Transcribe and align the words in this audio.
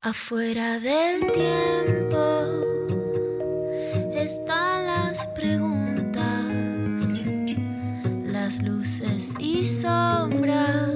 Afuera 0.00 0.78
del 0.78 1.32
tiempo 1.32 2.44
están 4.14 4.86
las 4.86 5.26
preguntas, 5.34 6.44
las 8.22 8.62
luces 8.62 9.34
y 9.40 9.66
sombras 9.66 10.88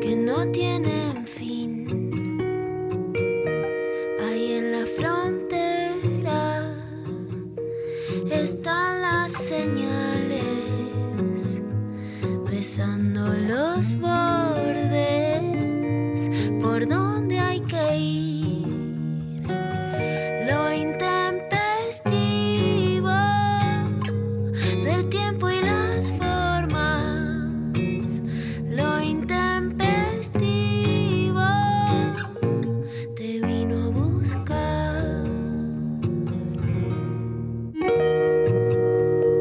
que 0.00 0.16
no 0.16 0.50
tienen 0.52 0.99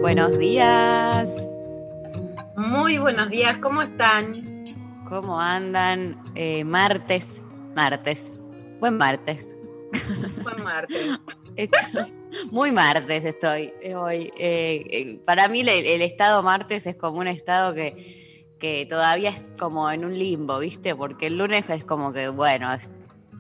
Buenos 0.10 0.40
días, 0.40 1.30
Muy 2.56 2.98
buenos 2.98 3.30
días, 3.30 3.60
¿cómo 3.60 3.84
están? 3.84 4.74
¿cómo 5.08 5.40
andan? 5.40 6.20
Eh, 6.34 6.64
martes, 6.64 7.44
martes, 7.76 8.32
buen 8.80 8.98
martes. 8.98 9.56
Buen 10.42 10.64
martes. 10.64 10.98
Estoy- 11.56 12.12
muy 12.50 12.72
martes 12.72 13.24
estoy 13.24 13.72
hoy. 13.96 14.34
Eh, 14.40 14.84
eh, 14.90 15.22
para 15.26 15.48
mí 15.48 15.60
el, 15.60 15.70
el 15.70 16.02
estado 16.02 16.42
martes 16.42 16.88
es 16.88 16.96
como 16.96 17.20
un 17.20 17.28
estado 17.28 17.76
que, 17.76 18.56
que 18.60 18.88
todavía 18.88 19.30
es 19.30 19.46
como 19.60 19.92
en 19.92 20.06
un 20.06 20.18
limbo, 20.18 20.58
¿viste? 20.58 20.96
Porque 20.96 21.28
el 21.28 21.38
lunes 21.38 21.70
es 21.70 21.84
como 21.86 22.14
que, 22.14 22.30
bueno, 22.30 22.74
es 22.74 22.90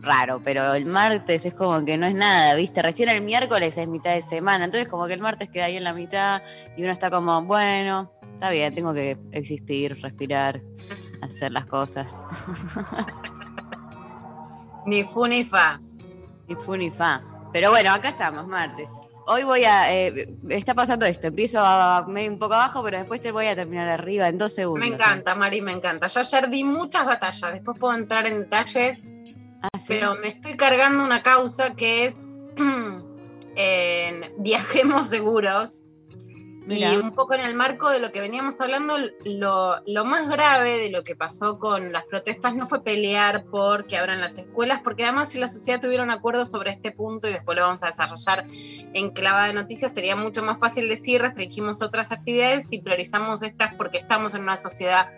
raro, 0.02 0.42
pero 0.44 0.73
el 0.73 0.86
martes 0.86 1.45
es 1.45 1.53
como 1.53 1.83
que 1.86 1.97
no 1.97 2.05
es 2.05 2.16
nada, 2.16 2.55
¿viste? 2.55 2.81
Recién 2.81 3.09
el 3.09 3.22
miércoles 3.22 3.78
es 3.78 3.88
mitad 3.88 4.14
de 4.14 4.22
semana, 4.22 4.66
entonces 4.66 4.88
como 4.88 5.08
que 5.08 5.14
el 5.14 5.22
martes 5.22 5.50
queda 5.50 5.66
ahí 5.66 5.78
en 5.78 5.83
la 5.83 5.94
mitad 5.94 6.41
y 6.78 6.83
uno 6.83 6.91
está 6.91 7.09
como, 7.09 7.41
bueno, 7.44 8.11
está 8.33 8.50
bien, 8.50 8.73
tengo 8.73 8.94
que 8.94 9.17
existir, 9.31 10.02
respirar, 10.02 10.61
hacer 11.22 11.52
las 11.52 11.66
cosas. 11.66 12.08
Ni 14.86 15.03
fu 15.03 15.28
ni 15.28 15.44
fa. 15.44 15.80
Ni 16.47 16.56
fu 16.56 16.75
ni 16.75 16.89
fa. 16.89 17.22
Pero 17.53 17.69
bueno, 17.69 17.91
acá 17.91 18.09
estamos, 18.09 18.47
martes. 18.47 18.89
Hoy 19.28 19.44
voy 19.44 19.63
a. 19.63 19.94
eh, 19.94 20.36
está 20.50 20.73
pasando 20.73 21.06
esto. 21.06 21.28
Empiezo 21.28 21.59
a, 21.59 22.06
medio 22.08 22.31
un 22.31 22.39
poco 22.39 22.56
abajo, 22.56 22.81
pero 22.84 22.97
después 22.97 23.22
te 23.22 23.31
voy 23.31 23.45
a 23.45 23.56
terminar 23.56 23.88
arriba 23.88 24.28
en 24.28 24.39
dos 24.39 24.56
segundos. 24.56 24.88
Me 24.88 24.95
encanta, 24.95 25.36
Mari, 25.36 25.61
me 25.61 25.72
encanta. 25.72 26.08
Yo 26.08 26.22
ayer 26.22 26.50
di 26.50 26.63
muchas 26.63 27.06
batallas, 27.06 27.53
después 27.53 27.78
puedo 27.78 27.94
entrar 27.94 28.25
en 28.25 28.39
detalles, 28.39 29.03
Ah, 29.61 29.77
¿sí? 29.77 29.85
pero 29.88 30.15
me 30.15 30.29
estoy 30.29 30.55
cargando 30.57 31.03
una 31.03 31.21
causa 31.21 31.75
que 31.75 32.05
es 32.05 32.25
en 33.55 34.33
Viajemos 34.38 35.07
Seguros. 35.07 35.88
Y 36.70 36.95
un 36.98 37.16
poco 37.16 37.34
en 37.34 37.42
el 37.42 37.56
marco 37.56 37.89
de 37.89 38.00
lo 38.00 38.12
que 38.12 38.22
veníamos 38.22 38.62
hablando, 38.62 38.95
lo, 39.25 39.81
lo 39.88 40.06
más 40.06 40.28
grave 40.30 40.78
de 40.78 40.89
lo 40.89 41.03
que 41.03 41.16
pasó 41.16 41.58
con 41.58 41.92
las 41.92 42.06
protestas 42.06 42.56
no 42.56 42.67
fue 42.67 42.84
pelear 42.84 43.45
por 43.45 43.88
que 43.88 43.98
abran 43.98 44.22
las 44.22 44.38
escuelas, 44.38 44.81
porque 44.84 45.03
además 45.03 45.30
si 45.30 45.40
la 45.40 45.47
sociedad 45.47 45.81
tuviera 45.81 46.03
un 46.03 46.12
acuerdo 46.12 46.45
sobre 46.45 46.72
este 46.72 46.92
punto 46.92 47.28
y 47.28 47.31
después 47.31 47.58
lo 47.58 47.64
vamos 47.64 47.84
a 47.84 47.88
desarrollar 47.88 48.45
en 48.50 49.09
clavada 49.12 49.47
de 49.47 49.53
noticias, 49.53 49.94
sería 49.94 50.16
mucho 50.16 50.44
más 50.44 50.59
fácil 50.59 50.90
decir 50.90 51.22
restringimos 51.22 51.81
otras 51.81 52.12
actividades 52.12 52.72
y 52.72 52.81
priorizamos 52.81 53.41
estas 53.41 53.74
porque 53.75 53.97
estamos 53.97 54.35
en 54.35 54.44
una 54.44 54.58
sociedad 54.58 55.09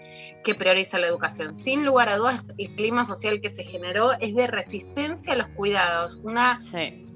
que 0.44 0.56
prioriza 0.56 1.00
la 1.00 1.07
educación. 1.07 1.56
Sin 1.56 1.85
lugar 1.85 2.09
a 2.09 2.17
dudas, 2.17 2.53
el 2.57 2.75
clima 2.75 3.06
social 3.06 3.41
que 3.41 3.50
se 3.50 3.63
generó 3.63 4.11
es 4.19 4.34
de 4.35 4.47
resistencia 4.47 5.34
a 5.34 5.35
los 5.35 5.47
cuidados, 5.50 6.22
una 6.23 6.61
Sí. 6.61 7.10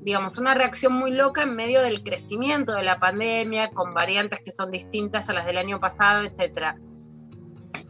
Digamos, 0.00 0.38
una 0.38 0.54
reacción 0.54 0.92
muy 0.92 1.12
loca 1.12 1.42
en 1.42 1.56
medio 1.56 1.82
del 1.82 2.02
crecimiento 2.02 2.74
de 2.74 2.82
la 2.82 3.00
pandemia, 3.00 3.70
con 3.70 3.94
variantes 3.94 4.40
que 4.40 4.52
son 4.52 4.70
distintas 4.70 5.28
a 5.28 5.32
las 5.32 5.46
del 5.46 5.58
año 5.58 5.80
pasado, 5.80 6.22
etc. 6.22 6.76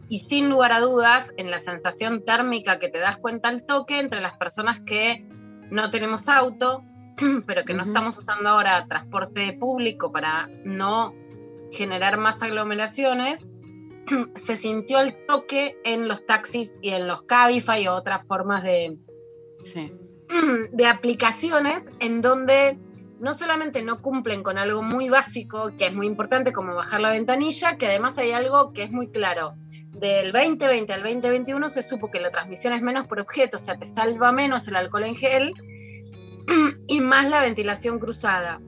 Y 0.09 0.19
sin 0.19 0.49
lugar 0.49 0.71
a 0.71 0.79
dudas, 0.79 1.33
en 1.37 1.51
la 1.51 1.59
sensación 1.59 2.23
térmica 2.23 2.79
que 2.79 2.89
te 2.89 2.99
das 2.99 3.17
cuenta 3.17 3.49
al 3.49 3.63
toque 3.65 3.99
entre 3.99 4.21
las 4.21 4.35
personas 4.37 4.79
que 4.81 5.25
no 5.69 5.89
tenemos 5.89 6.29
auto, 6.29 6.83
pero 7.45 7.63
que 7.63 7.73
no 7.73 7.81
Ujú. 7.81 7.91
estamos 7.91 8.17
usando 8.17 8.49
ahora 8.49 8.87
transporte 8.87 9.53
público 9.53 10.11
para 10.11 10.49
no 10.63 11.13
generar 11.71 12.17
más 12.17 12.41
aglomeraciones, 12.41 13.51
se 14.35 14.55
sintió 14.55 14.99
el 14.99 15.25
toque 15.27 15.77
en 15.83 16.07
los 16.07 16.25
taxis 16.25 16.79
y 16.81 16.89
en 16.89 17.07
los 17.07 17.23
Cabify 17.23 17.83
y 17.83 17.87
otras 17.87 18.25
formas 18.25 18.63
de, 18.63 18.97
Sí. 19.61 19.91
de 20.71 20.87
aplicaciones 20.87 21.83
en 21.99 22.21
donde 22.21 22.77
no 23.19 23.33
solamente 23.33 23.81
no 23.81 24.01
cumplen 24.01 24.43
con 24.43 24.57
algo 24.57 24.81
muy 24.83 25.09
básico, 25.09 25.71
que 25.77 25.87
es 25.87 25.93
muy 25.93 26.05
importante, 26.05 26.53
como 26.53 26.75
bajar 26.75 27.01
la 27.01 27.11
ventanilla, 27.11 27.77
que 27.77 27.87
además 27.87 28.17
hay 28.17 28.31
algo 28.31 28.73
que 28.73 28.83
es 28.83 28.91
muy 28.91 29.09
claro. 29.09 29.55
Del 29.91 30.31
2020 30.31 30.93
al 30.93 31.01
2021 31.01 31.69
se 31.69 31.81
supo 31.81 32.11
que 32.11 32.19
la 32.19 32.29
transmisión 32.29 32.73
es 32.73 32.83
menos 32.83 33.07
por 33.07 33.19
objeto, 33.19 33.57
o 33.57 33.59
sea, 33.59 33.77
te 33.77 33.87
salva 33.87 34.31
menos 34.31 34.67
el 34.67 34.75
alcohol 34.75 35.05
en 35.05 35.15
gel 35.15 35.53
y 36.87 37.01
más 37.01 37.29
la 37.29 37.41
ventilación 37.41 37.99
cruzada. 37.99 38.61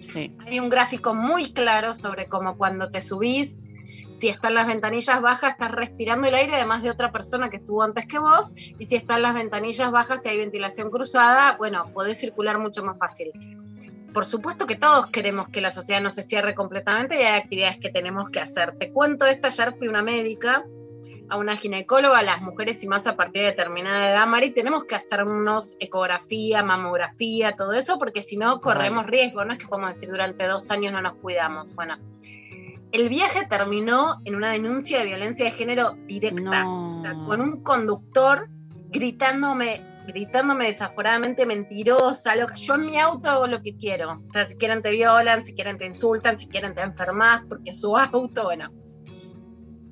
Sí. 0.00 0.36
Hay 0.46 0.60
un 0.60 0.68
gráfico 0.68 1.14
muy 1.14 1.52
claro 1.52 1.92
sobre 1.92 2.26
cómo 2.26 2.56
cuando 2.56 2.90
te 2.90 3.00
subís, 3.00 3.56
si 4.22 4.28
están 4.28 4.54
las 4.54 4.68
ventanillas 4.68 5.20
bajas, 5.20 5.54
estás 5.54 5.72
respirando 5.72 6.28
el 6.28 6.36
aire 6.36 6.54
además 6.54 6.84
de 6.84 6.90
otra 6.90 7.10
persona 7.10 7.50
que 7.50 7.56
estuvo 7.56 7.82
antes 7.82 8.06
que 8.06 8.20
vos, 8.20 8.52
y 8.54 8.84
si 8.86 8.94
están 8.94 9.20
las 9.20 9.34
ventanillas 9.34 9.90
bajas 9.90 10.24
y 10.24 10.28
hay 10.28 10.38
ventilación 10.38 10.92
cruzada, 10.92 11.56
bueno, 11.56 11.90
podés 11.92 12.20
circular 12.20 12.56
mucho 12.60 12.84
más 12.84 12.96
fácil. 12.96 13.32
Por 14.14 14.24
supuesto 14.24 14.64
que 14.64 14.76
todos 14.76 15.08
queremos 15.08 15.48
que 15.48 15.60
la 15.60 15.72
sociedad 15.72 16.00
no 16.00 16.08
se 16.08 16.22
cierre 16.22 16.54
completamente 16.54 17.16
y 17.16 17.24
hay 17.24 17.40
actividades 17.40 17.78
que 17.78 17.90
tenemos 17.90 18.30
que 18.30 18.38
hacer. 18.38 18.78
Te 18.78 18.92
cuento 18.92 19.26
esta, 19.26 19.48
ayer 19.48 19.74
fui 19.76 19.88
una 19.88 20.02
médica, 20.02 20.64
a 21.28 21.36
una 21.36 21.56
ginecóloga, 21.56 22.20
a 22.20 22.22
las 22.22 22.40
mujeres 22.42 22.84
y 22.84 22.86
más 22.86 23.08
a 23.08 23.16
partir 23.16 23.42
de 23.42 23.48
determinada 23.48 24.08
edad, 24.08 24.28
Mari, 24.28 24.50
tenemos 24.50 24.84
que 24.84 24.94
hacernos 24.94 25.76
ecografía, 25.80 26.62
mamografía, 26.62 27.56
todo 27.56 27.72
eso, 27.72 27.98
porque 27.98 28.22
si 28.22 28.36
no 28.36 28.60
corremos 28.60 29.04
riesgo, 29.04 29.44
no 29.44 29.50
es 29.50 29.58
que 29.58 29.66
podemos 29.66 29.94
decir 29.94 30.10
durante 30.10 30.46
dos 30.46 30.70
años 30.70 30.92
no 30.92 31.02
nos 31.02 31.14
cuidamos. 31.14 31.74
Bueno, 31.74 31.98
el 32.92 33.08
viaje 33.08 33.46
terminó 33.46 34.20
en 34.24 34.34
una 34.34 34.50
denuncia 34.52 34.98
de 34.98 35.06
violencia 35.06 35.46
de 35.46 35.50
género 35.52 35.96
directa, 36.06 36.64
No. 36.64 37.00
o 37.00 37.02
sea, 37.02 37.14
con 37.26 37.40
un 37.40 37.62
conductor 37.62 38.48
gritándome, 38.90 39.84
gritándome 40.06 40.66
desaforadamente 40.66 41.46
mentirosa, 41.46 42.36
lo 42.36 42.46
que 42.46 42.56
yo 42.56 42.74
en 42.74 42.86
mi 42.86 42.98
auto 42.98 43.30
hago 43.30 43.46
lo 43.46 43.62
que 43.62 43.76
quiero. 43.76 44.22
O 44.28 44.32
sea, 44.32 44.44
si 44.44 44.56
quieren 44.56 44.82
te 44.82 44.90
violan, 44.90 45.42
si 45.42 45.54
quieren 45.54 45.78
te 45.78 45.86
insultan, 45.86 46.38
si 46.38 46.48
quieren 46.48 46.74
te 46.74 46.82
enfermas, 46.82 47.42
porque 47.48 47.72
su 47.72 47.96
auto, 47.96 48.44
bueno. 48.44 48.70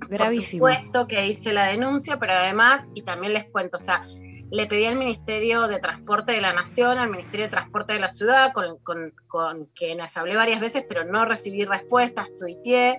Gravísimo. 0.09 0.61
Por 0.67 0.75
supuesto 0.75 1.07
que 1.07 1.27
hice 1.27 1.53
la 1.53 1.67
denuncia, 1.67 2.19
pero 2.19 2.33
además, 2.35 2.91
y 2.95 3.03
también 3.03 3.33
les 3.33 3.45
cuento, 3.45 3.77
o 3.77 3.81
sea, 3.81 4.03
le 4.51 4.67
pedí 4.67 4.85
al 4.85 4.97
Ministerio 4.97 5.69
de 5.69 5.79
Transporte 5.79 6.33
de 6.33 6.41
la 6.41 6.53
Nación, 6.53 6.99
al 6.99 7.11
Ministerio 7.11 7.47
de 7.47 7.51
Transporte 7.51 7.93
de 7.93 8.01
la 8.01 8.09
Ciudad, 8.09 8.53
con, 8.53 8.79
con, 8.79 9.15
con 9.29 9.67
quienes 9.67 10.17
hablé 10.17 10.37
varias 10.37 10.61
veces, 10.61 10.85
pero 10.89 11.05
no 11.05 11.25
recibí 11.25 11.65
respuestas, 11.65 12.35
tuiteé, 12.37 12.99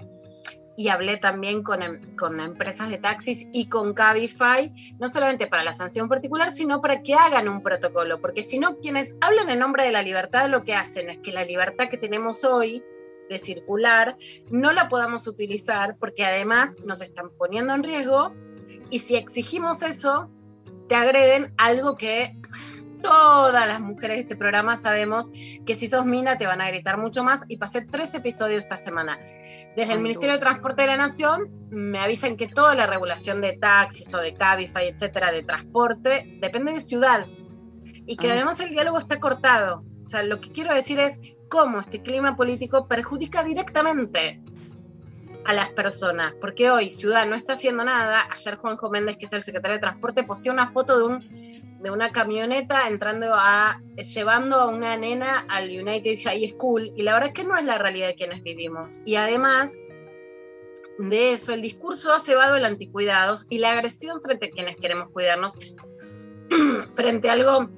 y 0.77 0.87
hablé 0.87 1.17
también 1.17 1.63
con, 1.63 1.83
em- 1.83 2.15
con 2.15 2.39
empresas 2.39 2.89
de 2.89 2.97
taxis 2.97 3.47
y 3.53 3.67
con 3.67 3.93
Cabify, 3.93 4.73
no 4.99 5.07
solamente 5.07 5.47
para 5.47 5.63
la 5.63 5.73
sanción 5.73 6.09
particular, 6.09 6.51
sino 6.51 6.81
para 6.81 7.01
que 7.03 7.13
hagan 7.13 7.49
un 7.49 7.61
protocolo, 7.61 8.19
porque 8.21 8.41
si 8.41 8.57
no, 8.57 8.77
quienes 8.77 9.15
hablan 9.21 9.49
en 9.49 9.59
nombre 9.59 9.83
de 9.83 9.91
la 9.91 10.01
libertad 10.01 10.49
lo 10.49 10.63
que 10.63 10.73
hacen 10.73 11.09
es 11.09 11.19
que 11.19 11.31
la 11.31 11.43
libertad 11.43 11.89
que 11.89 11.97
tenemos 11.97 12.43
hoy 12.43 12.83
de 13.29 13.37
circular 13.37 14.17
no 14.49 14.73
la 14.73 14.89
podamos 14.89 15.27
utilizar 15.27 15.97
porque 15.99 16.25
además 16.25 16.77
nos 16.83 17.01
están 17.01 17.29
poniendo 17.37 17.73
en 17.73 17.83
riesgo 17.83 18.33
y 18.89 18.99
si 18.99 19.15
exigimos 19.15 19.83
eso, 19.83 20.29
te 20.91 20.97
agreden 20.97 21.53
algo 21.57 21.95
que 21.95 22.35
todas 23.01 23.65
las 23.65 23.79
mujeres 23.79 24.17
de 24.17 24.21
este 24.23 24.35
programa 24.35 24.75
sabemos 24.75 25.29
que 25.65 25.73
si 25.75 25.87
sos 25.87 26.05
mina 26.05 26.37
te 26.37 26.47
van 26.47 26.59
a 26.59 26.67
gritar 26.67 26.97
mucho 26.97 27.23
más 27.23 27.45
y 27.47 27.55
pasé 27.55 27.81
tres 27.81 28.13
episodios 28.13 28.63
esta 28.63 28.75
semana. 28.75 29.17
Desde 29.77 29.93
el 29.93 30.01
Ministerio 30.01 30.33
de. 30.33 30.41
Transporte 30.41 30.81
de 30.81 30.89
la 30.89 30.97
Nación 30.97 31.49
me 31.69 31.97
avisan 31.99 32.35
que 32.35 32.49
toda 32.49 32.75
la 32.75 32.87
regulación 32.87 33.39
de 33.39 33.53
taxis 33.53 34.13
o 34.13 34.17
de 34.17 34.33
Cabify, 34.33 34.89
etcétera, 34.89 35.31
de 35.31 35.43
transporte, 35.43 36.37
depende 36.41 36.73
de 36.73 36.81
ciudad. 36.81 37.25
Y 38.05 38.17
que 38.17 38.29
además 38.29 38.59
el 38.59 38.71
diálogo 38.71 38.97
está 38.97 39.21
cortado. 39.21 39.85
O 40.05 40.09
sea, 40.09 40.23
lo 40.23 40.41
que 40.41 40.51
quiero 40.51 40.75
decir 40.75 40.99
es 40.99 41.21
cómo 41.49 41.79
este 41.79 42.01
clima 42.01 42.35
político 42.35 42.89
perjudica 42.89 43.43
directamente 43.43 44.41
a 45.45 45.53
las 45.53 45.69
personas. 45.69 46.33
Porque 46.39 46.69
hoy 46.69 46.89
Ciudad 46.89 47.25
no 47.27 47.35
está 47.35 47.53
haciendo 47.53 47.83
nada. 47.83 48.27
Ayer 48.31 48.55
Juanjo 48.55 48.89
Méndez, 48.89 49.17
que 49.17 49.25
es 49.25 49.33
el 49.33 49.41
secretario 49.41 49.77
de 49.77 49.81
Transporte, 49.81 50.23
posteó 50.23 50.53
una 50.53 50.69
foto 50.69 50.97
de 50.97 51.05
un 51.05 51.51
de 51.81 51.89
una 51.89 52.11
camioneta 52.11 52.87
entrando 52.87 53.33
a, 53.33 53.81
llevando 53.95 54.57
a 54.57 54.67
una 54.67 54.95
nena 54.97 55.45
al 55.49 55.67
United 55.69 56.19
High 56.23 56.49
School, 56.49 56.93
y 56.95 57.01
la 57.01 57.13
verdad 57.13 57.29
es 57.29 57.33
que 57.33 57.43
no 57.43 57.57
es 57.57 57.65
la 57.65 57.79
realidad 57.79 58.07
de 58.07 58.15
quienes 58.15 58.43
vivimos. 58.43 59.01
Y 59.03 59.15
además 59.15 59.77
de 60.99 61.33
eso, 61.33 61.53
el 61.53 61.61
discurso 61.63 62.13
ha 62.13 62.19
cebado 62.19 62.55
el 62.55 62.65
anticuidados 62.65 63.47
y 63.49 63.57
la 63.57 63.71
agresión 63.71 64.21
frente 64.21 64.47
a 64.47 64.49
quienes 64.51 64.75
queremos 64.75 65.09
cuidarnos, 65.11 65.53
frente 66.95 67.29
a 67.29 67.33
algo 67.33 67.69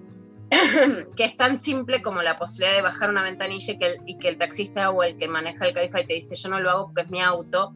que 1.16 1.24
es 1.24 1.38
tan 1.38 1.58
simple 1.58 2.02
como 2.02 2.22
la 2.22 2.38
posibilidad 2.38 2.76
de 2.76 2.82
bajar 2.82 3.10
una 3.10 3.24
ventanilla 3.24 3.74
y 3.74 3.78
que, 3.78 3.86
el, 3.86 3.98
y 4.06 4.18
que 4.18 4.30
el 4.30 4.38
taxista 4.38 4.90
o 4.92 5.04
el 5.04 5.18
que 5.18 5.28
maneja 5.28 5.66
el 5.66 5.74
Cabify 5.74 6.06
te 6.06 6.14
dice 6.14 6.36
yo 6.36 6.50
no 6.50 6.60
lo 6.60 6.70
hago 6.70 6.86
porque 6.88 7.02
es 7.02 7.10
mi 7.10 7.22
auto 7.22 7.74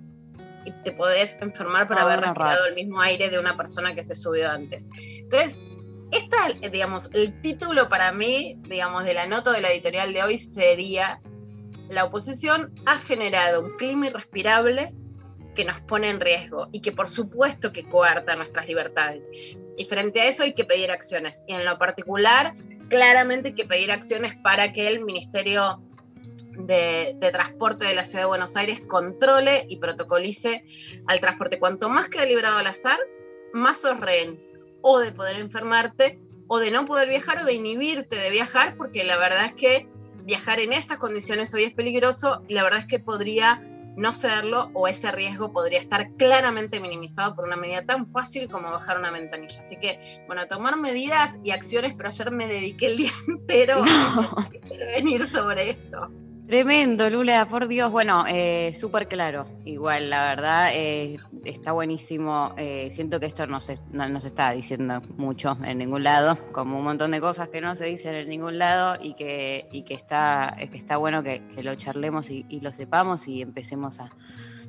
y 0.65 0.71
te 0.83 0.91
podés 0.91 1.37
enfermar 1.41 1.87
por 1.87 1.97
Ah, 1.97 2.01
haber 2.01 2.21
respirado 2.21 2.65
el 2.65 2.75
mismo 2.75 2.99
aire 2.99 3.29
de 3.29 3.39
una 3.39 3.55
persona 3.55 3.95
que 3.95 4.03
se 4.03 4.15
subió 4.15 4.51
antes. 4.51 4.85
Entonces, 4.93 5.63
esta, 6.11 6.49
digamos, 6.69 7.09
el 7.13 7.39
título 7.41 7.87
para 7.87 8.11
mí, 8.11 8.59
digamos, 8.67 9.05
de 9.05 9.13
la 9.13 9.27
nota 9.27 9.51
de 9.51 9.61
la 9.61 9.71
editorial 9.71 10.13
de 10.13 10.23
hoy 10.23 10.37
sería 10.37 11.21
la 11.89 12.03
oposición 12.03 12.73
ha 12.85 12.97
generado 12.97 13.61
un 13.61 13.77
clima 13.77 14.07
irrespirable 14.07 14.93
que 15.55 15.65
nos 15.65 15.79
pone 15.81 16.09
en 16.09 16.19
riesgo 16.19 16.67
y 16.71 16.81
que 16.81 16.91
por 16.91 17.09
supuesto 17.09 17.71
que 17.71 17.87
coarta 17.87 18.35
nuestras 18.35 18.67
libertades. 18.67 19.27
Y 19.77 19.85
frente 19.85 20.21
a 20.21 20.25
eso 20.25 20.43
hay 20.43 20.53
que 20.53 20.65
pedir 20.65 20.91
acciones. 20.91 21.43
Y 21.47 21.53
en 21.53 21.63
lo 21.63 21.77
particular, 21.77 22.55
claramente 22.89 23.49
hay 23.49 23.55
que 23.55 23.65
pedir 23.65 23.91
acciones 23.91 24.35
para 24.35 24.73
que 24.73 24.87
el 24.87 25.05
Ministerio 25.05 25.81
de, 26.57 27.15
Transporte 27.31 27.85
de 27.85 27.95
la 27.95 28.03
Ciudad 28.03 28.23
de 28.23 28.27
Buenos 28.27 28.57
Aires 28.57 28.81
controle 28.81 29.65
y 29.69 29.77
protocolice 29.77 30.63
al 31.05 31.21
transporte. 31.21 31.59
Cuanto 31.59 31.89
más 31.89 32.09
quede 32.09 32.27
librado 32.27 32.57
al 32.57 32.67
azar, 32.67 32.99
más 33.53 33.81
sos 33.81 33.99
rehén 33.99 34.41
o 34.81 34.99
de 34.99 35.11
poder 35.11 35.37
enfermarte 35.37 36.19
o 36.47 36.59
de 36.59 36.71
no 36.71 36.85
poder 36.85 37.09
viajar 37.09 37.39
o 37.39 37.45
de 37.45 37.53
inhibirte 37.53 38.15
de 38.15 38.31
viajar, 38.31 38.77
porque 38.77 39.03
la 39.03 39.17
verdad 39.17 39.45
es 39.45 39.53
que 39.53 39.87
viajar 40.23 40.59
en 40.59 40.73
estas 40.73 40.97
condiciones 40.97 41.53
hoy 41.53 41.63
es 41.63 41.73
peligroso 41.73 42.41
y 42.47 42.53
la 42.53 42.63
verdad 42.63 42.79
es 42.79 42.85
que 42.85 42.99
podría 42.99 43.61
no 43.97 44.13
serlo 44.13 44.69
o 44.73 44.87
ese 44.87 45.11
riesgo 45.11 45.51
podría 45.51 45.79
estar 45.79 46.13
claramente 46.13 46.79
minimizado 46.79 47.33
por 47.33 47.45
una 47.45 47.57
medida 47.57 47.83
tan 47.83 48.09
fácil 48.11 48.47
como 48.47 48.71
bajar 48.71 48.99
una 48.99 49.11
ventanilla. 49.11 49.61
Así 49.61 49.75
que, 49.75 50.23
bueno, 50.27 50.47
tomar 50.47 50.77
medidas 50.77 51.39
y 51.43 51.51
acciones, 51.51 51.95
pero 51.95 52.09
ayer 52.09 52.31
me 52.31 52.47
dediqué 52.47 52.85
el 52.87 52.97
día 52.97 53.11
entero 53.27 53.83
a 53.83 54.49
venir 54.95 55.27
sobre 55.27 55.71
esto. 55.71 56.09
Tremendo, 56.47 57.09
Lula, 57.09 57.45
por 57.49 57.67
Dios. 57.67 57.91
Bueno, 57.91 58.23
eh, 58.25 58.73
súper 58.73 59.09
claro. 59.09 59.47
Igual, 59.65 60.09
la 60.09 60.29
verdad, 60.29 60.69
eh, 60.73 61.19
está 61.43 61.73
buenísimo. 61.73 62.53
Eh, 62.55 62.87
siento 62.93 63.19
que 63.19 63.25
esto 63.25 63.47
no 63.47 63.59
se, 63.59 63.79
no, 63.91 64.21
se 64.21 64.27
está 64.27 64.51
diciendo 64.51 65.01
mucho 65.17 65.57
en 65.65 65.79
ningún 65.79 66.03
lado, 66.03 66.37
como 66.53 66.77
un 66.77 66.85
montón 66.85 67.11
de 67.11 67.19
cosas 67.19 67.49
que 67.49 67.59
no 67.59 67.75
se 67.75 67.83
dicen 67.83 68.15
en 68.15 68.29
ningún 68.29 68.57
lado 68.59 68.97
y 69.01 69.13
que, 69.15 69.67
y 69.73 69.81
que, 69.81 69.93
está, 69.93 70.55
que 70.71 70.77
está 70.77 70.95
bueno 70.95 71.21
que, 71.21 71.41
lo 71.61 71.75
charlemos 71.75 72.29
y, 72.29 72.45
y 72.47 72.61
lo 72.61 72.71
sepamos 72.71 73.27
y 73.27 73.41
empecemos 73.41 73.99
a 73.99 74.13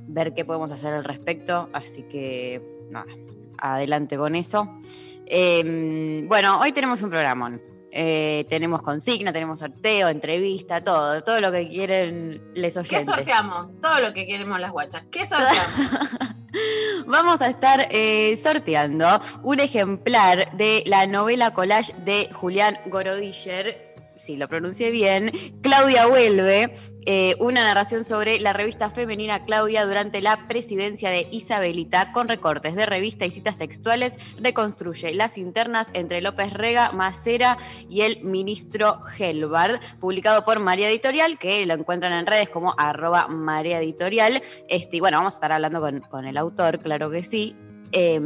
ver 0.01 0.35
qué 0.35 0.45
podemos 0.45 0.73
hacer 0.73 0.93
al 0.93 1.05
respecto. 1.05 1.71
Así 1.73 2.03
que, 2.03 2.61
nada, 2.91 3.07
adelante 3.57 4.17
con 4.17 4.35
eso. 4.35 4.81
Eh, 5.27 6.25
bueno, 6.27 6.59
hoy 6.59 6.73
tenemos 6.73 7.03
un 7.03 7.11
programón. 7.11 7.78
Eh, 7.91 8.47
tenemos 8.51 8.83
consigna, 8.83 9.33
tenemos 9.33 9.61
sorteo, 9.61 10.09
entrevista, 10.09 10.83
todo, 10.85 11.23
todo 11.23 11.41
lo 11.41 11.51
que 11.51 11.69
quieren 11.69 12.43
les 12.55 12.75
¿Qué 12.75 12.81
oyentes. 12.81 13.07
sorteamos? 13.07 13.71
Todo 13.81 14.01
lo 14.01 14.13
que 14.13 14.27
queremos 14.27 14.61
las 14.61 14.73
guachas. 14.73 15.05
¿Qué 15.11 15.27
sorteamos? 15.27 16.11
Vamos 17.07 17.41
a 17.41 17.49
estar 17.49 17.89
eh, 17.91 18.37
sorteando 18.37 19.21
un 19.43 19.61
ejemplar 19.61 20.57
de 20.57 20.83
la 20.87 21.07
novela 21.07 21.53
collage 21.53 21.95
de 22.05 22.31
Julián 22.33 22.79
Gorodiller, 22.87 23.88
si 24.19 24.37
lo 24.37 24.49
pronuncié 24.49 24.91
bien, 24.91 25.33
Claudia 25.63 26.07
Vuelve, 26.07 26.75
eh, 27.07 27.37
una 27.39 27.65
narración 27.65 28.05
sobre 28.05 28.39
la 28.41 28.53
revista 28.53 28.91
femenina 28.91 29.45
Claudia 29.45 29.87
durante 29.87 30.21
la 30.21 30.47
presidencia 30.49 31.11
de 31.11 31.29
Isabelita, 31.31 32.13
con 32.13 32.29
recortes 32.29 32.75
de 32.75 32.87
revista 32.87 33.25
y 33.25 33.31
citas 33.31 33.59
textuales, 33.59 34.19
reconstruye 34.39 35.15
las 35.15 35.39
internas 35.39 35.89
entre 35.95 36.21
López 36.21 36.53
Rega, 36.53 36.93
Macera 36.93 37.57
y 37.89 38.03
el 38.03 38.23
ministro 38.23 39.01
Helbard, 39.19 39.81
publicado 40.01 40.45
por 40.45 40.59
María 40.61 40.91
Editorial, 40.91 41.39
que 41.39 41.65
lo 41.65 41.75
encuentran 41.75 42.13
en 42.13 42.27
redes 42.27 42.49
como 42.49 42.75
arroba 42.77 43.29
María 43.29 43.81
Editorial. 43.81 44.43
Este, 44.69 44.97
y 44.97 45.01
bueno, 45.01 45.19
vamos 45.19 45.35
a 45.35 45.37
estar 45.37 45.53
hablando 45.53 45.81
con 46.11 46.27
el 46.27 46.37
autor, 46.37 46.81
claro 46.81 47.11
que 47.11 47.23
sí. 47.23 47.57
Eh, 47.93 48.21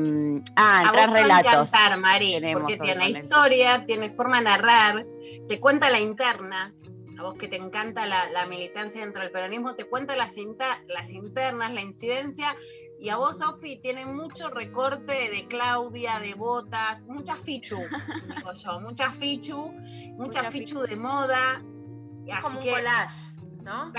ah, 0.57 0.81
a 0.89 1.07
relatos. 1.07 1.53
encantar, 1.69 1.99
Mari, 1.99 2.41
porque 2.53 2.79
tiene 2.79 3.11
historia, 3.11 3.85
tiene 3.87 4.11
forma 4.11 4.39
de 4.39 4.45
narrar, 4.45 5.07
te 5.49 5.61
cuenta 5.61 5.91
la 5.91 6.01
interna. 6.01 6.75
A 7.19 7.23
vos 7.23 7.35
que 7.35 7.47
te 7.47 7.57
encanta 7.57 8.07
la, 8.07 8.29
la 8.31 8.47
militancia 8.47 9.03
dentro 9.03 9.23
del 9.23 9.31
peronismo, 9.31 9.75
te 9.75 9.85
cuenta 9.85 10.17
las, 10.17 10.37
inta- 10.39 10.83
las 10.89 11.11
internas, 11.13 11.73
la 11.73 11.83
incidencia. 11.83 12.57
Y 12.99 13.11
a 13.11 13.17
vos, 13.17 13.39
Sofi, 13.39 13.77
tiene 13.77 14.07
mucho 14.07 14.49
recorte 14.49 15.13
de 15.31 15.47
Claudia, 15.47 16.19
de 16.21 16.35
botas, 16.35 17.07
mucha 17.07 17.35
fichu, 17.37 17.77
digo 18.37 18.53
yo, 18.55 18.81
mucha 18.81 19.11
fichu, 19.13 19.73
mucha 20.17 20.43
Mucha 20.43 20.51
fichu 20.51 20.81
de 20.81 20.97
moda. 20.97 21.63
Es 22.27 22.35
Así 22.35 22.43
como 22.43 22.59
un 22.59 22.65
que 22.65 22.71
collage, 22.71 23.15
¿no? 23.63 23.93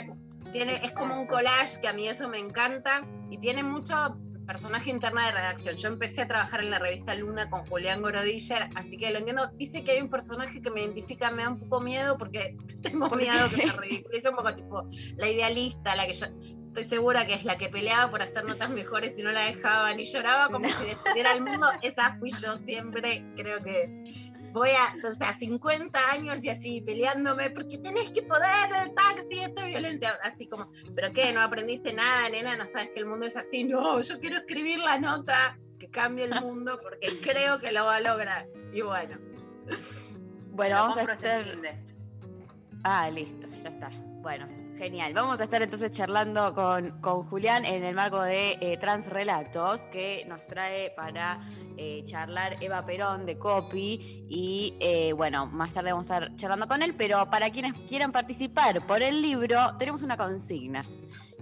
tiene, 0.52 0.76
es 0.84 0.92
como 0.94 1.20
un 1.20 1.28
collage 1.28 1.82
que 1.82 1.88
a 1.88 1.94
mí 1.94 2.08
eso 2.08 2.28
me 2.30 2.40
encanta 2.40 3.06
y 3.30 3.38
tiene 3.40 3.64
mucho 3.64 4.18
personaje 4.46 4.90
interna 4.90 5.26
de 5.26 5.32
redacción. 5.32 5.76
Yo 5.76 5.88
empecé 5.88 6.22
a 6.22 6.28
trabajar 6.28 6.62
en 6.62 6.72
la 6.72 6.80
revista 6.80 7.16
Luna 7.16 7.50
con 7.50 7.66
Julián 7.66 8.02
Gorodiller, 8.02 8.70
así 8.76 8.98
que 8.98 9.12
lo 9.12 9.20
entiendo. 9.20 9.48
Dice 9.56 9.84
que 9.84 9.92
hay 9.92 10.02
un 10.02 10.10
personaje 10.10 10.62
que 10.62 10.72
me 10.72 10.82
identifica, 10.82 11.32
me 11.32 11.44
da 11.44 11.50
un 11.50 11.60
poco 11.60 11.82
miedo 11.82 12.18
porque 12.18 12.58
tengo 12.82 13.10
¿Por 13.10 13.18
miedo 13.18 13.50
que 13.50 13.68
se 13.68 13.74
ridiculice 13.74 14.30
un 14.30 14.36
poco, 14.36 14.56
tipo, 14.56 14.88
la 15.18 15.30
idealista, 15.30 15.96
la 15.96 16.06
que 16.06 16.14
yo 16.14 16.28
estoy 16.68 16.84
segura 16.86 17.28
que 17.28 17.36
es 17.36 17.46
la 17.46 17.58
que 17.58 17.70
peleaba 17.70 18.10
por 18.10 18.24
hacer 18.24 18.46
notas 18.46 18.72
mejores 18.72 19.18
y 19.20 19.24
no 19.24 19.32
la 19.32 19.42
dejaban 19.42 20.00
y 20.00 20.06
lloraba 20.06 20.50
como 20.52 20.68
si 20.68 20.86
destruyera 20.86 21.34
el 21.34 21.44
mundo. 21.44 21.68
Esa 21.82 22.18
fui 22.18 22.32
yo 22.32 22.58
siempre, 22.58 23.24
creo 23.36 23.64
que 23.64 24.32
voy 24.54 24.70
a, 24.70 25.08
o 25.08 25.14
sea, 25.14 25.34
50 25.34 26.00
años 26.12 26.44
y 26.44 26.50
así 26.50 26.82
peleándome, 26.82 27.50
porque 27.50 27.78
tenés 27.78 28.12
que 28.12 28.22
poder 28.22 28.70
el 28.84 28.94
taxi, 28.94 29.40
esto 29.40 29.64
es 29.64 29.68
violencia, 29.68 30.18
así 30.24 30.48
como, 30.48 30.70
¿pero 30.96 31.12
qué? 31.12 31.34
¿No 31.34 31.42
aprendiste 31.42 31.92
nada, 31.92 32.30
nena? 32.30 32.56
¿No 32.56 32.68
sabes 32.68 32.92
que 32.92 33.00
el 33.00 33.06
mundo 33.06 33.26
es 33.26 33.36
así? 33.36 33.64
No, 33.64 34.00
yo 34.00 34.20
quiero 34.20 34.38
escribir 34.38 34.80
la 34.80 35.00
nota 35.00 35.58
que 35.80 35.90
cambie 35.90 36.26
el 36.26 36.40
mundo 36.42 36.80
porque 36.82 37.20
creo 37.22 37.60
que 37.60 37.72
lo 37.72 37.86
va 37.86 37.98
a 37.98 38.02
lograr. 38.02 38.48
Y 38.72 38.82
bueno, 38.82 39.18
Bueno, 40.52 40.76
vamos 40.76 40.98
a 40.98 41.02
estar. 41.02 41.46
Ah, 42.84 43.10
listo, 43.10 43.48
ya 43.64 43.70
está. 43.70 43.90
Bueno, 44.22 44.48
genial. 44.84 45.14
Vamos 45.14 45.40
a 45.40 45.46
estar 45.46 45.62
entonces 45.62 45.92
charlando 45.92 46.54
con, 46.54 47.00
con 47.00 47.24
Julián 47.24 47.64
en 47.64 47.86
el 47.86 47.96
marco 47.96 48.22
de 48.22 48.58
eh, 48.60 48.78
Transrelatos, 48.78 49.82
que 49.88 50.26
nos 50.28 50.46
trae 50.46 50.92
para 50.92 51.40
eh, 51.78 52.04
charlar 52.04 52.58
Eva 52.60 52.86
Perón 52.86 53.26
de 53.26 53.38
Copy. 53.38 54.26
Y 54.28 54.76
eh, 54.82 55.14
bueno, 55.14 55.46
más 55.46 55.74
tarde 55.74 55.94
vamos 55.94 56.12
a 56.12 56.18
estar 56.18 56.36
charlando 56.36 56.68
con 56.68 56.84
él, 56.84 56.96
pero 56.96 57.30
para 57.30 57.50
quienes 57.50 57.72
quieran 57.88 58.12
participar 58.12 58.86
por 58.86 59.02
el 59.02 59.22
libro, 59.22 59.58
tenemos 59.80 60.02
una 60.02 60.18
consigna 60.18 60.86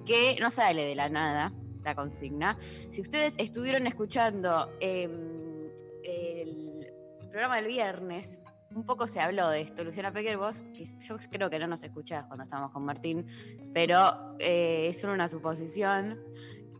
que 0.05 0.37
no 0.39 0.51
sale 0.51 0.85
de 0.85 0.93
la 0.93 1.09
nada, 1.09 1.51
la 1.83 1.95
consigna. 1.95 2.59
Si 2.91 3.01
ustedes 3.01 3.33
estuvieron 3.39 3.87
escuchando 3.87 4.71
em, 4.79 5.67
el 6.03 6.87
programa 7.31 7.55
del 7.55 7.65
viernes, 7.65 8.39
un 8.75 8.85
poco 8.85 9.07
se 9.07 9.19
habló 9.19 9.49
de 9.49 9.61
esto. 9.61 9.83
Luciana 9.83 10.11
Pecker, 10.11 10.37
vos, 10.37 10.63
yo 11.01 11.17
creo 11.29 11.49
que 11.49 11.59
no 11.59 11.67
nos 11.67 11.83
escuchabas 11.83 12.25
cuando 12.27 12.43
estábamos 12.43 12.71
con 12.71 12.83
Martín, 12.83 13.25
pero 13.73 14.35
eh, 14.39 14.87
es 14.89 14.99
solo 14.99 15.13
una 15.13 15.27
suposición. 15.29 16.19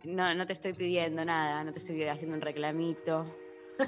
No, 0.03 0.33
no 0.33 0.45
te 0.48 0.53
estoy 0.53 0.74
pidiendo 0.74 1.24
nada, 1.24 1.63
no 1.63 1.71
te 1.71 1.79
estoy 1.79 2.03
haciendo 2.03 2.36
un 2.36 2.41
reclamito. 2.41 3.25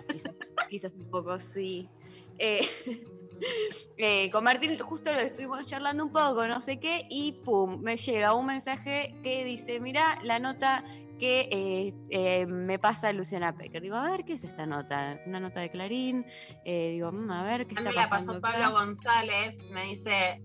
Quizás, 0.08 0.34
quizás 0.70 0.92
un 0.94 1.10
poco 1.10 1.40
sí. 1.40 1.90
Eh, 2.38 2.68
eh, 3.98 4.30
con 4.32 4.44
Martín 4.44 4.78
justo 4.80 5.14
lo 5.14 5.20
estuvimos 5.20 5.66
charlando 5.66 6.06
un 6.06 6.12
poco, 6.12 6.48
no 6.48 6.62
sé 6.62 6.80
qué, 6.80 7.06
y 7.10 7.34
pum, 7.44 7.82
me 7.82 7.98
llega 7.98 8.34
un 8.34 8.46
mensaje 8.46 9.16
que 9.24 9.44
dice, 9.44 9.80
mira 9.80 10.20
la 10.24 10.40
nota 10.40 10.84
que 11.24 11.48
eh, 11.52 11.94
eh, 12.10 12.46
me 12.48 12.80
pasa 12.80 13.14
Luciana 13.14 13.56
Pecker. 13.56 13.82
Digo, 13.82 13.96
a 13.96 14.12
ver, 14.12 14.26
¿qué 14.26 14.34
es 14.34 14.44
esta 14.44 14.66
nota? 14.66 15.22
Una 15.26 15.40
nota 15.40 15.62
de 15.62 15.70
Clarín. 15.70 16.26
Eh, 16.66 16.90
digo, 16.92 17.14
"Mm, 17.14 17.32
a 17.32 17.44
ver, 17.44 17.66
¿qué 17.66 17.76
a 17.76 17.78
está 17.78 17.90
mí 17.92 17.96
la 17.96 18.10
pasando 18.10 18.42
pasó 18.42 18.56
acá?". 18.58 18.60
Pablo 18.70 18.78
González, 18.78 19.58
me 19.72 19.86
dice, 19.86 20.42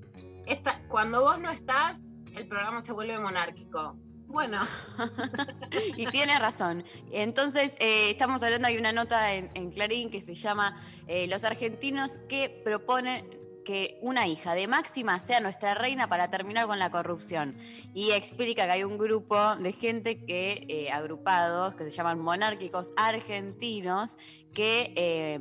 Esta, 0.46 0.80
cuando 0.86 1.22
vos 1.22 1.40
no 1.40 1.50
estás, 1.50 2.14
el 2.36 2.46
programa 2.46 2.80
se 2.80 2.92
vuelve 2.92 3.18
monárquico. 3.18 3.96
Bueno, 4.28 4.60
y 5.96 6.06
tiene 6.06 6.38
razón. 6.38 6.84
Entonces, 7.10 7.74
eh, 7.80 8.10
estamos 8.10 8.40
hablando, 8.44 8.68
hay 8.68 8.76
una 8.76 8.92
nota 8.92 9.34
en, 9.34 9.50
en 9.54 9.72
Clarín 9.72 10.10
que 10.10 10.22
se 10.22 10.34
llama 10.34 10.80
eh, 11.08 11.26
Los 11.26 11.42
argentinos 11.42 12.20
que 12.28 12.50
proponen 12.64 13.28
que 13.68 13.98
una 14.00 14.26
hija 14.26 14.54
de 14.54 14.66
Máxima 14.66 15.20
sea 15.20 15.40
nuestra 15.40 15.74
reina 15.74 16.08
para 16.08 16.30
terminar 16.30 16.66
con 16.66 16.78
la 16.78 16.90
corrupción. 16.90 17.54
Y 17.92 18.12
explica 18.12 18.64
que 18.64 18.70
hay 18.70 18.82
un 18.82 18.96
grupo 18.96 19.56
de 19.56 19.72
gente 19.74 20.24
que, 20.24 20.64
eh, 20.70 20.90
agrupados, 20.90 21.74
que 21.74 21.84
se 21.84 21.90
llaman 21.90 22.18
monárquicos 22.18 22.94
argentinos, 22.96 24.16
que 24.54 24.94
eh, 24.96 25.40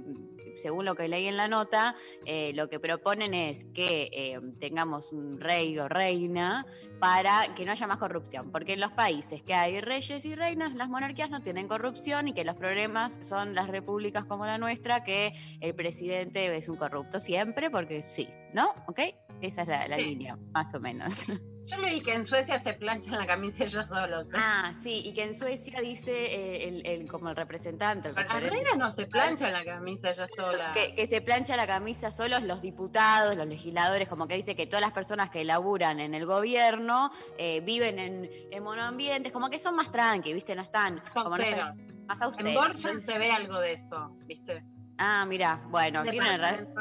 según 0.58 0.86
lo 0.86 0.96
que 0.96 1.08
leí 1.08 1.28
en 1.28 1.38
la 1.38 1.48
nota, 1.48 1.96
eh, 2.26 2.52
lo 2.56 2.70
que 2.70 2.80
proponen 2.80 3.34
es 3.34 3.66
que 3.74 4.10
eh, 4.12 4.40
tengamos 4.60 5.12
un 5.12 5.40
rey 5.40 5.78
o 5.80 5.88
reina 5.88 6.66
para 7.00 7.54
que 7.56 7.64
no 7.66 7.72
haya 7.72 7.86
más 7.88 8.00
corrupción, 8.00 8.52
porque 8.52 8.74
en 8.74 8.80
los 8.80 8.92
países 8.92 9.44
que 9.44 9.54
hay 9.54 9.80
reyes 9.82 10.26
y 10.26 10.36
reinas, 10.36 10.74
las 10.74 10.90
monarquías 10.90 11.30
no 11.30 11.42
tienen 11.42 11.68
corrupción 11.68 12.28
y 12.28 12.34
que 12.34 12.44
los 12.44 12.56
problemas 12.56 13.20
son 13.22 13.54
las 13.54 13.68
repúblicas 13.68 14.26
como 14.26 14.46
la 14.46 14.58
nuestra, 14.58 15.04
que 15.04 15.34
el 15.62 15.76
presidente 15.76 16.56
es 16.56 16.68
un 16.70 16.76
corrupto 16.78 17.20
siempre, 17.20 17.70
porque 17.70 18.02
sí, 18.04 18.28
¿no? 18.54 18.74
¿Ok? 18.88 19.00
Esa 19.42 19.62
es 19.62 19.68
la, 19.68 19.88
la 19.88 19.96
Sí. 19.96 20.06
línea, 20.06 20.38
más 20.54 20.74
o 20.74 20.80
menos. 20.80 21.14
Yo 21.70 21.78
leí 21.82 22.00
que 22.02 22.14
en 22.14 22.26
Suecia 22.26 22.58
se 22.60 22.74
planchan 22.74 23.18
la 23.20 23.28
camisa 23.28 23.66
ellos 23.66 23.88
solos. 23.88 24.26
Ah, 24.34 24.74
sí, 24.82 25.02
y 25.06 25.14
que 25.14 25.24
en 25.24 25.34
Suecia 25.34 25.82
dice 25.82 26.12
eh, 26.14 26.68
el, 26.70 26.86
el- 26.86 27.08
como 27.10 27.30
el 27.30 27.36
representante, 27.36 28.08
el 28.10 28.16
Pero 28.16 28.30
referente, 28.30 28.78
no 28.78 28.90
se 28.90 29.06
planchan 29.08 29.52
la 29.52 29.66
camisa 29.66 30.10
ellas 30.10 30.32
solas. 30.36 30.72
que, 30.76 30.96
que 30.96 31.08
se 31.08 31.20
plancha 31.22 31.58
la 31.58 31.68
camisa 31.68 32.12
solos 32.12 32.42
los 32.44 32.62
diputados, 32.62 33.36
los 33.36 33.46
legisladores, 33.48 34.08
como 34.08 34.28
que 34.28 34.36
dice 34.36 34.56
que 34.56 34.66
todas 34.66 34.82
las 34.82 34.94
personas 34.94 35.30
que 35.30 35.44
laburan 35.44 36.00
en 36.00 36.14
el 36.14 36.26
gobierno 36.26 37.12
eh, 37.38 37.60
viven 37.62 38.00
en, 38.00 38.30
en 38.50 38.64
monoambientes, 38.64 39.34
como 39.34 39.50
que 39.50 39.60
son 39.60 39.76
más 39.76 39.92
tranqui, 39.92 40.34
¿viste? 40.34 40.56
No 40.56 40.62
están 40.62 40.96
no 40.96 41.02
están- 41.06 41.26
Austeros. 41.34 41.94
más 42.08 42.18
En 42.20 42.24
austeros. 42.24 42.54
Borja 42.54 42.72
Entonces- 42.92 43.06
se 43.06 43.18
ve 43.20 43.32
algo 43.32 43.60
de 43.60 43.74
eso, 43.74 44.16
¿viste? 44.26 44.64
Ah, 44.98 45.26
mira, 45.28 45.62
bueno, 45.70 46.04
tiene 46.04 46.38
razón. 46.38 46.74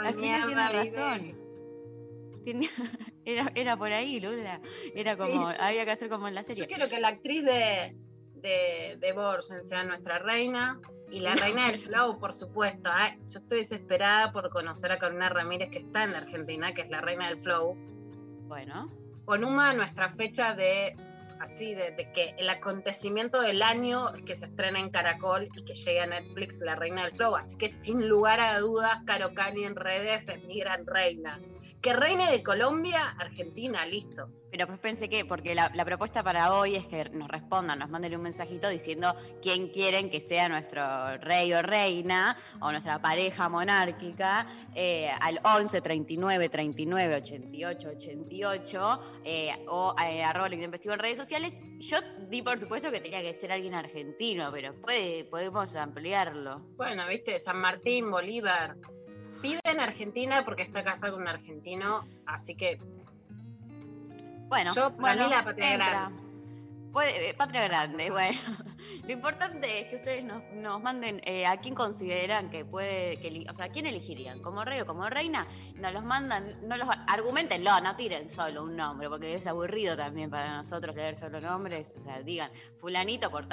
Tiene- 2.44 2.70
era, 3.26 3.52
era 3.54 3.76
por 3.76 3.92
ahí, 3.92 4.18
Lula. 4.20 4.60
Era 4.94 5.16
como, 5.16 5.48
había 5.48 5.84
que 5.84 5.90
hacer 5.90 6.08
como 6.08 6.28
en 6.28 6.34
la 6.34 6.42
Yo 6.42 6.46
serie. 6.48 6.66
quiero 6.66 6.88
que 6.88 7.00
la 7.00 7.08
actriz 7.08 7.44
de, 7.44 7.94
de, 8.36 8.96
de 8.98 9.12
Borgen 9.12 9.64
sea 9.64 9.84
nuestra 9.84 10.18
reina 10.18 10.80
y 11.10 11.20
la 11.20 11.34
reina 11.34 11.66
del 11.70 11.78
flow, 11.80 12.18
por 12.18 12.32
supuesto. 12.32 12.90
Ay, 12.92 13.12
yo 13.26 13.38
estoy 13.40 13.58
desesperada 13.58 14.32
por 14.32 14.50
conocer 14.50 14.90
a 14.92 14.98
Corina 14.98 15.28
Ramírez, 15.28 15.68
que 15.70 15.78
está 15.78 16.04
en 16.04 16.14
Argentina, 16.14 16.72
que 16.72 16.82
es 16.82 16.88
la 16.88 17.00
reina 17.00 17.28
del 17.28 17.38
flow. 17.38 17.76
Bueno, 18.48 18.90
Con 19.24 19.44
una 19.44 19.72
nuestra 19.74 20.08
fecha 20.10 20.54
de 20.54 20.96
así 21.40 21.74
de, 21.74 21.90
de 21.90 22.10
que 22.12 22.34
el 22.38 22.48
acontecimiento 22.48 23.42
del 23.42 23.60
año 23.62 24.14
es 24.14 24.22
que 24.22 24.36
se 24.36 24.46
estrena 24.46 24.78
en 24.80 24.88
Caracol 24.90 25.48
y 25.54 25.64
que 25.64 25.74
llegue 25.74 26.00
a 26.00 26.06
Netflix 26.06 26.60
La 26.60 26.76
Reina 26.76 27.04
del 27.04 27.14
Flow. 27.14 27.36
Así 27.36 27.56
que 27.58 27.68
sin 27.68 28.08
lugar 28.08 28.40
a 28.40 28.58
dudas, 28.58 29.00
Caro 29.04 29.34
Cani 29.34 29.64
en 29.64 29.76
redes 29.76 30.28
es 30.28 30.42
mi 30.44 30.60
gran 30.60 30.86
reina. 30.86 31.40
Que 31.80 31.92
reine 31.92 32.30
de 32.30 32.42
Colombia, 32.42 33.14
Argentina, 33.18 33.86
listo. 33.86 34.28
Pero 34.50 34.66
pues 34.66 34.78
pensé 34.78 35.08
que, 35.08 35.24
porque 35.24 35.54
la, 35.54 35.70
la 35.74 35.84
propuesta 35.84 36.22
para 36.22 36.54
hoy 36.54 36.76
es 36.76 36.86
que 36.86 37.10
nos 37.10 37.28
respondan, 37.28 37.78
nos 37.78 37.90
manden 37.90 38.16
un 38.16 38.22
mensajito 38.22 38.68
diciendo 38.68 39.14
quién 39.42 39.68
quieren 39.68 40.08
que 40.08 40.20
sea 40.20 40.48
nuestro 40.48 41.18
rey 41.18 41.52
o 41.52 41.62
reina 41.62 42.36
o 42.60 42.70
nuestra 42.70 43.00
pareja 43.00 43.48
monárquica 43.48 44.46
eh, 44.74 45.10
al 45.20 45.40
11 45.44 45.80
39 45.80 46.48
39 46.48 47.14
88 47.16 47.88
88 47.88 49.00
eh, 49.24 49.64
o 49.68 49.94
eh, 50.02 50.22
arroba 50.22 50.48
Investigo 50.54 50.94
en 50.94 51.00
redes 51.00 51.18
sociales. 51.18 51.58
Yo 51.78 51.98
di 52.28 52.40
por 52.42 52.58
supuesto 52.58 52.90
que 52.90 53.00
tenía 53.00 53.20
que 53.20 53.34
ser 53.34 53.52
alguien 53.52 53.74
argentino, 53.74 54.50
pero 54.52 54.74
puede, 54.80 55.24
podemos 55.24 55.74
ampliarlo. 55.74 56.60
Bueno, 56.76 57.06
viste, 57.08 57.38
San 57.38 57.58
Martín, 57.58 58.10
Bolívar. 58.10 58.76
Vive 59.42 59.60
en 59.64 59.80
Argentina 59.80 60.44
porque 60.44 60.62
está 60.62 60.82
casado 60.82 61.14
con 61.14 61.22
un 61.22 61.28
argentino, 61.28 62.06
así 62.26 62.54
que 62.54 62.78
Bueno, 64.48 64.72
Yo, 64.74 64.90
para 64.96 65.14
bueno, 65.14 65.24
mí, 65.24 65.34
la 65.34 65.44
patria 65.44 65.72
entra. 65.72 65.90
grande. 65.90 66.22
Puede, 66.92 67.28
eh, 67.30 67.34
patria 67.34 67.64
grande, 67.64 68.10
bueno. 68.10 68.38
Lo 69.06 69.12
importante 69.12 69.80
es 69.80 69.88
que 69.88 69.96
ustedes 69.96 70.24
nos, 70.24 70.42
nos 70.54 70.80
manden 70.80 71.20
eh, 71.24 71.44
a 71.46 71.58
quién 71.58 71.74
consideran 71.74 72.48
que 72.48 72.64
puede, 72.64 73.18
que, 73.18 73.44
o 73.50 73.54
sea, 73.54 73.68
quién 73.68 73.84
elegirían, 73.86 74.40
como 74.40 74.64
rey 74.64 74.80
o 74.80 74.86
como 74.86 75.08
reina. 75.10 75.46
Nos 75.74 75.92
los 75.92 76.04
mandan, 76.04 76.66
no 76.66 76.76
los 76.78 76.88
argumentenlo, 77.06 77.78
no 77.82 77.96
tiren 77.96 78.30
solo 78.30 78.62
un 78.62 78.76
nombre, 78.76 79.10
porque 79.10 79.34
es 79.34 79.46
aburrido 79.46 79.94
también 79.96 80.30
para 80.30 80.56
nosotros 80.56 80.96
leer 80.96 81.16
solo 81.16 81.40
nombres. 81.40 81.92
O 81.98 82.00
sea, 82.00 82.22
digan, 82.22 82.50
fulanito 82.80 83.30
por 83.30 83.46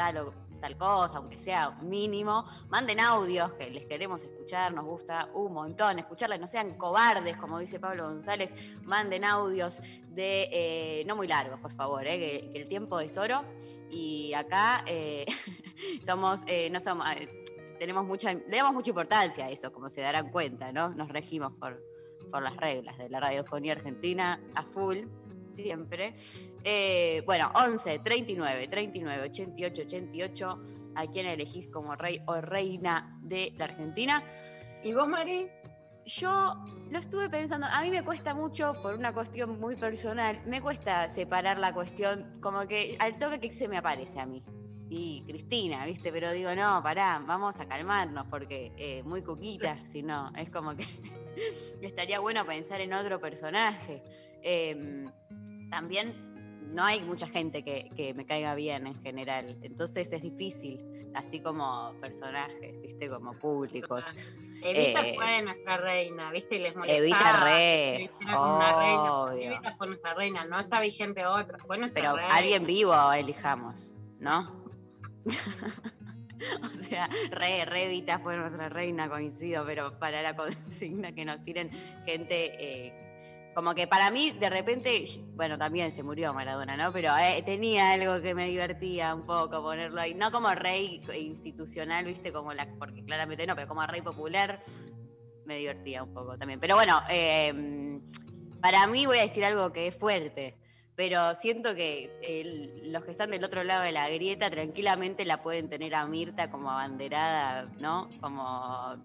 tal 0.63 0.77
cosa, 0.77 1.17
aunque 1.17 1.37
sea 1.37 1.71
mínimo. 1.81 2.45
Manden 2.69 3.01
audios 3.01 3.51
que 3.53 3.69
les 3.69 3.85
queremos 3.85 4.23
escuchar, 4.23 4.73
nos 4.73 4.85
gusta 4.85 5.29
un 5.33 5.51
montón 5.51 5.99
escucharles, 5.99 6.39
no 6.39 6.47
sean 6.47 6.77
cobardes, 6.77 7.35
como 7.35 7.59
dice 7.59 7.81
Pablo 7.81 8.05
González. 8.05 8.53
Manden 8.83 9.25
audios 9.25 9.81
de, 10.07 10.47
eh, 10.53 11.03
no 11.05 11.17
muy 11.17 11.27
largos, 11.27 11.59
por 11.59 11.73
favor, 11.73 12.07
eh, 12.07 12.17
que, 12.17 12.61
el 12.61 12.69
tiempo 12.69 13.01
es 13.01 13.17
oro. 13.17 13.43
Y 13.89 14.33
acá 14.35 14.85
eh, 14.87 15.25
somos, 16.05 16.45
no 16.71 16.79
somos, 16.79 17.07
tenemos 17.77 18.05
mucha, 18.05 18.33
le 18.33 18.55
damos 18.55 18.73
mucha 18.73 18.91
importancia 18.91 19.47
a 19.47 19.49
eso, 19.49 19.73
como 19.73 19.89
se 19.89 19.99
darán 19.99 20.31
cuenta, 20.31 20.71
¿no? 20.71 20.91
Nos 20.91 21.09
regimos 21.09 21.51
por, 21.59 21.83
por 22.31 22.41
las 22.41 22.55
reglas 22.55 22.97
de 22.97 23.09
la 23.09 23.19
radiofonía 23.19 23.73
argentina 23.73 24.39
a 24.55 24.63
full, 24.63 24.99
siempre. 25.53 26.15
Eh, 26.63 27.23
bueno, 27.25 27.51
11, 27.55 27.99
39, 27.99 28.67
39, 28.67 29.23
88, 29.29 29.81
88, 29.83 30.59
a 30.95 31.07
quién 31.07 31.25
elegís 31.25 31.67
como 31.67 31.95
rey 31.95 32.21
o 32.25 32.41
reina 32.41 33.17
de 33.21 33.53
la 33.57 33.65
Argentina. 33.65 34.23
¿y 34.83 34.93
vos, 34.93 35.07
Mari? 35.07 35.47
Yo 36.05 36.55
lo 36.91 36.99
estuve 36.99 37.29
pensando, 37.29 37.65
a 37.71 37.81
mí 37.81 37.89
me 37.89 38.03
cuesta 38.03 38.33
mucho 38.33 38.73
por 38.81 38.95
una 38.95 39.13
cuestión 39.13 39.57
muy 39.59 39.77
personal, 39.77 40.41
me 40.45 40.61
cuesta 40.61 41.07
separar 41.07 41.57
la 41.57 41.73
cuestión, 41.73 42.37
como 42.41 42.67
que 42.67 42.97
al 42.99 43.17
toque 43.17 43.39
que 43.39 43.49
se 43.49 43.69
me 43.69 43.77
aparece 43.77 44.19
a 44.19 44.25
mí. 44.25 44.43
Y 44.89 45.23
Cristina, 45.25 45.85
¿viste? 45.85 46.11
Pero 46.11 46.31
digo, 46.33 46.53
no, 46.53 46.83
pará, 46.83 47.23
vamos 47.25 47.59
a 47.59 47.67
calmarnos 47.67 48.27
porque 48.29 48.73
eh, 48.77 49.01
muy 49.03 49.23
cuquita, 49.23 49.83
si 49.85 50.03
no, 50.03 50.31
es 50.35 50.49
como 50.49 50.75
que 50.75 50.85
estaría 51.81 52.19
bueno 52.19 52.45
pensar 52.45 52.81
en 52.81 52.93
otro 52.93 53.19
personaje. 53.21 54.03
Eh, 54.43 55.07
también 55.69 56.33
no 56.73 56.83
hay 56.83 57.01
mucha 57.01 57.27
gente 57.27 57.63
que, 57.63 57.89
que 57.95 58.13
me 58.13 58.25
caiga 58.25 58.55
bien 58.55 58.87
en 58.87 59.01
general, 59.01 59.57
entonces 59.61 60.11
es 60.11 60.21
difícil, 60.21 60.81
así 61.13 61.39
como 61.39 61.93
personajes, 62.01 62.81
¿viste? 62.81 63.09
Como 63.09 63.33
públicos. 63.33 64.03
Evita 64.63 65.01
Eh, 65.05 65.15
fue 65.15 65.41
nuestra 65.41 65.77
reina, 65.77 66.31
¿viste? 66.31 66.55
Y 66.55 66.59
les 66.59 66.75
molestaba. 66.75 66.99
Evita 66.99 67.43
re, 67.43 68.11
una 68.27 68.79
reina. 68.79 69.45
Evita 69.55 69.75
fue 69.75 69.87
nuestra 69.87 70.13
reina, 70.13 70.45
no 70.45 70.59
está 70.59 70.79
vigente 70.79 71.23
pero 71.45 71.59
fue 71.65 71.77
nuestra 71.77 72.01
Pero 72.01 72.15
reina. 72.15 72.35
alguien 72.35 72.65
vivo 72.65 73.13
elijamos, 73.13 73.93
¿no? 74.19 74.63
o 75.25 76.83
sea, 76.89 77.09
re, 77.31 77.65
re 77.65 77.85
Evita 77.85 78.19
fue 78.19 78.37
nuestra 78.37 78.69
reina, 78.69 79.09
coincido, 79.09 79.65
pero 79.65 79.99
para 79.99 80.21
la 80.21 80.35
consigna 80.35 81.11
que 81.13 81.25
nos 81.25 81.43
tiren 81.43 81.69
gente, 82.05 82.53
eh, 82.57 83.02
como 83.53 83.75
que 83.75 83.87
para 83.87 84.11
mí 84.11 84.31
de 84.31 84.49
repente, 84.49 85.05
bueno, 85.35 85.57
también 85.57 85.91
se 85.91 86.03
murió 86.03 86.33
Maradona, 86.33 86.77
¿no? 86.77 86.91
Pero 86.91 87.15
eh, 87.17 87.41
tenía 87.45 87.91
algo 87.91 88.21
que 88.21 88.33
me 88.33 88.47
divertía 88.47 89.13
un 89.13 89.25
poco 89.25 89.61
ponerlo 89.61 90.01
ahí, 90.01 90.13
no 90.13 90.31
como 90.31 90.53
rey 90.53 91.01
institucional, 91.17 92.05
viste, 92.05 92.31
como 92.31 92.53
la, 92.53 92.67
porque 92.77 93.03
claramente 93.03 93.45
no, 93.47 93.55
pero 93.55 93.67
como 93.67 93.85
rey 93.85 94.01
popular 94.01 94.63
me 95.45 95.57
divertía 95.57 96.03
un 96.03 96.13
poco 96.13 96.37
también. 96.37 96.59
Pero 96.59 96.75
bueno, 96.75 97.01
eh, 97.09 97.99
para 98.61 98.87
mí 98.87 99.05
voy 99.05 99.19
a 99.19 99.23
decir 99.23 99.43
algo 99.45 99.71
que 99.71 99.87
es 99.87 99.95
fuerte 99.95 100.57
pero 100.95 101.33
siento 101.35 101.73
que 101.73 102.81
los 102.83 103.03
que 103.03 103.11
están 103.11 103.31
del 103.31 103.43
otro 103.43 103.63
lado 103.63 103.83
de 103.83 103.91
la 103.91 104.09
grieta 104.09 104.49
tranquilamente 104.49 105.25
la 105.25 105.41
pueden 105.41 105.69
tener 105.69 105.95
a 105.95 106.05
Mirta 106.05 106.51
como 106.51 106.69
abanderada, 106.69 107.63
¿no? 107.79 108.09
Como 108.21 108.95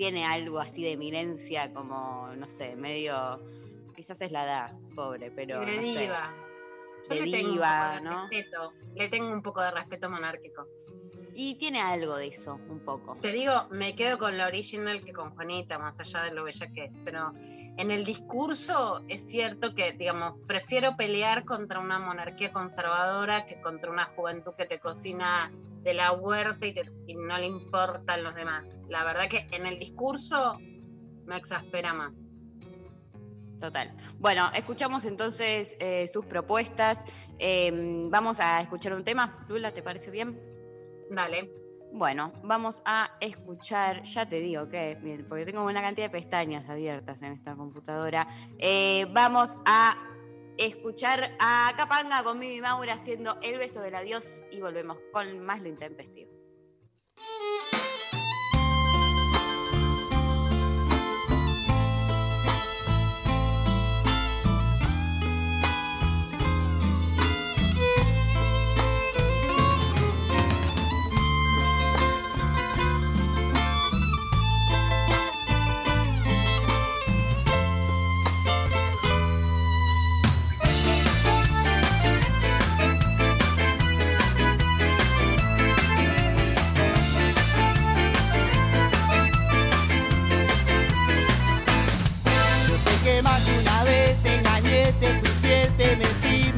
tiene 0.00 0.24
algo 0.24 0.58
así 0.60 0.82
de 0.82 0.92
eminencia, 0.92 1.74
como, 1.74 2.28
no 2.34 2.48
sé, 2.48 2.74
medio, 2.74 3.38
quizás 3.94 4.18
es 4.22 4.32
la 4.32 4.44
edad, 4.44 4.72
pobre, 4.96 5.30
pero 5.30 5.60
de 5.60 5.76
no 5.76 5.84
sé. 5.84 6.00
diva. 6.00 6.34
Yo 7.06 7.14
De 7.16 7.26
le 7.26 7.36
tengo 7.36 7.52
diva, 7.52 7.68
un 7.68 7.82
poco 7.82 7.94
de 7.96 8.00
¿no? 8.00 8.28
respeto. 8.30 8.72
Le 8.94 9.08
tengo 9.10 9.28
un 9.30 9.42
poco 9.42 9.60
de 9.60 9.70
respeto 9.72 10.08
monárquico. 10.08 10.66
Y 11.34 11.56
tiene 11.56 11.82
algo 11.82 12.16
de 12.16 12.28
eso, 12.28 12.54
un 12.70 12.80
poco. 12.80 13.18
Te 13.20 13.30
digo, 13.30 13.68
me 13.72 13.94
quedo 13.94 14.16
con 14.16 14.38
la 14.38 14.46
original 14.46 15.04
que 15.04 15.12
con 15.12 15.34
Juanita, 15.34 15.78
más 15.78 16.00
allá 16.00 16.22
de 16.22 16.32
lo 16.32 16.44
bella 16.44 16.72
que 16.72 16.84
es, 16.86 16.92
pero 17.04 17.34
en 17.76 17.90
el 17.90 18.06
discurso 18.06 19.04
es 19.06 19.28
cierto 19.28 19.74
que, 19.74 19.92
digamos, 19.92 20.32
prefiero 20.46 20.96
pelear 20.96 21.44
contra 21.44 21.78
una 21.78 21.98
monarquía 21.98 22.54
conservadora 22.54 23.44
que 23.44 23.60
contra 23.60 23.90
una 23.90 24.06
juventud 24.06 24.54
que 24.56 24.64
te 24.64 24.78
cocina 24.78 25.52
de 25.82 25.94
la 25.94 26.12
huerta 26.12 26.66
y, 26.66 26.72
te- 26.74 26.90
y 27.06 27.14
no 27.14 27.38
le 27.38 27.46
importan 27.46 28.22
los 28.22 28.34
demás. 28.34 28.84
La 28.88 29.04
verdad 29.04 29.28
que 29.28 29.48
en 29.50 29.66
el 29.66 29.78
discurso 29.78 30.58
me 31.26 31.36
exaspera 31.36 31.94
más. 31.94 32.12
Total. 33.60 33.94
Bueno, 34.18 34.50
escuchamos 34.54 35.04
entonces 35.04 35.76
eh, 35.80 36.06
sus 36.06 36.24
propuestas. 36.24 37.04
Eh, 37.38 37.70
vamos 38.10 38.40
a 38.40 38.60
escuchar 38.60 38.94
un 38.94 39.04
tema. 39.04 39.44
Lula, 39.48 39.72
¿te 39.72 39.82
parece 39.82 40.10
bien? 40.10 40.40
Dale. 41.10 41.50
Bueno, 41.92 42.32
vamos 42.44 42.82
a 42.84 43.16
escuchar, 43.20 44.04
ya 44.04 44.24
te 44.28 44.38
digo 44.38 44.68
que, 44.68 45.24
porque 45.28 45.44
tengo 45.44 45.64
una 45.64 45.82
cantidad 45.82 46.06
de 46.06 46.10
pestañas 46.10 46.68
abiertas 46.70 47.20
en 47.20 47.32
esta 47.32 47.56
computadora. 47.56 48.28
Eh, 48.58 49.06
vamos 49.12 49.50
a 49.66 50.09
escuchar 50.66 51.36
a 51.38 51.72
Capanga 51.76 52.22
con 52.22 52.38
Mimi 52.38 52.60
Maura 52.60 52.94
haciendo 52.94 53.38
El 53.42 53.58
beso 53.58 53.80
del 53.80 53.94
adiós 53.94 54.44
y 54.50 54.60
volvemos 54.60 54.98
con 55.12 55.40
más 55.40 55.62
lo 55.62 55.68
intempestivo. 55.68 56.29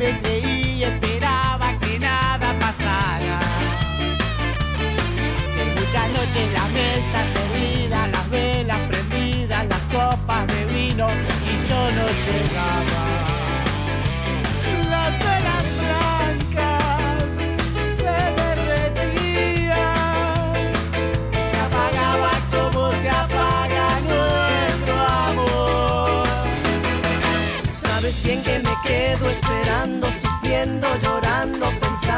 make 0.02 0.31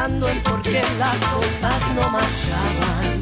pensando 0.05 0.29
en 0.29 0.39
por 0.41 0.61
qué 0.61 0.83
las 0.99 1.17
cosas 1.17 1.81
no 1.95 2.09
marchaban. 2.09 3.21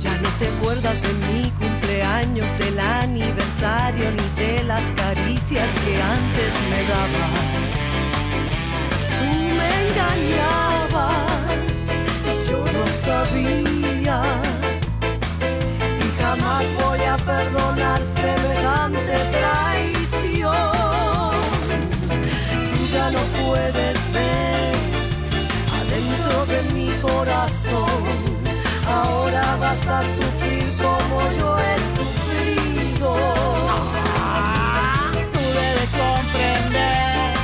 Ya 0.00 0.16
no 0.18 0.28
te 0.38 0.48
acuerdas 0.48 1.02
de 1.02 1.12
mi 1.26 1.50
cumpleaños, 1.50 2.46
del 2.58 2.78
aniversario, 2.78 4.10
ni 4.10 4.42
de 4.42 4.62
las 4.64 4.84
caricias 4.96 5.70
que 5.84 6.02
antes 6.02 6.54
me 6.70 6.82
dabas. 6.92 7.68
Tú 9.18 9.28
me 9.58 9.68
engañabas, 9.84 11.26
yo 12.48 12.64
no 12.76 12.86
sabía. 12.86 14.22
Y 16.00 16.22
jamás 16.22 16.64
voy 16.82 17.00
a 17.00 17.16
perdonar 17.18 18.00
semejante 18.06 19.16
traición. 19.36 20.56
Tú 22.70 22.78
ya 22.92 23.10
no 23.10 23.20
puedes 23.44 24.01
de 26.62 26.72
mi 26.74 26.88
corazón. 27.00 28.02
Ahora 28.88 29.56
vas 29.56 29.86
a 29.88 30.02
sufrir 30.02 30.64
como 30.76 31.20
yo 31.38 31.56
he 31.58 31.76
sufrido. 31.96 33.14
Tú 35.32 35.40
debes 35.40 35.90
comprender, 36.02 37.34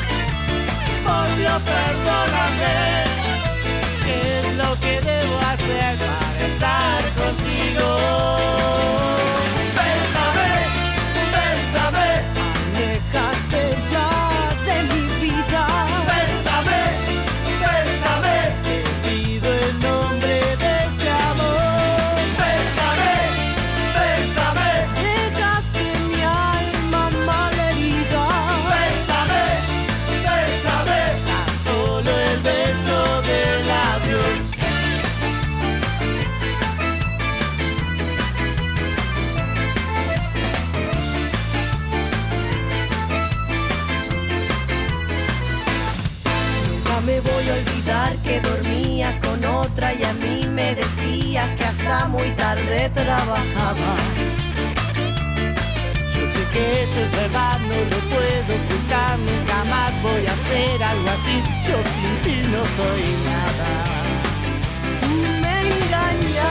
por 1.04 1.36
Dios 1.38 1.62
perdóname, 1.62 2.74
qué 4.04 4.38
es 4.38 4.56
lo 4.56 4.80
que 4.80 5.00
debo 5.00 5.38
hacer 5.38 5.96
para 5.98 6.46
estar 6.46 7.02
contigo. 7.14 8.47
Muy 52.28 52.36
tarde 52.36 52.90
trabajabas. 52.90 54.36
Yo 56.14 56.28
sé 56.30 56.42
que 56.52 56.82
eso 56.82 57.00
es 57.00 57.10
verdad, 57.12 57.58
no 57.60 57.74
lo 57.74 57.98
puedo 58.08 58.54
ocultar, 58.54 59.18
nunca 59.18 59.64
más 59.64 59.92
voy 60.02 60.26
a 60.26 60.32
hacer 60.32 60.82
algo 60.82 61.08
así. 61.08 61.42
Yo 61.66 61.76
sin 61.92 62.22
ti 62.22 62.36
no 62.50 62.66
soy 62.76 63.04
nada. 63.30 63.70
Tú 65.00 65.10
me 65.42 65.54
engañabas, 65.68 66.46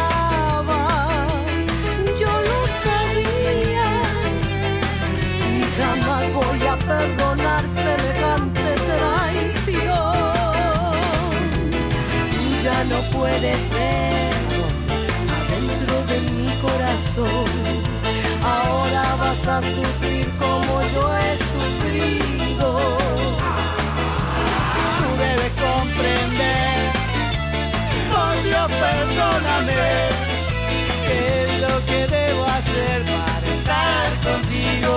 yo 2.19 2.31
lo 2.49 2.59
sabía. 2.85 3.89
Y 5.53 5.61
jamás 5.79 6.23
voy 6.33 6.61
a 6.67 6.75
perdonar 6.77 7.63
semejante 7.67 8.67
traición. 8.87 10.15
Tú 12.31 12.41
ya 12.63 12.79
no 12.85 12.99
puedes 13.11 13.61
ver 13.69 14.36
corazón. 16.61 17.45
Ahora 18.43 19.15
vas 19.19 19.47
a 19.47 19.61
sufrir 19.61 20.27
como 20.37 20.81
yo 20.93 21.03
he 21.17 21.37
sufrido. 21.53 22.77
Tú 24.97 25.07
debes 25.25 25.53
comprender, 25.67 26.91
por 28.11 28.35
Dios 28.43 28.67
perdóname, 28.85 29.73
qué 31.07 31.19
es 31.43 31.51
lo 31.61 31.75
que 31.85 31.99
debo 32.07 32.43
hacer 32.45 33.03
para 33.03 33.47
estar 33.57 34.07
contigo. 34.27 34.93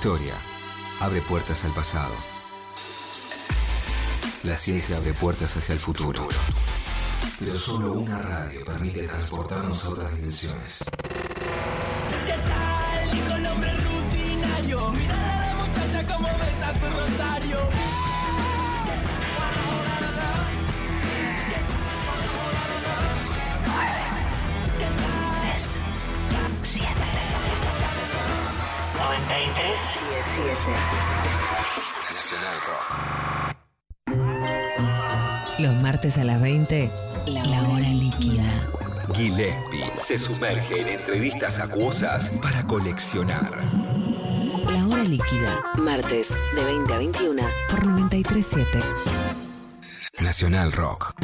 Historia 0.00 0.40
abre 0.98 1.20
puertas 1.20 1.62
al 1.66 1.74
pasado. 1.74 2.14
La 4.44 4.56
ciencia 4.56 4.96
abre 4.96 5.12
puertas 5.12 5.54
hacia 5.58 5.74
el 5.74 5.78
futuro. 5.78 6.26
Pero 7.38 7.54
solo 7.54 7.92
una 7.92 8.18
radio 8.18 8.64
permite 8.64 9.06
transportarnos 9.06 9.84
a 9.84 9.88
otras 9.90 10.16
dimensiones. 10.16 10.84
Nacional 31.98 32.54
Rock. 32.66 33.10
Los 35.58 35.74
martes 35.76 36.16
a 36.18 36.24
las 36.24 36.40
20, 36.40 36.90
la 37.26 37.68
hora 37.68 37.88
líquida. 37.88 38.44
Gillespie 39.14 39.84
se 39.94 40.16
sumerge 40.18 40.80
en 40.80 40.88
entrevistas 40.88 41.58
acuosas 41.58 42.30
para 42.40 42.66
coleccionar. 42.66 43.50
La 44.64 44.86
hora 44.86 45.04
líquida. 45.04 45.62
Martes 45.78 46.38
de 46.54 46.64
20 46.64 46.94
a 46.94 46.98
21 46.98 47.42
por 47.68 47.86
937. 47.86 48.78
Nacional 50.20 50.72
Rock. 50.72 51.14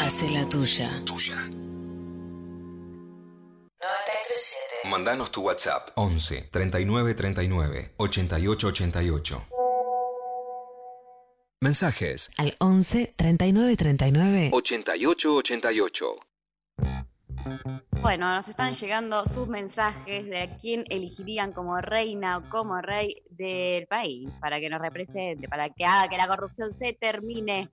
Hace 0.00 0.30
la 0.30 0.48
tuya. 0.48 0.90
Tuya. 1.04 1.36
Mandanos 4.88 5.30
tu 5.30 5.42
WhatsApp 5.42 5.90
11 5.96 6.48
39 6.50 7.14
39 7.14 7.92
88 7.98 8.66
88. 8.68 9.46
Mensajes 11.60 12.30
Al 12.38 12.56
11 12.58 13.14
39 13.16 13.76
39. 13.76 14.50
88 14.52 15.34
88. 15.34 16.06
Bueno, 18.00 18.34
nos 18.34 18.48
están 18.48 18.74
llegando 18.74 19.24
sus 19.26 19.46
mensajes 19.48 20.24
de 20.24 20.38
a 20.38 20.56
quién 20.56 20.84
elegirían 20.88 21.52
como 21.52 21.80
reina 21.80 22.38
o 22.38 22.48
como 22.48 22.80
rey 22.80 23.22
del 23.30 23.86
país 23.86 24.30
para 24.40 24.60
que 24.60 24.70
nos 24.70 24.80
represente, 24.80 25.48
para 25.48 25.68
que 25.68 25.84
haga 25.84 26.08
que 26.08 26.16
la 26.16 26.28
corrupción 26.28 26.72
se 26.72 26.94
termine, 26.94 27.70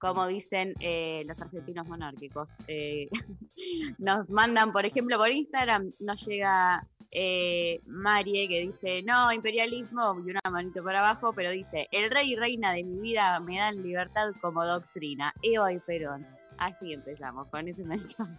como 0.00 0.26
dicen 0.26 0.74
eh, 0.80 1.22
los 1.26 1.40
argentinos 1.40 1.86
monárquicos. 1.86 2.50
Eh, 2.66 3.08
nos 3.98 4.28
mandan, 4.30 4.72
por 4.72 4.86
ejemplo, 4.86 5.18
por 5.18 5.30
Instagram, 5.30 5.92
nos 6.00 6.26
llega 6.26 6.84
eh, 7.12 7.80
Marie 7.86 8.48
que 8.48 8.60
dice, 8.60 9.02
no, 9.02 9.30
imperialismo, 9.30 10.16
y 10.24 10.30
una 10.30 10.40
manito 10.50 10.82
por 10.82 10.96
abajo, 10.96 11.32
pero 11.34 11.50
dice, 11.50 11.86
el 11.92 12.10
rey 12.10 12.32
y 12.32 12.36
reina 12.36 12.72
de 12.72 12.82
mi 12.82 12.98
vida 12.98 13.38
me 13.40 13.58
dan 13.58 13.82
libertad 13.82 14.30
como 14.40 14.64
doctrina, 14.64 15.32
Eva 15.42 15.72
y 15.72 15.78
Perón. 15.80 16.26
Así 16.56 16.92
empezamos 16.92 17.48
con 17.48 17.68
ese 17.68 17.84
mensaje. 17.84 18.32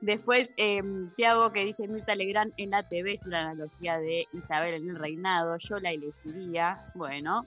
Después, 0.00 0.52
eh, 0.56 0.82
Tiago 1.16 1.52
que 1.52 1.64
dice 1.64 1.88
Mirta 1.88 2.14
Legrand 2.14 2.52
en 2.56 2.70
la 2.70 2.82
TV 2.82 3.12
es 3.12 3.24
una 3.24 3.40
analogía 3.40 3.98
de 3.98 4.26
Isabel 4.32 4.74
en 4.74 4.90
el 4.90 4.96
reinado. 4.96 5.56
Yo 5.58 5.78
la 5.78 5.90
elegiría. 5.90 6.84
Bueno, 6.94 7.44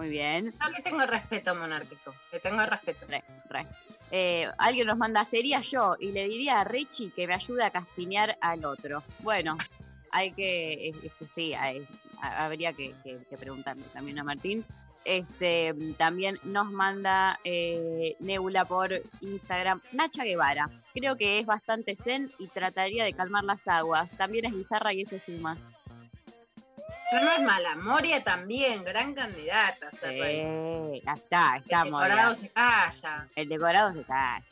muy 0.00 0.08
bien. 0.08 0.54
No, 0.58 0.70
le 0.70 0.80
tengo 0.80 1.04
respeto 1.04 1.54
monárquico. 1.54 2.14
Le 2.32 2.40
tengo 2.40 2.64
respeto. 2.64 3.04
Re, 3.06 3.22
re. 3.50 3.66
Eh, 4.10 4.46
alguien 4.56 4.86
nos 4.86 4.96
manda, 4.96 5.22
sería 5.26 5.60
yo, 5.60 5.94
y 6.00 6.10
le 6.12 6.26
diría 6.26 6.60
a 6.60 6.64
Richie 6.64 7.10
que 7.14 7.26
me 7.26 7.34
ayude 7.34 7.62
a 7.64 7.70
castinear 7.70 8.38
al 8.40 8.64
otro. 8.64 9.02
Bueno, 9.18 9.58
hay 10.10 10.32
que, 10.32 10.88
es- 10.88 11.04
es 11.04 11.12
que 11.18 11.26
sí, 11.26 11.52
hay- 11.52 11.86
ha- 12.22 12.46
habría 12.46 12.72
que, 12.72 12.94
que- 13.04 13.18
que 13.28 13.36
preguntarle 13.36 13.84
también 13.92 14.18
a 14.18 14.24
Martín. 14.24 14.64
Este, 15.04 15.74
también 15.98 16.38
nos 16.44 16.70
manda 16.72 17.38
eh, 17.44 18.16
Nebula 18.20 18.64
por 18.64 19.02
Instagram, 19.20 19.82
Nacha 19.92 20.24
Guevara. 20.24 20.70
Creo 20.94 21.16
que 21.16 21.38
es 21.40 21.44
bastante 21.46 21.94
zen 21.94 22.30
y 22.38 22.48
trataría 22.48 23.04
de 23.04 23.12
calmar 23.12 23.44
las 23.44 23.68
aguas. 23.68 24.10
También 24.16 24.46
es 24.46 24.54
bizarra 24.54 24.94
y 24.94 25.02
eso 25.02 25.18
suma. 25.26 25.58
Pero 27.10 27.24
no 27.24 27.32
es 27.32 27.42
mala. 27.42 27.76
Moria 27.76 28.22
también, 28.22 28.84
gran 28.84 29.14
candidata. 29.14 29.90
reina. 30.02 30.48
Eh, 30.94 31.02
ya 31.04 31.12
está, 31.12 31.56
El 31.56 31.62
estamos. 31.62 32.02
decorado 32.02 32.34
se 32.34 32.48
calla. 32.50 33.28
El 33.34 33.48
decorado 33.48 33.92
se 33.92 34.04
calle, 34.04 34.44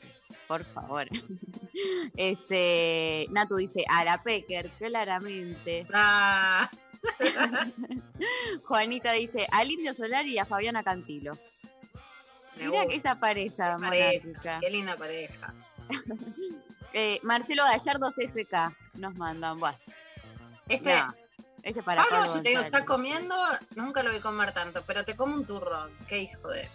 por 0.47 0.65
favor. 0.65 1.07
Este, 2.17 3.29
Natu 3.31 3.55
dice 3.57 3.85
a 3.89 4.03
la 4.03 4.21
Pecker, 4.21 4.69
claramente. 4.79 5.87
Ah, 5.93 6.69
Juanita 8.65 9.13
dice 9.13 9.47
al 9.53 9.71
Indio 9.71 9.95
Solar 9.95 10.27
y 10.27 10.39
a 10.39 10.45
Fabiana 10.45 10.83
Cantilo. 10.83 11.39
Mira 12.57 12.87
que 12.87 12.97
esa 12.97 13.21
pareja 13.21 13.77
Qué 13.77 13.85
monárquica. 13.85 14.59
Qué 14.61 14.71
linda 14.71 14.97
pareja. 14.97 15.55
Eh, 16.95 17.21
Marcelo 17.23 17.65
Gallardo 17.65 18.11
CFK 18.11 18.75
nos 18.95 19.15
mandan. 19.15 19.61
Bueno, 19.61 19.77
Este, 20.69 20.97
no, 20.97 21.15
ese 21.63 21.83
para 21.83 22.03
Pablo, 22.03 22.17
Pablo 22.19 22.33
si 22.33 22.43
te 22.43 22.49
digo, 22.51 22.63
está 22.63 22.85
comiendo, 22.85 23.35
nunca 23.77 24.03
lo 24.03 24.13
vi 24.13 24.21
comer 24.21 24.53
tanto, 24.53 24.83
pero 24.87 25.05
te 25.05 25.17
come 25.17 25.35
un 25.35 25.47
turrón. 25.47 25.91
Qué 26.07 26.19
hijo 26.19 26.49
de. 26.49 26.69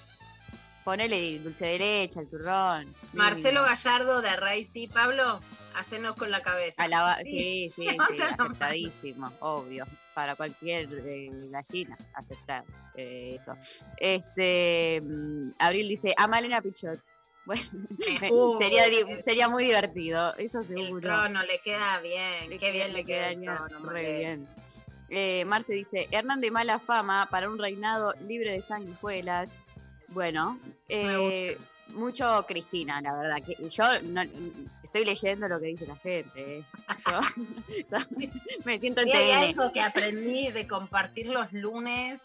Ponele 0.83 1.39
dulce 1.39 1.65
de 1.65 1.79
leche, 1.79 2.19
el 2.19 2.29
turrón. 2.29 2.93
Marcelo. 3.13 3.63
Gallardo 3.63 4.21
de 4.21 4.35
Rey, 4.35 4.65
sí, 4.65 4.87
Pablo, 4.87 5.39
hacenos 5.75 6.15
con 6.17 6.29
la 6.29 6.41
cabeza. 6.41 6.83
Alaba- 6.83 7.19
Sí. 7.23 7.69
sí, 7.69 7.69
sí, 7.75 7.97
sí, 8.09 8.17
la 8.17 8.25
aceptadísimo, 8.25 9.31
obvio. 9.39 9.85
Para 10.13 10.35
cualquier 10.35 10.89
eh, 11.07 11.29
gallina, 11.49 11.97
aceptar 12.13 12.65
eh, 12.95 13.37
eso. 13.39 13.55
Este, 13.97 15.01
mm, 15.01 15.51
Abril 15.57 15.87
dice, 15.87 16.13
a 16.17 16.27
Malena 16.27 16.61
Pichot. 16.61 16.99
Bueno, 17.45 17.63
Uh, 18.31 18.57
sería, 18.61 18.85
el- 18.85 19.23
sería 19.23 19.49
muy 19.49 19.65
divertido, 19.65 20.33
eso 20.37 20.59
El 20.59 20.65
seguro. 20.67 21.01
trono 21.01 21.43
le 21.43 21.59
queda 21.59 21.99
bien. 21.99 22.49
Le 22.49 22.57
Qué 22.57 22.67
queda- 22.67 22.71
bien 22.71 22.93
le 22.93 23.03
queda 23.03 23.29
el 23.31 23.39
quedaría 23.41 23.65
trono. 23.67 23.89
re 23.89 24.17
bien. 24.19 24.47
Eh, 25.09 25.43
Marce 25.45 25.73
dice, 25.73 26.07
Hernán 26.11 26.39
de 26.41 26.49
mala 26.51 26.79
fama 26.79 27.27
para 27.29 27.49
un 27.49 27.59
reinado 27.59 28.13
libre 28.21 28.51
de 28.53 28.61
sanguijuelas. 28.61 29.49
Bueno, 30.07 30.59
eh, 30.89 31.57
mucho 31.89 32.45
Cristina, 32.47 33.01
la 33.01 33.13
verdad. 33.13 33.37
que 33.45 33.55
Yo 33.69 34.01
no- 34.03 34.23
estoy 34.83 35.05
leyendo 35.05 35.47
lo 35.47 35.59
que 35.59 35.67
dice 35.67 35.85
la 35.85 35.95
gente. 35.97 36.31
eh. 36.59 36.63
Yo- 37.11 37.99
me 38.65 38.79
siento 38.79 39.01
en 39.01 39.07
Y 39.09 39.11
hay 39.11 39.31
algo 39.49 39.71
que 39.71 39.81
aprendí 39.81 40.51
de 40.51 40.65
compartir 40.67 41.27
los 41.27 41.51
lunes. 41.51 42.21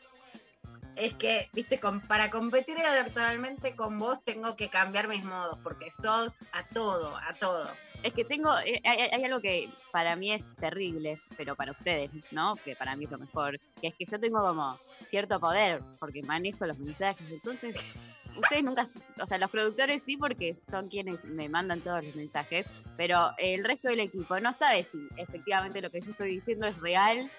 Es 0.98 1.14
que, 1.14 1.48
viste, 1.52 1.78
con- 1.78 2.00
para 2.00 2.30
competir 2.30 2.76
electoralmente 2.78 3.76
con 3.76 3.98
vos 3.98 4.22
tengo 4.24 4.56
que 4.56 4.68
cambiar 4.68 5.06
mis 5.06 5.24
modos, 5.24 5.58
porque 5.62 5.90
sos 5.90 6.42
a 6.52 6.66
todo, 6.74 7.16
a 7.16 7.32
todo. 7.38 7.70
Es 8.02 8.12
que 8.12 8.24
tengo, 8.24 8.50
eh, 8.64 8.80
hay, 8.84 8.98
hay 9.12 9.24
algo 9.24 9.40
que 9.40 9.68
para 9.92 10.16
mí 10.16 10.32
es 10.32 10.44
terrible, 10.56 11.20
pero 11.37 11.54
para 11.56 11.72
ustedes, 11.72 12.11
¿no? 12.32 12.56
Que 12.56 12.74
para 12.76 12.96
mí 12.96 13.04
es 13.04 13.11
lo 13.11 13.18
mejor, 13.18 13.58
que 13.80 13.88
es 13.88 13.94
que 13.96 14.04
yo 14.06 14.18
tengo 14.18 14.40
como 14.40 14.78
cierto 15.08 15.38
poder, 15.40 15.82
porque 16.00 16.22
manejo 16.22 16.66
los 16.66 16.78
mensajes, 16.78 17.26
entonces 17.30 17.76
ustedes 18.37 18.64
nunca, 18.64 18.88
o 19.20 19.26
sea, 19.26 19.38
los 19.38 19.50
productores 19.50 20.02
sí, 20.04 20.16
porque 20.16 20.56
son 20.68 20.88
quienes 20.88 21.24
me 21.24 21.48
mandan 21.48 21.80
todos 21.82 22.04
los 22.04 22.14
mensajes, 22.14 22.66
pero 22.96 23.32
el 23.38 23.64
resto 23.64 23.88
del 23.88 24.00
equipo 24.00 24.38
no 24.40 24.52
sabe 24.52 24.82
si 24.90 24.98
efectivamente 25.16 25.80
lo 25.80 25.90
que 25.90 26.00
yo 26.00 26.11
estoy 26.11 26.37
diciendo 26.37 26.66
es 26.66 26.76
real 26.78 27.30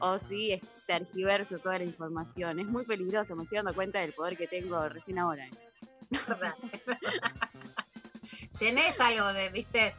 o 0.00 0.18
si 0.18 0.52
es 0.52 0.60
tergiverso 0.86 1.58
toda 1.58 1.78
la 1.78 1.84
información. 1.84 2.60
Es 2.60 2.66
muy 2.66 2.84
peligroso, 2.84 3.34
me 3.36 3.44
estoy 3.44 3.56
dando 3.56 3.74
cuenta 3.74 4.00
del 4.00 4.12
poder 4.12 4.36
que 4.36 4.46
tengo 4.46 4.88
recién 4.88 5.18
ahora. 5.18 5.46
Tenés 8.58 9.00
algo 9.00 9.32
de, 9.32 9.48
viste, 9.50 9.94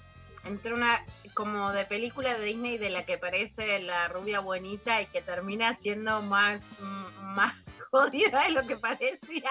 entre 0.46 0.74
una 0.74 1.04
como 1.34 1.72
de 1.72 1.86
película 1.86 2.38
de 2.38 2.46
Disney 2.46 2.78
de 2.78 2.90
la 2.90 3.06
que 3.06 3.18
parece 3.18 3.80
la 3.82 4.08
rubia 4.10 4.42
bonita 4.42 5.02
y 5.02 5.06
que 5.06 5.22
termina 5.22 5.74
siendo 5.74 6.22
más, 6.22 6.60
mm, 6.80 7.36
más 7.36 7.54
jodida 7.92 8.44
de 8.44 8.52
lo 8.52 8.68
que 8.68 8.76
parecía. 8.78 9.50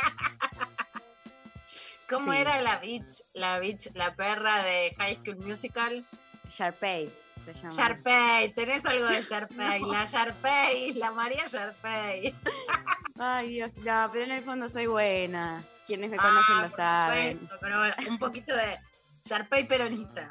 ¿Cómo 2.08 2.32
Sí. 2.32 2.38
era 2.38 2.60
la 2.62 2.78
bitch, 2.78 3.22
la 3.34 3.58
bitch, 3.58 3.90
la 3.94 4.14
perra 4.14 4.62
de 4.62 4.94
High 4.98 5.16
School 5.22 5.36
Musical? 5.38 6.06
Sharpay 6.50 7.10
se 7.54 7.60
llama. 7.60 7.74
Sharpay, 7.74 8.52
tenés 8.54 8.84
algo 8.86 9.06
de 9.08 9.22
Sharpay, 9.22 9.80
la 9.82 10.04
Sharpay, 10.04 10.94
la 10.94 11.10
María 11.12 11.44
Sharpay. 11.46 12.34
Ay, 13.18 13.48
Dios, 13.50 13.76
no, 13.78 14.08
pero 14.12 14.24
en 14.24 14.30
el 14.32 14.42
fondo 14.42 14.68
soy 14.68 14.86
buena. 14.86 15.62
Quienes 15.86 16.10
me 16.10 16.16
conocen 16.16 16.54
Ah, 16.56 16.62
lo 16.62 16.68
por 16.68 16.76
saben. 16.76 17.32
supuesto, 17.32 17.56
pero 17.60 17.78
bueno, 17.78 17.94
un 18.10 18.18
poquito 18.18 18.54
de 18.54 18.78
Sharpay 19.24 19.66
peronista. 19.66 20.30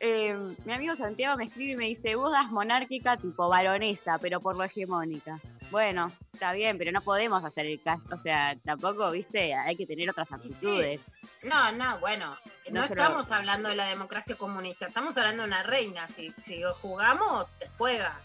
Eh, 0.00 0.36
mi 0.66 0.72
amigo 0.72 0.94
Santiago 0.96 1.36
me 1.38 1.44
escribe 1.44 1.72
y 1.72 1.76
me 1.76 1.84
dice, 1.86 2.14
vos 2.14 2.30
das 2.30 2.50
monárquica 2.50 3.16
tipo 3.16 3.48
baronesa, 3.48 4.18
pero 4.18 4.40
por 4.40 4.54
lo 4.56 4.64
hegemónica. 4.64 5.40
Bueno, 5.74 6.12
está 6.32 6.52
bien, 6.52 6.78
pero 6.78 6.92
no 6.92 7.00
podemos 7.00 7.42
hacer 7.42 7.66
el 7.66 7.82
caso. 7.82 8.04
O 8.12 8.16
sea, 8.16 8.56
tampoco, 8.64 9.10
viste, 9.10 9.54
hay 9.54 9.74
que 9.74 9.86
tener 9.86 10.08
otras 10.08 10.30
aptitudes. 10.30 11.00
No, 11.42 11.72
no, 11.72 11.98
bueno, 11.98 12.38
no, 12.70 12.84
estamos 12.84 13.32
hablando 13.32 13.70
de 13.70 13.74
la 13.74 13.86
democracia 13.86 14.36
comunista, 14.36 14.86
estamos 14.86 15.18
hablando 15.18 15.42
de 15.42 15.48
una 15.48 15.64
reina. 15.64 16.06
Si, 16.06 16.32
si 16.40 16.62
jugamos, 16.80 17.48
te 17.58 17.68
juega. 17.76 18.20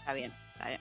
Está 0.00 0.12
bien, 0.12 0.34
está 0.52 0.68
bien. 0.68 0.80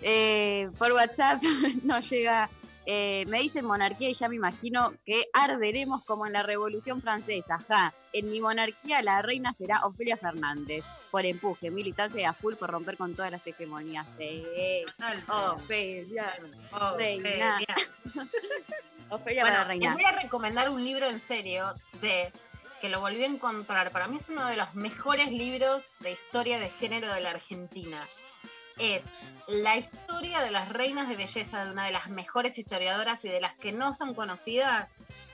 Eh, 0.00 0.70
por 0.78 0.92
WhatsApp 0.92 1.42
nos 1.82 2.08
llega, 2.08 2.48
eh, 2.86 3.26
me 3.28 3.40
dicen 3.40 3.66
monarquía 3.66 4.08
y 4.08 4.14
ya 4.14 4.30
me 4.30 4.36
imagino 4.36 4.94
que 5.04 5.26
arderemos 5.34 6.04
como 6.04 6.26
en 6.26 6.32
la 6.32 6.42
Revolución 6.42 7.02
Francesa. 7.02 7.58
Ja, 7.68 7.92
en 8.14 8.30
mi 8.30 8.40
monarquía 8.40 9.02
la 9.02 9.20
reina 9.20 9.52
será 9.52 9.84
Ofelia 9.84 10.16
Fernández. 10.16 10.86
Por 11.10 11.26
empuje, 11.26 11.70
militancia 11.70 12.20
y 12.20 12.24
a 12.24 12.32
full 12.32 12.54
por 12.54 12.70
romper 12.70 12.96
con 12.96 13.14
todas 13.14 13.30
las 13.32 13.44
hegemonías. 13.46 14.06
Sí. 14.18 14.44
Ofelia, 15.28 16.38
Oh, 16.72 16.96
reina. 16.96 17.58
Ofelia 19.10 19.42
Bueno, 19.42 19.56
para 19.56 19.58
les 19.58 19.66
reinar. 19.68 19.94
voy 19.94 20.04
a 20.04 20.12
recomendar 20.12 20.68
un 20.70 20.84
libro 20.84 21.06
en 21.08 21.20
serio 21.20 21.74
de 22.00 22.32
que 22.80 22.88
lo 22.88 23.00
volví 23.00 23.22
a 23.24 23.26
encontrar. 23.26 23.90
Para 23.90 24.06
mí 24.08 24.16
es 24.18 24.28
uno 24.28 24.46
de 24.46 24.56
los 24.56 24.72
mejores 24.74 25.32
libros 25.32 25.82
de 26.00 26.12
historia 26.12 26.58
de 26.60 26.70
género 26.70 27.12
de 27.12 27.20
la 27.20 27.30
Argentina. 27.30 28.08
es 28.78 29.04
la 29.48 29.76
historia 29.76 30.40
de 30.40 30.50
las 30.52 30.68
reinas 30.70 31.08
de 31.08 31.16
belleza 31.16 31.64
de 31.64 31.72
una 31.72 31.84
de 31.84 31.90
las 31.90 32.08
mejores 32.08 32.56
historiadoras 32.56 33.24
y 33.24 33.28
de 33.28 33.40
las 33.40 33.52
que 33.54 33.72
no 33.72 33.92
son 33.92 34.14
conocidas, 34.14 34.90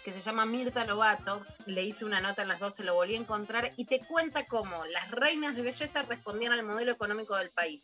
que 0.06 0.12
se 0.12 0.20
llama 0.20 0.46
Mirta 0.46 0.84
Lobato. 0.84 1.44
Le 1.66 1.82
hice 1.82 2.04
una 2.04 2.20
nota 2.20 2.42
en 2.42 2.46
las 2.48 2.60
dos, 2.60 2.76
se 2.76 2.84
lo 2.84 2.94
volví 2.94 3.16
a 3.16 3.18
encontrar 3.18 3.72
y 3.76 3.86
te 3.86 3.98
cuenta 3.98 4.46
cómo 4.46 4.84
las 4.86 5.10
reinas 5.10 5.56
de 5.56 5.62
belleza 5.62 6.02
respondían 6.02 6.52
al 6.52 6.62
modelo 6.62 6.92
económico 6.92 7.34
del 7.36 7.50
país. 7.50 7.82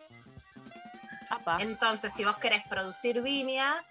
Apa. 1.30 1.56
Entonces, 1.60 2.12
si 2.14 2.24
vos 2.24 2.36
querés 2.36 2.62
producir 2.70 3.22
viña, 3.22 3.84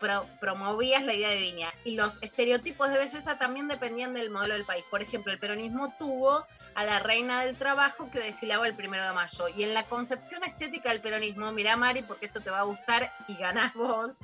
pro- 0.00 0.26
promovías 0.40 1.04
la 1.04 1.14
idea 1.14 1.28
de 1.28 1.36
viña. 1.36 1.72
Y 1.84 1.94
los 1.94 2.20
estereotipos 2.24 2.88
de 2.88 2.98
belleza 2.98 3.38
también 3.38 3.68
dependían 3.68 4.14
del 4.14 4.30
modelo 4.30 4.54
del 4.54 4.64
país. 4.66 4.84
Por 4.90 5.00
ejemplo, 5.00 5.32
el 5.32 5.38
peronismo 5.38 5.94
tuvo 5.96 6.44
a 6.76 6.84
la 6.84 6.98
reina 6.98 7.40
del 7.40 7.56
trabajo 7.56 8.10
que 8.10 8.20
desfilaba 8.20 8.66
el 8.66 8.74
primero 8.74 9.02
de 9.02 9.12
mayo. 9.14 9.48
Y 9.48 9.62
en 9.62 9.72
la 9.72 9.84
concepción 9.84 10.44
estética 10.44 10.90
del 10.90 11.00
peronismo, 11.00 11.50
mirá 11.50 11.74
Mari, 11.76 12.02
porque 12.02 12.26
esto 12.26 12.42
te 12.42 12.50
va 12.50 12.58
a 12.58 12.64
gustar 12.64 13.10
y 13.26 13.34
ganás 13.34 13.72
vos, 13.72 14.18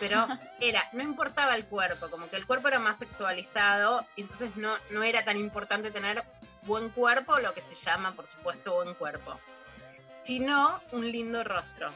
pero 0.00 0.26
era, 0.60 0.82
no 0.92 1.02
importaba 1.02 1.54
el 1.54 1.64
cuerpo, 1.64 2.10
como 2.10 2.28
que 2.28 2.36
el 2.36 2.46
cuerpo 2.46 2.66
era 2.66 2.80
más 2.80 2.98
sexualizado, 2.98 4.04
y 4.16 4.22
entonces 4.22 4.56
no, 4.56 4.74
no 4.90 5.04
era 5.04 5.24
tan 5.24 5.36
importante 5.36 5.92
tener 5.92 6.24
buen 6.62 6.90
cuerpo, 6.90 7.38
lo 7.38 7.54
que 7.54 7.62
se 7.62 7.76
llama, 7.76 8.16
por 8.16 8.26
supuesto, 8.26 8.74
buen 8.74 8.94
cuerpo, 8.94 9.38
sino 10.12 10.82
un 10.90 11.08
lindo 11.08 11.44
rostro. 11.44 11.92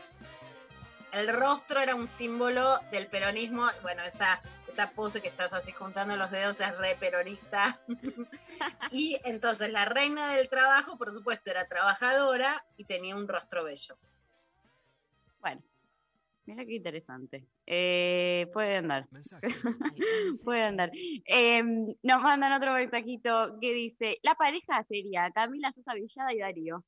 El 1.12 1.28
rostro 1.28 1.80
era 1.80 1.94
un 1.94 2.06
símbolo 2.06 2.78
del 2.90 3.08
peronismo, 3.08 3.66
bueno, 3.82 4.02
esa, 4.02 4.42
esa 4.68 4.90
pose 4.90 5.22
que 5.22 5.28
estás 5.28 5.54
así 5.54 5.72
juntando 5.72 6.16
los 6.16 6.30
dedos 6.30 6.60
es 6.60 6.76
re 6.76 6.96
peronista. 6.96 7.80
y 8.90 9.18
entonces 9.24 9.70
la 9.70 9.84
reina 9.84 10.32
del 10.32 10.48
trabajo, 10.48 10.98
por 10.98 11.12
supuesto, 11.12 11.50
era 11.50 11.66
trabajadora 11.66 12.64
y 12.76 12.84
tenía 12.84 13.16
un 13.16 13.28
rostro 13.28 13.64
bello. 13.64 13.96
Bueno, 15.40 15.62
mira 16.44 16.64
qué 16.64 16.74
interesante. 16.74 17.46
Eh, 17.66 18.50
puede 18.52 18.76
andar. 18.76 19.08
Puede 20.44 20.62
andar. 20.62 20.90
Eh, 20.94 21.62
nos 22.02 22.22
mandan 22.22 22.52
otro 22.52 22.72
mensajito 22.72 23.58
que 23.60 23.72
dice: 23.72 24.18
La 24.22 24.34
pareja 24.34 24.84
sería 24.88 25.30
Camila 25.30 25.72
Sosa 25.72 25.94
Villada 25.94 26.32
y 26.32 26.38
Darío. 26.38 26.84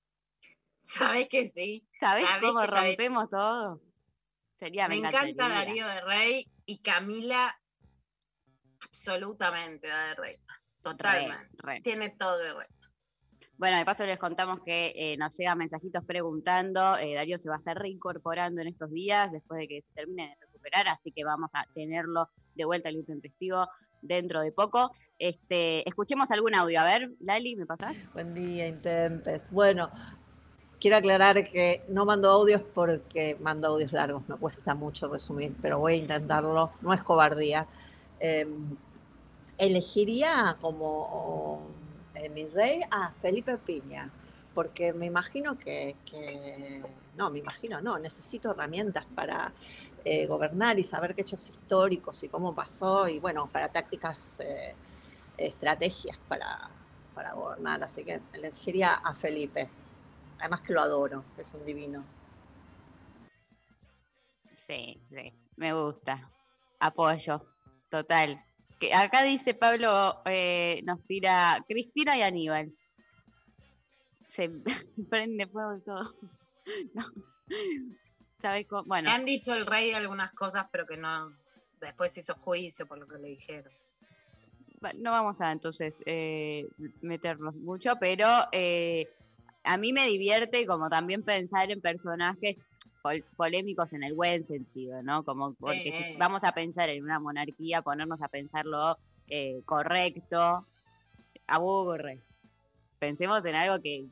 ¿Sabes 0.82 1.28
que 1.28 1.48
sí? 1.48 1.86
¿Sabés 2.00 2.24
Sabés 2.26 2.50
cómo 2.50 2.60
que 2.60 2.66
rompemos 2.66 3.30
todo? 3.30 3.80
Sería, 4.58 4.88
Me 4.88 5.00
me, 5.00 5.08
encanta. 5.08 5.48
Darío 5.48 5.86
de 5.86 6.00
Rey 6.00 6.50
y 6.66 6.78
Camila, 6.78 7.56
absolutamente 8.84 9.86
da 9.88 10.06
de 10.08 10.14
Rey. 10.14 10.36
Re, 10.36 10.82
Totalmente. 10.82 11.48
re. 11.58 11.80
Tiene 11.82 12.10
todo 12.10 12.38
de 12.38 12.54
Rey. 12.54 12.66
Bueno, 13.56 13.76
de 13.76 13.84
paso 13.84 14.06
les 14.06 14.18
contamos 14.18 14.60
que 14.64 14.92
eh, 14.96 15.16
nos 15.16 15.36
llegan 15.36 15.58
mensajitos 15.58 16.04
preguntando. 16.04 16.96
eh, 16.98 17.14
Darío 17.14 17.38
se 17.38 17.48
va 17.48 17.56
a 17.56 17.58
estar 17.58 17.76
reincorporando 17.76 18.60
en 18.62 18.68
estos 18.68 18.90
días 18.90 19.32
después 19.32 19.58
de 19.60 19.68
que 19.68 19.82
se 19.82 19.92
termine 19.94 20.28
de 20.28 20.46
recuperar, 20.46 20.86
así 20.88 21.10
que 21.12 21.24
vamos 21.24 21.50
a 21.54 21.64
tenerlo 21.74 22.28
de 22.54 22.64
vuelta 22.64 22.88
al 22.88 22.94
intempestivo 22.96 23.68
dentro 24.00 24.42
de 24.42 24.52
poco. 24.52 24.92
Este, 25.18 25.88
escuchemos 25.88 26.30
algún 26.30 26.54
audio. 26.54 26.80
A 26.80 26.84
ver, 26.84 27.10
Lali, 27.18 27.56
¿me 27.56 27.66
pasás? 27.66 27.96
Buen 28.12 28.32
día, 28.32 28.68
Intempes. 28.68 29.50
Bueno, 29.50 29.90
quiero 30.80 30.96
aclarar 30.96 31.50
que 31.50 31.84
no 31.88 32.04
mando 32.06 32.30
audios 32.30 32.62
porque 32.74 33.36
mando 33.40 33.68
audios 33.68 33.92
largos, 33.92 34.28
me 34.28 34.36
cuesta 34.36 34.74
mucho 34.74 35.08
resumir, 35.08 35.54
pero 35.62 35.78
voy 35.78 35.94
a 35.94 35.96
intentarlo, 35.96 36.72
no 36.80 36.92
es 36.94 37.02
cobardía. 37.02 37.68
Eh, 38.20 38.46
elegiría 39.58 40.56
como 40.60 41.74
eh, 42.14 42.28
mi 42.28 42.46
rey 42.48 42.80
a 42.90 43.12
Felipe 43.20 43.58
Piña, 43.58 44.12
porque 44.54 44.92
me 44.92 45.06
imagino 45.06 45.58
que, 45.58 45.96
que- 46.04 46.84
no, 47.14 47.30
me 47.30 47.38
imagino, 47.40 47.80
no, 47.80 47.98
necesito 47.98 48.50
herramientas 48.52 49.06
para 49.14 49.52
eh, 50.04 50.26
gobernar 50.26 50.78
y 50.78 50.84
saber 50.84 51.14
qué 51.14 51.22
hechos 51.22 51.48
históricos 51.50 52.22
y 52.22 52.28
cómo 52.28 52.54
pasó, 52.54 53.08
y 53.08 53.18
bueno, 53.18 53.50
para 53.52 53.68
tácticas, 53.70 54.40
eh, 54.40 54.76
estrategias 55.36 56.18
para, 56.28 56.70
para 57.14 57.32
gobernar, 57.34 57.82
así 57.84 58.04
que 58.04 58.20
elegiría 58.32 58.94
a 58.94 59.14
Felipe. 59.14 59.70
Además 60.38 60.60
que 60.60 60.72
lo 60.72 60.80
adoro, 60.80 61.24
es 61.36 61.52
un 61.54 61.64
divino. 61.64 62.04
Sí, 64.56 65.00
sí, 65.10 65.32
me 65.56 65.72
gusta. 65.72 66.30
Apoyo, 66.78 67.44
total. 67.90 68.44
Que 68.78 68.94
acá 68.94 69.22
dice 69.22 69.54
Pablo, 69.54 70.22
eh, 70.26 70.82
nos 70.84 71.02
tira 71.06 71.64
Cristina 71.66 72.16
y 72.16 72.22
Aníbal. 72.22 72.72
Se 74.28 74.50
prende 75.10 75.46
fuego 75.46 75.80
todo. 75.80 76.14
No. 76.92 77.02
¿Sabes 78.42 78.66
cómo? 78.66 78.82
Le 78.82 78.88
Bueno, 78.88 79.10
han 79.10 79.24
dicho 79.24 79.54
el 79.54 79.64
rey 79.64 79.92
algunas 79.92 80.34
cosas, 80.34 80.66
pero 80.70 80.86
que 80.86 80.98
no. 80.98 81.32
Después 81.80 82.14
hizo 82.18 82.34
juicio 82.34 82.86
por 82.86 82.98
lo 82.98 83.08
que 83.08 83.16
le 83.16 83.28
dijeron. 83.28 83.72
no 84.96 85.10
vamos 85.10 85.40
a 85.40 85.50
entonces 85.50 86.02
eh, 86.04 86.68
meternos 87.00 87.54
mucho, 87.54 87.96
pero 87.98 88.26
eh, 88.52 89.08
a 89.68 89.76
mí 89.76 89.92
me 89.92 90.06
divierte 90.06 90.66
como 90.66 90.88
también 90.88 91.22
pensar 91.22 91.70
en 91.70 91.80
personajes 91.80 92.56
pol- 93.02 93.24
polémicos 93.36 93.92
en 93.92 94.02
el 94.02 94.14
buen 94.14 94.44
sentido, 94.44 95.02
¿no? 95.02 95.22
Como 95.24 95.54
porque 95.54 95.92
si 96.12 96.16
vamos 96.18 96.42
a 96.44 96.52
pensar 96.52 96.88
en 96.88 97.04
una 97.04 97.20
monarquía, 97.20 97.82
ponernos 97.82 98.20
a 98.22 98.28
pensar 98.28 98.64
lo 98.66 98.98
eh, 99.28 99.60
correcto, 99.66 100.66
aburre. 101.46 102.20
Pensemos 102.98 103.44
en 103.44 103.54
algo 103.54 103.80
que 103.82 104.06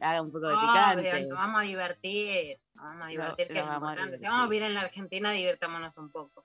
haga 0.00 0.20
un 0.22 0.30
poco 0.30 0.48
de 0.48 0.54
picante. 0.56 1.26
nos 1.26 1.38
vamos 1.38 1.60
a 1.62 1.64
divertir. 1.64 2.58
Vamos 2.74 3.06
a 3.06 3.08
divertir, 3.08 3.48
que 3.48 3.54
lo 3.54 3.60
es 3.60 3.66
vamos 3.66 3.88
a 3.88 3.92
importante. 3.92 4.16
Si 4.18 4.20
divertir. 4.24 4.28
vamos 4.30 4.46
a 4.46 4.50
vivir 4.50 4.62
en 4.64 4.74
la 4.74 4.80
Argentina, 4.82 5.30
divirtámonos 5.32 5.98
un 5.98 6.10
poco. 6.10 6.42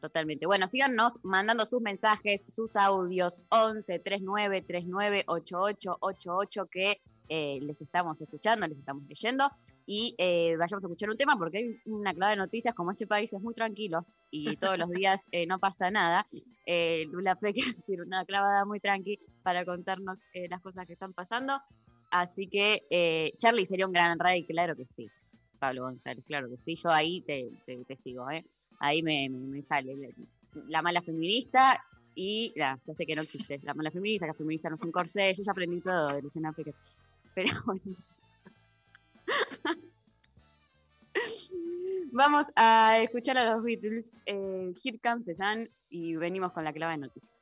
Totalmente. 0.00 0.46
Bueno, 0.46 0.68
síganos 0.68 1.14
mandando 1.22 1.64
sus 1.66 1.80
mensajes, 1.80 2.44
sus 2.48 2.76
audios 2.76 3.42
11 3.48 3.98
39 3.98 4.62
39 4.62 5.24
88 5.26 5.96
88 6.00 6.66
que 6.70 7.00
eh, 7.28 7.58
les 7.62 7.80
estamos 7.80 8.20
escuchando, 8.20 8.66
les 8.66 8.78
estamos 8.78 9.04
leyendo 9.08 9.48
y 9.84 10.14
eh, 10.18 10.56
vayamos 10.58 10.84
a 10.84 10.86
escuchar 10.88 11.10
un 11.10 11.16
tema 11.16 11.36
porque 11.38 11.58
hay 11.58 11.80
una 11.84 12.12
clave 12.14 12.32
de 12.32 12.36
noticias 12.38 12.74
como 12.74 12.90
este 12.90 13.06
país 13.06 13.32
es 13.32 13.40
muy 13.40 13.54
tranquilo 13.54 14.06
y 14.30 14.56
todos 14.60 14.78
los 14.78 14.90
días 14.90 15.28
eh, 15.32 15.46
no 15.46 15.58
pasa 15.58 15.90
nada. 15.90 16.26
Eh, 16.66 17.06
Lula 17.10 17.34
Peque 17.40 17.62
tiene 17.86 18.02
una 18.02 18.24
clavada 18.24 18.64
muy 18.64 18.80
tranqui 18.80 19.18
para 19.42 19.64
contarnos 19.64 20.20
las 20.48 20.60
cosas 20.60 20.86
que 20.86 20.94
están 20.94 21.12
pasando. 21.12 21.60
Así 22.10 22.48
que 22.48 22.82
eh, 22.90 23.32
Charlie 23.36 23.66
sería 23.66 23.86
un 23.86 23.92
gran 23.92 24.18
rey, 24.18 24.44
claro 24.46 24.74
que 24.76 24.84
sí. 24.86 25.10
Pablo 25.58 25.82
González, 25.82 26.24
claro 26.26 26.48
que 26.48 26.56
sí. 26.64 26.76
Yo 26.82 26.90
ahí 26.90 27.22
te, 27.22 27.48
te- 27.64 27.84
te 27.84 27.96
sigo, 27.96 28.30
¿eh? 28.30 28.44
ahí 28.80 29.02
me, 29.02 29.28
me- 29.30 29.38
me 29.46 29.62
sale 29.62 29.96
la, 29.96 30.08
la 30.68 30.82
mala 30.82 31.00
feminista 31.02 31.80
y 32.14 32.52
nah, 32.56 32.76
ya 32.86 32.94
sé 32.94 33.06
que 33.06 33.14
no 33.14 33.22
existe 33.22 33.58
la 33.62 33.74
mala 33.74 33.90
feminista, 33.90 34.26
que 34.26 34.32
la 34.32 34.34
feminista 34.34 34.68
no 34.68 34.74
es 34.76 34.82
un 34.82 34.92
corsé, 34.92 35.34
yo 35.34 35.42
ya 35.44 35.52
aprendí 35.52 35.80
todo 35.80 36.14
de 36.14 36.22
Luciana 36.22 36.52
Peque. 36.52 36.72
Pero 37.36 37.54
bueno. 37.66 37.82
Vamos 42.12 42.50
a 42.56 42.98
escuchar 43.00 43.36
a 43.36 43.52
los 43.52 43.62
Beatles, 43.62 44.14
eh, 44.24 44.72
Here 44.82 44.98
Comes 44.98 45.26
the 45.26 45.34
Sun, 45.34 45.70
y 45.90 46.16
venimos 46.16 46.52
con 46.52 46.64
la 46.64 46.72
clave 46.72 46.92
de 46.92 46.98
noticias. 46.98 47.35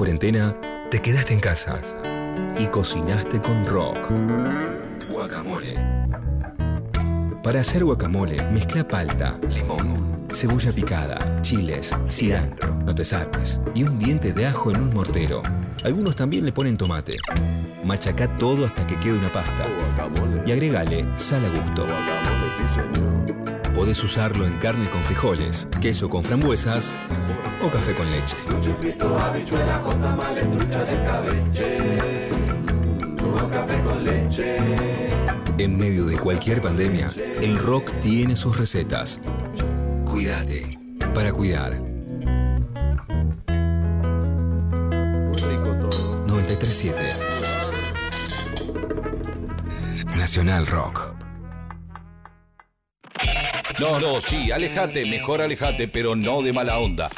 Cuarentena 0.00 0.56
te 0.90 1.02
quedaste 1.02 1.34
en 1.34 1.40
casa 1.40 1.78
y 2.58 2.66
cocinaste 2.68 3.38
con 3.38 3.66
rock. 3.66 4.10
Guacamole. 5.10 5.74
Para 7.42 7.60
hacer 7.60 7.84
guacamole, 7.84 8.42
mezcla 8.50 8.88
palta, 8.88 9.38
limón, 9.54 10.26
cebolla 10.32 10.72
picada, 10.72 11.42
chiles, 11.42 11.94
cilantro, 12.08 12.76
no 12.76 12.94
te 12.94 13.04
sabes, 13.04 13.60
y 13.74 13.82
un 13.82 13.98
diente 13.98 14.32
de 14.32 14.46
ajo 14.46 14.70
en 14.70 14.78
un 14.78 14.94
mortero. 14.94 15.42
Algunos 15.84 16.16
también 16.16 16.46
le 16.46 16.52
ponen 16.52 16.78
tomate. 16.78 17.18
Machaca 17.84 18.26
todo 18.38 18.64
hasta 18.64 18.86
que 18.86 18.98
quede 19.00 19.18
una 19.18 19.30
pasta. 19.30 19.66
Y 20.46 20.52
agregale 20.52 21.06
sal 21.16 21.44
a 21.44 21.48
gusto. 21.50 21.86
Podés 23.74 24.02
usarlo 24.02 24.46
en 24.46 24.56
carne 24.60 24.88
con 24.88 25.02
frijoles, 25.02 25.68
queso 25.82 26.08
con 26.08 26.24
frambuesas 26.24 26.94
o 27.62 27.70
café 27.70 27.94
con 27.94 28.10
leche. 28.10 28.36
En 35.58 35.78
medio 35.78 36.06
de 36.06 36.18
cualquier 36.18 36.60
pandemia, 36.62 37.10
el 37.42 37.58
rock 37.58 37.90
tiene 38.00 38.34
sus 38.36 38.56
recetas. 38.56 39.20
Cuídate 40.06 40.78
para 41.14 41.32
cuidar. 41.32 41.90
937 46.26 47.00
Nacional 50.16 50.66
Rock. 50.66 51.14
No, 53.78 53.98
no, 53.98 54.20
sí, 54.20 54.50
alejate, 54.50 55.06
mejor 55.06 55.40
alejate, 55.40 55.88
pero 55.88 56.14
no 56.14 56.42
de 56.42 56.52
mala 56.52 56.78
onda. 56.78 57.08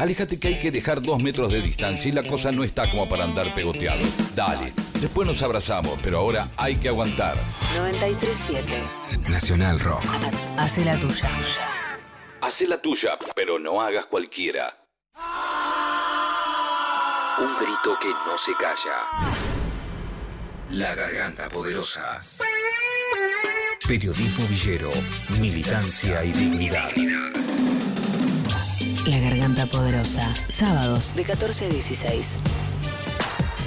Alejate 0.00 0.40
que 0.40 0.48
hay 0.48 0.58
que 0.58 0.70
dejar 0.70 1.02
dos 1.02 1.22
metros 1.22 1.52
de 1.52 1.60
distancia 1.60 2.08
y 2.08 2.12
la 2.12 2.22
cosa 2.22 2.50
no 2.50 2.64
está 2.64 2.90
como 2.90 3.06
para 3.06 3.24
andar 3.24 3.52
pegoteado. 3.54 4.00
Dale, 4.34 4.72
después 4.98 5.28
nos 5.28 5.42
abrazamos, 5.42 5.98
pero 6.02 6.20
ahora 6.20 6.48
hay 6.56 6.76
que 6.76 6.88
aguantar. 6.88 7.36
937. 7.76 8.82
Nacional 9.28 9.78
Rock. 9.78 10.02
Hace 10.56 10.86
la 10.86 10.96
tuya. 10.96 11.28
Hacé 12.40 12.66
la 12.66 12.80
tuya, 12.80 13.18
pero 13.36 13.58
no 13.58 13.82
hagas 13.82 14.06
cualquiera. 14.06 14.74
Un 17.38 17.54
grito 17.58 17.98
que 18.00 18.08
no 18.08 18.38
se 18.38 18.52
calla. 18.54 19.36
La 20.70 20.94
garganta 20.94 21.50
poderosa. 21.50 22.22
Periodismo 23.86 24.46
villero, 24.46 24.90
militancia 25.38 26.24
y 26.24 26.32
dignidad. 26.32 26.90
La 29.06 29.18
Garganta 29.18 29.66
Poderosa. 29.66 30.34
Sábados 30.48 31.14
de 31.14 31.24
14 31.24 31.66
a 31.66 31.68
16. 31.68 32.38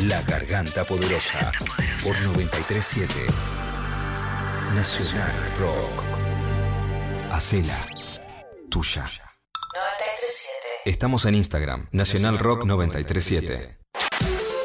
La 0.07 0.21
garganta 0.23 0.83
poderosa. 0.83 1.51
Por 2.03 2.19
937. 2.21 3.13
Nacional 4.75 5.31
Rock. 5.59 6.03
Hacela 7.31 7.77
tuya. 8.69 9.03
937. 9.03 10.51
Estamos 10.85 11.25
en 11.25 11.35
Instagram, 11.35 11.87
Nacional 11.91 12.37
Rock 12.37 12.65
937. 12.65 13.77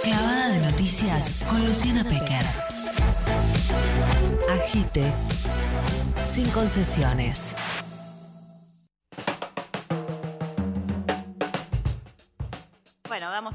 Clavada 0.02 0.48
de 0.48 0.60
noticias 0.60 1.44
con 1.48 1.66
Luciana 1.66 2.04
Pecker. 2.04 2.44
Agite. 4.50 5.12
Sin 6.24 6.48
concesiones. 6.50 7.56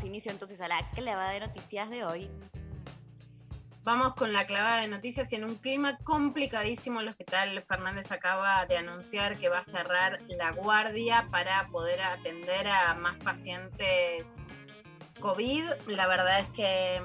Inicio 0.02 0.32
entonces 0.32 0.62
a 0.62 0.68
la 0.68 0.90
clavada 0.92 1.32
de 1.32 1.42
noticias 1.42 1.90
de 1.90 2.06
hoy. 2.06 2.30
Vamos 3.84 4.16
con 4.16 4.32
la 4.32 4.46
clavada 4.46 4.78
de 4.78 4.88
noticias 4.88 5.34
y 5.34 5.36
en 5.36 5.44
un 5.44 5.56
clima 5.56 5.98
complicadísimo 6.06 7.02
el 7.02 7.10
Hospital 7.10 7.62
Fernández 7.68 8.14
acaba 8.14 8.66
de 8.66 8.78
anunciar 8.78 9.38
que 9.38 9.50
va 9.50 9.60
a 9.60 9.64
cerrar 9.64 10.22
la 10.30 10.52
guardia 10.52 11.28
para 11.30 11.68
poder 11.68 12.02
atender 12.02 12.66
a 12.70 12.94
más 12.96 13.18
pacientes 13.18 14.34
COVID. 15.20 15.66
La 15.88 16.08
verdad 16.08 16.40
es 16.40 16.48
que 16.52 17.02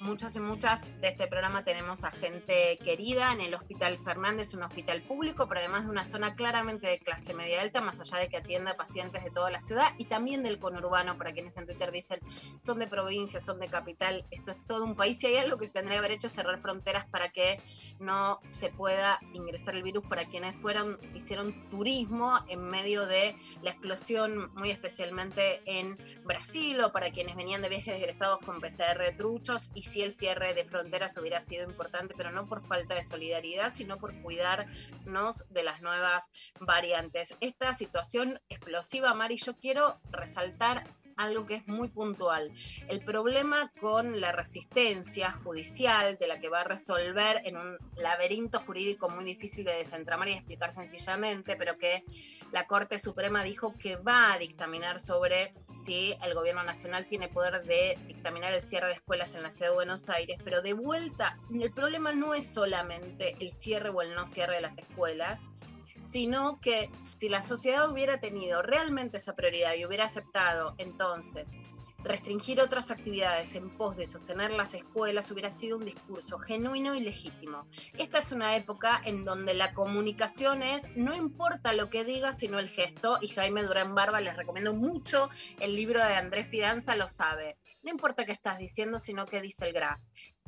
muchos 0.00 0.36
y 0.36 0.40
muchas 0.40 0.92
de 1.00 1.08
este 1.08 1.26
programa 1.26 1.64
tenemos 1.64 2.04
a 2.04 2.10
gente 2.10 2.78
querida 2.82 3.32
en 3.32 3.40
el 3.40 3.54
Hospital 3.54 3.98
Fernández, 3.98 4.54
un 4.54 4.62
hospital 4.62 5.02
público, 5.02 5.48
pero 5.48 5.60
además 5.60 5.84
de 5.84 5.90
una 5.90 6.04
zona 6.04 6.34
claramente 6.34 6.86
de 6.86 6.98
clase 6.98 7.34
media 7.34 7.60
alta, 7.60 7.80
más 7.80 8.00
allá 8.00 8.18
de 8.18 8.28
que 8.28 8.36
atienda 8.36 8.76
pacientes 8.76 9.24
de 9.24 9.30
toda 9.30 9.50
la 9.50 9.60
ciudad 9.60 9.86
y 9.98 10.04
también 10.04 10.42
del 10.42 10.58
conurbano, 10.58 11.18
para 11.18 11.32
quienes 11.32 11.56
en 11.56 11.66
Twitter 11.66 11.90
dicen 11.90 12.20
son 12.58 12.78
de 12.78 12.86
provincia, 12.86 13.40
son 13.40 13.58
de 13.58 13.68
capital, 13.68 14.24
esto 14.30 14.52
es 14.52 14.64
todo 14.66 14.84
un 14.84 14.94
país 14.94 15.22
y 15.22 15.28
hay 15.28 15.36
algo 15.36 15.58
que 15.58 15.68
tendría 15.68 15.94
que 15.94 15.98
haber 15.98 16.12
hecho 16.12 16.28
cerrar 16.28 16.60
fronteras 16.60 17.06
para 17.06 17.30
que 17.30 17.60
no 17.98 18.40
se 18.50 18.70
pueda 18.70 19.18
ingresar 19.32 19.74
el 19.74 19.82
virus 19.82 20.04
para 20.06 20.26
quienes 20.26 20.56
fueron, 20.56 20.98
hicieron 21.14 21.68
turismo 21.68 22.38
en 22.48 22.60
medio 22.60 23.06
de 23.06 23.36
la 23.62 23.70
explosión, 23.70 24.52
muy 24.54 24.70
especialmente 24.70 25.62
en 25.66 25.96
Brasil, 26.24 26.80
o 26.80 26.92
para 26.92 27.10
quienes 27.10 27.36
venían 27.36 27.62
de 27.62 27.68
viajes 27.68 27.98
egresados 27.98 28.38
con 28.44 28.60
PCR 28.60 29.14
truchos 29.16 29.70
y 29.74 29.82
sí 29.88 30.02
el 30.02 30.12
cierre 30.12 30.54
de 30.54 30.64
fronteras 30.64 31.16
hubiera 31.16 31.40
sido 31.40 31.64
importante, 31.64 32.14
pero 32.16 32.30
no 32.30 32.46
por 32.46 32.66
falta 32.66 32.94
de 32.94 33.02
solidaridad, 33.02 33.72
sino 33.72 33.98
por 33.98 34.14
cuidarnos 34.22 35.48
de 35.50 35.62
las 35.62 35.80
nuevas 35.80 36.30
variantes. 36.60 37.36
Esta 37.40 37.74
situación 37.74 38.40
explosiva, 38.48 39.14
Mari, 39.14 39.36
yo 39.36 39.56
quiero 39.56 39.98
resaltar 40.10 40.84
algo 41.18 41.46
que 41.46 41.56
es 41.56 41.66
muy 41.66 41.88
puntual. 41.88 42.52
El 42.86 43.04
problema 43.04 43.70
con 43.80 44.20
la 44.20 44.32
resistencia 44.32 45.32
judicial 45.32 46.16
de 46.16 46.28
la 46.28 46.38
que 46.38 46.48
va 46.48 46.60
a 46.60 46.64
resolver 46.64 47.42
en 47.44 47.56
un 47.56 47.76
laberinto 47.96 48.60
jurídico 48.60 49.10
muy 49.10 49.24
difícil 49.24 49.64
de 49.64 49.74
desentramar 49.74 50.28
y 50.28 50.32
explicar 50.32 50.70
sencillamente, 50.70 51.56
pero 51.56 51.76
que 51.76 52.04
la 52.52 52.66
Corte 52.66 52.98
Suprema 52.98 53.42
dijo 53.42 53.74
que 53.76 53.96
va 53.96 54.32
a 54.32 54.38
dictaminar 54.38 55.00
sobre 55.00 55.54
si 55.80 56.16
el 56.22 56.34
gobierno 56.34 56.62
nacional 56.62 57.06
tiene 57.06 57.28
poder 57.28 57.64
de 57.64 57.98
dictaminar 58.06 58.52
el 58.52 58.62
cierre 58.62 58.88
de 58.88 58.94
escuelas 58.94 59.34
en 59.34 59.42
la 59.42 59.50
ciudad 59.50 59.70
de 59.70 59.76
Buenos 59.76 60.08
Aires, 60.08 60.38
pero 60.44 60.62
de 60.62 60.72
vuelta, 60.72 61.38
el 61.52 61.72
problema 61.72 62.12
no 62.12 62.34
es 62.34 62.46
solamente 62.46 63.36
el 63.40 63.52
cierre 63.52 63.90
o 63.90 64.02
el 64.02 64.14
no 64.14 64.26
cierre 64.26 64.54
de 64.54 64.60
las 64.60 64.78
escuelas, 64.78 65.44
sino 65.98 66.60
que 66.60 66.90
si 67.14 67.28
la 67.28 67.42
sociedad 67.42 67.90
hubiera 67.90 68.20
tenido 68.20 68.62
realmente 68.62 69.18
esa 69.18 69.34
prioridad 69.34 69.74
y 69.74 69.84
hubiera 69.84 70.04
aceptado 70.04 70.74
entonces 70.78 71.54
restringir 72.08 72.60
otras 72.60 72.90
actividades 72.90 73.54
en 73.54 73.68
pos 73.68 73.96
de 73.96 74.06
sostener 74.06 74.50
las 74.50 74.72
escuelas 74.72 75.30
hubiera 75.30 75.50
sido 75.50 75.76
un 75.76 75.84
discurso 75.84 76.38
genuino 76.38 76.94
y 76.94 77.00
legítimo. 77.00 77.68
Esta 77.98 78.18
es 78.18 78.32
una 78.32 78.56
época 78.56 78.98
en 79.04 79.24
donde 79.24 79.52
la 79.52 79.74
comunicación 79.74 80.62
es, 80.62 80.88
no 80.96 81.14
importa 81.14 81.74
lo 81.74 81.90
que 81.90 82.04
diga, 82.04 82.32
sino 82.32 82.58
el 82.58 82.70
gesto, 82.70 83.18
y 83.20 83.28
Jaime 83.28 83.62
Durán 83.62 83.94
Barba 83.94 84.20
les 84.20 84.36
recomiendo 84.36 84.72
mucho 84.72 85.28
el 85.60 85.76
libro 85.76 86.02
de 86.02 86.14
Andrés 86.14 86.48
Fidanza, 86.48 86.96
lo 86.96 87.08
sabe. 87.08 87.58
No 87.82 87.90
importa 87.90 88.24
qué 88.24 88.32
estás 88.32 88.58
diciendo, 88.58 88.98
sino 88.98 89.26
qué 89.26 89.42
dice 89.42 89.66
el 89.66 89.74
graf. 89.74 90.00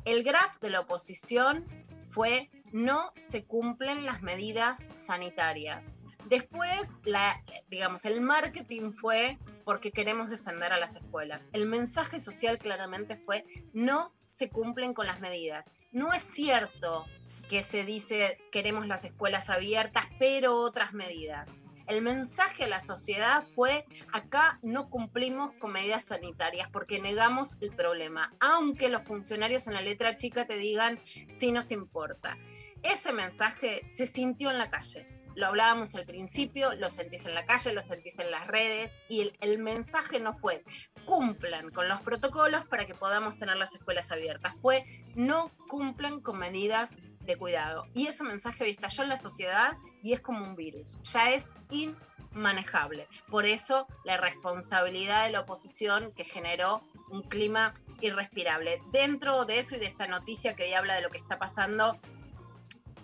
El 0.03 0.23
graf 0.23 0.59
de 0.61 0.71
la 0.71 0.79
oposición 0.79 1.67
fue 2.09 2.49
no 2.71 3.13
se 3.19 3.45
cumplen 3.45 4.05
las 4.05 4.23
medidas 4.23 4.89
sanitarias. 4.95 6.00
Después, 6.31 6.97
digamos, 7.67 8.05
el 8.05 8.21
marketing 8.21 8.93
fue 8.93 9.37
porque 9.65 9.91
queremos 9.91 10.29
defender 10.29 10.71
a 10.71 10.79
las 10.79 10.95
escuelas. 10.95 11.49
El 11.51 11.65
mensaje 11.65 12.21
social 12.21 12.57
claramente 12.57 13.17
fue 13.17 13.43
no 13.73 14.13
se 14.29 14.49
cumplen 14.49 14.93
con 14.93 15.07
las 15.07 15.19
medidas. 15.19 15.65
No 15.91 16.13
es 16.13 16.21
cierto 16.21 17.05
que 17.49 17.63
se 17.63 17.83
dice 17.83 18.39
queremos 18.49 18.87
las 18.87 19.03
escuelas 19.03 19.49
abiertas, 19.49 20.05
pero 20.19 20.55
otras 20.55 20.93
medidas. 20.93 21.61
El 21.85 22.01
mensaje 22.01 22.63
a 22.63 22.69
la 22.69 22.79
sociedad 22.79 23.45
fue 23.53 23.83
acá 24.13 24.57
no 24.61 24.89
cumplimos 24.89 25.51
con 25.59 25.73
medidas 25.73 26.05
sanitarias 26.05 26.69
porque 26.69 27.01
negamos 27.01 27.57
el 27.59 27.75
problema, 27.75 28.33
aunque 28.39 28.87
los 28.87 29.03
funcionarios 29.03 29.67
en 29.67 29.73
la 29.73 29.81
letra 29.81 30.15
chica 30.15 30.47
te 30.47 30.55
digan 30.55 30.97
sí 31.27 31.51
nos 31.51 31.73
importa. 31.73 32.37
Ese 32.83 33.11
mensaje 33.11 33.81
se 33.85 34.07
sintió 34.07 34.49
en 34.49 34.59
la 34.59 34.69
calle 34.69 35.20
lo 35.35 35.47
hablábamos 35.47 35.95
al 35.95 36.05
principio, 36.05 36.73
lo 36.75 36.89
sentís 36.89 37.25
en 37.25 37.35
la 37.35 37.45
calle, 37.45 37.73
lo 37.73 37.81
sentís 37.81 38.19
en 38.19 38.31
las 38.31 38.47
redes 38.47 38.97
y 39.09 39.31
el, 39.39 39.59
mensaje 39.59 40.19
no 40.19 40.37
fue 40.37 40.63
cumplan 41.05 41.71
con 41.71 41.87
los 41.87 42.01
protocolos 42.01 42.65
para 42.65 42.85
que 42.85 42.95
podamos 42.95 43.37
tener 43.37 43.57
las 43.57 43.73
escuelas 43.73 44.11
abiertas, 44.11 44.53
fue 44.59 44.85
no 45.15 45.51
cumplan 45.67 46.21
con 46.21 46.37
medidas 46.37 46.97
de 47.21 47.35
cuidado. 47.35 47.85
Y 47.93 48.07
ese 48.07 48.23
mensaje 48.23 48.63
hoy 48.63 48.71
estalló 48.71 49.03
en 49.03 49.09
la 49.09 49.17
sociedad 49.17 49.77
y 50.03 50.13
es 50.13 50.21
como 50.21 50.43
un 50.43 50.55
virus, 50.55 50.99
ya 51.03 51.31
es 51.31 51.51
inmanejable. 51.69 53.07
Por 53.29 53.45
eso 53.45 53.87
la 54.03 54.17
responsabilidad 54.17 55.25
de 55.25 55.31
la 55.31 55.41
oposición 55.41 56.11
que 56.13 56.23
generó 56.23 56.83
un 57.09 57.23
clima 57.23 57.73
irrespirable. 58.01 58.81
Dentro 58.91 59.45
de 59.45 59.59
eso 59.59 59.75
y 59.75 59.79
de 59.79 59.85
esta 59.85 60.07
noticia 60.07 60.55
que 60.55 60.63
hoy 60.63 60.73
habla 60.73 60.95
de 60.95 61.01
lo 61.01 61.09
que 61.09 61.17
está 61.17 61.37
pasando 61.37 61.99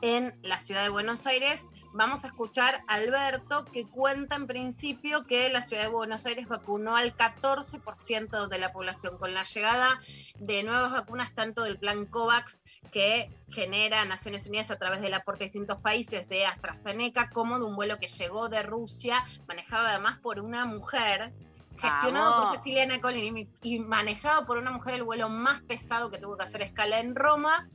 en 0.01 0.37
la 0.41 0.59
ciudad 0.59 0.83
de 0.83 0.89
Buenos 0.89 1.25
Aires, 1.25 1.65
vamos 1.93 2.23
a 2.23 2.27
escuchar 2.27 2.83
a 2.87 2.95
Alberto 2.95 3.65
que 3.65 3.87
cuenta 3.87 4.35
en 4.35 4.47
principio 4.47 5.25
que 5.25 5.49
la 5.49 5.61
ciudad 5.61 5.83
de 5.83 5.89
Buenos 5.89 6.25
Aires 6.25 6.47
vacunó 6.47 6.95
al 6.95 7.15
14% 7.15 8.47
de 8.47 8.59
la 8.59 8.71
población. 8.71 9.17
Con 9.17 9.33
la 9.33 9.43
llegada 9.43 10.01
de 10.39 10.63
nuevas 10.63 10.91
vacunas 10.91 11.33
tanto 11.33 11.63
del 11.63 11.77
plan 11.77 12.05
COVAX 12.05 12.61
que 12.91 13.31
genera 13.49 14.05
Naciones 14.05 14.47
Unidas 14.47 14.71
a 14.71 14.77
través 14.77 15.01
del 15.01 15.13
aporte 15.13 15.43
de 15.43 15.49
distintos 15.49 15.79
países 15.79 16.27
de 16.29 16.45
AstraZeneca 16.45 17.29
como 17.29 17.59
de 17.59 17.65
un 17.65 17.75
vuelo 17.75 17.97
que 17.99 18.07
llegó 18.07 18.49
de 18.49 18.63
Rusia 18.63 19.25
manejado 19.47 19.87
además 19.87 20.17
por 20.19 20.39
una 20.39 20.65
mujer 20.65 21.33
gestionado 21.77 22.43
por 22.43 22.57
Cecilia 22.57 23.01
Colin 23.01 23.49
y 23.61 23.79
manejado 23.79 24.45
por 24.45 24.57
una 24.57 24.71
mujer 24.71 24.95
el 24.95 25.03
vuelo 25.03 25.29
más 25.29 25.61
pesado 25.61 26.09
que 26.09 26.17
tuvo 26.17 26.37
que 26.37 26.43
hacer 26.43 26.61
escala 26.61 26.99
en 26.99 27.15
Roma, 27.15 27.67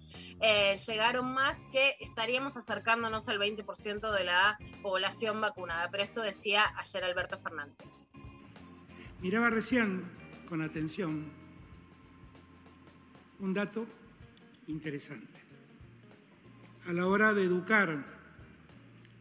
eh, 0.42 0.76
llegaron 0.88 1.32
más 1.32 1.56
que 1.70 1.96
estaríamos 2.00 2.56
acercándonos 2.56 3.28
al 3.28 3.38
20% 3.38 4.12
de 4.12 4.24
la 4.24 4.58
población 4.82 5.40
vacunada. 5.40 5.88
Pero 5.90 6.02
esto 6.02 6.20
decía 6.20 6.64
ayer 6.76 7.04
Alberto 7.04 7.38
Fernández. 7.38 8.02
Miraba 9.20 9.50
recién 9.50 10.02
con 10.48 10.62
atención 10.62 11.30
un 13.38 13.54
dato 13.54 13.86
interesante. 14.66 15.40
A 16.88 16.92
la 16.92 17.06
hora 17.06 17.32
de 17.32 17.44
educar 17.44 18.04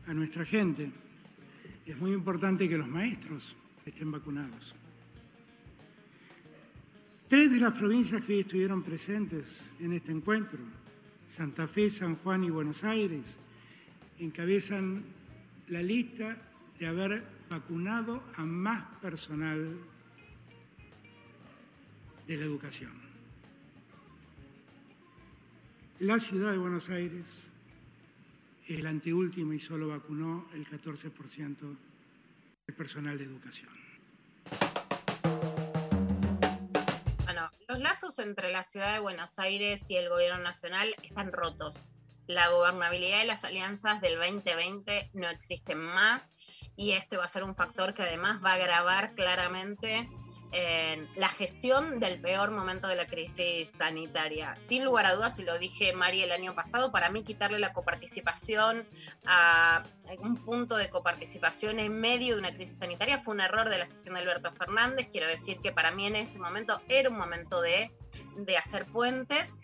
a 0.08 0.14
nuestra 0.14 0.44
gente, 0.44 0.92
es 1.86 1.98
muy 1.98 2.14
importante 2.14 2.68
que 2.68 2.78
los 2.78 2.88
maestros 2.88 3.56
estén 3.86 4.12
vacunados. 4.12 4.74
Tres 7.28 7.52
de 7.52 7.60
las 7.60 7.74
provincias 7.74 8.24
que 8.26 8.34
hoy 8.34 8.40
estuvieron 8.40 8.82
presentes 8.82 9.46
en 9.80 9.94
este 9.94 10.12
encuentro, 10.12 10.60
Santa 11.32 11.66
Fe, 11.66 11.90
San 11.90 12.18
Juan 12.18 12.44
y 12.44 12.50
Buenos 12.50 12.84
Aires, 12.84 13.38
encabezan 14.20 15.02
la 15.70 15.82
lista 15.82 16.38
de 16.78 16.88
haber 16.88 17.24
vacunado 17.50 18.22
a 18.36 18.44
más 18.44 18.84
personal 19.00 19.78
de 22.28 22.38
la 22.38 22.44
educación. 22.44 22.92
La 26.00 26.20
ciudad 26.20 26.52
de 26.52 26.58
Buenos 26.58 26.90
Aires, 26.90 27.26
el 28.68 28.86
anteúltimo 28.86 29.54
y 29.54 29.60
solo 29.60 29.88
vacunó 29.88 30.50
el 30.54 30.68
14% 30.68 31.58
del 32.68 32.76
personal 32.76 33.18
de 33.18 33.24
educación. 33.24 33.91
Bueno, 37.26 37.50
los 37.68 37.80
lazos 37.80 38.20
entre 38.20 38.52
la 38.52 38.64
ciudad 38.64 38.94
de 38.94 39.00
Buenos 39.00 39.40
Aires 39.40 39.90
y 39.90 39.96
el 39.96 40.10
gobierno 40.10 40.40
nacional 40.40 40.94
están 41.04 41.32
rotos. 41.32 41.92
La 42.28 42.50
gobernabilidad 42.50 43.24
y 43.24 43.28
las 43.28 43.44
alianzas 43.44 44.02
del 44.02 44.18
2020 44.18 45.12
no 45.14 45.28
existen 45.30 45.78
más 45.80 46.34
y 46.76 46.92
este 46.92 47.18
va 47.18 47.26
a 47.26 47.28
ser 47.28 47.44
un 47.44 47.56
factor 47.56 47.94
que 47.94 48.04
además 48.04 48.42
va 48.44 48.52
a 48.52 48.56
agravar 48.56 49.14
claramente 49.16 50.10
la 51.16 51.30
gestión 51.30 52.00
del 52.00 52.20
peor 52.20 52.52
momento 52.52 52.88
de 52.88 52.96
la 52.96 53.08
crisis 53.08 53.70
sanitaria. 53.70 54.56
Sin 54.58 54.84
lugar 54.84 55.06
a 55.06 55.16
dudas, 55.16 55.40
y 55.40 55.44
lo 55.44 55.58
dije 55.58 55.94
Mari 55.94 56.22
el 56.22 56.32
año 56.32 56.54
pasado, 56.54 56.92
para 56.92 57.10
mí 57.10 57.24
quitarle 57.24 57.60
la 57.60 57.72
coparticipación 57.72 58.86
a 59.26 59.86
un 60.20 60.38
punto 60.44 60.76
de 60.76 60.90
coparticipación 60.90 61.80
en 61.80 61.98
medio 62.00 62.36
de 62.36 62.40
una 62.42 62.54
crisis 62.54 62.78
sanitaria 62.78 63.20
fue 63.20 63.34
un 63.34 63.42
error 63.42 63.70
de 63.70 63.78
la 63.78 63.86
gestión 63.86 64.16
de 64.16 64.22
Alberto 64.22 64.52
Fernández. 64.52 65.08
Quiero 65.10 65.28
decir 65.28 65.60
que 65.62 65.72
para 65.72 65.92
mí 65.92 66.06
en 66.06 66.18
ese 66.18 66.38
momento 66.40 66.82
era 66.90 67.10
un 67.10 67.18
momento 67.18 67.62
de, 67.62 67.92
de 68.36 68.58
hacer 68.58 68.86
puentes. 68.86 69.56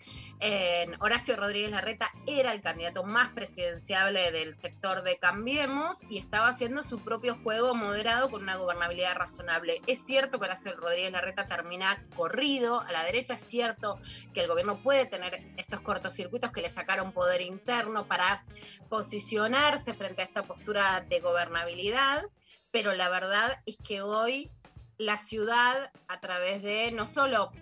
Horacio 1.00 1.36
Rodríguez 1.36 1.70
Larreta 1.70 2.10
era 2.26 2.52
el 2.52 2.60
candidato 2.60 3.02
más 3.02 3.30
presidenciable 3.30 4.30
del 4.30 4.54
sector 4.54 5.02
de 5.02 5.18
Cambiemos 5.18 6.04
y 6.08 6.18
estaba 6.18 6.48
haciendo 6.48 6.82
su 6.82 7.00
propio 7.00 7.36
juego 7.42 7.74
moderado 7.74 8.30
con 8.30 8.42
una 8.42 8.56
gobernabilidad 8.56 9.16
razonable. 9.16 9.80
Es 9.86 10.04
cierto 10.04 10.38
que 10.38 10.46
Horacio 10.46 10.76
Rodríguez 10.76 11.10
Larreta 11.10 11.48
termina 11.48 12.04
corrido 12.14 12.80
a 12.80 12.92
la 12.92 13.02
derecha, 13.02 13.34
es 13.34 13.40
cierto 13.40 13.98
que 14.32 14.40
el 14.40 14.48
gobierno 14.48 14.82
puede 14.82 15.06
tener 15.06 15.42
estos 15.56 15.80
cortocircuitos 15.80 16.52
que 16.52 16.62
le 16.62 16.68
sacaron 16.68 17.12
poder 17.12 17.40
interno 17.40 18.06
para 18.06 18.44
posicionarse 18.88 19.94
frente 19.94 20.22
a 20.22 20.24
esta 20.24 20.44
postura 20.44 21.04
de 21.08 21.20
gobernabilidad, 21.20 22.24
pero 22.70 22.94
la 22.94 23.08
verdad 23.08 23.60
es 23.66 23.76
que 23.76 24.02
hoy 24.02 24.50
la 24.98 25.16
ciudad 25.16 25.92
a 26.08 26.20
través 26.20 26.62
de 26.62 26.90
no 26.90 27.06
solo, 27.06 27.52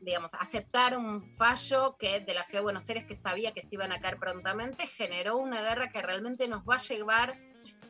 digamos, 0.00 0.34
aceptar 0.34 0.98
un 0.98 1.36
fallo 1.36 1.96
que 1.96 2.20
de 2.20 2.34
la 2.34 2.42
ciudad 2.42 2.60
de 2.60 2.64
Buenos 2.64 2.88
Aires 2.88 3.04
que 3.04 3.14
sabía 3.14 3.52
que 3.52 3.62
se 3.62 3.76
iban 3.76 3.92
a 3.92 4.00
caer 4.00 4.18
prontamente, 4.18 4.86
generó 4.88 5.36
una 5.38 5.62
guerra 5.62 5.90
que 5.90 6.02
realmente 6.02 6.48
nos 6.48 6.62
va 6.62 6.74
a 6.74 6.78
llevar 6.78 7.38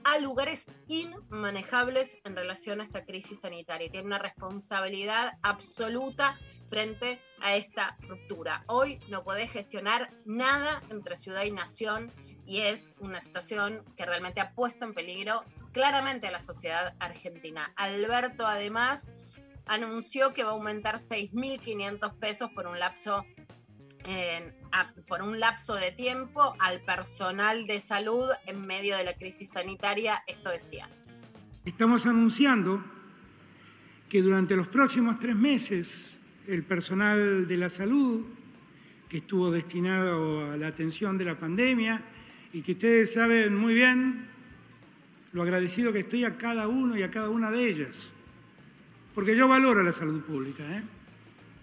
a 0.04 0.18
lugares 0.18 0.66
inmanejables 0.86 2.18
en 2.24 2.36
relación 2.36 2.80
a 2.80 2.84
esta 2.84 3.04
crisis 3.04 3.40
sanitaria. 3.40 3.90
Tiene 3.90 4.06
una 4.06 4.18
responsabilidad 4.18 5.32
absoluta 5.42 6.38
frente 6.68 7.20
a 7.40 7.56
esta 7.56 7.96
ruptura. 8.00 8.64
Hoy 8.68 9.00
no 9.08 9.24
podés 9.24 9.50
gestionar 9.50 10.10
nada 10.24 10.82
entre 10.90 11.16
ciudad 11.16 11.44
y 11.44 11.50
nación 11.50 12.12
y 12.50 12.62
es 12.62 12.92
una 12.98 13.20
situación 13.20 13.84
que 13.96 14.04
realmente 14.04 14.40
ha 14.40 14.52
puesto 14.54 14.84
en 14.84 14.92
peligro 14.92 15.44
claramente 15.70 16.26
a 16.26 16.32
la 16.32 16.40
sociedad 16.40 16.94
argentina. 16.98 17.72
Alberto 17.76 18.44
además 18.44 19.06
anunció 19.66 20.34
que 20.34 20.42
va 20.42 20.50
a 20.50 20.54
aumentar 20.54 20.96
6.500 20.96 22.12
pesos 22.18 22.50
por 22.50 22.66
un 22.66 22.80
lapso 22.80 23.24
por 25.06 25.22
un 25.22 25.38
lapso 25.38 25.74
de 25.74 25.92
tiempo 25.92 26.56
al 26.58 26.80
personal 26.80 27.66
de 27.66 27.78
salud 27.78 28.28
en 28.46 28.66
medio 28.66 28.96
de 28.96 29.04
la 29.04 29.14
crisis 29.14 29.50
sanitaria, 29.50 30.24
esto 30.26 30.48
decía. 30.50 30.88
Estamos 31.64 32.06
anunciando 32.06 32.82
que 34.08 34.22
durante 34.22 34.56
los 34.56 34.66
próximos 34.66 35.20
tres 35.20 35.36
meses 35.36 36.16
el 36.48 36.64
personal 36.64 37.46
de 37.46 37.56
la 37.56 37.70
salud 37.70 38.26
que 39.08 39.18
estuvo 39.18 39.52
destinado 39.52 40.50
a 40.50 40.56
la 40.56 40.66
atención 40.66 41.16
de 41.16 41.26
la 41.26 41.38
pandemia 41.38 42.02
y 42.52 42.62
que 42.62 42.72
ustedes 42.72 43.12
saben 43.12 43.54
muy 43.54 43.74
bien 43.74 44.26
lo 45.32 45.42
agradecido 45.42 45.92
que 45.92 46.00
estoy 46.00 46.24
a 46.24 46.36
cada 46.36 46.66
uno 46.66 46.96
y 46.96 47.02
a 47.02 47.10
cada 47.10 47.30
una 47.30 47.50
de 47.50 47.68
ellas. 47.68 48.10
Porque 49.14 49.36
yo 49.36 49.48
valoro 49.48 49.82
la 49.82 49.92
salud 49.92 50.20
pública, 50.22 50.64
¿eh? 50.76 50.82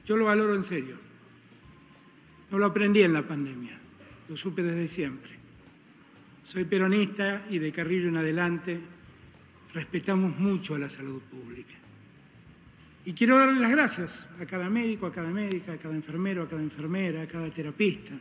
yo 0.06 0.16
lo 0.18 0.26
valoro 0.26 0.56
en 0.56 0.64
serio. 0.64 0.98
No 2.50 2.60
lo 2.60 2.66
aprendí 2.68 3.02
en 3.04 3.14
la 3.14 3.28
pandemia, 3.28 3.78
lo 4.30 4.38
supe 4.38 4.64
desde 4.64 4.88
siempre. 4.88 5.32
Soy 6.44 6.64
peronista 6.64 7.46
y 7.50 7.60
de 7.60 7.74
Carrillo 7.74 8.08
en 8.08 8.18
adelante 8.18 8.80
respetamos 9.74 10.38
mucho 10.40 10.76
a 10.76 10.80
la 10.80 10.90
salud 10.90 11.22
pública. 11.24 11.76
Y 13.04 13.14
quiero 13.14 13.38
darle 13.38 13.60
las 13.60 13.72
gracias 13.72 14.30
a 14.40 14.46
cada 14.46 14.70
médico, 14.70 15.06
a 15.06 15.14
cada 15.14 15.30
médica, 15.30 15.74
a 15.74 15.78
cada 15.78 15.96
enfermero, 15.96 16.44
a 16.44 16.48
cada 16.48 16.62
enfermera, 16.62 17.22
a 17.22 17.28
cada 17.28 17.50
terapista, 17.50 18.14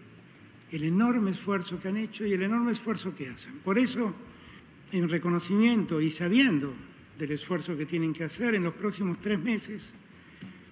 el 0.70 0.84
enorme 0.84 1.30
esfuerzo 1.30 1.78
que 1.78 1.88
han 1.88 1.96
hecho 1.96 2.26
y 2.26 2.32
el 2.32 2.42
enorme 2.42 2.72
esfuerzo 2.72 3.14
que 3.14 3.28
hacen. 3.28 3.58
Por 3.60 3.78
eso 3.78 4.14
en 4.92 5.08
reconocimiento 5.08 6.00
y 6.00 6.10
sabiendo 6.10 6.72
del 7.18 7.32
esfuerzo 7.32 7.76
que 7.76 7.86
tienen 7.86 8.12
que 8.12 8.24
hacer 8.24 8.54
en 8.54 8.64
los 8.64 8.74
próximos 8.74 9.18
tres 9.20 9.40
meses, 9.40 9.94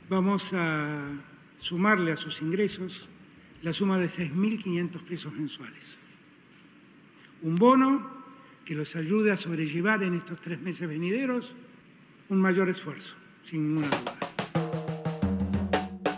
vamos 0.09 0.53
a 0.53 1.11
sumarle 1.59 2.13
a 2.13 2.17
sus 2.17 2.43
ingresos 2.43 3.09
la 3.63 3.73
suma 3.73 3.99
de 3.99 4.07
6.500 4.07 5.01
pesos 5.05 5.33
mensuales. 5.33 5.97
Un 7.43 7.57
bono 7.57 8.25
que 8.65 8.75
los 8.75 8.95
ayude 8.97 9.33
a 9.33 9.37
sobrellevar 9.37 10.03
en 10.03 10.15
estos 10.15 10.41
tres 10.41 10.61
meses 10.61 10.89
venideros 10.89 11.53
un 12.29 12.41
mayor 12.41 12.69
esfuerzo, 12.69 13.15
sin 13.45 13.75
ninguna 13.75 13.89
duda. 13.89 14.19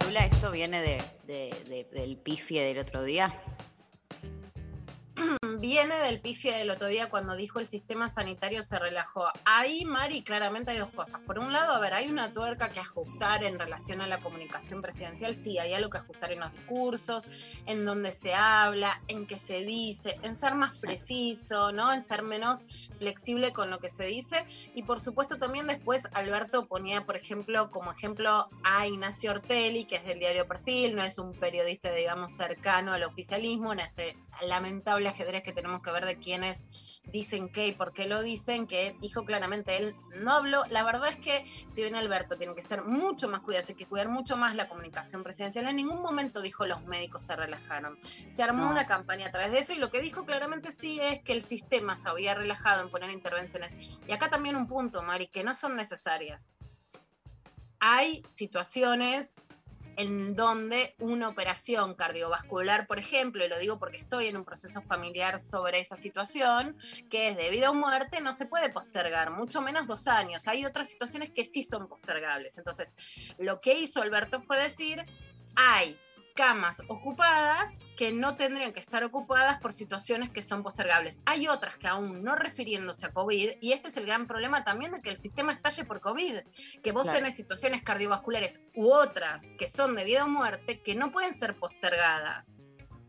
Lula, 0.07 0.27
¿esto 0.27 0.53
viene 0.53 1.03
del 1.27 2.17
pifie 2.19 2.63
del 2.63 2.79
otro 2.79 3.05
día? 3.05 3.35
viene 5.61 5.95
del 5.97 6.21
pifie 6.21 6.57
del 6.57 6.71
otro 6.71 6.89
día 6.89 7.09
cuando 7.09 7.37
dijo 7.37 7.61
el 7.61 7.67
sistema 7.67 8.09
sanitario 8.09 8.63
se 8.63 8.79
relajó. 8.79 9.27
Ahí, 9.45 9.85
Mari, 9.85 10.23
claramente 10.23 10.73
hay 10.73 10.79
dos 10.79 10.91
cosas. 10.91 11.21
Por 11.27 11.39
un 11.39 11.53
lado, 11.53 11.75
a 11.75 11.79
ver, 11.79 11.95
hay 11.95 12.09
una 12.09 12.33
tuerca 12.33 12.71
que 12.71 12.81
ajustar 12.81 13.45
en 13.45 13.59
relación 13.59 14.01
a 14.01 14.07
la 14.07 14.21
comunicación 14.21 14.83
presidencial. 14.83 15.35
Sí, 15.37 15.59
hay 15.59 15.73
algo 15.75 15.91
que 15.91 15.99
ajustar 15.99 16.33
en 16.33 16.41
los 16.41 16.53
discursos, 16.53 17.25
en 17.67 17.85
donde 17.85 18.13
se 18.13 18.35
habla, 18.35 19.01
en 19.09 19.27
qué 19.27 19.39
se 19.39 19.65
dice, 19.65 20.19
en 20.23 20.37
ser 20.37 20.55
más 20.55 20.79
preciso, 20.81 21.73
¿no? 21.73 21.93
En 21.93 22.05
ser 22.05 22.23
menos 22.23 22.65
flexible 22.99 23.53
con 23.53 23.71
lo 23.71 23.79
que 23.79 23.89
se 23.89 24.05
dice. 24.05 24.45
Y 24.75 24.83
por 24.83 25.01
supuesto 25.01 25.39
también 25.39 25.67
después 25.67 26.09
Alberto 26.13 26.67
ponía, 26.67 27.05
por 27.05 27.17
ejemplo, 27.17 27.71
como 27.71 27.93
ejemplo 27.93 28.49
a 28.63 28.87
Ignacio 28.87 29.31
Ortelli, 29.31 29.85
que 29.85 29.97
es 29.97 30.05
del 30.05 30.19
diario 30.19 30.47
Perfil, 30.47 30.95
no 30.95 31.03
es 31.03 31.19
un 31.19 31.33
periodista, 31.33 31.93
digamos, 31.93 32.31
cercano 32.33 32.93
al 32.93 33.05
oficialismo, 33.05 33.73
en 33.73 33.81
este 33.81 34.17
lamentable 34.43 35.09
ajedrez 35.17 35.43
que 35.43 35.53
tenemos 35.53 35.83
que 35.83 35.91
ver 35.91 36.05
de 36.05 36.19
quiénes 36.19 36.65
dicen 37.05 37.49
qué 37.49 37.69
y 37.69 37.73
por 37.73 37.93
qué 37.93 38.07
lo 38.07 38.23
dicen, 38.23 38.67
que 38.67 38.97
dijo 39.01 39.25
claramente 39.25 39.77
él 39.77 39.97
no 40.21 40.33
habló. 40.33 40.65
La 40.71 40.83
verdad 40.83 41.09
es 41.09 41.17
que 41.17 41.47
si 41.73 41.83
bien 41.83 41.95
Alberto 41.95 42.37
tiene 42.37 42.55
que 42.55 42.63
ser 42.63 42.83
mucho 42.85 43.29
más 43.29 43.41
cuidadoso, 43.41 43.73
hay 43.73 43.77
que 43.77 43.87
cuidar 43.87 44.09
mucho 44.09 44.37
más 44.37 44.55
la 44.55 44.69
comunicación 44.69 45.23
presidencial, 45.23 45.67
en 45.67 45.77
ningún 45.77 46.03
momento 46.03 46.41
dijo 46.43 46.67
los 46.67 46.85
médicos 46.85 47.23
se 47.23 47.35
relajaron. 47.35 47.99
Se 48.29 48.43
armó 48.43 48.65
No. 48.67 48.71
una 48.71 48.87
campaña 48.87 49.29
a 49.29 49.31
través 49.33 49.53
de 49.53 49.59
eso 49.61 49.73
y 49.73 49.79
lo 49.79 49.91
que 49.91 50.01
dijo 50.01 50.25
claramente 50.25 50.71
sí 50.73 51.01
es 51.01 51.23
que 51.23 51.33
el 51.33 51.43
sistema 51.43 51.97
se 51.97 52.09
había 52.09 52.35
relajado 52.35 52.83
en 52.83 52.91
poner 52.91 53.11
intervenciones. 53.11 53.75
Y 54.07 54.13
acá 54.13 54.29
también 54.29 54.57
un 54.57 54.67
punto, 54.67 55.03
Mari, 55.03 55.29
que 55.29 55.45
no 55.45 55.55
son 55.55 55.77
necesarias. 55.77 56.53
Hay 57.79 58.25
situaciones 58.31 59.37
en 59.97 60.37
donde 60.37 60.95
una 60.99 61.29
operación 61.29 61.95
cardiovascular, 61.95 62.87
por 62.87 62.99
ejemplo, 62.99 63.45
y 63.45 63.49
lo 63.49 63.59
digo 63.59 63.79
porque 63.79 63.97
estoy 63.97 64.27
en 64.27 64.37
un 64.37 64.45
proceso 64.45 64.83
familiar 64.83 65.41
sobre 65.41 65.81
esa 65.81 65.97
situación, 65.97 66.77
que 67.11 67.29
es 67.29 67.37
debido 67.37 67.71
a 67.71 67.73
muerte, 67.73 68.21
no 68.21 68.33
se 68.33 68.47
puede 68.47 68.71
postergar, 68.71 69.31
mucho 69.31 69.63
menos 69.63 69.87
dos 69.87 70.07
años. 70.07 70.47
Hay 70.49 70.65
otras 70.65 70.89
situaciones 70.89 71.31
que 71.31 71.45
sí 71.45 71.63
son 71.63 71.89
postergables. 71.89 72.59
Entonces, 72.59 72.95
lo 73.39 73.61
que 73.61 73.79
hizo 73.79 74.03
Alberto 74.03 74.43
fue 74.43 74.63
decir, 74.63 75.05
hay 75.55 75.99
camas 76.35 76.83
ocupadas 76.89 77.71
que 77.97 78.13
no 78.13 78.37
tendrían 78.37 78.73
que 78.73 78.81
estar 78.81 79.03
ocupadas 79.05 79.59
por 79.61 79.73
situaciones 79.73 80.31
que 80.31 80.43
son 80.43 80.63
postergables. 80.63 81.19
Hay 81.25 81.49
otras 81.49 81.77
que 81.77 81.89
aún 81.89 82.23
no 82.23 82.35
refiriéndose 82.37 83.07
a 83.07 83.13
COVID, 83.13 83.53
y 83.61 83.73
este 83.73 83.89
es 83.89 83.97
el 83.97 84.07
gran 84.07 84.27
problema 84.27 84.65
también 84.65 84.93
de 84.93 85.01
que 85.01 85.11
el 85.11 85.17
sistema 85.17 85.53
estalle 85.53 85.85
por 85.85 86.01
COVID, 86.01 86.41
que 86.83 86.93
vos 86.93 87.05
Claro. 87.05 87.19
tenés 87.19 87.37
situaciones 87.37 87.83
cardiovasculares 87.83 88.61
u 88.75 88.91
otras 88.93 89.51
que 89.59 89.67
son 89.69 89.95
de 89.97 90.05
vida 90.05 90.25
o 90.25 90.29
muerte 90.29 90.81
que 90.83 90.95
no 90.95 91.11
pueden 91.11 91.33
ser 91.35 91.57
postergadas. 91.59 92.55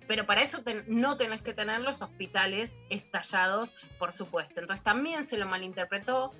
Pero 0.08 0.26
para 0.26 0.42
eso 0.42 0.64
ten- 0.64 0.86
no 0.88 1.18
tenés 1.18 1.42
que 1.42 1.54
tener 1.54 1.82
los 1.82 2.02
hospitales 2.02 2.78
estallados, 2.90 3.74
por 4.00 4.14
supuesto. 4.14 4.62
Entonces 4.62 4.82
también 4.84 5.26
se 5.26 5.38
lo 5.38 5.46
malinterpretó 5.48 6.34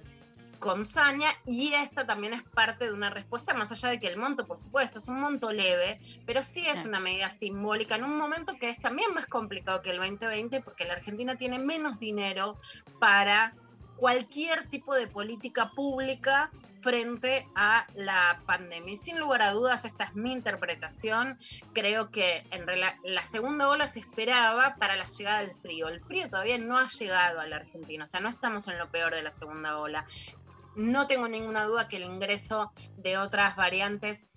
con 0.60 0.86
saña 0.86 1.30
y 1.46 1.74
esta 1.74 2.06
también 2.06 2.34
es 2.34 2.44
parte 2.44 2.86
de 2.86 2.94
una 2.94 3.10
respuesta, 3.10 3.54
más 3.54 3.72
allá 3.72 3.90
de 3.90 4.00
que 4.00 4.08
el 4.08 4.18
monto, 4.18 4.46
por 4.46 4.58
supuesto, 4.60 4.98
es 5.00 5.08
un 5.08 5.20
monto 5.20 5.52
leve, 5.52 6.00
pero 6.26 6.44
sí 6.44 6.66
es 6.68 6.80
Sí. 6.80 6.88
una 6.88 7.00
medida 7.00 7.30
simbólica 7.30 7.96
en 7.96 8.04
un 8.04 8.18
momento 8.18 8.56
que 8.60 8.70
es 8.70 8.80
también 8.80 9.14
más 9.14 9.28
complicado 9.28 9.82
que 9.82 9.92
el 9.92 9.98
2020 9.98 10.62
porque 10.62 10.86
la 10.86 10.94
Argentina 10.94 11.36
tiene 11.36 11.60
menos 11.60 12.00
dinero 12.00 12.60
para 13.00 13.54
cualquier 13.96 14.68
tipo 14.70 14.94
de 14.94 15.08
política 15.08 15.70
pública 15.76 16.52
frente 16.82 17.48
a 17.56 17.88
la 17.96 18.42
pandemia. 18.46 18.94
Y 18.94 18.96
sin 18.96 19.20
lugar 19.20 19.42
a 19.42 19.52
dudas, 19.52 19.84
esta 19.84 20.06
es 20.06 20.16
mi 20.16 20.32
interpretación. 20.32 21.40
Creo 21.74 22.12
que 22.12 22.46
en 22.52 22.66
la 23.04 23.24
segunda 23.26 23.68
ola 23.68 23.88
se 23.88 24.00
esperaba 24.00 24.76
para 24.76 24.96
la 24.96 25.06
llegada 25.06 25.40
del 25.40 25.56
frío. 25.56 25.88
El 25.90 26.02
frío 26.02 26.30
todavía 26.30 26.58
no 26.60 26.78
ha 26.78 26.88
llegado 26.88 27.40
a 27.40 27.48
la 27.48 27.58
Argentina, 27.58 28.04
o 28.04 28.08
sea, 28.08 28.20
no 28.20 28.30
estamos 28.30 28.68
en 28.68 28.78
lo 28.78 28.90
peor 28.90 29.16
de 29.16 29.24
la 29.24 29.32
segunda 29.32 29.78
ola. 29.80 30.06
No 30.78 31.08
tengo 31.08 31.28
ninguna 31.28 31.64
duda 31.64 31.88
que 31.88 31.98
el 31.98 32.04
ingreso 32.04 32.72
de 32.98 33.18
otras 33.18 33.56
variantes 33.56 34.28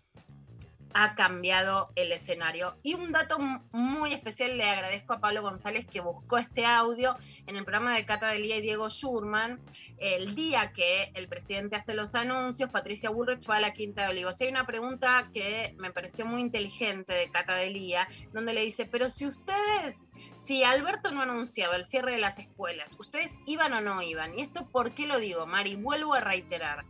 ha 0.93 1.15
cambiado 1.15 1.93
el 1.95 2.13
escenario. 2.13 2.77
Y 2.83 2.95
un 2.95 3.13
dato 3.13 3.39
muy 3.73 4.13
especial, 4.13 4.57
le 4.57 4.69
agradezco 4.69 5.13
a 5.13 5.21
Pablo 5.21 5.43
González 5.43 5.87
que 5.87 6.01
buscó 6.01 6.39
este 6.39 6.67
audio 6.67 7.17
en 7.47 7.57
el 7.57 7.65
programa 7.65 7.95
de 7.95 8.05
Cata 8.05 8.29
Delía 8.29 8.57
y 8.57 8.63
Diego 8.63 8.89
Schurman. 8.89 9.61
El 9.99 10.35
día 10.35 10.73
que 10.73 11.11
el 11.15 11.29
presidente 11.29 11.77
hace 11.77 11.95
los 11.95 12.15
anuncios, 12.15 12.71
Patricia 12.71 13.11
Bullrich 13.11 13.49
va 13.49 13.57
a 13.57 13.61
la 13.61 13.73
Quinta 13.73 14.03
de 14.03 14.11
Olivos. 14.11 14.41
Hay 14.41 14.49
una 14.49 14.67
pregunta 14.67 15.31
que 15.33 15.75
me 15.79 15.93
pareció 15.93 16.27
muy 16.27 16.41
inteligente 16.41 17.15
de 17.15 17.31
Cata 17.31 17.55
Delía, 17.55 18.09
donde 18.33 18.55
le 18.55 18.63
dice, 18.63 18.87
pero 18.87 19.11
si 19.11 19.27
ustedes, 19.27 20.07
si 20.37 20.65
Alberto 20.65 21.13
no 21.13 21.23
anunciaba 21.23 21.77
el 21.77 21.85
cierre 21.85 22.13
de 22.13 22.19
las 22.19 22.39
escuelas, 22.39 22.97
¿ustedes 22.99 23.39
iban 23.47 23.73
o 23.75 23.81
no 23.81 24.03
iban? 24.03 24.39
Y 24.39 24.43
esto, 24.43 24.69
¿por 24.69 24.93
qué 24.93 25.07
lo 25.07 25.19
digo, 25.19 25.47
Mari? 25.47 25.77
Vuelvo 25.77 26.15
a 26.15 26.21
reiterar. 26.21 26.85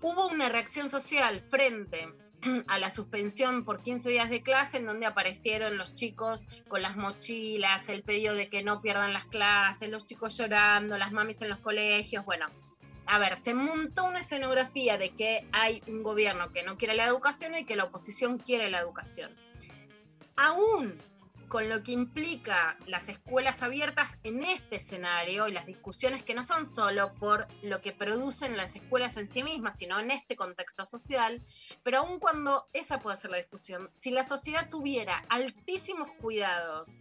Hubo 0.00 0.28
una 0.28 0.48
reacción 0.48 0.90
social 0.90 1.44
frente 1.50 2.08
a 2.66 2.78
la 2.78 2.90
suspensión 2.90 3.64
por 3.64 3.82
15 3.82 4.10
días 4.10 4.30
de 4.30 4.42
clase, 4.42 4.78
en 4.78 4.86
donde 4.86 5.06
aparecieron 5.06 5.76
los 5.76 5.94
chicos 5.94 6.46
con 6.68 6.82
las 6.82 6.96
mochilas, 6.96 7.88
el 7.88 8.02
pedido 8.02 8.34
de 8.34 8.48
que 8.48 8.62
no 8.62 8.80
pierdan 8.80 9.12
las 9.12 9.24
clases, 9.26 9.88
los 9.88 10.04
chicos 10.04 10.36
llorando, 10.36 10.98
las 10.98 11.12
mamis 11.12 11.42
en 11.42 11.50
los 11.50 11.58
colegios, 11.58 12.24
bueno. 12.24 12.48
A 13.06 13.18
ver, 13.18 13.36
se 13.36 13.54
montó 13.54 14.04
una 14.04 14.20
escenografía 14.20 14.98
de 14.98 15.10
que 15.10 15.46
hay 15.52 15.82
un 15.86 16.02
gobierno 16.02 16.52
que 16.52 16.62
no 16.62 16.76
quiere 16.76 16.94
la 16.94 17.06
educación 17.06 17.54
y 17.54 17.64
que 17.64 17.74
la 17.74 17.84
oposición 17.84 18.38
quiere 18.38 18.70
la 18.70 18.80
educación. 18.80 19.34
Aún 20.36 21.00
con 21.48 21.68
lo 21.68 21.82
que 21.82 21.92
implica 21.92 22.78
las 22.86 23.08
escuelas 23.08 23.62
abiertas 23.62 24.18
en 24.22 24.44
este 24.44 24.76
escenario 24.76 25.48
y 25.48 25.52
las 25.52 25.66
discusiones 25.66 26.22
que 26.22 26.34
no 26.34 26.42
son 26.42 26.66
solo 26.66 27.14
por 27.14 27.46
lo 27.62 27.80
que 27.80 27.92
producen 27.92 28.56
las 28.56 28.76
escuelas 28.76 29.16
en 29.16 29.26
sí 29.26 29.42
mismas, 29.42 29.78
sino 29.78 29.98
en 29.98 30.10
este 30.10 30.36
contexto 30.36 30.84
social, 30.84 31.42
pero 31.82 31.98
aun 31.98 32.20
cuando 32.20 32.68
esa 32.72 33.00
puede 33.00 33.16
ser 33.16 33.30
la 33.30 33.38
discusión, 33.38 33.88
si 33.92 34.10
la 34.10 34.22
sociedad 34.22 34.68
tuviera 34.68 35.24
altísimos 35.28 36.10
cuidados 36.20 36.96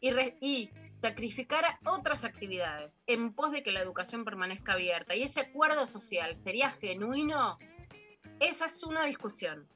y, 0.00 0.10
y 0.40 0.70
sacrificara 1.00 1.78
otras 1.86 2.24
actividades 2.24 3.00
en 3.06 3.32
pos 3.32 3.52
de 3.52 3.62
que 3.62 3.72
la 3.72 3.80
educación 3.80 4.24
permanezca 4.24 4.74
abierta 4.74 5.14
y 5.14 5.22
ese 5.22 5.40
acuerdo 5.40 5.86
social 5.86 6.34
sería 6.34 6.70
genuino, 6.70 7.58
esa 8.40 8.66
es 8.66 8.84
una 8.84 9.04
discusión. 9.04 9.66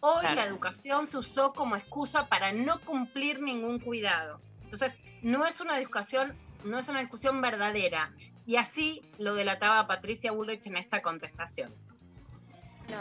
Hoy 0.00 0.20
Claro. 0.20 0.36
la 0.36 0.44
educación 0.44 1.06
se 1.06 1.18
usó 1.18 1.52
como 1.52 1.76
excusa 1.76 2.26
para 2.28 2.52
no 2.52 2.80
cumplir 2.80 3.40
ningún 3.40 3.78
cuidado. 3.78 4.40
Entonces, 4.62 4.98
no 5.22 5.46
es 5.46 5.60
una 5.60 5.76
discusión, 5.76 6.36
no 6.64 6.78
es 6.78 6.88
una 6.88 7.00
discusión 7.00 7.40
verdadera. 7.40 8.12
Y 8.46 8.56
así 8.56 9.02
lo 9.18 9.34
delataba 9.34 9.86
Patricia 9.86 10.32
Bullrich 10.32 10.66
en 10.66 10.76
esta 10.76 11.02
contestación. 11.02 11.74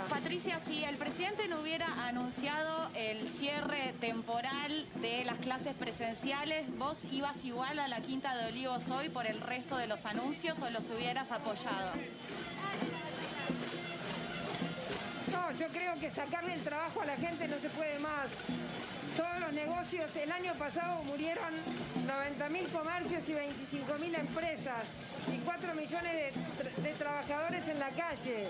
Patricia, 0.08 0.60
si 0.68 0.84
el 0.84 0.98
presidente 0.98 1.48
no 1.48 1.62
hubiera 1.62 1.88
anunciado 2.08 2.90
el 2.94 3.28
cierre 3.28 3.94
temporal 4.00 4.86
de 5.02 5.26
las 5.26 5.40
clases 5.40 5.74
presenciales, 5.74 6.68
¿vos 6.78 7.00
ibas 7.12 7.44
igual 7.44 7.80
a 7.80 7.88
la 7.88 8.00
Quinta 8.02 8.36
de 8.36 8.50
Olivos 8.50 8.88
hoy 8.90 9.10
por 9.10 9.26
el 9.26 9.42
resto 9.42 9.78
de 9.78 9.88
los 9.88 10.06
anuncios 10.06 10.60
o 10.60 10.70
los 10.70 10.86
hubieras 10.90 11.32
apoyado? 11.32 11.92
No, 15.32 15.52
yo 15.54 15.68
creo 15.70 16.00
que 16.00 16.10
sacarle 16.10 16.54
el 16.54 16.64
trabajo 16.64 17.02
a 17.02 17.06
la 17.06 17.16
gente 17.18 17.48
no 17.48 17.58
se 17.58 17.70
puede 17.70 18.00
más. 18.00 18.30
Todos 19.18 19.40
los 19.40 19.54
negocios, 19.54 20.16
el 20.16 20.32
año 20.32 20.54
pasado 20.54 21.04
murieron 21.04 21.54
90.000 22.08 22.70
comercios 22.72 23.28
y 23.28 23.34
25.000 23.34 24.20
empresas 24.20 24.88
y 25.34 25.38
4 25.40 25.74
millones 25.74 26.14
de, 26.14 26.32
tra- 26.32 26.76
de 26.76 26.94
trabajadores 26.94 27.68
en 27.68 27.80
la 27.80 27.90
calle, 27.90 28.48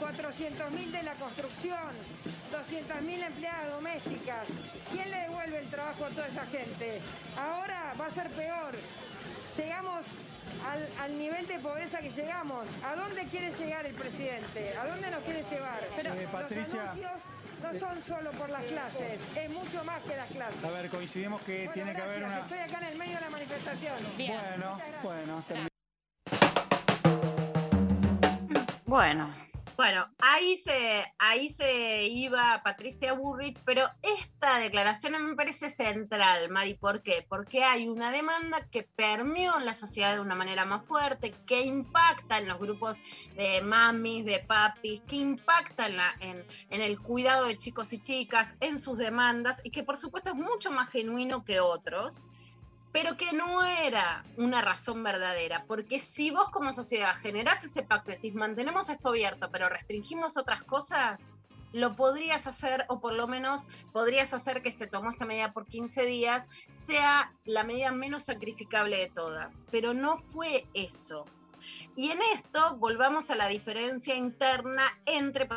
400.000 0.00 0.90
de 0.90 1.02
la 1.02 1.14
construcción, 1.14 1.78
200.000 2.52 3.26
empleadas 3.26 3.70
domésticas. 3.70 4.46
¿Quién 4.92 5.10
le 5.10 5.16
devuelve 5.22 5.58
el 5.58 5.68
trabajo 5.70 6.04
a 6.04 6.08
toda 6.10 6.28
esa 6.28 6.46
gente? 6.46 7.00
Ahora 7.36 7.92
va 8.00 8.06
a 8.06 8.10
ser 8.10 8.30
peor. 8.30 8.72
Llegamos 9.56 10.06
al, 10.70 10.88
al 11.00 11.18
nivel 11.18 11.46
de 11.46 11.58
pobreza 11.58 11.98
que 11.98 12.10
llegamos. 12.10 12.66
¿A 12.84 12.94
dónde 12.96 13.24
quiere 13.26 13.50
llegar 13.52 13.84
el 13.86 13.94
presidente? 13.94 14.74
¿A 14.78 14.86
dónde 14.86 15.10
nos 15.10 15.20
quiere 15.24 15.42
llevar? 15.42 15.80
Pero 15.96 16.14
Eh, 16.14 16.28
Patricia, 16.32 16.66
los 16.66 16.74
anuncios 16.78 17.22
no 17.62 17.78
son 17.78 18.02
solo 18.02 18.30
por 18.32 18.48
las 18.50 18.62
clases, 18.64 19.20
es 19.36 19.50
mucho 19.50 19.84
más 19.84 20.02
que 20.02 20.16
las 20.16 20.28
clases. 20.28 20.64
A 20.64 20.70
ver, 20.70 20.88
coincidimos 20.88 21.40
que 21.42 21.58
Bueno, 21.58 21.72
tiene 21.72 21.94
que 21.94 22.02
haber 22.02 22.24
una... 22.24 22.38
Estoy 22.38 22.58
acá 22.58 22.78
en 22.78 22.84
el 22.84 22.98
medio 22.98 23.14
de 23.14 23.20
la 23.20 23.30
manifestación. 23.30 23.94
Bueno, 24.16 24.80
bueno, 25.02 25.44
termi- 25.48 25.68
Bueno, 28.86 29.34
Bueno, 29.76 30.06
ahí 30.18 30.56
se, 30.58 31.04
ahí 31.18 31.48
se 31.48 32.04
iba 32.06 32.60
Patricia 32.62 33.14
Burrich, 33.14 33.58
pero 33.64 33.88
esta 34.02 34.58
declaración 34.58 35.14
me 35.26 35.34
parece 35.34 35.70
central, 35.70 36.50
Mari. 36.50 36.74
¿Por 36.74 37.02
qué? 37.02 37.24
Porque 37.28 37.64
hay 37.64 37.88
una 37.88 38.10
demanda 38.12 38.68
que 38.70 38.82
permeó 38.82 39.58
en 39.58 39.64
la 39.64 39.74
sociedad 39.74 40.14
de 40.14 40.20
una 40.20 40.34
manera 40.34 40.66
más 40.66 40.84
fuerte, 40.84 41.34
que 41.46 41.62
impacta 41.62 42.38
en 42.38 42.48
los 42.48 42.58
grupos 42.58 42.96
de 43.34 43.62
mamis, 43.62 44.24
de 44.26 44.40
papis, 44.40 45.00
que 45.08 45.16
impacta 45.16 45.86
en, 45.86 45.96
la- 45.96 46.14
en- 46.20 46.44
en 46.70 46.80
el 46.82 47.00
cuidado 47.00 47.46
de 47.46 47.56
chicos 47.58 47.92
y 47.92 47.98
chicas, 47.98 48.56
en 48.60 48.78
sus 48.78 48.98
demandas, 48.98 49.62
y 49.64 49.70
que 49.70 49.82
por 49.82 49.96
supuesto 49.96 50.30
es 50.30 50.36
mucho 50.36 50.70
más 50.70 50.90
genuino 50.90 51.44
que 51.44 51.60
otros 51.60 52.24
pero 52.92 53.16
que 53.16 53.32
no 53.32 53.64
era 53.64 54.24
una 54.36 54.60
razón 54.60 55.02
verdadera, 55.02 55.64
porque 55.66 55.98
si 55.98 56.30
vos 56.30 56.48
como 56.50 56.72
sociedad 56.72 57.14
generás 57.14 57.64
ese 57.64 57.82
pacto 57.82 58.12
y 58.12 58.14
decís, 58.14 58.34
mantenemos 58.34 58.90
esto 58.90 59.08
abierto, 59.08 59.50
pero 59.50 59.68
restringimos 59.68 60.36
otras 60.36 60.62
cosas, 60.62 61.26
lo 61.72 61.96
podrías 61.96 62.46
hacer, 62.46 62.84
o 62.88 63.00
por 63.00 63.14
lo 63.14 63.26
menos 63.26 63.66
podrías 63.92 64.34
hacer 64.34 64.62
que 64.62 64.72
se 64.72 64.86
tomó 64.86 65.10
esta 65.10 65.24
medida 65.24 65.52
por 65.52 65.66
15 65.66 66.04
días, 66.04 66.46
sea 66.76 67.32
la 67.44 67.64
medida 67.64 67.92
menos 67.92 68.24
sacrificable 68.24 68.98
de 68.98 69.08
todas, 69.08 69.60
pero 69.70 69.94
no 69.94 70.18
fue 70.18 70.66
eso. 70.74 71.24
Y 71.96 72.10
en 72.10 72.20
esto 72.34 72.76
volvamos 72.76 73.30
a 73.30 73.36
la 73.36 73.48
diferencia 73.48 74.14
interna 74.14 74.82
entre 75.06 75.48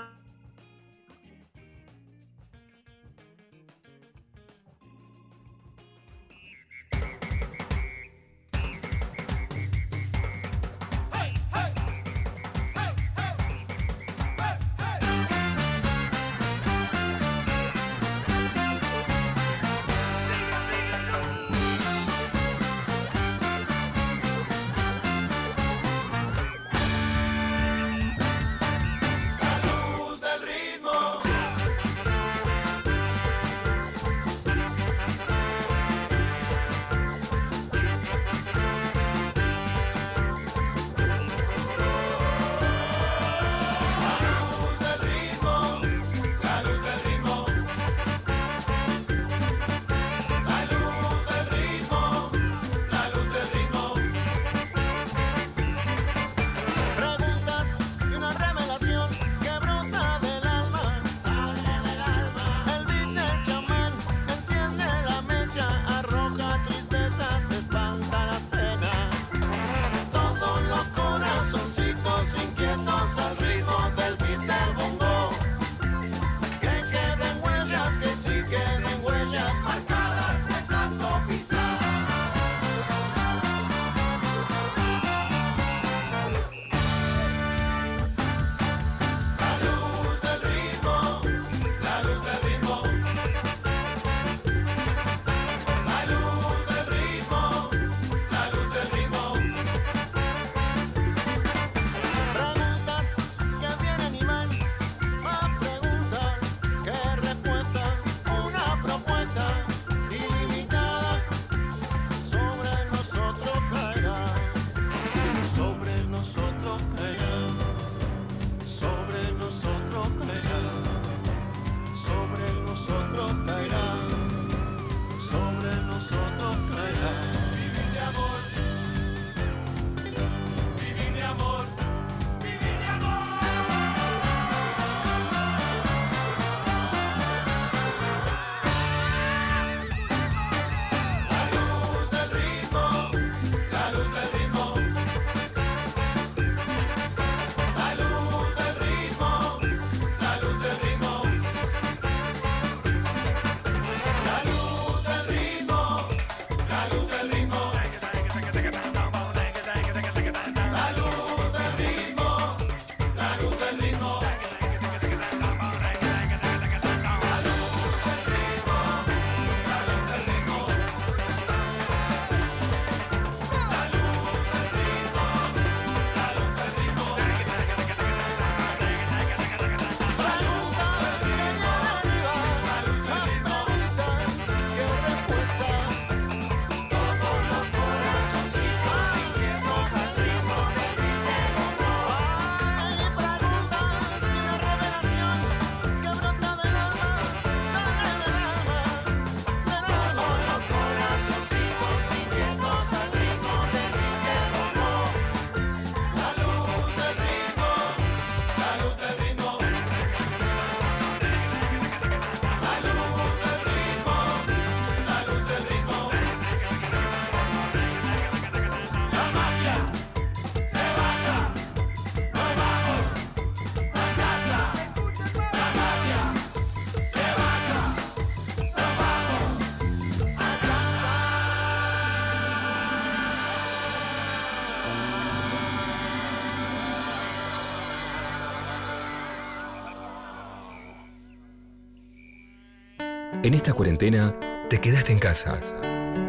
En 243.46 243.54
esta 243.54 243.74
cuarentena 243.74 244.34
te 244.72 244.82
quedaste 244.82 245.12
en 245.12 245.20
casa 245.20 245.60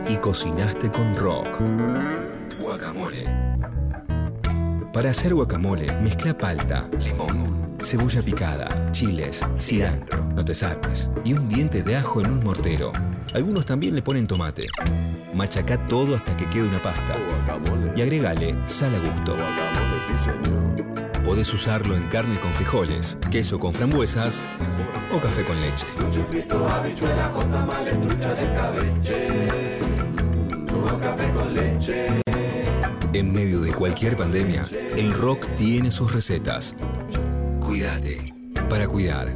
y 0.06 0.16
cocinaste 0.18 0.90
con 0.90 1.16
rock. 1.16 1.62
Guacamole. 2.60 3.24
Para 4.92 5.08
hacer 5.08 5.32
guacamole, 5.32 5.90
mezcla 6.02 6.36
palta, 6.36 6.86
limón, 7.02 7.78
cebolla 7.82 8.20
picada, 8.20 8.92
chiles, 8.92 9.46
cilantro, 9.58 10.26
no 10.34 10.44
te 10.44 10.54
saltes, 10.54 11.10
y 11.24 11.32
un 11.32 11.48
diente 11.48 11.82
de 11.82 11.96
ajo 11.96 12.20
en 12.20 12.26
un 12.26 12.44
mortero. 12.44 12.92
Algunos 13.32 13.64
también 13.64 13.94
le 13.94 14.02
ponen 14.02 14.26
tomate. 14.26 14.66
Machaca 15.32 15.78
todo 15.86 16.16
hasta 16.16 16.36
que 16.36 16.46
quede 16.50 16.68
una 16.68 16.82
pasta. 16.82 17.16
Y 17.96 18.02
agregale 18.02 18.54
sal 18.66 18.94
a 18.94 18.98
gusto. 18.98 19.34
Podés 21.24 21.50
usarlo 21.54 21.96
en 21.96 22.02
carne 22.08 22.38
con 22.40 22.52
frijoles, 22.52 23.16
queso 23.30 23.58
con 23.58 23.72
frambuesas 23.72 24.44
o 25.16 25.20
café 25.20 25.44
con 25.44 25.58
leche. 25.60 25.86
Chufrito, 26.10 26.68
habichuela, 26.68 27.30
con 27.30 27.50
tamales, 27.50 28.00
trucha 28.00 28.34
de 28.34 28.52
cabeche. 28.52 29.28
Con 30.70 31.00
café 31.00 31.32
con 31.32 31.54
leche. 31.54 32.08
En 33.12 33.32
medio 33.32 33.60
de 33.60 33.72
cualquier 33.72 34.16
pandemia, 34.16 34.64
el 34.96 35.14
rock 35.14 35.46
tiene 35.56 35.90
sus 35.90 36.12
recetas. 36.12 36.74
Cuídate 37.60 38.34
para 38.68 38.86
cuidar. 38.86 39.34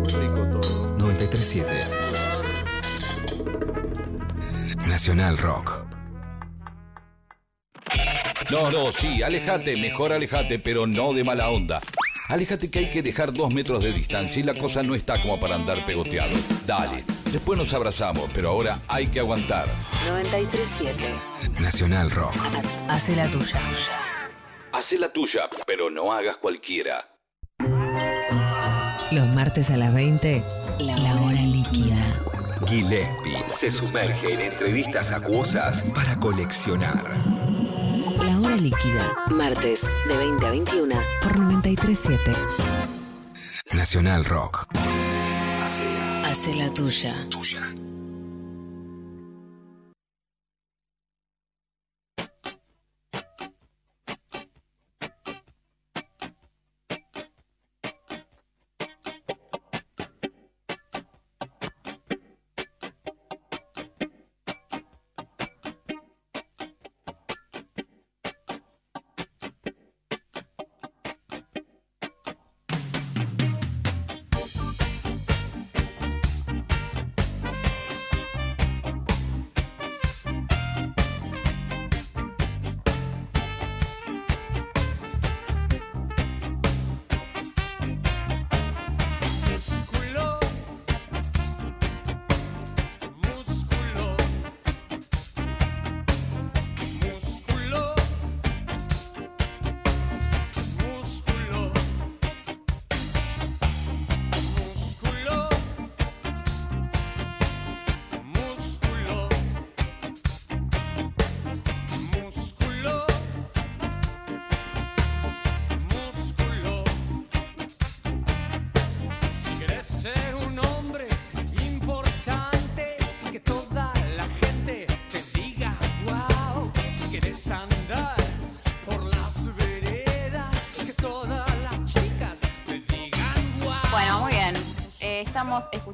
Muy 0.00 0.12
rico 0.12 0.48
todo. 0.50 0.96
937 0.98 1.72
Nacional 4.86 5.36
Rock. 5.38 5.86
No, 8.52 8.70
no, 8.70 8.92
sí, 8.92 9.22
alejate, 9.22 9.76
mejor 9.78 10.12
alejate, 10.12 10.58
pero 10.58 10.86
no 10.86 11.14
de 11.14 11.24
mala 11.24 11.48
onda. 11.48 11.80
Alejate 12.28 12.70
que 12.70 12.78
hay 12.78 12.90
que 12.90 13.02
dejar 13.02 13.32
dos 13.32 13.52
metros 13.52 13.82
de 13.82 13.92
distancia 13.92 14.40
y 14.40 14.42
la 14.42 14.54
cosa 14.54 14.82
no 14.82 14.94
está 14.94 15.20
como 15.20 15.38
para 15.40 15.54
andar 15.56 15.84
pegoteado. 15.84 16.34
Dale, 16.66 17.04
después 17.30 17.58
nos 17.58 17.72
abrazamos, 17.74 18.30
pero 18.32 18.50
ahora 18.50 18.80
hay 18.88 19.08
que 19.08 19.20
aguantar. 19.20 19.68
937 20.06 21.02
Nacional 21.60 22.10
Rock. 22.10 22.34
Hace 22.88 23.16
la 23.16 23.26
tuya. 23.28 23.60
Hace 24.72 24.98
la 24.98 25.12
tuya, 25.12 25.50
pero 25.66 25.90
no 25.90 26.12
hagas 26.12 26.36
cualquiera. 26.36 27.08
Los 29.10 29.28
martes 29.28 29.70
a 29.70 29.76
las 29.76 29.92
20, 29.92 30.42
la 30.78 31.20
hora 31.20 31.42
líquida. 31.42 31.96
Gillespie 32.66 33.36
se 33.46 33.70
sumerge 33.70 34.32
en 34.32 34.40
entrevistas 34.40 35.12
acuosas 35.12 35.92
para 35.92 36.18
coleccionar. 36.18 37.31
Líquida. 38.62 39.16
Martes 39.30 39.90
de 40.06 40.16
20 40.16 40.46
a 40.46 40.50
21 40.50 40.94
por 41.20 41.36
937. 41.36 42.32
Nacional 43.72 44.24
Rock. 44.24 44.68
Hace 46.24 46.54
la 46.54 46.72
tuya. 46.72 47.28
Tuya. 47.28 47.60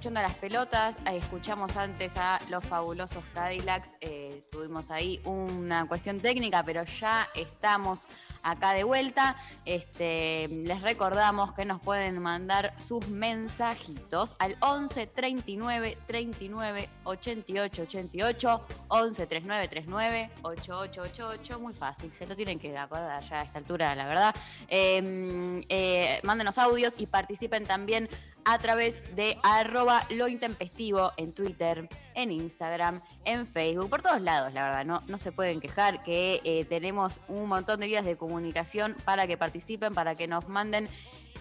Escuchando 0.09 0.21
a 0.21 0.33
las 0.33 0.39
pelotas. 0.39 0.97
eh, 1.05 1.19
escuchamos 1.19 1.77
antes 1.77 2.17
a 2.17 2.41
los 2.49 2.65
fabulosos 2.65 3.23
Cadillacs. 3.35 3.97
eh, 4.01 4.43
tuvimos 4.51 4.91
ahí 4.91 5.21
una 5.25 5.87
cuestión 5.87 6.21
técnica, 6.21 6.63
pero 6.63 6.83
ya 6.85 7.29
estamos 7.35 8.09
acá 8.43 8.73
de 8.73 8.85
vuelta. 8.85 9.37
Este, 9.67 10.49
les 10.49 10.81
recordamos 10.81 11.53
que 11.53 11.67
nos 11.67 11.83
pueden 11.83 12.23
mandar 12.23 12.75
sus 12.83 13.07
mensajitos 13.09 14.35
al 14.39 14.57
11 14.61 15.09
39 15.09 15.99
39 16.07 16.89
88 17.05 17.83
88 17.83 18.67
11 18.89 19.27
39 19.27 19.69
39 19.69 20.31
8888. 20.41 21.61
Muy 21.61 21.75
fácil, 21.75 22.11
se 22.15 22.27
lo 22.27 22.35
tienen 22.35 22.59
que 22.59 22.79
acordar 22.79 23.23
ya 23.29 23.41
a 23.41 23.45
esta 23.45 23.59
altura, 23.59 23.95
la 23.95 24.07
verdad. 24.07 24.35
Eh, 24.69 25.63
eh, 25.69 26.21
mándenos 26.23 26.57
audios 26.57 26.95
y 26.97 27.07
participen 27.07 27.67
también 27.67 28.09
a 28.45 28.59
través 28.59 29.03
de 29.15 29.39
arroba 29.43 30.05
lo 30.11 30.27
en 30.27 31.35
Twitter, 31.35 31.89
en 32.15 32.31
Instagram, 32.31 33.01
en 33.25 33.47
Facebook, 33.47 33.91
por 33.91 34.03
todos 34.03 34.21
lados, 34.21 34.53
la 34.53 34.65
verdad, 34.65 34.85
no, 34.85 35.03
no 35.07 35.19
se 35.19 35.33
pueden 35.33 35.61
quejar 35.61 36.03
que 36.03 36.41
eh, 36.45 36.65
tenemos 36.65 37.21
un 37.29 37.49
montón 37.49 37.81
de 37.81 37.87
vías 37.87 38.05
de 38.05 38.17
comunicación 38.17 38.97
para 39.05 39.27
que 39.27 39.37
participen, 39.37 39.95
para 39.95 40.15
que 40.15 40.27
nos 40.27 40.49
manden 40.49 40.89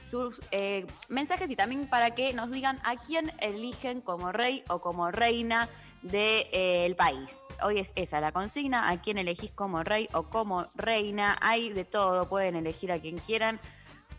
sus 0.04 0.41
eh, 0.52 0.86
mensajes 1.10 1.50
y 1.50 1.56
también 1.56 1.88
para 1.88 2.12
que 2.12 2.34
nos 2.34 2.52
digan 2.52 2.80
a 2.84 2.95
quién 2.95 3.32
eligen 3.39 4.02
como 4.02 4.32
rey 4.32 4.64
o 4.70 4.80
como 4.80 5.12
reina 5.12 5.70
del 6.02 6.95
país. 6.95 7.43
Hoy 7.64 7.80
es 7.80 7.91
esa 7.95 8.22
la 8.22 8.32
consigna, 8.32 8.89
a 8.89 9.02
quién 9.02 9.18
elegís 9.18 9.52
como 9.52 9.84
rey 9.84 10.08
o 10.14 10.24
como 10.24 10.66
reina. 10.76 11.38
Hay 11.41 11.70
de 11.70 11.86
todo, 11.86 12.30
pueden 12.30 12.56
elegir 12.56 12.91
a 12.91 13.00
quien 13.00 13.18
quieran. 13.20 13.60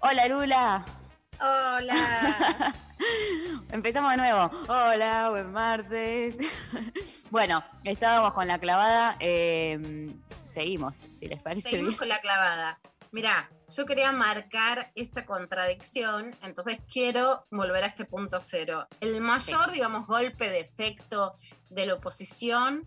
Hola 0.00 0.28
Lula. 0.28 1.07
Hola. 1.40 2.74
Empezamos 3.72 4.10
de 4.10 4.16
nuevo. 4.16 4.50
Hola, 4.68 5.30
buen 5.30 5.52
martes. 5.52 6.36
bueno, 7.30 7.62
estábamos 7.84 8.32
con 8.32 8.48
la 8.48 8.58
clavada. 8.58 9.16
eh, 9.20 10.14
seguimos, 10.48 10.98
si 11.16 11.28
les 11.28 11.40
parece 11.40 11.70
Seguimos 11.70 11.90
bien. 11.90 11.98
con 11.98 12.08
la 12.08 12.20
clavada. 12.20 12.80
Mirá, 13.12 13.48
yo 13.68 13.86
quería 13.86 14.12
marcar 14.12 14.90
esta 14.94 15.24
contradicción, 15.24 16.36
entonces 16.42 16.78
quiero 16.92 17.46
volver 17.50 17.84
a 17.84 17.86
este 17.86 18.04
punto 18.04 18.38
cero. 18.40 18.86
El 19.00 19.20
mayor, 19.20 19.70
digamos, 19.72 20.06
golpe 20.06 20.50
de 20.50 20.60
efecto 20.60 21.36
de 21.70 21.86
la 21.86 21.94
oposición 21.94 22.86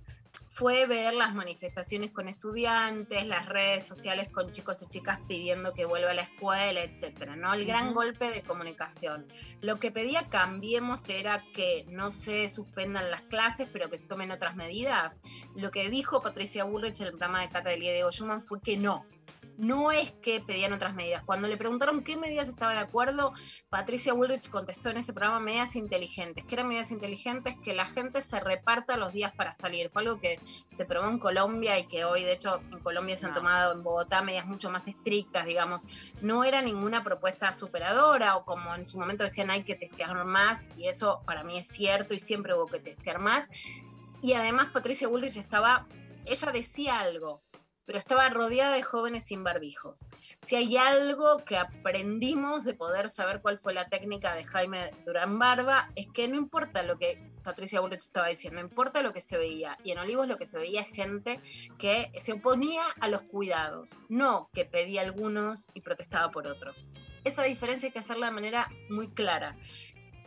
fue 0.49 0.85
ver 0.85 1.13
las 1.13 1.33
manifestaciones 1.33 2.11
con 2.11 2.27
estudiantes, 2.27 3.25
las 3.25 3.47
redes 3.47 3.85
sociales 3.85 4.29
con 4.29 4.51
chicos 4.51 4.81
y 4.81 4.85
chicas 4.87 5.19
pidiendo 5.27 5.73
que 5.73 5.85
vuelva 5.85 6.11
a 6.11 6.13
la 6.13 6.21
escuela, 6.23 6.81
etcétera, 6.83 7.35
¿no? 7.35 7.53
El 7.53 7.65
gran 7.65 7.93
golpe 7.93 8.29
de 8.29 8.41
comunicación. 8.41 9.27
Lo 9.61 9.79
que 9.79 9.91
pedía 9.91 10.29
Cambiemos 10.29 11.09
era 11.09 11.43
que 11.53 11.85
no 11.89 12.11
se 12.11 12.49
suspendan 12.49 13.09
las 13.09 13.23
clases, 13.23 13.67
pero 13.71 13.89
que 13.89 13.97
se 13.97 14.07
tomen 14.07 14.31
otras 14.31 14.55
medidas. 14.55 15.19
Lo 15.55 15.71
que 15.71 15.89
dijo 15.89 16.21
Patricia 16.21 16.63
Bullrich 16.63 16.99
en 16.99 17.07
el 17.07 17.11
programa 17.13 17.41
de 17.41 17.49
Cata 17.49 17.69
del 17.69 17.79
Diego 17.79 18.11
Schumann 18.11 18.43
fue 18.43 18.61
que 18.61 18.77
no, 18.77 19.05
No 19.57 19.91
es 19.91 20.11
que 20.11 20.41
pedían 20.41 20.73
otras 20.73 20.95
medidas. 20.95 21.23
Cuando 21.23 21.47
le 21.47 21.57
preguntaron 21.57 22.03
qué 22.03 22.17
medidas 22.17 22.49
estaba 22.49 22.73
de 22.73 22.79
acuerdo, 22.79 23.33
Patricia 23.69 24.13
Woolrich 24.13 24.49
contestó 24.49 24.89
en 24.89 24.97
ese 24.97 25.13
programa 25.13 25.39
medidas 25.39 25.75
inteligentes. 25.75 26.43
¿Qué 26.45 26.55
eran 26.55 26.67
medidas 26.67 26.91
inteligentes? 26.91 27.55
Que 27.63 27.73
la 27.73 27.85
gente 27.85 28.21
se 28.21 28.39
reparta 28.39 28.97
los 28.97 29.13
días 29.13 29.31
para 29.33 29.51
salir. 29.51 29.89
Fue 29.91 30.01
algo 30.01 30.19
que 30.19 30.39
se 30.75 30.85
probó 30.85 31.09
en 31.09 31.19
Colombia 31.19 31.77
y 31.77 31.85
que 31.85 32.05
hoy, 32.05 32.23
de 32.23 32.33
hecho, 32.33 32.61
en 32.71 32.79
Colombia 32.79 33.17
se 33.17 33.27
han 33.27 33.33
tomado 33.33 33.73
en 33.73 33.83
Bogotá 33.83 34.21
medidas 34.21 34.47
mucho 34.47 34.71
más 34.71 34.87
estrictas, 34.87 35.45
digamos. 35.45 35.85
No 36.21 36.43
era 36.43 36.61
ninguna 36.61 37.03
propuesta 37.03 37.53
superadora 37.53 38.37
o 38.37 38.45
como 38.45 38.73
en 38.73 38.85
su 38.85 38.99
momento 38.99 39.23
decían 39.23 39.51
hay 39.51 39.63
que 39.63 39.75
testear 39.75 40.25
más 40.25 40.67
y 40.77 40.87
eso 40.87 41.21
para 41.25 41.43
mí 41.43 41.57
es 41.57 41.67
cierto 41.67 42.13
y 42.13 42.19
siempre 42.19 42.53
hubo 42.55 42.67
que 42.67 42.79
testear 42.79 43.19
más. 43.19 43.49
Y 44.21 44.33
además 44.33 44.67
Patricia 44.67 45.07
Woolrich 45.07 45.37
estaba, 45.37 45.87
ella 46.25 46.51
decía 46.51 46.99
algo, 46.99 47.41
pero 47.85 47.97
estaba 47.97 48.29
rodeada 48.29 48.75
de 48.75 48.83
jóvenes 48.83 49.25
sin 49.25 49.43
barbijos. 49.43 50.05
Si 50.41 50.55
hay 50.55 50.77
algo 50.77 51.37
que 51.45 51.57
aprendimos 51.57 52.63
de 52.63 52.73
poder 52.73 53.09
saber 53.09 53.41
cuál 53.41 53.59
fue 53.59 53.73
la 53.73 53.89
técnica 53.89 54.33
de 54.33 54.43
Jaime 54.43 54.91
Durán 55.05 55.37
Barba, 55.39 55.89
es 55.95 56.07
que 56.07 56.27
no 56.27 56.35
importa 56.35 56.83
lo 56.83 56.97
que 56.97 57.31
Patricia 57.43 57.79
Bullrich 57.79 58.01
estaba 58.01 58.27
diciendo, 58.27 58.59
no 58.59 58.67
importa 58.67 59.01
lo 59.01 59.13
que 59.13 59.21
se 59.21 59.37
veía. 59.37 59.77
Y 59.83 59.91
en 59.91 59.99
Olivos 59.99 60.27
lo 60.27 60.37
que 60.37 60.45
se 60.45 60.59
veía 60.59 60.81
es 60.81 60.95
gente 60.95 61.39
que 61.77 62.11
se 62.17 62.33
oponía 62.33 62.83
a 62.99 63.07
los 63.07 63.23
cuidados, 63.23 63.95
no 64.09 64.49
que 64.53 64.65
pedía 64.65 65.01
algunos 65.01 65.67
y 65.73 65.81
protestaba 65.81 66.31
por 66.31 66.47
otros. 66.47 66.89
Esa 67.23 67.43
diferencia 67.43 67.87
hay 67.87 67.93
que 67.93 67.99
hacerla 67.99 68.27
de 68.27 68.33
manera 68.33 68.67
muy 68.89 69.09
clara. 69.09 69.57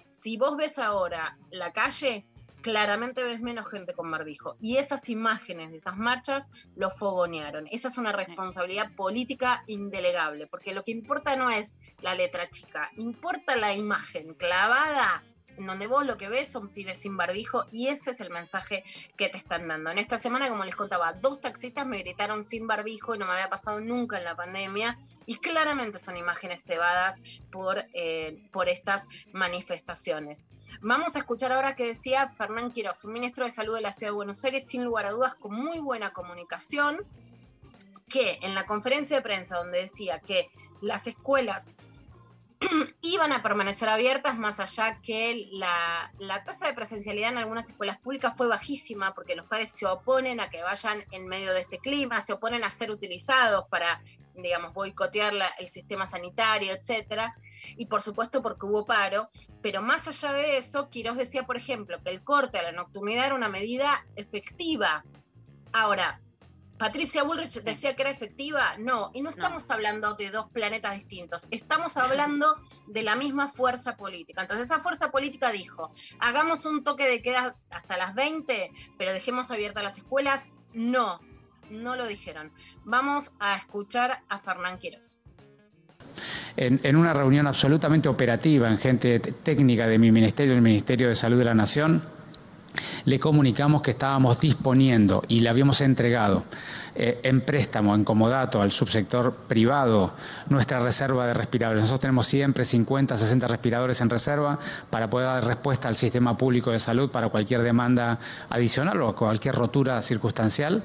Si 0.07 0.37
vos 0.37 0.57
ves 0.57 0.79
ahora 0.79 1.39
la 1.51 1.73
calle, 1.73 2.27
claramente 2.65 3.23
ves 3.23 3.43
menos 3.43 3.69
gente 3.69 3.93
con 3.93 4.11
barbijo. 4.11 4.57
Y 4.59 4.79
esas 4.79 5.11
imágenes 5.11 5.71
de 5.71 5.77
esas 5.77 5.99
marchas 5.99 6.49
lo 6.75 6.91
fogonearon. 6.91 7.69
Esa 7.71 7.89
es 7.89 7.99
una 7.99 8.11
responsabilidad 8.11 8.91
política 8.97 9.62
indelegable, 9.67 10.47
porque 10.47 10.73
lo 10.73 10.83
que 10.83 10.93
importa 10.93 11.37
no 11.37 11.51
es 11.51 11.77
la 12.01 12.15
letra 12.15 12.49
chica, 12.49 12.91
importa 12.97 13.55
la 13.55 13.75
imagen 13.75 14.33
clavada 14.33 15.23
en 15.57 15.67
donde 15.67 15.87
vos 15.87 16.05
lo 16.05 16.17
que 16.17 16.29
ves 16.29 16.51
son 16.51 16.69
pibes 16.69 16.99
sin 16.99 17.17
barbijo 17.17 17.67
y 17.71 17.89
ese 17.89 18.11
es 18.13 18.21
el 18.21 18.31
mensaje 18.31 18.85
que 19.17 19.29
te 19.29 19.39
están 19.39 19.69
dando. 19.69 19.91
En 19.91 19.99
esta 19.99 20.19
semana, 20.19 20.49
como 20.49 20.65
les 20.65 20.77
contaba, 20.77 21.13
dos 21.13 21.41
taxistas 21.41 21.87
me 21.87 21.99
gritaron 21.99 22.45
sin 22.45 22.67
barbijo 22.67 23.15
y 23.15 23.19
no 23.19 23.27
me 23.27 23.33
había 23.33 23.49
pasado 23.49 23.81
nunca 23.81 24.19
en 24.19 24.25
la 24.25 24.37
pandemia 24.37 24.99
y 25.27 25.37
claramente 25.37 25.99
son 25.99 26.17
imágenes 26.17 26.65
cebadas 26.65 27.21
por, 27.51 27.85
eh, 27.93 28.49
por 28.53 28.69
estas 28.69 29.09
manifestaciones. 29.33 30.45
Vamos 30.81 31.17
a 31.17 31.21
escuchar 31.21 31.53
ahora 31.53 31.77
que 31.77 31.87
decía 31.87 32.29
Fernán 32.37 32.73
Quiroz, 32.73 33.05
un 33.05 33.13
ministro 33.13 33.45
de 33.45 33.53
Salud 33.53 33.77
de 33.77 33.81
la 33.81 33.93
Ciudad 33.93 34.13
de 34.13 34.17
Buenos 34.17 34.45
Aires, 34.45 34.65
sin 34.67 34.85
lugar 34.85 35.07
a 35.07 35.11
dudas, 35.11 35.35
con 35.35 35.55
muy 35.55 35.79
buena 35.79 36.13
comunicación, 36.13 36.99
que 38.09 38.39
en 38.43 38.55
la 38.55 38.67
conferencia 38.67 39.17
de 39.17 39.23
prensa 39.23 39.57
donde 39.57 39.83
decía 39.83 40.19
que 40.21 40.51
las 40.81 41.07
escuelas 41.07 41.75
iban 43.01 43.33
a 43.33 43.43
permanecer 43.43 43.89
abiertas 43.89 44.39
más 44.39 44.61
allá 44.61 45.01
que 45.03 45.49
la, 45.53 46.12
la, 46.19 46.45
tasa 46.45 46.67
de 46.67 46.75
presencialidad 46.75 47.31
en 47.31 47.39
algunas 47.39 47.69
escuelas 47.69 47.99
públicas 47.99 48.33
fue 48.37 48.47
bajísima 48.47 49.15
porque 49.15 49.37
los 49.37 49.47
padres 49.47 49.71
se 49.71 49.87
oponen 49.87 50.41
a 50.41 50.51
que 50.51 50.62
vayan 50.62 51.05
en 51.11 51.27
medio 51.29 51.53
de 51.53 51.61
este 51.61 51.79
clima, 51.79 52.21
se 52.21 52.33
oponen 52.33 52.65
a 52.65 52.71
ser 52.71 52.91
utilizados 52.91 53.65
para, 53.69 54.03
digamos, 54.35 54.73
boicotear 54.73 55.35
el 55.59 55.69
sistema 55.69 56.07
sanitario, 56.07 56.73
etcétera. 56.73 57.35
Y 57.77 57.87
por 57.87 58.03
supuesto 58.03 58.43
porque 58.43 58.67
hubo 58.67 58.85
paro, 58.85 59.31
pero 59.62 59.81
más 59.81 60.07
allá 60.07 60.33
de 60.35 60.59
eso, 60.59 60.91
Quiroz 60.91 61.17
decía, 61.17 61.45
por 61.45 61.57
ejemplo, 61.57 62.03
que 62.03 62.11
el 62.11 62.23
corte 62.23 62.59
a 62.59 62.62
la 62.62 62.73
nocturnidad 62.73 63.27
era 63.27 63.35
una 63.35 63.49
medida 63.49 64.07
efectiva. 64.17 65.05
Ahora, 65.73 66.21
Patricia 66.85 67.22
Bullrich 67.22 67.62
decía 67.62 67.97
que 67.97 68.03
era 68.03 68.11
efectiva. 68.11 68.74
No, 68.78 69.11
y 69.14 69.22
no 69.22 69.30
estamos 69.30 69.70
hablando 69.70 70.16
de 70.16 70.28
dos 70.30 70.51
planetas 70.51 70.93
distintos, 70.93 71.49
estamos 71.51 71.97
hablando 71.97 72.61
de 72.87 73.03
la 73.03 73.16
misma 73.16 73.49
fuerza 73.49 73.97
política. 73.97 74.43
Entonces 74.43 74.66
esa 74.66 74.80
fuerza 74.80 75.11
política 75.11 75.51
dijo, 75.51 75.95
hagamos 76.20 76.66
un 76.66 76.85
toque 76.85 77.09
de 77.09 77.22
queda 77.22 77.57
hasta 77.70 77.97
las 77.97 78.14
20, 78.14 78.70
pero 78.99 79.14
dejemos 79.14 79.51
abiertas 79.51 79.82
las 79.82 79.97
escuelas. 79.97 80.51
No, 80.74 81.22
no 81.70 81.97
lo 81.97 82.07
dijeron. 82.07 82.53
Vamos 82.85 83.32
a 83.41 83.57
escuchar 83.57 84.22
a 84.28 84.41
Fernán 84.41 84.78
Quiroz. 84.78 85.22
En, 86.59 86.80
en, 86.82 86.97
una 86.97 87.14
reunión 87.14 87.47
absolutamente 87.47 88.11
operativa 88.11 88.68
en 88.68 88.76
gente 88.76 89.20
técnica 89.20 89.87
de 89.87 89.99
mi 89.99 90.12
ministerio, 90.12 90.53
el 90.53 90.61
Ministerio 90.61 91.09
de 91.09 91.14
Salud 91.14 91.39
de 91.39 91.47
la 91.47 91.55
Nación, 91.55 92.03
le 93.05 93.20
comunicamos 93.20 93.83
que 93.83 93.93
estábamos 93.93 94.41
disponiendo 94.41 95.22
y 95.29 95.41
le 95.41 95.49
habíamos 95.49 95.81
entregado 95.81 96.45
eh, 96.97 97.20
en 97.25 97.41
préstamo, 97.41 97.95
en 97.95 98.05
comodato 98.05 98.62
al 98.62 98.70
subsector 98.70 99.35
privado 99.49 100.14
nuestra 100.49 100.79
reserva 100.79 101.27
de 101.27 101.35
respiradores. 101.35 101.83
Nosotros 101.83 102.01
tenemos 102.01 102.27
siempre 102.27 102.64
50, 102.64 103.16
60 103.16 103.49
respiradores 103.49 104.01
en 104.01 104.11
reserva 104.11 104.59
para 104.91 105.11
poder 105.11 105.27
dar 105.27 105.45
respuesta 105.45 105.89
al 105.89 105.97
sistema 105.97 106.37
público 106.37 106.70
de 106.70 106.79
salud 106.79 107.11
para 107.11 107.29
cualquier 107.31 107.62
demanda 107.62 108.18
adicional 108.49 109.03
o 109.03 109.16
cualquier 109.16 109.57
rotura 109.57 110.01
circunstancial. 110.03 110.85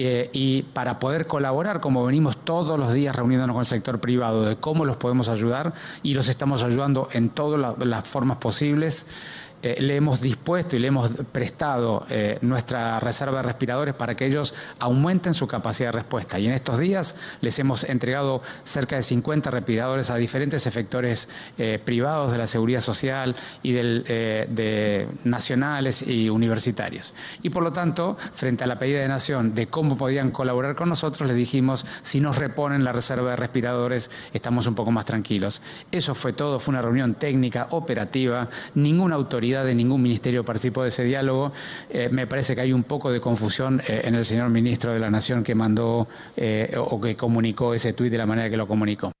Eh, 0.00 0.30
y 0.32 0.62
para 0.62 1.00
poder 1.00 1.26
colaborar, 1.26 1.80
como 1.80 2.04
venimos 2.04 2.36
todos 2.36 2.78
los 2.78 2.92
días 2.92 3.16
reuniéndonos 3.16 3.54
con 3.54 3.62
el 3.62 3.66
sector 3.66 4.00
privado, 4.00 4.44
de 4.44 4.56
cómo 4.56 4.84
los 4.84 4.96
podemos 4.96 5.28
ayudar 5.28 5.72
y 6.02 6.14
los 6.14 6.28
estamos 6.28 6.62
ayudando 6.62 7.08
en 7.12 7.30
todas 7.30 7.60
la, 7.60 7.84
las 7.84 8.08
formas 8.08 8.38
posibles. 8.38 9.06
Eh, 9.60 9.76
le 9.80 9.96
hemos 9.96 10.20
dispuesto 10.20 10.76
y 10.76 10.78
le 10.78 10.86
hemos 10.86 11.10
prestado 11.32 12.06
eh, 12.10 12.38
nuestra 12.42 13.00
reserva 13.00 13.38
de 13.38 13.42
respiradores 13.42 13.92
para 13.94 14.14
que 14.14 14.26
ellos 14.26 14.54
aumenten 14.78 15.34
su 15.34 15.48
capacidad 15.48 15.88
de 15.88 15.98
respuesta. 15.98 16.38
Y 16.38 16.46
en 16.46 16.52
estos 16.52 16.78
días 16.78 17.16
les 17.40 17.58
hemos 17.58 17.82
entregado 17.82 18.40
cerca 18.62 18.94
de 18.94 19.02
50 19.02 19.50
respiradores 19.50 20.10
a 20.10 20.16
diferentes 20.16 20.66
efectores 20.68 21.28
eh, 21.58 21.80
privados 21.84 22.30
de 22.30 22.38
la 22.38 22.46
seguridad 22.46 22.80
social 22.80 23.34
y 23.64 23.72
del, 23.72 24.04
de 24.04 25.08
nacionales 25.24 26.02
y 26.06 26.30
universitarios. 26.30 27.14
Y 27.42 27.50
por 27.50 27.64
lo 27.64 27.72
tanto, 27.72 28.16
frente 28.34 28.62
a 28.62 28.68
la 28.68 28.78
pedida 28.78 29.00
de 29.00 29.08
Nación 29.08 29.56
de 29.56 29.66
cómo 29.66 29.96
podían 29.96 30.30
colaborar 30.30 30.76
con 30.76 30.88
nosotros, 30.88 31.26
les 31.26 31.36
dijimos, 31.36 31.84
si 32.02 32.20
nos 32.20 32.36
reponen 32.38 32.84
la 32.84 32.92
reserva 32.92 33.30
de 33.30 33.36
respiradores, 33.36 34.10
estamos 34.32 34.68
un 34.68 34.76
poco 34.76 34.92
más 34.92 35.04
tranquilos. 35.04 35.62
Eso 35.90 36.14
fue 36.14 36.32
todo, 36.32 36.60
fue 36.60 36.72
una 36.72 36.82
reunión 36.82 37.14
técnica, 37.14 37.68
operativa, 37.70 38.48
ninguna 38.74 39.16
autoridad 39.16 39.47
de 39.48 39.74
ningún 39.74 40.02
ministerio 40.02 40.44
participó 40.44 40.82
de 40.82 40.90
ese 40.90 41.04
diálogo. 41.04 41.52
Eh, 41.90 42.08
me 42.12 42.26
parece 42.26 42.54
que 42.54 42.60
hay 42.60 42.72
un 42.72 42.84
poco 42.84 43.10
de 43.10 43.20
confusión 43.20 43.80
eh, 43.88 44.02
en 44.04 44.14
el 44.14 44.24
señor 44.24 44.50
ministro 44.50 44.92
de 44.92 45.00
la 45.00 45.10
Nación 45.10 45.42
que 45.42 45.54
mandó 45.54 46.08
eh, 46.36 46.74
o 46.76 47.00
que 47.00 47.16
comunicó 47.16 47.74
ese 47.74 47.92
tuit 47.92 48.12
de 48.12 48.18
la 48.18 48.26
manera 48.26 48.50
que 48.50 48.56
lo 48.56 48.66
comunicó. 48.66 49.12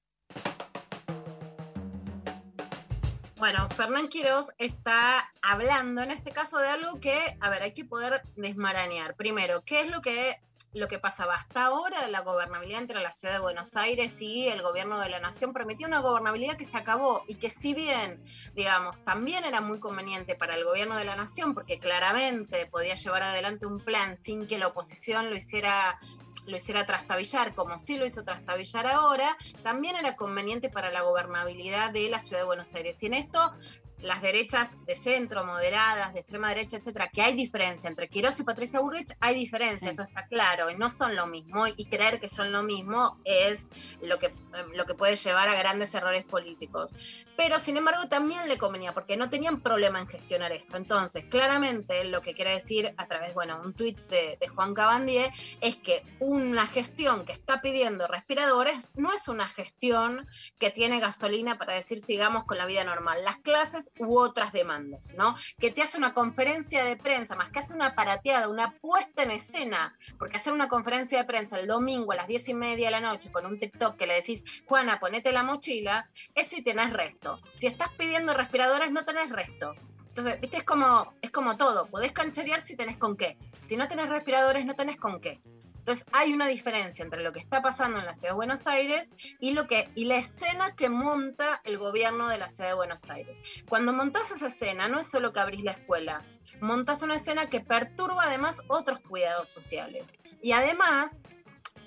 Bueno, 3.38 3.68
Fernán 3.70 4.08
Quiroz 4.08 4.52
está 4.58 5.30
hablando 5.40 6.02
en 6.02 6.10
este 6.10 6.32
caso 6.32 6.58
de 6.58 6.68
algo 6.68 6.98
que, 6.98 7.16
a 7.40 7.48
ver, 7.48 7.62
hay 7.62 7.72
que 7.72 7.84
poder 7.84 8.22
desmarañar. 8.36 9.14
Primero, 9.14 9.62
¿qué 9.64 9.80
es 9.82 9.90
lo 9.90 10.02
que 10.02 10.40
lo 10.78 10.88
que 10.88 10.98
pasaba 10.98 11.34
hasta 11.34 11.66
ahora, 11.66 12.06
la 12.08 12.20
gobernabilidad 12.20 12.80
entre 12.80 13.02
la 13.02 13.10
ciudad 13.10 13.34
de 13.34 13.40
Buenos 13.40 13.76
Aires 13.76 14.20
y 14.22 14.48
el 14.48 14.62
gobierno 14.62 15.00
de 15.00 15.08
la 15.08 15.18
nación 15.18 15.52
permitía 15.52 15.86
una 15.86 16.00
gobernabilidad 16.00 16.56
que 16.56 16.64
se 16.64 16.78
acabó 16.78 17.24
y 17.26 17.34
que 17.34 17.50
si 17.50 17.74
bien, 17.74 18.24
digamos, 18.54 19.02
también 19.02 19.44
era 19.44 19.60
muy 19.60 19.80
conveniente 19.80 20.36
para 20.36 20.54
el 20.54 20.64
gobierno 20.64 20.96
de 20.96 21.04
la 21.04 21.16
nación 21.16 21.54
porque 21.54 21.78
claramente 21.78 22.66
podía 22.66 22.94
llevar 22.94 23.24
adelante 23.24 23.66
un 23.66 23.80
plan 23.80 24.18
sin 24.18 24.46
que 24.46 24.58
la 24.58 24.68
oposición 24.68 25.30
lo 25.30 25.36
hiciera 25.36 25.98
lo 26.46 26.56
hiciera 26.56 26.86
trastabillar, 26.86 27.54
como 27.54 27.76
sí 27.76 27.98
lo 27.98 28.06
hizo 28.06 28.24
trastabillar 28.24 28.86
ahora, 28.86 29.36
también 29.62 29.96
era 29.96 30.16
conveniente 30.16 30.70
para 30.70 30.90
la 30.90 31.02
gobernabilidad 31.02 31.90
de 31.90 32.08
la 32.08 32.20
ciudad 32.20 32.40
de 32.40 32.46
Buenos 32.46 32.74
Aires. 32.74 33.02
Y 33.02 33.06
en 33.06 33.14
esto 33.14 33.52
las 34.00 34.22
derechas 34.22 34.84
de 34.84 34.94
centro, 34.94 35.44
moderadas, 35.44 36.14
de 36.14 36.20
extrema 36.20 36.48
derecha, 36.50 36.76
etcétera, 36.76 37.08
que 37.08 37.22
hay 37.22 37.34
diferencia 37.34 37.88
entre 37.88 38.08
Quiroz 38.08 38.38
y 38.40 38.44
Patricia 38.44 38.80
Burrich, 38.80 39.12
hay 39.20 39.34
diferencia, 39.34 39.90
eso 39.90 40.02
está 40.02 40.26
claro, 40.26 40.70
y 40.70 40.76
no 40.76 40.88
son 40.88 41.16
lo 41.16 41.26
mismo, 41.26 41.66
y 41.66 41.86
creer 41.86 42.20
que 42.20 42.28
son 42.28 42.52
lo 42.52 42.62
mismo 42.62 43.18
es 43.24 43.66
lo 44.02 44.18
que, 44.18 44.32
lo 44.74 44.86
que 44.86 44.94
puede 44.94 45.16
llevar 45.16 45.48
a 45.48 45.54
grandes 45.54 45.94
errores 45.94 46.24
políticos. 46.24 46.94
Pero 47.36 47.58
sin 47.58 47.76
embargo 47.76 48.08
también 48.08 48.48
le 48.48 48.58
convenía, 48.58 48.92
porque 48.92 49.16
no 49.16 49.30
tenían 49.30 49.60
problema 49.60 50.00
en 50.00 50.08
gestionar 50.08 50.52
esto. 50.52 50.76
Entonces, 50.76 51.24
claramente 51.24 52.04
lo 52.04 52.20
que 52.22 52.34
quiere 52.34 52.52
decir 52.52 52.94
a 52.96 53.06
través, 53.06 53.34
bueno, 53.34 53.60
un 53.64 53.74
tuit 53.74 53.98
de, 54.08 54.36
de 54.40 54.48
Juan 54.48 54.74
Cabandier 54.74 55.30
es 55.60 55.76
que 55.76 56.04
una 56.20 56.66
gestión 56.66 57.24
que 57.24 57.32
está 57.32 57.60
pidiendo 57.60 58.06
respiradores 58.06 58.92
no 58.96 59.12
es 59.12 59.28
una 59.28 59.48
gestión 59.48 60.28
que 60.58 60.70
tiene 60.70 61.00
gasolina 61.00 61.58
para 61.58 61.74
decir 61.74 62.00
sigamos 62.00 62.44
con 62.44 62.58
la 62.58 62.66
vida 62.66 62.84
normal. 62.84 63.24
Las 63.24 63.38
clases 63.38 63.87
u 63.98 64.18
otras 64.18 64.52
demandas, 64.52 65.14
¿no? 65.14 65.36
Que 65.58 65.70
te 65.70 65.82
hace 65.82 65.98
una 65.98 66.14
conferencia 66.14 66.84
de 66.84 66.96
prensa, 66.96 67.36
más 67.36 67.50
que 67.50 67.60
hace 67.60 67.74
una 67.74 67.94
parateada, 67.94 68.48
una 68.48 68.72
puesta 68.78 69.22
en 69.22 69.30
escena, 69.30 69.96
porque 70.18 70.36
hacer 70.36 70.52
una 70.52 70.68
conferencia 70.68 71.18
de 71.18 71.24
prensa 71.24 71.58
el 71.58 71.66
domingo 71.66 72.12
a 72.12 72.16
las 72.16 72.28
diez 72.28 72.48
y 72.48 72.54
media 72.54 72.86
de 72.86 72.92
la 72.92 73.00
noche 73.00 73.30
con 73.30 73.46
un 73.46 73.58
TikTok 73.58 73.96
que 73.96 74.06
le 74.06 74.14
decís, 74.14 74.44
Juana, 74.66 75.00
ponete 75.00 75.32
la 75.32 75.42
mochila, 75.42 76.10
es 76.34 76.48
si 76.48 76.62
tenés 76.62 76.92
resto. 76.92 77.40
Si 77.54 77.66
estás 77.66 77.90
pidiendo 77.96 78.34
respiradores, 78.34 78.90
no 78.90 79.04
tenés 79.04 79.30
resto. 79.30 79.74
Entonces, 80.08 80.40
viste, 80.40 80.56
es 80.56 80.64
como, 80.64 81.14
es 81.22 81.30
como 81.30 81.56
todo, 81.56 81.86
podés 81.86 82.12
cancherear 82.12 82.62
si 82.62 82.76
tenés 82.76 82.96
con 82.96 83.16
qué. 83.16 83.38
Si 83.66 83.76
no 83.76 83.86
tenés 83.86 84.08
respiradores, 84.08 84.66
no 84.66 84.74
tenés 84.74 84.96
con 84.96 85.20
qué. 85.20 85.40
Entonces 85.88 86.06
hay 86.12 86.34
una 86.34 86.46
diferencia 86.48 87.02
entre 87.02 87.22
lo 87.22 87.32
que 87.32 87.38
está 87.38 87.62
pasando 87.62 87.98
en 87.98 88.04
la 88.04 88.12
ciudad 88.12 88.32
de 88.32 88.36
Buenos 88.36 88.66
Aires 88.66 89.10
y, 89.40 89.52
lo 89.52 89.66
que, 89.66 89.88
y 89.94 90.04
la 90.04 90.18
escena 90.18 90.76
que 90.76 90.90
monta 90.90 91.62
el 91.64 91.78
gobierno 91.78 92.28
de 92.28 92.36
la 92.36 92.50
ciudad 92.50 92.68
de 92.68 92.74
Buenos 92.74 93.08
Aires. 93.08 93.40
Cuando 93.66 93.94
montás 93.94 94.30
esa 94.30 94.48
escena, 94.48 94.86
no 94.88 95.00
es 95.00 95.06
solo 95.06 95.32
que 95.32 95.40
abrís 95.40 95.64
la 95.64 95.70
escuela, 95.70 96.26
montas 96.60 97.00
una 97.00 97.16
escena 97.16 97.48
que 97.48 97.60
perturba 97.60 98.24
además 98.24 98.60
otros 98.68 99.00
cuidados 99.00 99.48
sociales. 99.48 100.12
Y 100.42 100.52
además 100.52 101.20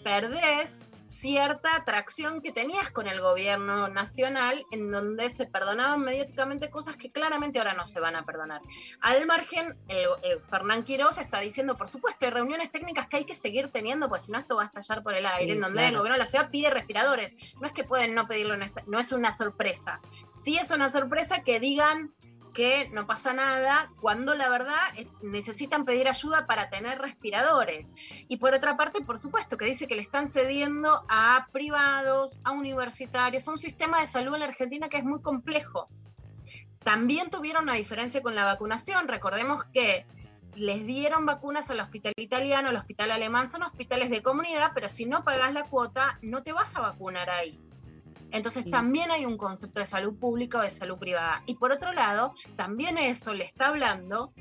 perdés 0.03 0.79
cierta 1.11 1.75
atracción 1.75 2.41
que 2.41 2.51
tenías 2.51 2.89
con 2.91 3.07
el 3.07 3.19
gobierno 3.21 3.89
nacional, 3.89 4.65
en 4.71 4.89
donde 4.91 5.29
se 5.29 5.45
perdonaban 5.45 5.99
mediáticamente 6.01 6.69
cosas 6.69 6.95
que 6.95 7.11
claramente 7.11 7.59
ahora 7.59 7.73
no 7.73 7.85
se 7.85 7.99
van 7.99 8.15
a 8.15 8.25
perdonar. 8.25 8.61
Al 9.01 9.25
margen, 9.25 9.77
el, 9.89 10.07
el 10.23 10.39
Fernán 10.49 10.83
Quiroz 10.83 11.17
está 11.19 11.39
diciendo, 11.39 11.77
por 11.77 11.87
supuesto, 11.87 12.25
hay 12.25 12.31
reuniones 12.31 12.71
técnicas 12.71 13.07
que 13.07 13.17
hay 13.17 13.25
que 13.25 13.35
seguir 13.35 13.69
teniendo, 13.71 14.07
pues 14.09 14.23
si 14.23 14.31
no 14.31 14.39
esto 14.39 14.55
va 14.55 14.63
a 14.63 14.65
estallar 14.65 15.03
por 15.03 15.13
el 15.15 15.25
aire, 15.25 15.45
Sí, 15.45 15.51
en 15.51 15.61
donde 15.61 15.85
el 15.85 15.97
gobierno 15.97 16.13
de 16.13 16.19
la 16.23 16.25
ciudad 16.25 16.49
pide 16.49 16.69
respiradores. 16.69 17.35
No 17.59 17.67
es 17.67 17.73
que 17.73 17.83
pueden 17.83 18.15
no 18.15 18.27
pedirlo, 18.27 18.53
en 18.53 18.63
esta- 18.63 18.83
no 18.87 18.99
es 18.99 19.11
una 19.11 19.31
sorpresa. 19.31 19.99
Sí 20.31 20.57
es 20.57 20.71
una 20.71 20.89
sorpresa 20.89 21.43
que 21.43 21.59
digan 21.59 22.13
que 22.53 22.89
no 22.89 23.07
pasa 23.07 23.33
nada 23.33 23.91
cuando 23.99 24.35
la 24.35 24.49
verdad 24.49 24.75
necesitan 25.21 25.85
pedir 25.85 26.07
ayuda 26.07 26.47
para 26.47 26.69
tener 26.69 26.99
respiradores. 26.99 27.89
Y 28.27 28.37
por 28.37 28.53
otra 28.53 28.77
parte, 28.77 29.01
por 29.01 29.17
supuesto, 29.17 29.57
que 29.57 29.65
dice 29.65 29.87
que 29.87 29.95
le 29.95 30.01
están 30.01 30.27
cediendo 30.27 31.03
a 31.09 31.47
privados, 31.51 32.39
a 32.43 32.51
universitarios, 32.51 33.47
a 33.47 33.51
un 33.51 33.59
sistema 33.59 34.01
de 34.01 34.07
salud 34.07 34.33
en 34.33 34.41
la 34.41 34.47
Argentina 34.47 34.89
que 34.89 34.97
es 34.97 35.03
muy 35.03 35.21
complejo. 35.21 35.87
También 36.83 37.29
tuvieron 37.29 37.63
una 37.63 37.73
diferencia 37.73 38.21
con 38.21 38.35
la 38.35 38.45
vacunación. 38.45 39.07
Recordemos 39.07 39.63
que 39.65 40.05
les 40.55 40.85
dieron 40.85 41.25
vacunas 41.25 41.69
al 41.69 41.79
hospital 41.79 42.13
italiano, 42.17 42.69
al 42.69 42.75
hospital 42.75 43.11
alemán, 43.11 43.49
son 43.49 43.63
hospitales 43.63 44.09
de 44.09 44.21
comunidad, 44.21 44.71
pero 44.73 44.89
si 44.89 45.05
no 45.05 45.23
pagas 45.23 45.53
la 45.53 45.63
cuota, 45.63 46.19
no 46.21 46.43
te 46.43 46.53
vas 46.53 46.75
a 46.75 46.81
vacunar 46.81 47.29
ahí. 47.29 47.59
Entonces 48.31 48.69
también 48.69 49.11
hay 49.11 49.25
un 49.25 49.37
concepto 49.37 49.79
de 49.79 49.85
salud 49.85 50.15
pública 50.17 50.59
o 50.59 50.61
de 50.61 50.69
salud 50.69 50.97
privada. 50.97 51.43
Y 51.45 51.55
por 51.55 51.71
otro 51.71 51.93
lado, 51.93 52.33
también 52.55 52.97
eso 52.97 53.33
le 53.33 53.45
está 53.45 53.67
hablando 53.67 54.33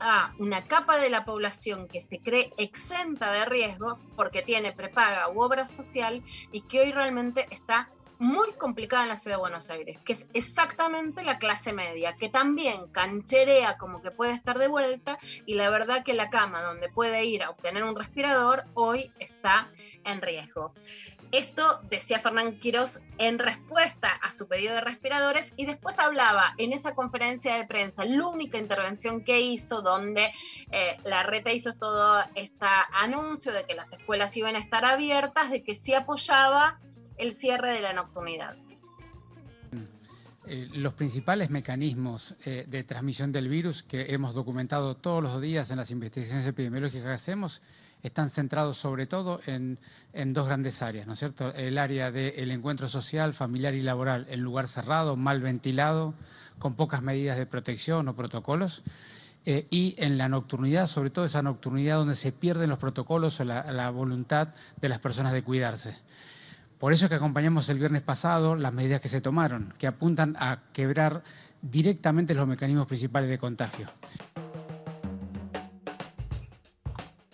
a 0.00 0.34
una 0.38 0.64
capa 0.66 0.98
de 0.98 1.10
la 1.10 1.24
población 1.24 1.88
que 1.88 2.00
se 2.00 2.18
cree 2.18 2.50
exenta 2.58 3.32
de 3.32 3.44
riesgos 3.44 4.06
porque 4.16 4.42
tiene 4.42 4.72
prepaga 4.72 5.30
u 5.30 5.40
obra 5.40 5.64
social 5.64 6.22
y 6.52 6.62
que 6.62 6.80
hoy 6.80 6.92
realmente 6.92 7.46
está 7.50 7.90
muy 8.18 8.52
complicada 8.52 9.02
en 9.02 9.08
la 9.08 9.16
ciudad 9.16 9.36
de 9.36 9.40
Buenos 9.40 9.70
Aires, 9.70 9.98
que 10.04 10.12
es 10.12 10.28
exactamente 10.34 11.24
la 11.24 11.38
clase 11.38 11.72
media, 11.72 12.16
que 12.16 12.28
también 12.28 12.88
cancherea 12.88 13.76
como 13.76 14.00
que 14.00 14.10
puede 14.10 14.32
estar 14.32 14.58
de 14.58 14.68
vuelta 14.68 15.18
y 15.46 15.54
la 15.54 15.68
verdad 15.70 16.04
que 16.04 16.14
la 16.14 16.30
cama 16.30 16.62
donde 16.62 16.88
puede 16.88 17.24
ir 17.24 17.42
a 17.42 17.50
obtener 17.50 17.82
un 17.82 17.96
respirador 17.96 18.64
hoy 18.74 19.12
está 19.18 19.70
en 20.04 20.22
riesgo. 20.22 20.74
Esto 21.34 21.80
decía 21.90 22.20
Fernán 22.20 22.60
Quirós 22.60 23.00
en 23.18 23.40
respuesta 23.40 24.08
a 24.22 24.30
su 24.30 24.46
pedido 24.46 24.72
de 24.74 24.80
respiradores 24.80 25.52
y 25.56 25.66
después 25.66 25.98
hablaba 25.98 26.54
en 26.58 26.72
esa 26.72 26.94
conferencia 26.94 27.56
de 27.56 27.66
prensa, 27.66 28.04
la 28.04 28.28
única 28.28 28.56
intervención 28.56 29.24
que 29.24 29.40
hizo 29.40 29.82
donde 29.82 30.30
eh, 30.70 30.96
la 31.02 31.24
reta 31.24 31.52
hizo 31.52 31.72
todo 31.72 32.20
este 32.36 32.66
anuncio 32.92 33.50
de 33.50 33.64
que 33.64 33.74
las 33.74 33.92
escuelas 33.92 34.36
iban 34.36 34.54
a 34.54 34.60
estar 34.60 34.84
abiertas, 34.84 35.50
de 35.50 35.64
que 35.64 35.74
sí 35.74 35.92
apoyaba 35.92 36.78
el 37.16 37.32
cierre 37.32 37.72
de 37.72 37.82
la 37.82 37.92
nocturnidad. 37.92 38.56
Eh, 40.46 40.68
los 40.72 40.94
principales 40.94 41.50
mecanismos 41.50 42.36
eh, 42.44 42.64
de 42.68 42.84
transmisión 42.84 43.32
del 43.32 43.48
virus 43.48 43.82
que 43.82 44.12
hemos 44.14 44.34
documentado 44.34 44.94
todos 44.94 45.20
los 45.20 45.40
días 45.40 45.68
en 45.72 45.78
las 45.78 45.90
investigaciones 45.90 46.46
epidemiológicas 46.46 47.06
que 47.06 47.12
hacemos 47.12 47.60
están 48.04 48.30
centrados 48.30 48.76
sobre 48.76 49.06
todo 49.06 49.40
en, 49.46 49.78
dos 50.34 50.46
grandes 50.46 50.82
áreas, 50.82 51.06
¿no 51.06 51.14
es 51.14 51.18
cierto? 51.18 51.52
El 51.54 51.78
área 51.78 52.12
del 52.12 52.50
encuentro 52.50 52.86
social, 52.86 53.32
familiar 53.32 53.74
y 53.74 53.82
laboral 53.82 54.26
en 54.28 54.42
lugar 54.42 54.68
cerrado, 54.68 55.16
mal 55.16 55.40
ventilado, 55.40 56.14
con 56.58 56.74
pocas 56.74 57.02
medidas 57.02 57.38
de 57.38 57.46
protección 57.46 58.06
o 58.06 58.14
protocolos. 58.14 58.82
eh, 59.46 59.66
y 59.70 59.94
en 59.98 60.16
la 60.16 60.28
nocturnidad, 60.28 60.86
sobre 60.86 61.10
todo 61.10 61.24
esa 61.24 61.42
nocturnidad 61.42 61.96
donde 61.96 62.14
se 62.14 62.32
pierden 62.32 62.70
los 62.70 62.78
protocolos 62.78 63.40
o 63.40 63.44
la, 63.44 63.70
la 63.72 63.90
voluntad 63.90 64.48
de 64.80 64.88
las 64.88 64.98
personas 65.00 65.32
de 65.32 65.42
cuidarse. 65.42 65.98
Por 66.78 66.92
eso 66.92 67.06
es 67.06 67.08
que 67.08 67.14
acompañamos 67.16 67.68
el 67.70 67.78
viernes 67.78 68.02
pasado 68.02 68.56
las 68.56 68.72
medidas 68.72 69.00
que 69.00 69.08
se 69.08 69.20
tomaron, 69.20 69.74
que 69.78 69.86
apuntan 69.86 70.36
a 70.38 70.64
quebrar 70.72 71.22
directamente 71.62 72.34
los 72.34 72.46
mecanismos 72.46 72.86
principales 72.86 73.30
de 73.30 73.38
contagio. 73.38 73.88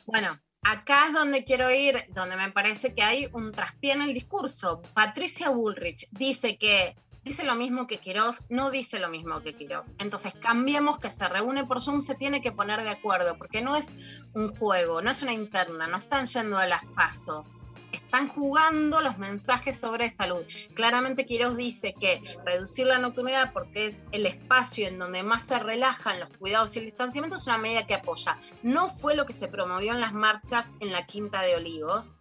Bueno, 0.07 0.39
acá 0.63 1.09
es 1.09 1.15
donde 1.15 1.45
quiero 1.45 1.71
ir, 1.71 2.05
donde 2.15 2.37
me 2.37 2.51
parece 2.51 2.95
que 2.95 3.03
hay 3.03 3.29
un 3.33 3.53
traspié 3.53 3.93
en 3.93 4.03
el 4.03 4.15
discurso. 4.15 4.83
Patricia 4.95 5.51
Bullrich 5.51 6.09
dice 6.13 6.59
que 6.59 6.97
dice 7.25 7.45
lo 7.45 7.55
mismo 7.55 7.87
que 7.87 7.99
Quirós, 7.99 8.47
no 8.49 8.71
dice 8.71 8.99
lo 8.99 9.09
mismo 9.09 9.43
que 9.43 9.55
Quirós. 9.55 9.95
Entonces 9.99 10.35
cambiemos 10.35 10.99
que 10.99 11.11
se 11.11 11.29
reúne 11.29 11.65
por 11.65 11.81
Zoom, 11.81 12.01
se 12.01 12.15
tiene 12.15 12.41
que 12.41 12.53
poner 12.53 12.83
de 12.83 12.91
acuerdo, 12.91 13.37
porque 13.37 13.63
no 13.63 13.77
es 13.77 13.93
un 14.35 14.55
juego, 14.57 15.03
no 15.03 15.11
es 15.11 15.23
una 15.23 15.33
interna, 15.33 15.87
no 15.87 15.97
están 15.97 16.25
yendo 16.27 16.59
a 16.59 16.67
las 16.67 16.85
pasos. 16.95 17.47
Están 17.93 18.29
jugando 18.29 19.01
los 19.01 19.19
mensajes 19.19 19.79
sobre 19.79 20.11
salud. 20.11 20.45
Claramente 20.75 21.27
Quirós 21.27 21.57
dice 21.57 21.95
que 21.99 22.23
reducir 22.45 22.87
la 22.87 22.99
nocturnidad 22.99 23.53
porque 23.53 23.87
es 23.87 24.03
el 24.13 24.27
espacio 24.27 24.89
en 24.89 24.99
donde 24.99 25.23
más 25.23 25.43
se 25.43 25.59
relajan 25.59 26.21
los 26.21 26.31
cuidados 26.31 26.75
y 26.77 26.81
el 26.81 26.85
distanciamiento 26.87 27.37
es 27.37 27.47
una 27.47 27.59
medida 27.59 27.87
que 27.87 27.95
apoya. 27.95 28.39
No 28.63 28.89
fue 28.89 29.15
lo 29.15 29.27
que 29.27 29.33
se 29.33 29.49
promovió 29.49 29.93
en 29.93 30.01
las 30.01 30.13
marchas 30.13 30.75
en 30.81 30.93
la 30.93 31.07
Quinta 31.07 31.43
de 31.43 31.57
Olivos. 31.57 32.13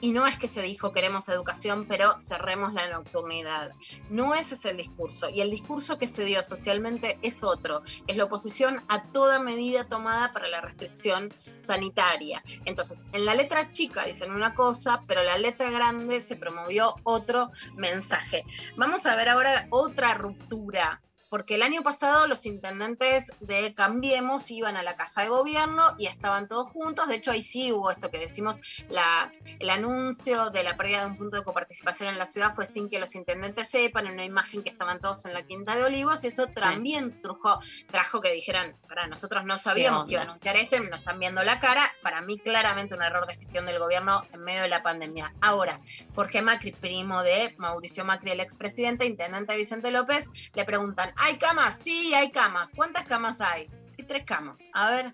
Y 0.00 0.12
no 0.12 0.26
es 0.26 0.38
que 0.38 0.48
se 0.48 0.62
dijo 0.62 0.92
queremos 0.92 1.28
educación, 1.28 1.86
pero 1.88 2.18
cerremos 2.20 2.72
la 2.74 2.88
nocturnidad. 2.88 3.72
No 4.10 4.34
ese 4.34 4.54
es 4.54 4.64
el 4.66 4.76
discurso. 4.76 5.28
Y 5.30 5.40
el 5.40 5.50
discurso 5.50 5.98
que 5.98 6.06
se 6.06 6.24
dio 6.24 6.42
socialmente 6.42 7.18
es 7.22 7.42
otro. 7.42 7.82
Es 8.06 8.16
la 8.16 8.24
oposición 8.24 8.84
a 8.88 9.04
toda 9.10 9.40
medida 9.40 9.88
tomada 9.88 10.32
para 10.32 10.48
la 10.48 10.60
restricción 10.60 11.32
sanitaria. 11.58 12.42
Entonces, 12.64 13.06
en 13.12 13.24
la 13.24 13.34
letra 13.34 13.72
chica 13.72 14.04
dicen 14.04 14.32
una 14.32 14.54
cosa, 14.54 15.02
pero 15.06 15.20
en 15.20 15.26
la 15.26 15.38
letra 15.38 15.70
grande 15.70 16.20
se 16.20 16.36
promovió 16.36 16.96
otro 17.04 17.50
mensaje. 17.74 18.44
Vamos 18.76 19.06
a 19.06 19.16
ver 19.16 19.28
ahora 19.28 19.66
otra 19.70 20.14
ruptura 20.14 21.00
porque 21.36 21.56
el 21.56 21.62
año 21.62 21.82
pasado 21.82 22.26
los 22.26 22.46
intendentes 22.46 23.30
de 23.40 23.74
Cambiemos 23.74 24.50
iban 24.50 24.78
a 24.78 24.82
la 24.82 24.96
casa 24.96 25.20
de 25.20 25.28
gobierno 25.28 25.82
y 25.98 26.06
estaban 26.06 26.48
todos 26.48 26.70
juntos. 26.70 27.08
De 27.08 27.16
hecho, 27.16 27.30
ahí 27.30 27.42
sí 27.42 27.72
hubo 27.72 27.90
esto 27.90 28.10
que 28.10 28.18
decimos, 28.18 28.58
la, 28.88 29.30
el 29.58 29.68
anuncio 29.68 30.48
de 30.48 30.64
la 30.64 30.78
pérdida 30.78 31.00
de 31.00 31.08
un 31.08 31.18
punto 31.18 31.36
de 31.36 31.44
coparticipación 31.44 32.08
en 32.08 32.16
la 32.18 32.24
ciudad 32.24 32.54
fue 32.54 32.64
sin 32.64 32.88
que 32.88 32.98
los 32.98 33.14
intendentes 33.14 33.68
sepan, 33.68 34.06
en 34.06 34.14
una 34.14 34.24
imagen 34.24 34.62
que 34.62 34.70
estaban 34.70 34.98
todos 34.98 35.26
en 35.26 35.34
la 35.34 35.42
Quinta 35.42 35.76
de 35.76 35.84
Olivos, 35.84 36.24
y 36.24 36.28
eso 36.28 36.46
también 36.46 37.20
trajo, 37.20 37.60
trajo 37.90 38.22
que 38.22 38.32
dijeran, 38.32 38.74
para 38.88 39.06
nosotros 39.06 39.44
no 39.44 39.58
sabíamos 39.58 40.06
que 40.06 40.12
iba 40.12 40.22
a 40.22 40.24
anunciar 40.24 40.56
esto 40.56 40.76
y 40.76 40.88
nos 40.88 41.00
están 41.00 41.18
viendo 41.18 41.42
la 41.42 41.60
cara. 41.60 41.82
Para 42.02 42.22
mí, 42.22 42.38
claramente 42.38 42.94
un 42.94 43.02
error 43.02 43.26
de 43.26 43.34
gestión 43.34 43.66
del 43.66 43.78
gobierno 43.78 44.24
en 44.32 44.40
medio 44.42 44.62
de 44.62 44.68
la 44.68 44.82
pandemia. 44.82 45.34
Ahora, 45.42 45.82
Jorge 46.14 46.40
Macri, 46.40 46.72
primo 46.72 47.22
de 47.22 47.54
Mauricio 47.58 48.06
Macri, 48.06 48.30
el 48.30 48.40
expresidente, 48.40 49.04
intendente 49.04 49.54
Vicente 49.54 49.90
López, 49.90 50.30
le 50.54 50.64
preguntan, 50.64 51.12
¿hay 51.26 51.36
camas? 51.38 51.78
Sí, 51.80 52.14
hay 52.14 52.30
camas. 52.30 52.68
¿Cuántas 52.74 53.04
camas 53.04 53.40
hay? 53.40 53.68
Hay 53.98 54.04
tres 54.04 54.24
camas. 54.24 54.66
A 54.72 54.90
ver, 54.90 55.12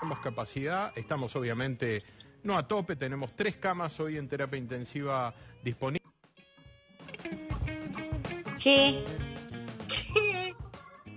Tenemos 0.00 0.18
capacidad, 0.20 0.92
estamos 0.96 1.34
obviamente 1.36 2.02
no 2.42 2.56
a 2.58 2.66
tope, 2.66 2.96
tenemos 2.96 3.34
tres 3.34 3.56
camas 3.56 3.98
hoy 3.98 4.18
en 4.18 4.28
terapia 4.28 4.58
intensiva 4.58 5.32
disponibles. 5.62 6.02
¿Qué? 8.62 9.04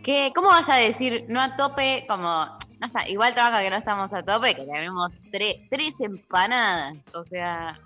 ¿Qué? 0.03 0.31
¿Cómo 0.33 0.49
vas 0.49 0.69
a 0.69 0.75
decir 0.75 1.25
no 1.27 1.41
a 1.41 1.55
tope 1.55 2.05
como... 2.07 2.57
No 2.79 2.87
está, 2.87 3.07
igual 3.09 3.33
trabaja 3.33 3.61
que 3.61 3.69
no 3.69 3.75
estamos 3.75 4.13
a 4.13 4.23
tope, 4.23 4.55
que 4.55 4.63
tenemos 4.63 5.19
tre- 5.31 5.67
tres 5.69 5.95
empanadas. 5.99 6.95
O 7.13 7.23
sea, 7.23 7.77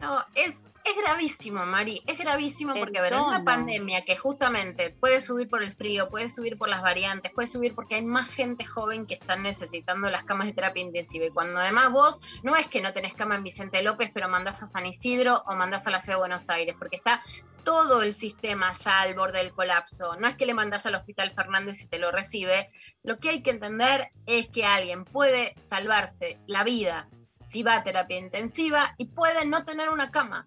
no, 0.00 0.24
es, 0.36 0.64
es 0.84 0.96
gravísimo, 0.96 1.64
Mari, 1.64 2.02
es 2.06 2.18
gravísimo 2.18 2.74
porque, 2.74 3.00
ver, 3.00 3.14
una 3.14 3.42
pandemia 3.42 4.04
que 4.04 4.16
justamente 4.16 4.90
puede 4.90 5.22
subir 5.22 5.48
por 5.48 5.62
el 5.62 5.72
frío, 5.72 6.10
puede 6.10 6.28
subir 6.28 6.58
por 6.58 6.68
las 6.68 6.82
variantes, 6.82 7.32
puede 7.32 7.46
subir 7.46 7.74
porque 7.74 7.94
hay 7.94 8.04
más 8.04 8.30
gente 8.30 8.66
joven 8.66 9.06
que 9.06 9.14
están 9.14 9.42
necesitando 9.42 10.10
las 10.10 10.24
camas 10.24 10.46
de 10.46 10.52
terapia 10.52 10.82
intensiva. 10.82 11.24
Y 11.24 11.30
cuando 11.30 11.58
además 11.58 11.90
vos, 11.90 12.20
no 12.42 12.54
es 12.54 12.66
que 12.66 12.82
no 12.82 12.92
tenés 12.92 13.14
cama 13.14 13.34
en 13.36 13.44
Vicente 13.44 13.82
López, 13.82 14.10
pero 14.12 14.28
mandás 14.28 14.62
a 14.62 14.66
San 14.66 14.84
Isidro 14.84 15.42
o 15.46 15.54
mandás 15.54 15.86
a 15.86 15.90
la 15.90 16.00
ciudad 16.00 16.18
de 16.18 16.20
Buenos 16.20 16.50
Aires, 16.50 16.76
porque 16.78 16.96
está 16.96 17.22
todo 17.64 18.02
el 18.02 18.12
sistema 18.12 18.70
ya 18.72 19.00
al 19.00 19.14
borde 19.14 19.38
del 19.38 19.52
colapso. 19.52 20.16
No 20.16 20.28
es 20.28 20.36
que 20.36 20.44
le 20.44 20.52
mandás 20.52 20.84
al 20.84 20.96
Hospital 20.96 21.32
Fernández 21.32 21.80
y 21.82 21.88
te 21.88 21.98
lo 21.98 22.12
recibe. 22.12 22.70
Lo 23.02 23.18
que 23.18 23.30
hay 23.30 23.42
que 23.42 23.50
entender 23.50 24.10
es 24.26 24.48
que 24.50 24.66
alguien 24.66 25.06
puede 25.06 25.54
salvarse 25.60 26.38
la 26.46 26.62
vida 26.62 27.08
si 27.46 27.62
va 27.62 27.76
a 27.76 27.84
terapia 27.84 28.18
intensiva 28.18 28.94
y 28.98 29.06
puede 29.06 29.46
no 29.46 29.64
tener 29.64 29.88
una 29.88 30.10
cama 30.10 30.46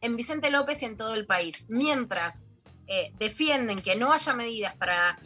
en 0.00 0.16
Vicente 0.16 0.50
López 0.50 0.82
y 0.82 0.86
en 0.86 0.96
todo 0.96 1.14
el 1.14 1.26
país. 1.26 1.64
Mientras 1.68 2.44
eh, 2.86 3.12
defienden 3.18 3.78
que 3.80 3.96
no 3.96 4.12
haya 4.12 4.34
medidas 4.34 4.74
para 4.74 5.18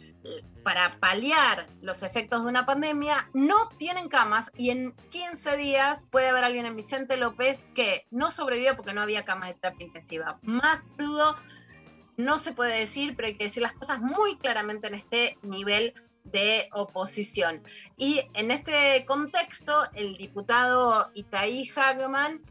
para 0.63 0.99
paliar 0.99 1.67
los 1.81 2.03
efectos 2.03 2.43
de 2.43 2.49
una 2.49 2.65
pandemia, 2.65 3.29
no 3.33 3.69
tienen 3.77 4.09
camas 4.09 4.51
y 4.55 4.69
en 4.69 4.93
15 5.09 5.57
días 5.57 6.05
puede 6.11 6.29
haber 6.29 6.43
alguien 6.43 6.65
en 6.65 6.75
Vicente 6.75 7.17
López 7.17 7.59
que 7.73 8.05
no 8.11 8.29
sobrevive 8.29 8.75
porque 8.75 8.93
no 8.93 9.01
había 9.01 9.25
camas 9.25 9.49
de 9.49 9.55
terapia 9.55 9.87
intensiva. 9.87 10.39
Más 10.43 10.81
crudo 10.97 11.35
no 12.17 12.37
se 12.37 12.53
puede 12.53 12.77
decir, 12.77 13.15
pero 13.15 13.27
hay 13.27 13.35
que 13.35 13.45
decir 13.45 13.63
las 13.63 13.73
cosas 13.73 13.99
muy 14.01 14.37
claramente 14.37 14.87
en 14.87 14.95
este 14.95 15.37
nivel 15.41 15.93
de 16.23 16.69
oposición. 16.73 17.63
Y 17.97 18.21
en 18.35 18.51
este 18.51 19.05
contexto, 19.07 19.73
el 19.95 20.15
diputado 20.15 21.09
Itaí 21.15 21.67
Hagman 21.75 22.41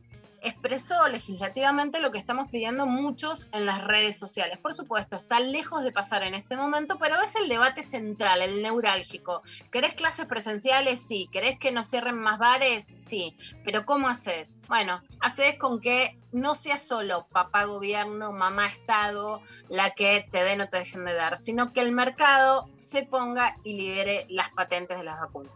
expresó 0.42 1.08
legislativamente 1.08 2.00
lo 2.00 2.10
que 2.10 2.18
estamos 2.18 2.50
pidiendo 2.50 2.86
muchos 2.86 3.48
en 3.52 3.66
las 3.66 3.84
redes 3.84 4.18
sociales. 4.18 4.58
Por 4.58 4.74
supuesto, 4.74 5.16
está 5.16 5.40
lejos 5.40 5.82
de 5.82 5.92
pasar 5.92 6.22
en 6.22 6.34
este 6.34 6.56
momento, 6.56 6.98
pero 6.98 7.16
es 7.20 7.36
el 7.36 7.48
debate 7.48 7.82
central, 7.82 8.42
el 8.42 8.62
neurálgico. 8.62 9.42
¿Querés 9.70 9.94
clases 9.94 10.26
presenciales? 10.26 11.00
Sí. 11.00 11.28
¿Querés 11.30 11.58
que 11.58 11.72
no 11.72 11.82
cierren 11.82 12.18
más 12.18 12.38
bares? 12.38 12.94
Sí. 12.98 13.36
Pero 13.64 13.84
¿cómo 13.84 14.08
haces? 14.08 14.54
Bueno, 14.68 15.02
haces 15.20 15.56
con 15.56 15.80
que 15.80 16.18
no 16.32 16.54
sea 16.54 16.78
solo 16.78 17.26
papá 17.30 17.64
gobierno, 17.64 18.32
mamá 18.32 18.66
Estado 18.66 19.42
la 19.68 19.90
que 19.90 20.26
te 20.30 20.44
den 20.44 20.60
o 20.60 20.68
te 20.68 20.78
dejen 20.78 21.04
de 21.04 21.14
dar, 21.14 21.36
sino 21.36 21.72
que 21.72 21.80
el 21.80 21.92
mercado 21.92 22.68
se 22.78 23.04
ponga 23.04 23.56
y 23.64 23.76
libere 23.76 24.26
las 24.28 24.50
patentes 24.50 24.98
de 24.98 25.04
las 25.04 25.18
vacunas. 25.20 25.52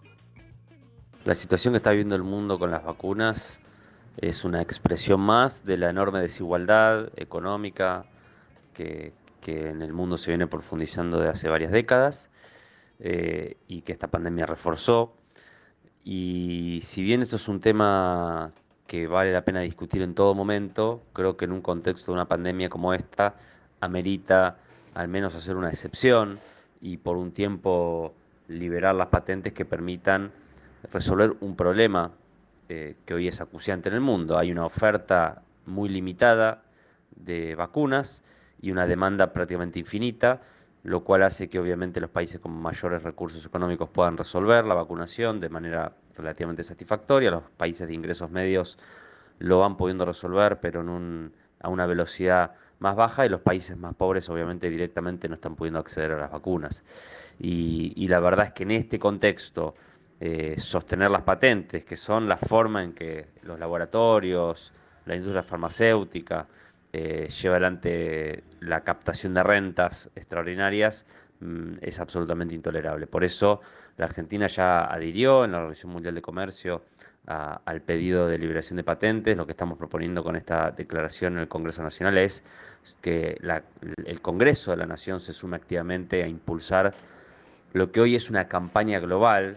La 1.24 1.34
situación 1.34 1.72
que 1.72 1.78
está 1.78 1.90
viviendo 1.90 2.14
el 2.16 2.22
mundo 2.22 2.58
con 2.58 2.70
las 2.70 2.84
vacunas 2.84 3.58
es 4.16 4.44
una 4.44 4.62
expresión 4.62 5.20
más 5.20 5.64
de 5.64 5.76
la 5.76 5.90
enorme 5.90 6.20
desigualdad 6.20 7.10
económica 7.16 8.04
que, 8.72 9.12
que 9.40 9.70
en 9.70 9.82
el 9.82 9.92
mundo 9.92 10.18
se 10.18 10.30
viene 10.30 10.46
profundizando 10.46 11.18
desde 11.18 11.32
hace 11.32 11.48
varias 11.48 11.72
décadas 11.72 12.30
eh, 13.00 13.56
y 13.68 13.82
que 13.82 13.92
esta 13.92 14.08
pandemia 14.08 14.46
reforzó. 14.46 15.14
Y 16.04 16.80
si 16.84 17.02
bien 17.02 17.22
esto 17.22 17.36
es 17.36 17.48
un 17.48 17.60
tema 17.60 18.52
que 18.86 19.06
vale 19.06 19.32
la 19.32 19.44
pena 19.44 19.60
discutir 19.60 20.02
en 20.02 20.14
todo 20.14 20.34
momento, 20.34 21.02
creo 21.12 21.36
que 21.36 21.46
en 21.46 21.52
un 21.52 21.60
contexto 21.60 22.12
de 22.12 22.14
una 22.14 22.28
pandemia 22.28 22.68
como 22.68 22.94
esta 22.94 23.34
amerita 23.80 24.58
al 24.94 25.08
menos 25.08 25.34
hacer 25.34 25.56
una 25.56 25.70
excepción 25.70 26.38
y 26.80 26.98
por 26.98 27.16
un 27.16 27.32
tiempo 27.32 28.14
liberar 28.48 28.94
las 28.94 29.08
patentes 29.08 29.52
que 29.52 29.64
permitan 29.64 30.30
resolver 30.92 31.34
un 31.40 31.56
problema 31.56 32.12
eh, 32.74 32.96
que 33.06 33.14
hoy 33.14 33.28
es 33.28 33.40
acuciante 33.40 33.88
en 33.88 33.94
el 33.94 34.00
mundo. 34.00 34.36
Hay 34.36 34.50
una 34.50 34.66
oferta 34.66 35.42
muy 35.64 35.88
limitada 35.88 36.64
de 37.14 37.54
vacunas 37.54 38.24
y 38.60 38.72
una 38.72 38.84
demanda 38.86 39.32
prácticamente 39.32 39.78
infinita, 39.78 40.40
lo 40.82 41.04
cual 41.04 41.22
hace 41.22 41.48
que 41.48 41.60
obviamente 41.60 42.00
los 42.00 42.10
países 42.10 42.40
con 42.40 42.50
mayores 42.52 43.04
recursos 43.04 43.46
económicos 43.46 43.90
puedan 43.90 44.16
resolver 44.16 44.64
la 44.64 44.74
vacunación 44.74 45.38
de 45.38 45.48
manera 45.50 45.92
relativamente 46.16 46.64
satisfactoria. 46.64 47.30
Los 47.30 47.44
países 47.56 47.86
de 47.86 47.94
ingresos 47.94 48.30
medios 48.32 48.76
lo 49.38 49.60
van 49.60 49.76
pudiendo 49.76 50.04
resolver, 50.04 50.58
pero 50.60 50.80
en 50.80 50.88
un, 50.88 51.32
a 51.60 51.68
una 51.68 51.86
velocidad 51.86 52.54
más 52.80 52.96
baja 52.96 53.24
y 53.24 53.28
los 53.28 53.40
países 53.40 53.76
más 53.76 53.94
pobres 53.94 54.28
obviamente 54.28 54.68
directamente 54.68 55.28
no 55.28 55.36
están 55.36 55.54
pudiendo 55.54 55.78
acceder 55.78 56.10
a 56.10 56.18
las 56.18 56.32
vacunas. 56.32 56.82
Y, 57.38 57.92
y 57.94 58.08
la 58.08 58.18
verdad 58.18 58.46
es 58.46 58.52
que 58.52 58.64
en 58.64 58.72
este 58.72 58.98
contexto 58.98 59.74
eh, 60.20 60.54
sostener 60.58 61.10
las 61.10 61.22
patentes, 61.22 61.84
que 61.84 61.96
son 61.96 62.28
la 62.28 62.36
forma 62.36 62.82
en 62.82 62.92
que 62.92 63.26
los 63.42 63.58
laboratorios, 63.58 64.72
la 65.06 65.16
industria 65.16 65.42
farmacéutica 65.42 66.46
eh, 66.92 67.28
lleva 67.28 67.56
adelante 67.56 68.44
la 68.60 68.82
captación 68.82 69.34
de 69.34 69.42
rentas 69.42 70.08
extraordinarias, 70.14 71.04
mm, 71.40 71.78
es 71.80 71.98
absolutamente 71.98 72.54
intolerable. 72.54 73.06
Por 73.06 73.24
eso 73.24 73.60
la 73.96 74.06
Argentina 74.06 74.46
ya 74.46 74.84
adhirió 74.84 75.44
en 75.44 75.52
la 75.52 75.58
Organización 75.58 75.92
Mundial 75.92 76.14
de 76.14 76.22
Comercio 76.22 76.82
al 77.26 77.80
pedido 77.80 78.28
de 78.28 78.38
liberación 78.38 78.76
de 78.76 78.84
patentes. 78.84 79.36
Lo 79.36 79.46
que 79.46 79.52
estamos 79.52 79.78
proponiendo 79.78 80.22
con 80.22 80.36
esta 80.36 80.70
declaración 80.72 81.34
en 81.34 81.38
el 81.40 81.48
Congreso 81.48 81.82
Nacional 81.82 82.18
es 82.18 82.44
que 83.00 83.38
el 84.04 84.20
Congreso 84.20 84.72
de 84.72 84.76
la 84.76 84.86
Nación 84.86 85.20
se 85.20 85.32
sume 85.32 85.56
activamente 85.56 86.22
a 86.22 86.28
impulsar 86.28 86.92
lo 87.72 87.90
que 87.90 88.00
hoy 88.00 88.14
es 88.14 88.30
una 88.30 88.46
campaña 88.46 89.00
global 89.00 89.56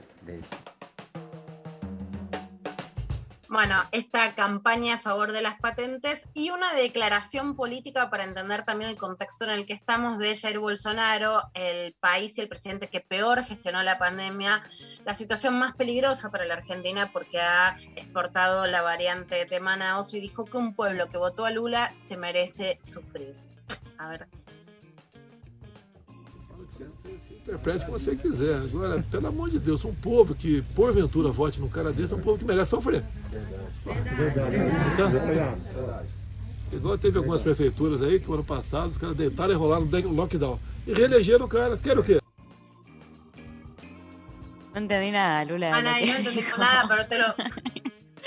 bueno, 3.49 3.75
esta 3.91 4.36
campaña 4.36 4.95
a 4.95 4.99
favor 4.99 5.32
de 5.32 5.41
las 5.41 5.59
patentes 5.59 6.28
y 6.34 6.49
una 6.49 6.73
declaración 6.73 7.55
política 7.55 8.09
para 8.09 8.23
entender 8.23 8.63
también 8.65 8.89
el 8.89 8.97
contexto 8.97 9.45
en 9.45 9.51
el 9.51 9.65
que 9.65 9.73
estamos 9.73 10.17
de 10.17 10.36
Jair 10.36 10.59
Bolsonaro, 10.59 11.43
el 11.53 11.93
país 11.93 12.38
y 12.38 12.41
el 12.41 12.49
presidente 12.49 12.88
que 12.88 12.99
peor 12.99 13.43
gestionó 13.43 13.82
la 13.84 13.97
pandemia, 13.97 14.63
la 15.05 15.13
situación 15.13 15.57
más 15.57 15.75
peligrosa 15.75 16.30
para 16.30 16.45
la 16.45 16.56
Argentina 16.56 17.11
porque 17.11 17.39
ha 17.39 17.77
exportado 17.95 18.68
la 18.68 18.81
variante 18.81 19.45
de 19.45 19.60
Manaus 19.60 20.14
y 20.14 20.19
dijo 20.19 20.45
que 20.45 20.57
un 20.57 20.76
pueblo 20.76 21.10
que 21.10 21.18
votó 21.18 21.45
a 21.45 21.51
Lula 21.51 21.93
se 21.95 22.18
merece 22.18 22.80
sufrir. 22.81 23.35
A 23.97 24.10
ver. 24.10 24.27
Interprete 27.48 27.86
como 27.86 27.98
você 27.98 28.15
quiser. 28.15 28.57
Agora, 28.57 29.03
pelo 29.10 29.28
amor 29.28 29.49
de 29.49 29.57
Deus, 29.57 29.86
um 29.86 29.95
povo 29.95 30.36
que 30.36 30.61
porventura 30.76 31.30
vote 31.30 31.61
num 31.61 31.69
cara 31.69 31.94
desse 31.94 32.14
é 32.14 32.18
um 32.18 32.19
povo 32.19 32.38
que 32.38 32.44
merece 32.44 32.72
sofrer. 32.72 33.03
Verdade. 34.18 34.57
Igual 36.74 36.98
teve 36.98 37.18
algumas 37.18 37.41
prefeituras 37.41 38.02
aí 38.02 38.19
que 38.19 38.30
o 38.30 38.34
ano 38.34 38.44
passado 38.44 38.90
os 38.90 38.98
caras 38.98 39.15
deitaram 39.15 39.53
e 39.53 39.56
rolaram 39.56 39.86
no 39.86 40.14
lockdown. 40.14 40.60
E 40.86 40.94
reelegeram 40.94 41.45
o 41.45 41.48
cara. 41.48 41.78
Quer 41.78 41.98
o 41.98 42.03
quê? 42.03 42.19
No 44.74 44.82
entendí 44.82 45.11
nada, 45.11 45.49
Lula. 45.49 45.76
Ana, 45.76 45.91
no 45.94 45.98
entendí 45.98 46.44
nada, 46.57 46.86
pero 46.88 47.07
te 47.07 47.18
lo. 47.18 47.28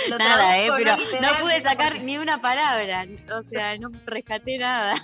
lo 0.08 0.18
nada, 0.18 0.58
eh, 0.58 0.70
pero 0.78 0.96
¿no? 0.96 1.20
no 1.20 1.38
pude 1.40 1.60
sacar 1.60 2.00
ni 2.00 2.16
una 2.16 2.40
palabra. 2.40 3.06
O 3.38 3.42
sea, 3.42 3.76
no 3.78 3.90
rescaté 4.06 4.56
nada. 4.58 4.94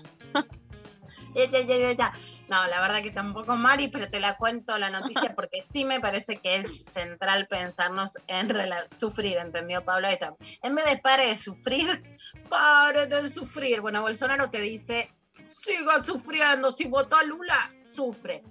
Ya, 1.34 1.44
ya, 1.44 1.60
ya, 1.60 1.92
ya. 1.92 2.12
No, 2.48 2.64
la 2.66 2.80
verdad 2.80 3.02
que 3.02 3.10
tampoco 3.10 3.56
Mari, 3.56 3.88
pero 3.88 4.08
te 4.08 4.20
la 4.20 4.36
cuento 4.36 4.78
la 4.78 4.90
noticia 4.90 5.34
porque 5.36 5.62
sí 5.62 5.84
me 5.84 6.00
parece 6.00 6.36
que 6.36 6.56
es 6.56 6.84
central 6.84 7.48
pensarnos 7.48 8.18
en 8.28 8.50
sufrir, 8.96 9.38
¿entendió 9.38 9.84
Pablo? 9.84 10.08
En 10.62 10.74
vez 10.74 10.84
de 10.86 10.98
pare 10.98 11.28
de 11.28 11.36
sufrir, 11.36 12.02
pare 12.48 13.06
de 13.06 13.28
sufrir. 13.28 13.80
Bueno, 13.80 14.02
Bolsonaro 14.02 14.48
te 14.50 14.60
dice, 14.60 15.10
siga 15.46 16.00
sufriendo, 16.02 16.70
si 16.70 16.86
votó 16.86 17.16
a 17.16 17.24
Lula, 17.24 17.68
sufre. 17.84 18.42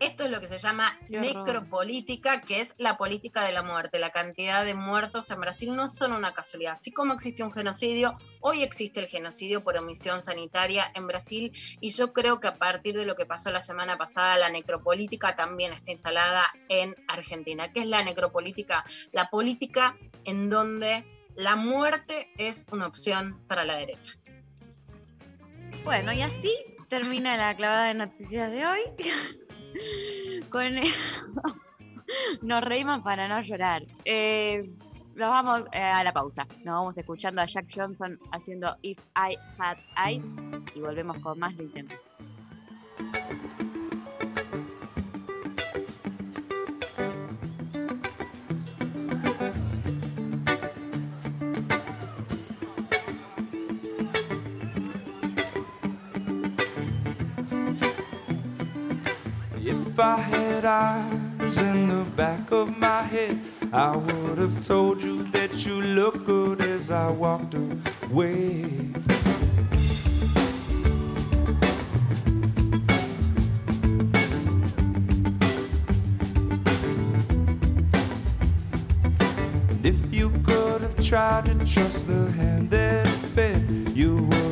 Esto 0.00 0.24
es 0.24 0.30
lo 0.30 0.40
que 0.40 0.46
se 0.46 0.58
llama 0.58 0.98
necropolítica, 1.08 2.40
que 2.40 2.60
es 2.60 2.74
la 2.78 2.96
política 2.96 3.44
de 3.44 3.52
la 3.52 3.62
muerte. 3.62 3.98
La 3.98 4.10
cantidad 4.10 4.64
de 4.64 4.74
muertos 4.74 5.30
en 5.30 5.40
Brasil 5.40 5.74
no 5.74 5.88
son 5.88 6.12
una 6.12 6.34
casualidad. 6.34 6.74
Así 6.74 6.92
como 6.92 7.12
existe 7.12 7.42
un 7.42 7.52
genocidio, 7.52 8.18
hoy 8.40 8.62
existe 8.62 9.00
el 9.00 9.06
genocidio 9.06 9.62
por 9.62 9.76
omisión 9.76 10.20
sanitaria 10.20 10.90
en 10.94 11.06
Brasil 11.06 11.52
y 11.80 11.90
yo 11.90 12.12
creo 12.12 12.40
que 12.40 12.48
a 12.48 12.56
partir 12.56 12.96
de 12.96 13.06
lo 13.06 13.16
que 13.16 13.26
pasó 13.26 13.50
la 13.50 13.60
semana 13.60 13.96
pasada, 13.96 14.36
la 14.36 14.50
necropolítica 14.50 15.36
también 15.36 15.72
está 15.72 15.92
instalada 15.92 16.44
en 16.68 16.94
Argentina. 17.08 17.72
¿Qué 17.72 17.80
es 17.80 17.86
la 17.86 18.02
necropolítica? 18.02 18.84
La 19.12 19.30
política 19.30 19.96
en 20.24 20.50
donde 20.50 21.04
la 21.36 21.56
muerte 21.56 22.30
es 22.38 22.66
una 22.70 22.86
opción 22.86 23.40
para 23.46 23.64
la 23.64 23.76
derecha. 23.76 24.12
Bueno, 25.84 26.12
y 26.12 26.22
así 26.22 26.50
termina 26.88 27.36
la 27.36 27.56
clavada 27.56 27.86
de 27.86 27.94
noticias 27.94 28.50
de 28.50 28.66
hoy. 28.66 28.80
Con 30.50 30.74
Nos 32.42 32.62
reímos 32.62 33.00
para 33.00 33.28
no 33.28 33.40
llorar. 33.40 33.84
Eh, 34.04 34.70
nos 35.14 35.30
vamos 35.30 35.64
eh, 35.72 35.78
a 35.78 36.02
la 36.04 36.12
pausa. 36.12 36.46
Nos 36.64 36.74
vamos 36.74 36.98
escuchando 36.98 37.40
a 37.40 37.46
Jack 37.46 37.66
Johnson 37.74 38.18
haciendo 38.32 38.76
If 38.82 38.98
I 39.16 39.36
Had 39.58 39.78
Eyes 40.06 40.26
y 40.74 40.80
volvemos 40.80 41.18
con 41.18 41.38
más 41.38 41.56
de 41.56 41.64
Intempest. 41.64 42.02
If 59.94 60.00
I 60.00 60.16
had 60.16 60.64
eyes 60.64 61.58
in 61.58 61.86
the 61.86 62.02
back 62.16 62.50
of 62.50 62.76
my 62.76 63.02
head, 63.02 63.40
I 63.72 63.96
would 63.96 64.38
have 64.38 64.60
told 64.66 65.00
you 65.00 65.22
that 65.30 65.64
you 65.64 65.80
look 65.80 66.26
good 66.26 66.60
as 66.60 66.90
I 66.90 67.12
walked 67.12 67.54
away. 67.54 68.64
And 79.70 79.86
if 79.86 80.12
you 80.12 80.30
could 80.44 80.80
have 80.80 81.04
tried 81.04 81.44
to 81.44 81.54
trust 81.64 82.08
the 82.08 82.32
hand 82.32 82.70
that 82.70 83.06
fed, 83.36 83.92
you 83.94 84.24
would 84.24 84.43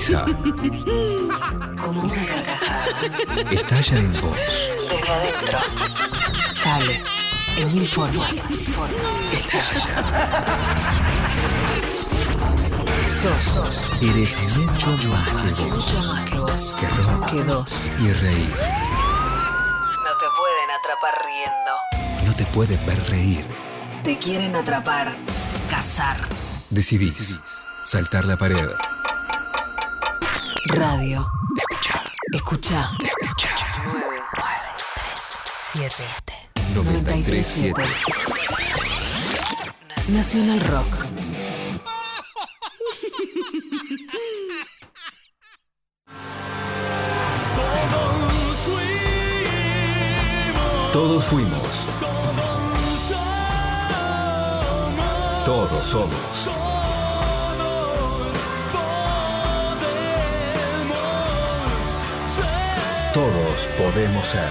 risa. 0.00 0.24
Como 1.82 2.00
una 2.02 2.14
carcajada. 2.14 2.84
Estalla 3.50 3.98
en 3.98 4.12
vos. 4.20 4.38
Desde 4.88 5.12
adentro. 5.12 5.58
Sale. 6.54 7.02
En 7.56 7.74
mil 7.74 7.86
formas. 7.86 8.48
Sos. 13.08 13.90
Eres 14.00 14.56
mucho 14.58 14.90
más 15.10 15.28
que 15.54 15.62
Mucho 15.64 15.74
vos. 15.96 16.06
más 16.08 16.22
que 16.30 16.38
vos. 16.38 16.76
Que 16.80 16.88
rock. 16.88 17.30
Que 17.30 17.44
dos. 17.44 17.90
Y 17.98 18.12
reír. 18.12 18.48
No 18.48 20.16
te 20.16 20.26
pueden 20.38 20.70
atrapar 20.78 21.14
riendo. 21.26 22.26
No 22.26 22.34
te 22.34 22.44
puedes 22.46 22.86
ver 22.86 23.10
reír. 23.10 23.44
Te 24.04 24.16
quieren 24.18 24.56
atrapar. 24.56 25.14
Cazar. 25.68 26.16
Decidís. 26.70 27.38
Saltar 27.82 28.24
la 28.24 28.36
pared. 28.36 28.68
Radio. 30.66 31.26
Escucha. 31.56 32.02
Escucha. 32.32 32.90
Escucha. 33.00 33.48
9, 33.84 34.20
3, 34.94 35.44
7. 35.72 36.34
937. 36.74 37.82
Nacional 40.12 40.60
Rock. 40.60 41.06
Todos 50.92 51.24
fuimos. 51.24 51.86
Todos 55.44 55.86
somos. 55.86 56.59
Todos 63.20 63.68
podemos 63.76 64.26
ser. 64.26 64.48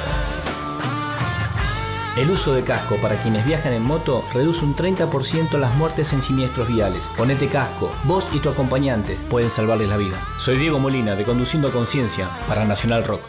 El 2.16 2.30
uso 2.30 2.54
de 2.54 2.64
casco 2.64 2.98
para 2.98 3.20
quienes 3.20 3.44
viajan 3.44 3.74
en 3.74 3.82
moto 3.82 4.24
reduce 4.32 4.64
un 4.64 4.76
30% 4.76 5.58
las 5.58 5.74
muertes 5.74 6.14
en 6.14 6.22
siniestros 6.22 6.68
viales. 6.68 7.10
Ponete 7.18 7.48
casco, 7.48 7.92
vos 8.04 8.30
y 8.32 8.38
tu 8.38 8.48
acompañante 8.48 9.18
pueden 9.28 9.50
salvarles 9.50 9.90
la 9.90 9.98
vida. 9.98 10.24
Soy 10.38 10.58
Diego 10.58 10.78
Molina 10.78 11.16
de 11.16 11.24
Conduciendo 11.24 11.72
Conciencia 11.72 12.30
para 12.48 12.64
Nacional 12.64 13.06
Rock. 13.06 13.22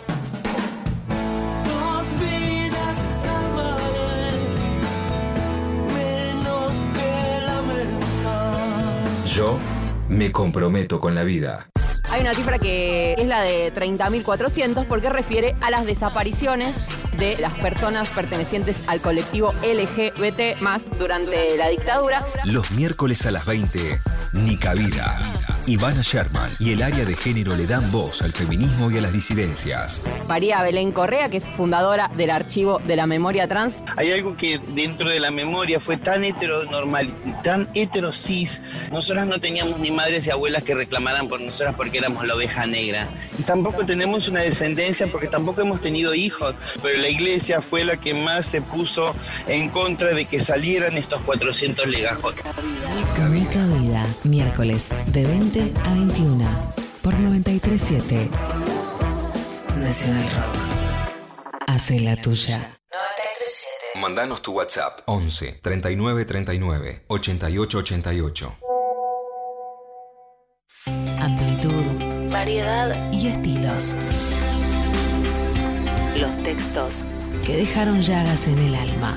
Yo 9.25 9.57
me 10.11 10.31
comprometo 10.33 11.01
con 11.01 11.15
la 11.15 11.25
vida. 11.25 11.71
Hay 12.12 12.23
una 12.23 12.35
cifra 12.35 12.59
que 12.59 13.15
es 13.16 13.27
la 13.27 13.43
de 13.43 13.73
30.400 13.73 14.87
porque 14.87 15.09
refiere 15.09 15.55
a 15.61 15.70
las 15.70 15.87
desapariciones 15.87 16.74
de 17.16 17.39
las 17.39 17.53
personas 17.55 18.09
pertenecientes 18.09 18.82
al 18.89 19.01
colectivo 19.01 19.53
LGBT 19.62 20.61
más 20.61 20.85
durante 20.99 21.57
la 21.57 21.69
dictadura. 21.69 22.24
Los 22.45 22.73
miércoles 22.73 23.27
a 23.27 23.31
las 23.31 23.47
20, 23.47 24.01
Ni 24.32 24.57
Cabida. 24.57 25.16
Ivana 25.66 26.03
Sherman 26.03 26.51
y 26.59 26.73
el 26.73 26.82
área 26.82 27.05
de 27.05 27.15
género 27.15 27.55
le 27.55 27.66
dan 27.66 27.91
voz 27.91 28.23
al 28.23 28.32
feminismo 28.32 28.91
y 28.91 28.99
a 28.99 29.01
las 29.01 29.12
disidencias. 29.12 30.03
María 30.28 30.62
Belén 30.62 30.93
Correa, 30.93 31.28
que 31.28 31.37
es 31.37 31.45
fundadora 31.57 32.11
del 32.16 32.31
archivo 32.31 32.78
de 32.78 32.97
la 32.97 33.07
memoria 33.07 33.49
trans. 33.49 33.82
Hay 33.97 34.11
algo 34.12 34.37
que 34.37 34.59
dentro 34.74 35.09
de 35.09 35.20
la 35.20 35.31
memoria 35.31 35.81
fue 35.81 35.97
tan 35.97 36.24
heteronormal, 36.24 37.09
tan 37.43 37.69
heterosis. 37.74 38.62
Nosotras 38.93 39.27
no 39.27 39.41
teníamos 39.41 39.78
ni 39.81 39.91
madres 39.91 40.27
y 40.27 40.31
abuelas 40.31 40.62
que 40.62 40.74
reclamaran 40.74 41.28
por 41.28 41.41
nosotras 41.41 41.74
porque 41.77 41.99
éramos 41.99 42.27
la 42.27 42.35
oveja 42.35 42.66
negra. 42.66 43.09
Y 43.39 43.43
tampoco 43.43 43.85
tenemos 43.85 44.28
una 44.28 44.41
descendencia 44.41 45.07
porque 45.07 45.28
tampoco 45.28 45.61
hemos 45.61 45.81
tenido 45.81 46.15
hijos. 46.15 46.55
Pero 46.82 46.99
la 47.01 47.09
iglesia 47.09 47.61
fue 47.61 47.85
la 47.85 47.97
que 47.97 48.15
más 48.15 48.47
se 48.47 48.62
puso 48.62 49.15
en 49.47 49.69
contra 49.69 50.15
de 50.15 50.24
que 50.24 50.41
salieran 50.41 50.97
estos 50.97 51.20
400 51.23 51.89
legajos. 51.89 52.35
Mica 53.31 53.65
Vida. 53.66 54.07
Miércoles 54.24 54.91
de 55.07 55.24
20 55.24 55.49
a 55.59 55.94
21. 55.94 56.48
Por 57.02 57.12
937. 57.18 58.31
Nacional 59.78 60.22
Rock. 60.22 60.56
Hace 61.66 62.01
la 62.01 62.14
tuya. 62.14 62.59
937. 62.59 64.01
Mandanos 64.01 64.43
tu 64.43 64.52
WhatsApp 64.52 65.01
11 65.06 65.59
39 65.60 66.24
39 66.24 67.02
88 67.09 67.78
88. 67.78 68.56
Amplitud, 71.18 72.31
variedad 72.31 73.12
y 73.12 73.28
estilos. 73.28 73.97
Los 76.16 76.36
textos 76.44 77.05
que 77.44 77.56
dejaron 77.56 78.02
llagas 78.02 78.47
en 78.47 78.59
el 78.59 78.74
alma. 78.77 79.16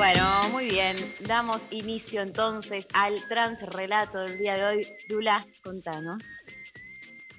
Bueno, 0.00 0.48
muy 0.50 0.70
bien. 0.70 0.96
Damos 1.20 1.66
inicio 1.68 2.22
entonces 2.22 2.88
al 2.94 3.22
transrelato 3.28 4.20
del 4.20 4.38
día 4.38 4.54
de 4.54 4.64
hoy. 4.64 4.86
Lula, 5.10 5.46
contanos. 5.62 6.24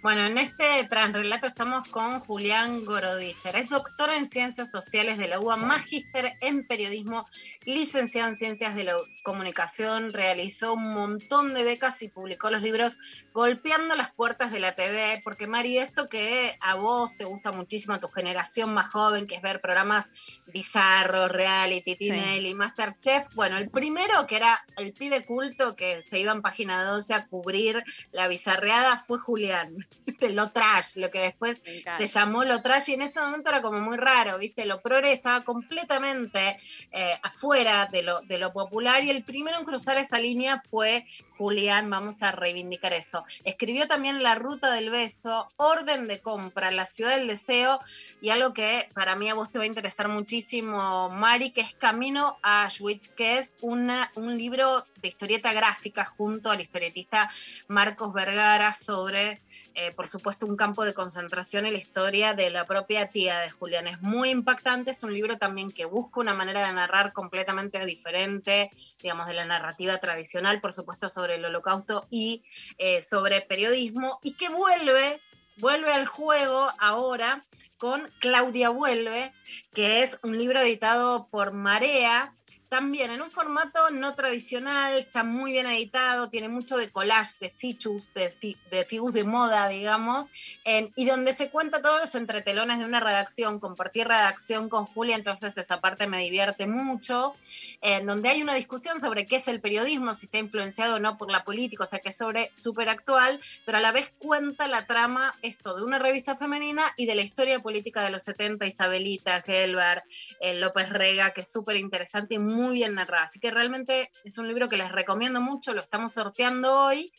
Bueno, 0.01 0.25
en 0.25 0.39
este 0.39 0.83
transrelato 0.89 1.45
estamos 1.45 1.87
con 1.89 2.21
Julián 2.21 2.85
Gorodiller. 2.85 3.55
Es 3.55 3.69
doctor 3.69 4.11
en 4.11 4.25
Ciencias 4.25 4.71
Sociales 4.71 5.19
de 5.19 5.27
la 5.27 5.39
UBA, 5.39 5.57
magíster 5.57 6.33
en 6.41 6.65
Periodismo 6.65 7.27
licenciado 7.65 8.29
en 8.29 8.35
Ciencias 8.35 8.75
de 8.75 8.83
la 8.85 8.95
Comunicación, 9.23 10.13
realizó 10.13 10.73
un 10.73 10.93
montón 10.93 11.53
de 11.53 11.63
becas 11.63 12.01
y 12.01 12.09
publicó 12.09 12.49
los 12.49 12.63
libros 12.63 12.97
Golpeando 13.33 13.95
las 13.95 14.11
Puertas 14.11 14.51
de 14.51 14.59
la 14.59 14.73
TV, 14.73 15.21
porque 15.23 15.45
Mari, 15.45 15.77
esto 15.77 16.09
que 16.09 16.57
a 16.59 16.75
vos 16.75 17.15
te 17.17 17.25
gusta 17.25 17.51
muchísimo, 17.51 17.93
a 17.93 17.99
tu 17.99 18.07
generación 18.07 18.73
más 18.73 18.89
joven, 18.89 19.27
que 19.27 19.35
es 19.35 19.41
ver 19.43 19.61
programas 19.61 20.09
bizarros, 20.47 21.31
reality, 21.31 21.95
Tinelli, 21.95 22.55
Masterchef, 22.55 23.27
bueno, 23.35 23.57
el 23.57 23.69
primero 23.69 24.25
que 24.25 24.37
era 24.37 24.59
el 24.77 24.93
pibe 24.93 25.23
culto 25.23 25.75
que 25.75 26.01
se 26.01 26.19
iba 26.19 26.31
en 26.31 26.41
página 26.41 26.83
12 26.83 27.13
a 27.13 27.27
cubrir 27.27 27.83
la 28.11 28.27
bizarreada 28.27 28.97
fue 28.97 29.19
Julián, 29.19 29.87
lo 30.34 30.51
trash, 30.51 30.95
lo 30.95 31.09
que 31.09 31.19
después 31.19 31.61
se 31.97 32.07
llamó 32.07 32.43
lo 32.43 32.61
trash 32.61 32.89
y 32.89 32.93
en 32.93 33.01
ese 33.01 33.19
momento 33.19 33.49
era 33.49 33.61
como 33.61 33.80
muy 33.80 33.97
raro, 33.97 34.38
¿viste? 34.38 34.65
Lo 34.65 34.81
progre 34.81 35.11
estaba 35.11 35.43
completamente 35.43 36.59
eh, 36.91 37.19
afuera 37.23 37.88
de 37.91 38.03
lo, 38.03 38.22
de 38.22 38.38
lo 38.38 38.53
popular 38.53 39.03
y 39.03 39.09
el 39.09 39.23
primero 39.23 39.57
en 39.57 39.65
cruzar 39.65 39.97
esa 39.97 40.19
línea 40.19 40.61
fue 40.69 41.05
Julián, 41.38 41.89
vamos 41.89 42.22
a 42.22 42.31
reivindicar 42.31 42.93
eso. 42.93 43.26
Escribió 43.43 43.88
también 43.88 44.22
La 44.22 44.35
Ruta 44.35 44.72
del 44.72 44.91
Beso, 44.91 45.51
Orden 45.57 46.07
de 46.07 46.19
Compra, 46.19 46.69
La 46.69 46.85
Ciudad 46.85 47.15
del 47.15 47.27
Deseo 47.27 47.80
y 48.22 48.30
algo 48.30 48.53
que 48.53 48.89
para 48.93 49.15
mí 49.15 49.27
a 49.27 49.34
vos 49.34 49.51
te 49.51 49.57
va 49.57 49.63
a 49.63 49.68
interesar 49.68 50.07
muchísimo, 50.07 51.09
Mari, 51.09 51.49
que 51.49 51.61
es 51.61 51.73
Camino 51.73 52.38
a 52.43 52.65
Auschwitz, 52.65 53.09
que 53.09 53.39
es 53.39 53.55
una, 53.61 54.11
un 54.15 54.38
libro 54.38 54.85
de 55.01 55.07
historieta 55.07 55.51
gráfica 55.51 56.05
junto 56.05 56.51
al 56.51 56.61
historietista 56.61 57.27
Marcos 57.68 58.13
Vergara 58.13 58.73
sobre, 58.73 59.41
eh, 59.73 59.91
por 59.91 60.07
supuesto, 60.07 60.45
un 60.45 60.57
campo 60.57 60.84
de 60.84 60.93
concentración 60.93 61.65
en 61.65 61.73
la 61.73 61.80
historia 61.80 62.34
de 62.34 62.49
la 62.49 62.65
propia 62.65 63.07
tía 63.07 63.39
de 63.39 63.49
Julián. 63.49 63.88
Es 63.88 64.02
muy 64.02 64.30
impactante, 64.30 64.91
es 64.91 65.03
un 65.03 65.14
libro 65.14 65.38
también 65.38 65.72
que 65.72 65.85
busca 65.85 66.19
una 66.19 66.34
manera 66.34 66.65
de 66.65 66.73
narrar 66.73 67.14
completamente 67.14 67.84
diferente, 67.85 68.72
digamos, 69.02 69.27
de 69.27 69.34
la 69.34 69.45
narrativa 69.45 69.98
tradicional, 69.99 70.61
por 70.61 70.73
supuesto, 70.73 71.10
sobre 71.10 71.35
el 71.35 71.45
holocausto 71.45 72.07
y 72.10 72.43
eh, 72.77 73.02
sobre 73.02 73.41
periodismo, 73.41 74.19
y 74.23 74.34
que 74.34 74.49
vuelve 74.49 75.22
vuelve 75.57 75.93
al 75.93 76.07
juego 76.07 76.72
ahora 76.80 77.45
con 77.77 78.11
Claudia 78.19 78.69
Vuelve, 78.69 79.31
que 79.73 80.02
es 80.02 80.19
un 80.23 80.38
libro 80.38 80.60
editado 80.60 81.27
por 81.30 81.53
Marea, 81.53 82.35
también 82.72 83.11
en 83.11 83.22
un 83.22 83.30
formato 83.30 83.91
no 83.91 84.15
tradicional, 84.15 84.98
está 84.98 85.26
muy 85.26 85.52
bien 85.52 85.68
editado, 85.68 86.30
tiene 86.30 86.48
mucho 86.48 86.77
de 86.77 86.89
collage, 86.89 87.34
de 87.41 87.53
features, 87.60 88.14
de, 88.14 88.31
fi- 88.31 88.61
de 88.64 88.88
de 89.11 89.23
moda, 89.26 89.68
digamos, 89.68 90.30
en- 90.64 90.89
y 90.95 91.03
donde 91.03 91.34
se 91.34 91.52
cuenta 91.52 91.81
todos 91.81 91.99
los 91.99 92.15
entretelones 92.15 92.80
de 92.80 92.85
una 92.85 93.02
redacción, 93.02 93.60
compartir 93.60 94.07
redacción 94.07 94.69
con 94.69 94.85
Julia, 94.85 95.18
entonces 95.18 95.57
esa 95.57 95.81
parte 95.81 96.07
me 96.07 96.19
divierte 96.19 96.65
mucho, 96.65 97.35
en 97.81 98.06
donde 98.06 98.30
hay 98.30 98.41
una 98.41 98.53
discusión 98.53 99.02
sobre 99.02 99.27
qué 99.27 99.35
es 99.35 99.49
el 99.49 99.60
periodismo, 99.60 100.14
si 100.14 100.27
está 100.27 100.38
influenciado 100.38 100.95
o 100.95 100.99
no 100.99 101.18
por 101.18 101.30
la 101.30 101.43
política, 101.43 101.84
o 101.84 101.88
sea 101.88 101.99
que 101.99 102.10
es 102.10 102.18
sobre 102.18 102.53
súper 102.56 102.88
actual, 102.88 103.41
pero 103.65 103.80
a 103.80 103.81
la 103.81 103.91
vez 103.91 104.14
cuenta 104.18 104.69
la 104.69 104.85
trama 104.88 105.38
esto 105.41 105.76
de 105.76 105.84
una 105.84 105.99
revista 105.99 106.38
femenina 106.38 106.84
y 106.95 107.06
de 107.06 107.15
la 107.15 107.22
historia 107.23 107.60
política 107.60 108.02
de 108.02 108.11
los 108.11 108.23
70, 108.23 108.65
Isabelita, 108.65 109.41
Gelbar, 109.41 110.06
eh, 110.39 110.53
López 110.53 110.89
Rega, 110.89 111.31
que 111.31 111.41
es 111.41 111.52
súper 111.52 111.76
interesante 111.76 112.35
y 112.35 112.39
muy 112.39 112.60
bien 112.69 112.93
narrada. 112.93 113.23
Así 113.23 113.39
que 113.39 113.49
realmente 113.49 114.11
es 114.23 114.38
un 114.38 114.47
libro 114.47 114.69
que 114.69 114.77
les 114.77 114.91
recomiendo 114.91 115.41
mucho, 115.41 115.73
lo 115.73 115.81
estamos 115.81 116.13
sorteando 116.13 116.85
hoy. 116.85 117.11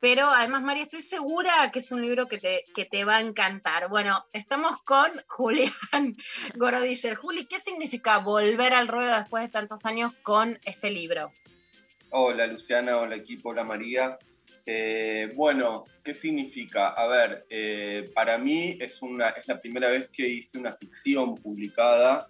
Pero 0.00 0.26
además, 0.28 0.62
María, 0.62 0.84
estoy 0.84 1.02
segura 1.02 1.70
que 1.70 1.80
es 1.80 1.92
un 1.92 2.00
libro 2.00 2.26
que 2.26 2.38
te, 2.38 2.64
que 2.74 2.86
te 2.86 3.04
va 3.04 3.18
a 3.18 3.20
encantar. 3.20 3.90
Bueno, 3.90 4.24
estamos 4.32 4.82
con 4.82 5.10
Julián 5.28 6.16
Gorodiller. 6.56 7.16
Juli, 7.16 7.44
¿qué 7.44 7.58
significa 7.58 8.18
volver 8.18 8.72
al 8.72 8.88
ruedo 8.88 9.14
después 9.14 9.42
de 9.44 9.50
tantos 9.50 9.84
años 9.84 10.12
con 10.22 10.58
este 10.64 10.90
libro? 10.90 11.32
Hola 12.12 12.46
Luciana, 12.46 12.96
hola 12.96 13.14
equipo, 13.14 13.50
hola 13.50 13.62
María. 13.62 14.18
Eh, 14.64 15.32
bueno, 15.36 15.84
¿qué 16.02 16.14
significa? 16.14 16.88
A 16.88 17.06
ver, 17.06 17.46
eh, 17.50 18.10
para 18.14 18.38
mí 18.38 18.78
es, 18.80 19.02
una, 19.02 19.28
es 19.30 19.46
la 19.46 19.60
primera 19.60 19.90
vez 19.90 20.08
que 20.10 20.26
hice 20.26 20.58
una 20.58 20.74
ficción 20.74 21.34
publicada 21.34 22.26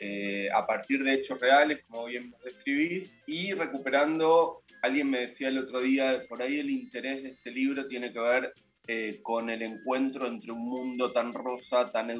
eh, 0.00 0.48
a 0.52 0.66
partir 0.66 1.04
de 1.04 1.12
hechos 1.14 1.38
reales, 1.38 1.84
como 1.86 2.06
bien 2.06 2.30
vos 2.30 2.42
describís, 2.42 3.20
y 3.26 3.52
recuperando, 3.52 4.62
alguien 4.82 5.10
me 5.10 5.20
decía 5.20 5.48
el 5.48 5.58
otro 5.58 5.80
día, 5.82 6.22
por 6.28 6.40
ahí 6.42 6.58
el 6.58 6.70
interés 6.70 7.22
de 7.22 7.28
este 7.30 7.50
libro 7.50 7.86
tiene 7.86 8.12
que 8.12 8.18
ver 8.20 8.54
eh, 8.86 9.20
con 9.22 9.50
el 9.50 9.60
encuentro 9.62 10.26
entre 10.26 10.52
un 10.52 10.66
mundo 10.66 11.12
tan 11.12 11.34
rosa, 11.34 11.92
tan, 11.92 12.10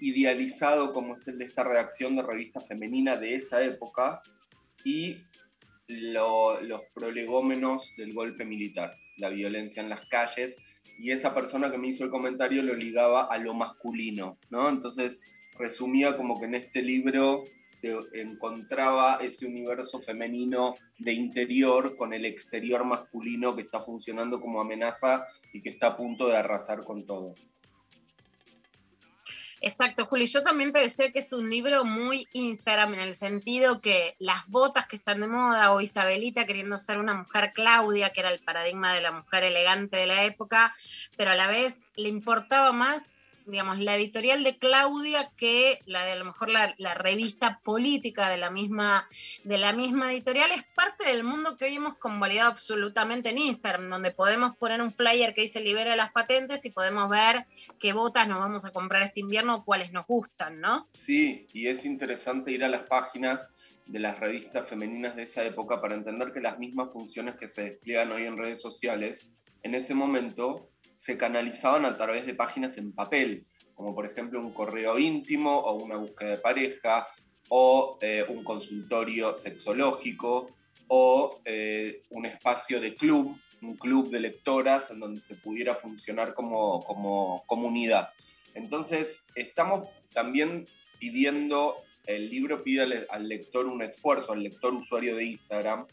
idealizado 0.00 0.92
como 0.92 1.14
es 1.14 1.28
el 1.28 1.38
de 1.38 1.44
esta 1.44 1.62
redacción 1.62 2.16
de 2.16 2.22
revista 2.22 2.60
femenina 2.60 3.16
de 3.16 3.36
esa 3.36 3.62
época, 3.62 4.22
y 4.84 5.18
lo- 5.86 6.60
los 6.62 6.80
prolegómenos 6.94 7.92
del 7.96 8.12
golpe 8.14 8.44
militar, 8.44 8.96
la 9.18 9.28
violencia 9.28 9.82
en 9.82 9.90
las 9.90 10.04
calles, 10.08 10.56
y 10.98 11.10
esa 11.10 11.34
persona 11.34 11.70
que 11.70 11.78
me 11.78 11.88
hizo 11.88 12.04
el 12.04 12.10
comentario 12.10 12.62
lo 12.62 12.74
ligaba 12.74 13.26
a 13.26 13.38
lo 13.38 13.54
masculino, 13.54 14.38
¿no? 14.50 14.68
Entonces 14.68 15.20
resumía 15.58 16.16
como 16.16 16.38
que 16.38 16.46
en 16.46 16.54
este 16.54 16.82
libro 16.82 17.44
se 17.64 17.94
encontraba 18.14 19.18
ese 19.22 19.46
universo 19.46 20.00
femenino 20.00 20.76
de 20.98 21.12
interior 21.12 21.96
con 21.96 22.12
el 22.12 22.24
exterior 22.24 22.84
masculino 22.84 23.54
que 23.54 23.62
está 23.62 23.80
funcionando 23.80 24.40
como 24.40 24.60
amenaza 24.60 25.26
y 25.52 25.62
que 25.62 25.70
está 25.70 25.88
a 25.88 25.96
punto 25.96 26.28
de 26.28 26.36
arrasar 26.36 26.84
con 26.84 27.06
todo. 27.06 27.34
Exacto, 29.64 30.06
Juli. 30.06 30.26
Yo 30.26 30.42
también 30.42 30.72
te 30.72 30.80
decía 30.80 31.12
que 31.12 31.20
es 31.20 31.32
un 31.32 31.48
libro 31.48 31.84
muy 31.84 32.26
Instagram 32.32 32.94
en 32.94 33.00
el 33.00 33.14
sentido 33.14 33.80
que 33.80 34.16
las 34.18 34.48
botas 34.48 34.88
que 34.88 34.96
están 34.96 35.20
de 35.20 35.28
moda 35.28 35.70
o 35.72 35.80
Isabelita 35.80 36.46
queriendo 36.46 36.76
ser 36.78 36.98
una 36.98 37.14
mujer 37.14 37.52
Claudia, 37.54 38.10
que 38.10 38.20
era 38.20 38.30
el 38.30 38.40
paradigma 38.40 38.92
de 38.92 39.02
la 39.02 39.12
mujer 39.12 39.44
elegante 39.44 39.98
de 39.98 40.06
la 40.06 40.24
época, 40.24 40.74
pero 41.16 41.30
a 41.30 41.36
la 41.36 41.46
vez 41.46 41.84
le 41.94 42.08
importaba 42.08 42.72
más, 42.72 43.14
digamos, 43.46 43.78
la 43.78 43.96
editorial 43.96 44.44
de 44.44 44.58
Claudia 44.58 45.30
que 45.36 45.80
la 45.86 46.04
de 46.04 46.12
a 46.12 46.16
lo 46.16 46.24
mejor 46.24 46.50
la, 46.50 46.94
revista 46.94 47.60
política 47.62 48.28
de 48.28 48.36
la 48.36 48.50
misma 48.50 49.08
de 49.44 49.58
la 49.58 49.72
misma 49.72 50.12
editorial 50.12 50.50
es 50.52 50.62
parte 50.74 51.04
del 51.04 51.24
mundo 51.24 51.56
que 51.56 51.64
hoy 51.64 51.74
hemos 51.74 51.96
convalidado 51.96 52.50
absolutamente 52.50 53.30
en 53.30 53.38
Instagram, 53.38 53.88
donde 53.88 54.10
podemos 54.10 54.56
poner 54.56 54.80
un 54.80 54.92
flyer 54.92 55.34
que 55.34 55.42
dice 55.42 55.60
libera 55.60 55.96
las 55.96 56.12
patentes 56.12 56.64
y 56.64 56.70
podemos 56.70 57.08
ver 57.08 57.46
qué 57.78 57.92
botas 57.92 58.28
nos 58.28 58.38
vamos 58.38 58.64
a 58.64 58.72
comprar 58.72 59.02
este 59.02 59.20
invierno 59.20 59.56
o 59.56 59.64
cuáles 59.64 59.92
nos 59.92 60.06
gustan, 60.06 60.60
¿no? 60.60 60.88
Sí, 60.92 61.48
y 61.52 61.66
es 61.66 61.84
interesante 61.84 62.52
ir 62.52 62.64
a 62.64 62.68
las 62.68 62.82
páginas 62.82 63.54
de 63.86 63.98
las 63.98 64.18
revistas 64.18 64.68
femeninas 64.68 65.16
de 65.16 65.24
esa 65.24 65.44
época 65.44 65.80
para 65.80 65.94
entender 65.94 66.32
que 66.32 66.40
las 66.40 66.58
mismas 66.58 66.92
funciones 66.92 67.36
que 67.36 67.48
se 67.48 67.64
despliegan 67.64 68.12
hoy 68.12 68.24
en 68.24 68.36
redes 68.36 68.60
sociales, 68.60 69.34
en 69.62 69.74
ese 69.74 69.94
momento 69.94 70.71
se 71.02 71.18
canalizaban 71.18 71.84
a 71.84 71.96
través 71.96 72.26
de 72.26 72.34
páginas 72.34 72.78
en 72.78 72.92
papel, 72.92 73.44
como 73.74 73.92
por 73.92 74.06
ejemplo 74.06 74.38
un 74.38 74.52
correo 74.52 75.00
íntimo 75.00 75.58
o 75.58 75.72
una 75.72 75.96
búsqueda 75.96 76.30
de 76.30 76.38
pareja 76.38 77.08
o 77.48 77.98
eh, 78.00 78.24
un 78.28 78.44
consultorio 78.44 79.36
sexológico 79.36 80.54
o 80.86 81.40
eh, 81.44 82.02
un 82.10 82.24
espacio 82.24 82.80
de 82.80 82.94
club, 82.94 83.36
un 83.62 83.76
club 83.78 84.10
de 84.10 84.20
lectoras 84.20 84.92
en 84.92 85.00
donde 85.00 85.20
se 85.20 85.34
pudiera 85.34 85.74
funcionar 85.74 86.34
como, 86.34 86.84
como 86.84 87.42
comunidad. 87.48 88.10
Entonces, 88.54 89.26
estamos 89.34 89.88
también 90.14 90.68
pidiendo, 91.00 91.78
el 92.06 92.30
libro 92.30 92.62
pide 92.62 92.82
al, 92.82 93.06
al 93.10 93.28
lector 93.28 93.66
un 93.66 93.82
esfuerzo, 93.82 94.34
al 94.34 94.44
lector 94.44 94.72
usuario 94.72 95.16
de 95.16 95.24
Instagram, 95.24 95.84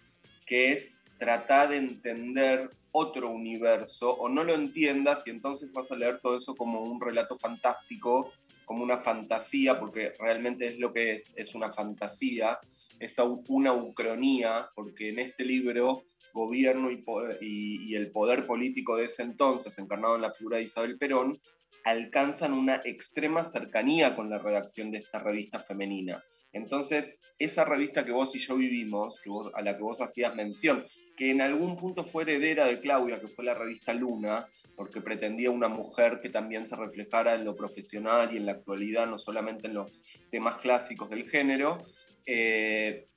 que 0.45 0.73
es 0.73 1.03
tratar 1.17 1.69
de 1.69 1.77
entender 1.77 2.69
otro 2.91 3.29
universo 3.29 4.11
o 4.11 4.29
no 4.29 4.43
lo 4.43 4.53
entiendas 4.53 5.25
y 5.27 5.29
entonces 5.29 5.71
vas 5.71 5.91
a 5.91 5.95
leer 5.95 6.19
todo 6.19 6.37
eso 6.37 6.55
como 6.55 6.83
un 6.83 6.99
relato 6.99 7.37
fantástico, 7.37 8.31
como 8.65 8.83
una 8.83 8.97
fantasía, 8.97 9.79
porque 9.79 10.13
realmente 10.19 10.67
es 10.67 10.79
lo 10.79 10.93
que 10.93 11.13
es, 11.13 11.33
es 11.35 11.55
una 11.55 11.73
fantasía, 11.73 12.59
es 12.99 13.17
una 13.47 13.73
ucronía, 13.73 14.69
porque 14.75 15.09
en 15.09 15.19
este 15.19 15.45
libro 15.45 16.03
gobierno 16.33 16.89
y, 16.91 17.95
el 17.95 18.11
poder 18.11 18.45
político 18.45 18.97
de 18.97 19.05
ese 19.05 19.23
entonces, 19.23 19.77
encarnado 19.79 20.15
en 20.15 20.21
la 20.21 20.31
figura 20.31 20.57
de 20.57 20.63
Isabel 20.63 20.97
Perón, 20.97 21.39
alcanzan 21.85 22.53
una 22.53 22.81
extrema 22.85 23.43
cercanía 23.43 24.15
con 24.15 24.29
la 24.29 24.37
redacción 24.37 24.91
de 24.91 24.99
esta 24.99 25.19
revista 25.19 25.59
femenina. 25.59 26.23
Entonces, 26.51 27.21
esa 27.37 27.63
revista 27.65 28.05
que 28.05 28.11
vos 28.11 28.35
y 28.35 28.39
yo 28.39 28.55
vivimos, 28.55 29.21
a 29.53 29.61
la 29.61 29.75
que 29.75 29.83
vos 29.83 30.01
hacías 30.01 30.35
mención, 30.35 30.85
que 31.19 31.31
en 31.31 31.41
algún 31.41 31.75
punto 31.75 32.05
fue 32.05 32.23
heredera 32.23 32.65
de 32.65 32.79
Claudia, 32.79 33.19
que 33.19 33.27
fue 33.27 33.43
la 33.43 33.53
revista 33.53 33.93
Luna, 33.93 34.47
porque 34.77 35.01
pretendía 35.01 35.51
una 35.51 35.67
mujer 35.67 36.21
que 36.21 36.29
también 36.29 36.65
se 36.65 36.77
reflejara 36.77 37.35
en 37.35 37.43
lo 37.43 37.57
profesional 37.57 38.33
y 38.33 38.37
en 38.37 38.45
la 38.45 38.53
actualidad, 38.53 39.05
no 39.05 39.19
solamente 39.19 39.67
en 39.67 39.73
los 39.73 39.91
temas 40.31 40.61
clásicos 40.61 41.09
del 41.09 41.29
género, 41.29 41.83
eh, 42.25 43.09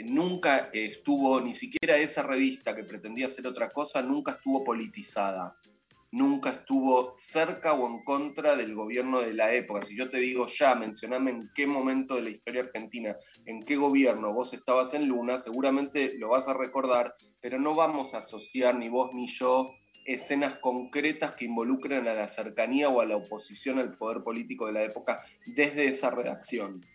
nunca 0.00 0.70
estuvo, 0.72 1.40
ni 1.40 1.54
siquiera 1.54 1.96
esa 1.96 2.22
revista 2.22 2.74
que 2.74 2.82
pretendía 2.82 3.26
hacer 3.26 3.46
otra 3.46 3.70
cosa, 3.70 4.02
nunca 4.02 4.32
estuvo 4.32 4.64
politizada. 4.64 5.56
Nunca 6.14 6.50
estuvo 6.50 7.14
cerca 7.18 7.72
o 7.72 7.88
en 7.88 8.04
contra 8.04 8.54
del 8.54 8.74
gobierno 8.74 9.20
de 9.20 9.34
la 9.34 9.52
época. 9.52 9.82
Si 9.82 9.96
yo 9.96 10.08
te 10.10 10.18
digo 10.18 10.46
ya, 10.46 10.76
mencioname 10.76 11.32
en 11.32 11.50
qué 11.56 11.66
momento 11.66 12.14
de 12.14 12.22
la 12.22 12.30
historia 12.30 12.62
argentina, 12.62 13.16
en 13.44 13.64
qué 13.64 13.74
gobierno 13.74 14.32
vos 14.32 14.54
estabas 14.54 14.94
en 14.94 15.08
Luna, 15.08 15.38
seguramente 15.38 16.14
lo 16.16 16.28
vas 16.28 16.46
a 16.46 16.54
recordar, 16.54 17.14
pero 17.40 17.58
no 17.58 17.74
vamos 17.74 18.14
a 18.14 18.18
asociar 18.18 18.76
ni 18.76 18.88
vos 18.88 19.10
ni 19.12 19.26
yo 19.26 19.72
escenas 20.04 20.58
concretas 20.58 21.32
que 21.32 21.46
involucren 21.46 22.06
a 22.06 22.14
la 22.14 22.28
cercanía 22.28 22.88
o 22.88 23.00
a 23.00 23.06
la 23.06 23.16
oposición 23.16 23.80
al 23.80 23.96
poder 23.96 24.22
político 24.22 24.66
de 24.66 24.72
la 24.72 24.84
época 24.84 25.20
desde 25.46 25.88
esa 25.88 26.10
redacción. 26.10 26.86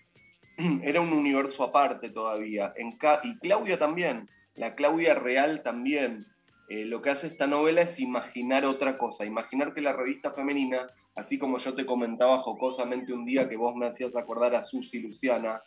Era 0.84 1.02
un 1.02 1.12
universo 1.12 1.64
aparte 1.64 2.10
todavía. 2.10 2.74
En 2.78 2.98
y 3.24 3.40
Claudia 3.40 3.78
también, 3.78 4.30
la 4.56 4.76
Claudia 4.76 5.14
real 5.14 5.62
también. 5.62 6.26
Eh, 6.70 6.86
lo 6.86 7.02
que 7.02 7.10
hace 7.10 7.26
esta 7.26 7.48
novela 7.48 7.82
es 7.82 8.00
imaginar 8.00 8.64
otra 8.64 8.96
cosa, 8.96 9.26
imaginar 9.26 9.74
que 9.74 9.82
la 9.82 9.91
revista 9.91 10.32
femenina, 10.32 10.88
así 11.16 11.40
como 11.40 11.58
yo 11.58 11.74
te 11.74 11.84
comentaba 11.84 12.44
jocosamente 12.44 13.12
un 13.12 13.26
día 13.26 13.50
que 13.50 13.58
vos 13.58 13.76
me 13.76 13.88
hacías 13.88 14.16
acordar 14.16 14.54
a 14.54 14.62
Susi 14.62 15.00
Luciana, 15.00 15.64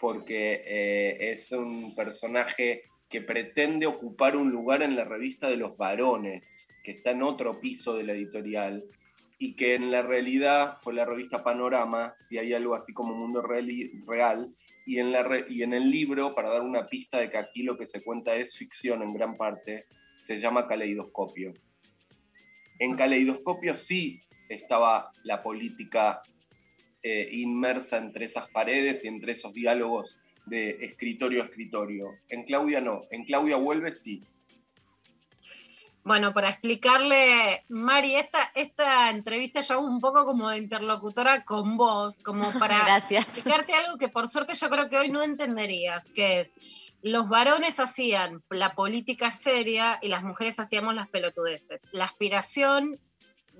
porque 0.00 0.62
eh, 0.66 1.32
es 1.32 1.52
un 1.52 1.94
personaje 1.94 2.84
que 3.10 3.20
pretende 3.20 3.86
ocupar 3.86 4.34
un 4.34 4.50
lugar 4.50 4.82
en 4.82 4.96
la 4.96 5.04
revista 5.04 5.46
de 5.46 5.58
los 5.58 5.76
varones, 5.76 6.68
que 6.82 6.92
está 6.92 7.10
en 7.10 7.22
otro 7.22 7.60
piso 7.60 7.94
de 7.94 8.04
la 8.04 8.14
editorial, 8.14 8.82
y 9.38 9.56
que 9.56 9.74
en 9.74 9.90
la 9.90 10.00
realidad 10.00 10.78
fue 10.80 10.94
la 10.94 11.04
revista 11.04 11.44
Panorama, 11.44 12.14
si 12.16 12.38
hay 12.38 12.54
algo 12.54 12.74
así 12.74 12.94
como 12.94 13.14
Mundo 13.14 13.42
Real, 13.42 13.70
y 14.86 14.98
en, 14.98 15.12
la 15.12 15.44
y 15.50 15.62
en 15.62 15.74
el 15.74 15.90
libro, 15.90 16.34
para 16.34 16.48
dar 16.48 16.62
una 16.62 16.86
pista 16.86 17.18
de 17.18 17.30
que 17.30 17.36
aquí 17.36 17.62
lo 17.62 17.76
que 17.76 17.86
se 17.86 18.02
cuenta 18.02 18.34
es 18.34 18.56
ficción 18.56 19.02
en 19.02 19.12
gran 19.12 19.36
parte, 19.36 19.84
se 20.26 20.40
llama 20.40 20.66
Caleidoscopio. 20.66 21.54
En 22.80 22.96
Caleidoscopio 22.96 23.76
sí 23.76 24.20
estaba 24.48 25.12
la 25.22 25.40
política 25.40 26.20
eh, 27.00 27.28
inmersa 27.30 27.98
entre 27.98 28.24
esas 28.24 28.48
paredes 28.50 29.04
y 29.04 29.08
entre 29.08 29.32
esos 29.32 29.54
diálogos 29.54 30.18
de 30.46 30.84
escritorio 30.84 31.42
a 31.42 31.46
escritorio. 31.46 32.10
En 32.28 32.42
Claudia 32.44 32.80
no, 32.80 33.04
en 33.10 33.24
Claudia 33.24 33.56
vuelve 33.56 33.94
sí. 33.94 34.24
Bueno, 36.02 36.32
para 36.32 36.48
explicarle, 36.48 37.64
Mari, 37.68 38.14
esta, 38.14 38.38
esta 38.54 39.10
entrevista 39.10 39.60
yo 39.60 39.74
hago 39.74 39.86
un 39.86 40.00
poco 40.00 40.24
como 40.24 40.50
de 40.50 40.58
interlocutora 40.58 41.44
con 41.44 41.76
vos, 41.76 42.18
como 42.18 42.50
para 42.58 42.98
explicarte 42.98 43.74
algo 43.74 43.96
que 43.96 44.08
por 44.08 44.26
suerte 44.28 44.54
yo 44.54 44.68
creo 44.68 44.88
que 44.88 44.98
hoy 44.98 45.08
no 45.08 45.22
entenderías, 45.22 46.08
que 46.08 46.40
es, 46.40 46.52
los 47.06 47.28
varones 47.28 47.78
hacían 47.78 48.42
la 48.50 48.74
política 48.74 49.30
seria 49.30 49.96
y 50.02 50.08
las 50.08 50.24
mujeres 50.24 50.58
hacíamos 50.58 50.92
las 50.92 51.06
pelotudeces. 51.06 51.82
La 51.92 52.04
aspiración 52.04 52.98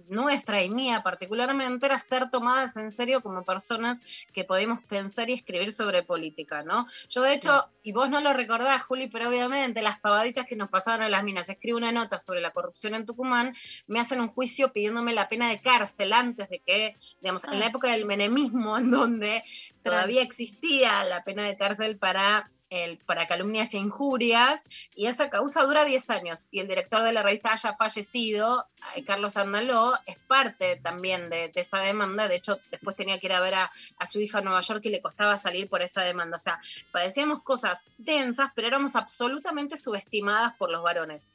nuestra 0.08 0.64
y 0.64 0.68
mía 0.68 1.02
particularmente 1.04 1.86
era 1.86 1.96
ser 1.96 2.28
tomadas 2.28 2.76
en 2.76 2.90
serio 2.90 3.22
como 3.22 3.44
personas 3.44 4.00
que 4.32 4.42
podemos 4.42 4.82
pensar 4.84 5.30
y 5.30 5.34
escribir 5.34 5.70
sobre 5.70 6.02
política, 6.02 6.64
¿no? 6.64 6.88
Yo 7.08 7.22
de 7.22 7.34
hecho, 7.34 7.70
y 7.84 7.92
vos 7.92 8.10
no 8.10 8.20
lo 8.20 8.32
recordás, 8.32 8.82
Juli, 8.82 9.08
pero 9.08 9.28
obviamente 9.28 9.80
las 9.80 10.00
pavaditas 10.00 10.46
que 10.46 10.56
nos 10.56 10.68
pasaban 10.68 11.02
a 11.02 11.08
las 11.08 11.22
minas, 11.22 11.48
escribo 11.48 11.78
una 11.78 11.92
nota 11.92 12.18
sobre 12.18 12.40
la 12.40 12.50
corrupción 12.50 12.96
en 12.96 13.06
Tucumán, 13.06 13.54
me 13.86 14.00
hacen 14.00 14.20
un 14.20 14.28
juicio 14.28 14.72
pidiéndome 14.72 15.14
la 15.14 15.28
pena 15.28 15.48
de 15.48 15.60
cárcel 15.60 16.12
antes 16.12 16.48
de 16.48 16.58
que, 16.58 16.96
digamos, 17.20 17.44
en 17.44 17.60
la 17.60 17.66
ah. 17.66 17.68
época 17.68 17.92
del 17.92 18.06
menemismo, 18.06 18.76
en 18.76 18.90
donde 18.90 19.44
todavía 19.84 20.22
existía 20.22 21.04
la 21.04 21.22
pena 21.22 21.44
de 21.44 21.56
cárcel 21.56 21.96
para 21.96 22.50
el, 22.70 22.98
para 22.98 23.26
calumnias 23.26 23.74
e 23.74 23.78
injurias, 23.78 24.64
y 24.94 25.06
esa 25.06 25.30
causa 25.30 25.64
dura 25.64 25.84
10 25.84 26.10
años, 26.10 26.48
y 26.50 26.60
el 26.60 26.68
director 26.68 27.02
de 27.02 27.12
la 27.12 27.22
revista 27.22 27.52
haya 27.52 27.74
fallecido, 27.76 28.66
eh, 28.94 29.04
Carlos 29.04 29.36
Andaló, 29.36 29.94
es 30.06 30.16
parte 30.26 30.76
también 30.76 31.30
de, 31.30 31.52
esa 31.54 31.80
demanda, 31.80 32.28
de 32.28 32.36
hecho 32.36 32.58
después 32.70 32.96
tenía 32.96 33.18
que 33.18 33.26
ir 33.26 33.32
a 33.32 33.40
ver 33.40 33.54
a, 33.54 33.70
su 34.06 34.20
hija 34.20 34.38
en 34.38 34.44
Nueva 34.44 34.60
York 34.60 34.80
y 34.84 34.90
le 34.90 35.02
costaba 35.02 35.36
salir 35.36 35.68
por 35.68 35.82
esa 35.82 36.02
demanda, 36.02 36.36
o 36.36 36.40
sea, 36.40 36.60
padecíamos 36.92 37.42
cosas 37.42 37.86
densas, 37.98 38.50
pero 38.54 38.68
éramos 38.68 38.96
absolutamente 38.96 39.76
subestimadas 39.76 40.54
por 40.54 40.70
los 40.70 40.82
varones. 40.82 41.28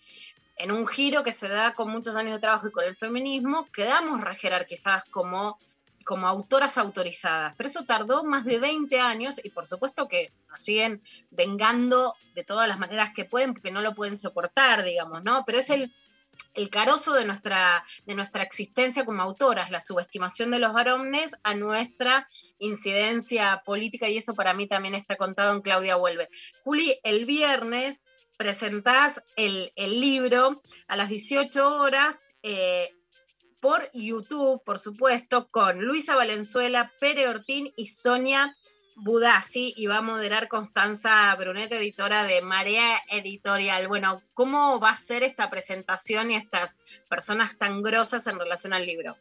En 0.58 0.72
un 0.72 0.86
giro 0.86 1.24
que 1.24 1.32
se 1.32 1.48
da 1.48 1.74
con 1.74 1.90
muchos 1.90 2.16
años 2.16 2.34
de 2.34 2.40
trabajo 2.40 2.68
y 2.68 2.72
con 2.72 2.84
el 2.84 2.96
feminismo, 2.96 3.68
quedamos 3.72 4.22
rejerarquizadas 4.22 5.06
como 5.06 5.58
como 6.04 6.28
autoras 6.28 6.78
autorizadas, 6.78 7.54
pero 7.58 7.68
eso 7.68 7.86
tardó 7.86 8.24
más 8.24 8.46
de 8.46 8.60
20 8.60 9.00
años 9.00 9.40
y 9.44 9.50
por 9.50 9.66
supuesto 9.68 10.08
que 10.08 10.34
nos 10.50 10.62
siguen 10.62 11.02
vengando 11.30 12.16
de 12.36 12.44
todas 12.44 12.68
las 12.68 12.80
maneras 12.80 13.12
que 13.16 13.26
pueden 13.26 13.54
porque 13.54 13.72
no 13.72 13.82
lo 13.82 13.96
pueden 13.96 14.18
soportar, 14.18 14.84
digamos, 14.84 15.24
¿no? 15.24 15.44
Pero 15.46 15.60
es 15.60 15.70
el, 15.70 15.94
el 16.54 16.70
carozo 16.70 17.14
de 17.14 17.26
nuestra, 17.26 17.84
de 18.06 18.16
nuestra 18.16 18.44
existencia 18.44 19.06
como 19.06 19.22
autoras, 19.22 19.72
la 19.72 19.80
subestimación 19.80 20.52
de 20.52 20.60
los 20.60 20.74
varones 20.74 21.36
a 21.44 21.56
nuestra 21.56 22.28
incidencia 22.60 23.62
política 23.66 24.10
y 24.10 24.18
eso 24.18 24.34
para 24.34 24.54
mí 24.54 24.68
también 24.68 24.96
está 24.96 25.16
contado 25.16 25.54
en 25.54 25.62
Claudia 25.62 25.96
Vuelve. 25.96 26.30
Juli, 26.64 27.00
el 27.04 27.26
viernes 27.26 28.06
presentás 28.38 29.24
el, 29.36 29.72
libro 29.78 30.62
a 30.88 30.96
las 30.96 31.10
18 31.10 31.78
horas. 31.78 32.24
Eh, 32.44 32.90
por 33.62 33.82
YouTube, 33.94 34.62
por 34.64 34.80
supuesto, 34.80 35.48
con 35.50 35.86
Luisa 35.86 36.16
Valenzuela, 36.16 36.92
Pere 37.00 37.28
Ortín 37.28 37.72
y 37.78 37.86
Sonia 37.86 38.58
Budassi 38.96 39.74
y 39.78 39.86
va 39.86 39.98
a 39.98 40.02
moderar 40.02 40.48
Constanza 40.48 41.34
Brunet, 41.36 41.72
editora 41.72 42.24
de 42.24 42.42
Marea 42.42 42.98
Editorial. 43.10 43.88
Bueno, 43.88 44.22
¿cómo 44.34 44.80
va 44.80 44.90
a 44.90 44.96
ser 44.96 45.24
esta 45.24 45.50
presentación 45.50 46.32
y 46.32 46.36
estas 46.36 46.80
personas 47.08 47.58
tan 47.58 47.82
grosas 47.82 48.28
en 48.28 48.40
relación 48.40 48.74
al 48.74 48.86
libro? 48.86 49.16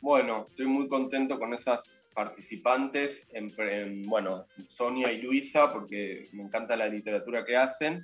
Bueno, 0.00 0.48
estoy 0.50 0.66
muy 0.66 0.88
contento 0.88 1.38
con 1.38 1.54
esas 1.54 2.08
participantes, 2.12 3.28
en, 3.32 4.04
bueno, 4.06 4.46
Sonia 4.66 5.12
y 5.12 5.22
Luisa, 5.22 5.72
porque 5.72 6.28
me 6.32 6.42
encanta 6.42 6.76
la 6.76 6.88
literatura 6.88 7.44
que 7.44 7.56
hacen. 7.56 8.02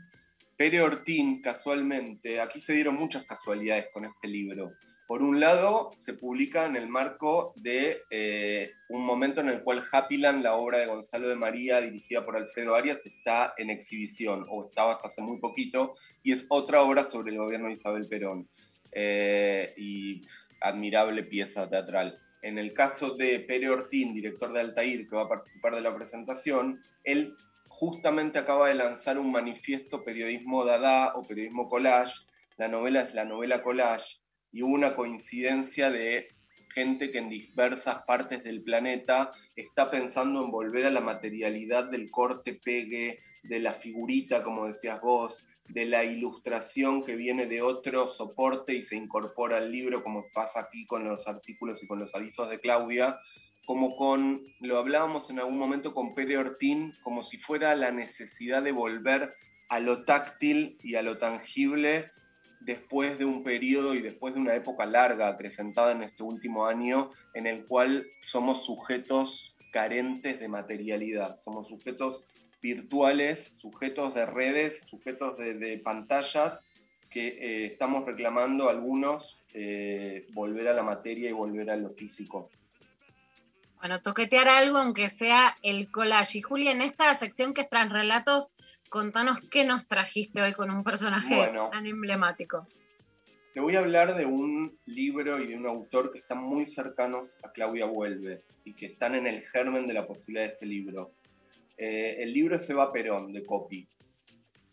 Pere 0.56 0.80
Ortín, 0.80 1.42
casualmente, 1.42 2.40
aquí 2.40 2.60
se 2.60 2.72
dieron 2.72 2.94
muchas 2.94 3.24
casualidades 3.24 3.86
con 3.92 4.04
este 4.04 4.28
libro. 4.28 4.72
Por 5.08 5.22
un 5.22 5.40
lado, 5.40 5.92
se 6.00 6.12
publica 6.12 6.66
en 6.66 6.76
el 6.76 6.86
marco 6.86 7.54
de 7.56 8.02
eh, 8.10 8.72
un 8.90 9.06
momento 9.06 9.40
en 9.40 9.48
el 9.48 9.62
cual 9.62 9.82
Happyland, 9.90 10.42
la 10.42 10.54
obra 10.54 10.80
de 10.80 10.86
Gonzalo 10.86 11.30
de 11.30 11.34
María, 11.34 11.80
dirigida 11.80 12.26
por 12.26 12.36
Alfredo 12.36 12.74
Arias, 12.74 13.06
está 13.06 13.54
en 13.56 13.70
exhibición, 13.70 14.44
o 14.50 14.66
estaba 14.66 14.92
hasta 14.92 15.08
hace 15.08 15.22
muy 15.22 15.38
poquito, 15.38 15.94
y 16.22 16.32
es 16.32 16.44
otra 16.50 16.82
obra 16.82 17.04
sobre 17.04 17.32
el 17.32 17.38
gobierno 17.38 17.68
de 17.68 17.72
Isabel 17.72 18.06
Perón. 18.06 18.50
Eh, 18.92 19.72
y 19.78 20.26
admirable 20.60 21.22
pieza 21.22 21.70
teatral. 21.70 22.18
En 22.42 22.58
el 22.58 22.74
caso 22.74 23.16
de 23.16 23.40
Pere 23.40 23.70
Ortín, 23.70 24.12
director 24.12 24.52
de 24.52 24.60
Altair, 24.60 25.08
que 25.08 25.16
va 25.16 25.22
a 25.22 25.28
participar 25.28 25.74
de 25.74 25.80
la 25.80 25.96
presentación, 25.96 26.82
él 27.02 27.34
justamente 27.68 28.38
acaba 28.38 28.68
de 28.68 28.74
lanzar 28.74 29.18
un 29.18 29.32
manifiesto 29.32 30.04
periodismo 30.04 30.66
dada 30.66 31.14
o 31.14 31.26
periodismo 31.26 31.66
collage. 31.66 32.26
La 32.58 32.68
novela 32.68 33.00
es 33.00 33.14
la 33.14 33.24
novela 33.24 33.62
collage, 33.62 34.18
y 34.52 34.62
hubo 34.62 34.74
una 34.74 34.94
coincidencia 34.94 35.90
de 35.90 36.28
gente 36.74 37.10
que 37.10 37.18
en 37.18 37.28
diversas 37.28 38.02
partes 38.02 38.44
del 38.44 38.62
planeta 38.62 39.32
está 39.56 39.90
pensando 39.90 40.44
en 40.44 40.50
volver 40.50 40.86
a 40.86 40.90
la 40.90 41.00
materialidad 41.00 41.90
del 41.90 42.10
corte 42.10 42.54
pegue, 42.54 43.20
de 43.42 43.58
la 43.60 43.72
figurita, 43.72 44.42
como 44.42 44.66
decías 44.66 45.00
vos, 45.00 45.46
de 45.68 45.86
la 45.86 46.04
ilustración 46.04 47.04
que 47.04 47.16
viene 47.16 47.46
de 47.46 47.62
otro 47.62 48.08
soporte 48.08 48.74
y 48.74 48.82
se 48.82 48.96
incorpora 48.96 49.58
al 49.58 49.70
libro, 49.70 50.02
como 50.02 50.26
pasa 50.32 50.60
aquí 50.60 50.86
con 50.86 51.04
los 51.04 51.28
artículos 51.28 51.82
y 51.82 51.86
con 51.86 51.98
los 51.98 52.14
avisos 52.14 52.48
de 52.48 52.60
Claudia, 52.60 53.18
como 53.66 53.96
con, 53.96 54.42
lo 54.60 54.78
hablábamos 54.78 55.28
en 55.30 55.40
algún 55.40 55.58
momento 55.58 55.92
con 55.92 56.14
Pere 56.14 56.38
Ortín, 56.38 56.94
como 57.02 57.22
si 57.22 57.36
fuera 57.36 57.74
la 57.74 57.90
necesidad 57.90 58.62
de 58.62 58.72
volver 58.72 59.34
a 59.68 59.80
lo 59.80 60.04
táctil 60.04 60.78
y 60.82 60.94
a 60.94 61.02
lo 61.02 61.18
tangible 61.18 62.10
después 62.60 63.18
de 63.18 63.24
un 63.24 63.42
periodo 63.42 63.94
y 63.94 64.00
después 64.00 64.34
de 64.34 64.40
una 64.40 64.54
época 64.54 64.86
larga 64.86 65.28
acrecentada 65.28 65.92
en 65.92 66.02
este 66.02 66.22
último 66.22 66.66
año 66.66 67.10
en 67.34 67.46
el 67.46 67.66
cual 67.66 68.06
somos 68.20 68.64
sujetos 68.64 69.54
carentes 69.72 70.40
de 70.40 70.48
materialidad, 70.48 71.36
somos 71.36 71.68
sujetos 71.68 72.24
virtuales, 72.60 73.58
sujetos 73.58 74.14
de 74.14 74.26
redes, 74.26 74.86
sujetos 74.86 75.36
de, 75.38 75.80
pantallas 75.84 76.60
que 77.10 77.28
eh, 77.28 77.66
estamos 77.66 78.04
reclamando 78.04 78.68
algunos 78.68 79.38
eh, 79.54 80.26
volver 80.32 80.68
a 80.68 80.74
la 80.74 80.82
materia 80.82 81.30
y 81.30 81.32
volver 81.32 81.70
a 81.70 81.76
lo 81.76 81.90
físico. 81.90 82.50
Bueno, 83.78 84.02
toquetear 84.02 84.48
algo 84.48 84.78
aunque 84.78 85.08
sea 85.08 85.56
el 85.62 85.90
collage. 85.90 86.38
Y 86.38 86.42
Julia, 86.42 86.72
en 86.72 86.82
esta 86.82 87.14
sección 87.14 87.54
que 87.54 87.60
es 87.60 87.68
relatos 87.70 88.50
contanos 88.88 89.38
qué 89.50 89.64
nos 89.64 89.86
trajiste 89.86 90.42
hoy 90.42 90.52
con 90.52 90.70
un 90.70 90.82
personaje 90.82 91.50
tan 91.70 91.86
emblemático. 91.86 92.66
Te 93.54 93.60
voy 93.60 93.76
a 93.76 93.80
hablar 93.80 94.16
de 94.16 94.26
un 94.26 94.78
libro 94.86 95.42
y 95.42 95.48
de 95.48 95.56
un 95.56 95.66
autor 95.66 96.12
que 96.12 96.18
están 96.18 96.38
muy 96.38 96.66
cercanos 96.66 97.28
a 97.42 97.50
Claudia 97.50 97.86
Vuelve 97.86 98.44
y 98.64 98.74
que 98.74 98.86
están 98.86 99.14
en 99.14 99.26
el 99.26 99.42
germen 99.48 99.86
de 99.86 99.94
la 99.94 100.06
posibilidad 100.06 100.46
de 100.46 100.52
este 100.52 100.66
libro. 100.66 101.12
Eh, 101.76 102.16
el 102.20 102.32
libro 102.32 102.56
es 102.56 102.70
Eva 102.70 102.92
Perón, 102.92 103.32
de 103.32 103.44
Copy. 103.44 103.88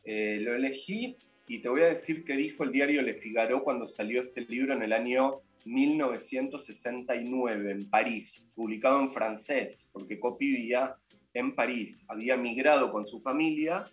Eh, 0.04 0.40
lo 0.42 0.54
elegí 0.54 1.18
y 1.48 1.60
te 1.60 1.70
voy 1.70 1.82
a 1.82 1.88
decir 1.88 2.26
qué 2.26 2.36
dijo 2.36 2.64
el 2.64 2.72
diario 2.72 3.02
Le 3.02 3.16
Figaro 3.16 3.64
cuando 3.64 3.88
salió 3.88 4.22
este 4.22 4.42
libro 4.42 4.74
en 4.74 4.84
el 4.84 4.94
año 4.94 5.42
1969 5.66 7.72
en 7.72 7.90
París, 7.90 8.48
publicado 8.54 9.02
en 9.02 9.12
francés, 9.12 9.90
porque 9.92 10.20
Copy 10.20 10.52
vivía 10.52 10.96
en 11.34 11.56
París, 11.56 12.06
había 12.08 12.38
migrado 12.38 12.92
con 12.92 13.06
su 13.06 13.20
familia, 13.20 13.92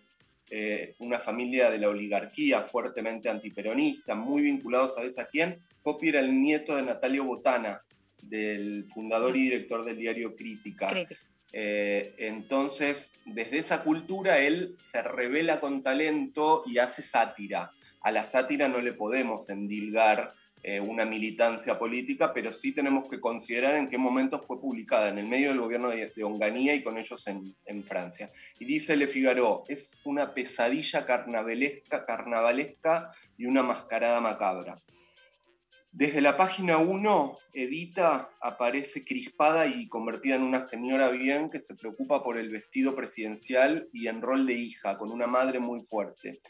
eh, 0.54 0.96
una 0.98 1.18
familia 1.18 1.70
de 1.70 1.78
la 1.78 1.88
oligarquía 1.88 2.60
fuertemente 2.60 3.30
antiperonista, 3.30 4.14
muy 4.14 4.42
vinculados, 4.42 4.96
¿sabes 4.96 5.18
a 5.18 5.24
quién? 5.24 5.62
Copy 5.80 6.10
era 6.10 6.20
el 6.20 6.42
nieto 6.42 6.76
de 6.76 6.82
Natalio 6.82 7.24
Botana, 7.24 7.80
del 8.20 8.84
fundador 8.92 9.34
y 9.34 9.44
director 9.44 9.82
del 9.82 9.96
diario 9.96 10.36
Crítica. 10.36 10.88
Eh, 11.54 12.14
entonces, 12.18 13.14
desde 13.24 13.60
esa 13.60 13.82
cultura, 13.82 14.40
él 14.40 14.76
se 14.78 15.00
revela 15.00 15.58
con 15.58 15.82
talento 15.82 16.64
y 16.66 16.76
hace 16.76 17.00
sátira. 17.00 17.70
A 18.02 18.10
la 18.10 18.24
sátira 18.24 18.68
no 18.68 18.82
le 18.82 18.92
podemos 18.92 19.48
endilgar 19.48 20.34
eh, 20.64 20.78
una 20.78 21.04
militancia 21.04 21.76
política, 21.76 22.32
pero 22.32 22.52
sí 22.52 22.70
tenemos 22.70 23.08
que 23.10 23.20
considerar 23.20 23.74
en 23.74 23.88
qué 23.88 23.98
momento 23.98 24.38
fue 24.38 24.60
publicada, 24.60 25.08
en 25.08 25.18
el 25.18 25.26
medio 25.26 25.48
del 25.48 25.60
gobierno 25.60 25.90
de, 25.90 26.12
de 26.14 26.22
Onganía 26.22 26.72
y 26.72 26.84
con 26.84 26.98
ellos 26.98 27.26
en, 27.26 27.82
Francia. 27.82 28.30
Y 28.60 28.64
dice 28.64 28.96
Le 28.96 29.08
Figaro, 29.08 29.64
es 29.66 30.00
una 30.04 30.32
pesadilla 30.32 31.04
carnavalesca, 31.04 32.06
carnavalesca 32.06 33.10
y 33.36 33.46
una 33.46 33.64
mascarada 33.64 34.20
macabra. 34.20 34.80
Desde 35.90 36.20
la 36.20 36.36
página 36.36 36.78
1, 36.78 37.38
Evita 37.54 38.30
aparece 38.40 39.04
crispada 39.04 39.66
y 39.66 39.88
convertida 39.88 40.36
en 40.36 40.42
una 40.42 40.60
señora 40.60 41.10
bien 41.10 41.50
que 41.50 41.58
se 41.58 41.74
preocupa 41.74 42.22
por 42.22 42.38
el 42.38 42.50
vestido 42.50 42.94
presidencial 42.94 43.88
y 43.92 44.06
en 44.06 44.22
rol 44.22 44.46
de 44.46 44.54
hija, 44.54 44.96
con 44.96 45.10
una 45.10 45.26
madre 45.26 45.58
muy 45.58 45.82
fuerte. 45.82 46.40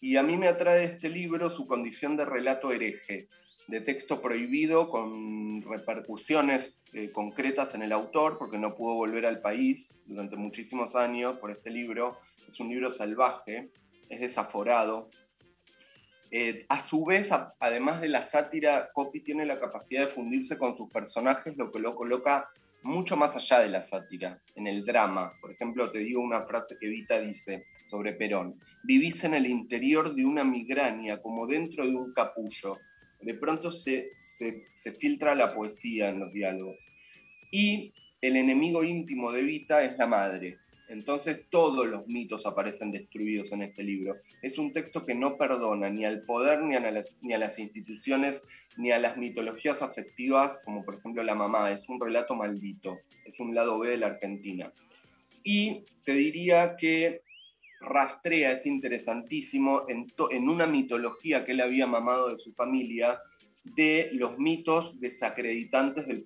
Y 0.00 0.16
a 0.16 0.24
mí 0.24 0.36
me 0.36 0.48
atrae 0.48 0.84
este 0.84 1.08
libro 1.08 1.48
su 1.48 1.64
condición 1.68 2.16
de 2.16 2.24
relato 2.24 2.72
hereje, 2.72 3.28
de 3.66 3.80
texto 3.80 4.20
prohibido 4.20 4.88
con 4.88 5.62
repercusiones 5.62 6.78
eh, 6.92 7.10
concretas 7.10 7.74
en 7.74 7.82
el 7.82 7.92
autor, 7.92 8.38
porque 8.38 8.58
no 8.58 8.74
pudo 8.74 8.94
volver 8.94 9.26
al 9.26 9.40
país 9.40 10.02
durante 10.06 10.36
muchísimos 10.36 10.96
años 10.96 11.38
por 11.38 11.50
este 11.50 11.70
libro. 11.70 12.18
Es 12.48 12.60
un 12.60 12.68
libro 12.68 12.90
salvaje, 12.90 13.70
es 14.08 14.20
desaforado, 14.20 15.10
eh, 16.34 16.64
a 16.70 16.80
su 16.80 17.04
vez, 17.04 17.28
además 17.60 18.00
de 18.00 18.08
la 18.08 18.22
sátira, 18.22 18.88
Copy 18.94 19.20
tiene 19.20 19.44
la 19.44 19.60
capacidad 19.60 20.00
de 20.00 20.06
fundirse 20.06 20.56
con 20.56 20.74
sus 20.78 20.90
personajes, 20.90 21.58
lo 21.58 21.70
que 21.70 21.78
lo 21.78 21.94
coloca 21.94 22.48
mucho 22.84 23.18
más 23.18 23.36
allá 23.36 23.58
de 23.58 23.68
la 23.68 23.82
sátira, 23.82 24.40
en 24.54 24.66
el 24.66 24.86
drama. 24.86 25.34
Por 25.42 25.52
ejemplo, 25.52 25.90
te 25.90 25.98
digo 25.98 26.22
una 26.22 26.46
frase 26.46 26.78
que 26.80 26.88
Vita 26.88 27.20
dice 27.20 27.66
sobre 27.90 28.14
Perón. 28.14 28.58
Vivís 28.82 29.22
en 29.24 29.34
el 29.34 29.44
interior 29.44 30.14
de 30.14 30.24
una 30.24 30.42
migraña, 30.42 31.20
como 31.20 31.46
dentro 31.46 31.84
de 31.84 31.94
un 31.94 32.14
capullo. 32.14 32.78
De 33.22 33.34
pronto 33.34 33.70
se, 33.70 34.10
se, 34.14 34.92
filtra 34.92 35.34
la 35.34 35.54
poesía 35.54 36.10
en 36.10 36.20
los 36.20 36.32
diálogos. 36.32 36.78
Y 37.50 37.92
el 38.20 38.36
enemigo 38.36 38.82
íntimo 38.84 39.32
de 39.32 39.42
Vita 39.42 39.84
es 39.84 39.96
la 39.98 40.06
madre, 40.06 40.58
entonces 40.88 41.46
todos 41.48 41.86
los 41.86 42.06
mitos 42.06 42.44
aparecen 42.44 42.92
destruidos 42.92 43.52
en 43.52 43.62
este 43.62 43.82
libro. 43.82 44.16
Es 44.42 44.58
un 44.58 44.72
texto 44.72 45.06
que 45.06 45.14
no 45.14 45.38
perdona 45.38 45.88
ni 45.88 46.04
al 46.04 46.22
poder, 46.24 46.62
ni 46.62 46.74
a 46.74 46.80
las, 46.80 47.22
ni 47.22 47.32
a 47.32 47.38
las 47.38 47.58
instituciones, 47.58 48.46
ni 48.76 48.90
a 48.90 48.98
las 48.98 49.16
mitologías 49.16 49.80
afectivas, 49.80 50.60
como 50.64 50.84
por 50.84 50.96
ejemplo 50.96 51.22
la 51.22 51.34
mamá. 51.34 51.70
Es 51.70 51.88
un 51.88 51.98
relato 51.98 52.34
maldito, 52.34 52.98
es 53.24 53.40
un 53.40 53.54
lado 53.54 53.78
B 53.78 53.88
de 53.88 53.96
la 53.96 54.08
Argentina. 54.08 54.72
Y 55.42 55.86
te 56.04 56.12
diría 56.12 56.76
que 56.76 57.22
rastrea, 57.82 58.52
es 58.52 58.66
interesantísimo, 58.66 59.84
en, 59.88 60.12
en 60.30 60.48
una 60.48 60.66
mitología 60.66 61.44
que 61.44 61.52
él 61.52 61.60
había 61.60 61.86
mamado 61.86 62.30
de 62.30 62.38
su 62.38 62.52
familia, 62.52 63.20
de 63.64 64.10
los 64.12 64.38
mitos 64.38 64.98
desacreditantes 65.00 66.06
del, 66.06 66.24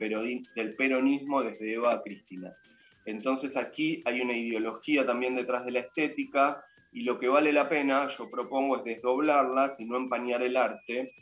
del 0.54 0.74
peronismo 0.74 1.42
desde 1.42 1.74
Eva 1.74 1.92
a 1.92 2.02
Cristina. 2.02 2.56
Entonces 3.04 3.56
aquí 3.56 4.02
hay 4.04 4.20
una 4.20 4.36
ideología 4.36 5.06
también 5.06 5.34
detrás 5.34 5.64
de 5.64 5.72
la 5.72 5.80
estética 5.80 6.64
y 6.92 7.02
lo 7.02 7.18
que 7.18 7.28
vale 7.28 7.52
la 7.52 7.68
pena, 7.68 8.08
yo 8.08 8.30
propongo, 8.30 8.78
es 8.78 8.84
desdoblarlas 8.84 9.78
y 9.80 9.84
no 9.84 9.96
empañar 9.96 10.42
el 10.42 10.56
arte. 10.56 11.12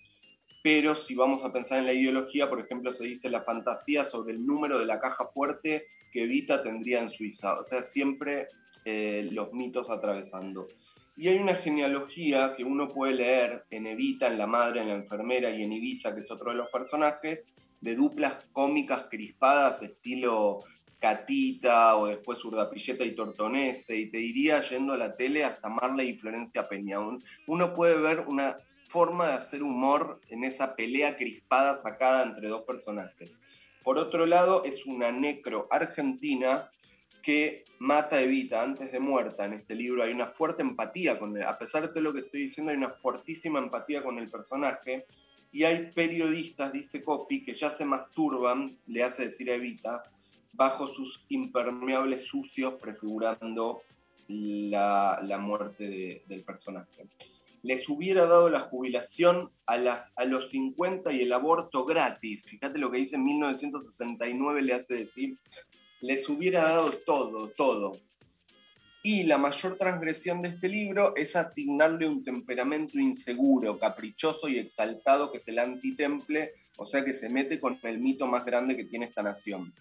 Pero 0.63 0.95
si 0.95 1.15
vamos 1.15 1.45
a 1.45 1.53
pensar 1.53 1.79
en 1.79 1.87
la 1.87 1.93
ideología, 1.93 2.49
por 2.49 2.61
ejemplo, 2.61 2.93
se 2.93 3.05
dice 3.05 3.29
la 3.29 3.43
fantasía 3.43 4.05
sobre 4.05 4.33
el 4.35 4.47
número 4.47 4.79
de 4.79 4.87
la 4.87 4.99
caja 4.99 5.27
fuerte 5.27 5.89
que 6.11 6.23
Evita 6.23 6.63
tendría 6.63 7.01
en 7.01 7.11
Suiza. 7.11 7.59
O 7.59 7.65
sea, 7.65 7.83
siempre 7.83 8.49
eh, 8.85 9.29
los 9.33 9.53
mitos 9.53 9.91
atravesando. 9.91 10.69
Y 11.17 11.29
hay 11.29 11.39
una 11.39 11.55
genealogía 11.55 12.55
que 12.57 12.65
uno 12.65 12.93
puede 12.93 13.15
leer 13.15 13.65
en 13.71 13.87
Evita, 13.87 14.27
en 14.27 14.39
La 14.39 14.47
Madre, 14.47 14.81
en 14.81 14.89
La 14.89 14.95
Enfermera 14.95 15.51
y 15.51 15.63
en 15.63 15.73
Ibiza, 15.73 16.15
que 16.15 16.23
es 16.23 16.31
otro 16.31 16.51
de 16.51 16.57
los 16.57 16.69
personajes, 16.71 17.55
de 17.81 17.95
duplas 17.95 18.35
cómicas 18.53 19.07
crispadas, 19.11 19.83
estilo 19.83 20.65
Catita 20.99 21.97
o 21.97 22.07
después 22.07 22.43
Urdaprilleta 22.45 23.05
y 23.05 23.15
Tortonese, 23.15 23.97
y 23.97 24.11
te 24.11 24.19
diría 24.19 24.63
yendo 24.63 24.95
a 24.95 24.97
la 24.97 25.15
tele 25.15 25.45
hasta 25.45 25.69
Marley 25.69 26.09
y 26.09 26.19
Florencia 26.19 26.67
Peña. 26.67 26.99
Uno 27.47 27.75
puede 27.75 27.97
ver 27.97 28.21
una 28.21 28.57
forma 28.89 29.29
de 29.29 29.35
hacer 29.35 29.63
humor 29.63 30.21
en 30.31 30.45
esa 30.45 30.75
pelea 30.75 31.17
crispada 31.17 31.77
sacada 31.77 32.25
entre 32.25 32.49
dos 32.49 32.63
personajes. 32.63 33.39
Por 33.83 33.99
otro 33.99 34.25
lado, 34.25 34.65
es 34.65 34.87
una 34.87 35.13
necro 35.13 35.69
argentina 35.71 36.71
que 37.25 37.65
mata 37.79 38.17
a 38.17 38.21
Evita 38.21 38.63
antes 38.63 38.93
de 38.93 39.01
muerta. 39.01 39.47
En 39.47 39.55
este 39.55 39.75
libro 39.75 40.03
hay 40.03 40.13
una 40.13 40.27
fuerte 40.27 40.63
empatía 40.63 41.19
con 41.19 41.37
él. 41.37 41.43
A 41.45 41.59
pesar 41.59 41.83
de 41.83 41.89
todo 41.89 42.03
lo 42.03 42.13
que 42.13 42.21
estoy 42.21 42.43
diciendo, 42.43 42.71
hay 42.71 42.77
una 42.77 42.91
fuertísima 42.91 43.59
empatía 43.59 44.03
con 44.03 44.19
el 44.19 44.29
personaje. 44.31 45.07
Y 45.51 45.65
hay 45.65 45.91
periodistas, 45.93 46.73
dice 46.73 47.03
Copy, 47.03 47.43
que 47.43 47.55
ya 47.55 47.71
se 47.71 47.85
masturban, 47.85 48.77
le 48.87 49.03
hace 49.03 49.27
decir 49.27 49.51
a 49.51 49.55
Evita, 49.55 50.03
bajo 50.53 50.89
sus 50.89 51.25
impermeables 51.29 52.27
sucios, 52.27 52.75
prefigurando 52.75 53.83
la, 54.29 55.21
la 55.23 55.39
muerte 55.39 56.25
del 56.27 56.43
personaje. 56.43 57.07
Les 57.63 57.89
hubiera 57.89 58.27
dado 58.27 58.51
la 58.51 58.61
jubilación 58.61 59.51
a, 59.65 59.79
las, 59.79 60.13
a 60.17 60.27
los 60.27 60.51
50 60.51 61.11
y 61.13 61.23
el 61.23 61.33
aborto 61.33 61.87
gratis. 61.87 62.45
Fíjate 62.45 62.79
lo 62.79 62.91
que 62.91 62.99
dice 62.99 63.17
en 63.17 63.25
1969, 63.25 64.61
le 64.61 64.75
hace 64.75 64.97
decir, 64.97 65.39
les 66.05 66.29
hubiera 66.29 66.65
dado 66.65 66.91
todo, 67.07 67.49
todo. 67.49 67.99
Y 69.03 69.23
la 69.23 69.39
mayor 69.39 69.79
transgresión 69.79 70.43
de 70.43 70.49
este 70.49 70.69
libro 70.69 71.17
es 71.17 71.35
asignarle 71.35 72.07
un 72.07 72.23
temperamento 72.23 72.99
inseguro, 72.99 73.79
caprichoso 73.79 74.49
y 74.49 74.59
exaltado 74.59 75.33
que 75.33 75.39
es 75.39 75.49
el 75.49 75.59
antitemple, 75.59 76.53
o 76.77 76.87
sea 76.87 77.05
que 77.05 77.15
se 77.15 77.31
mete 77.31 77.59
con 77.59 77.79
el 77.83 77.99
mito 77.99 78.27
más 78.27 78.45
grande 78.45 78.77
que 78.77 78.85
tiene 78.85 79.07
esta 79.07 79.23
nación. 79.23 79.73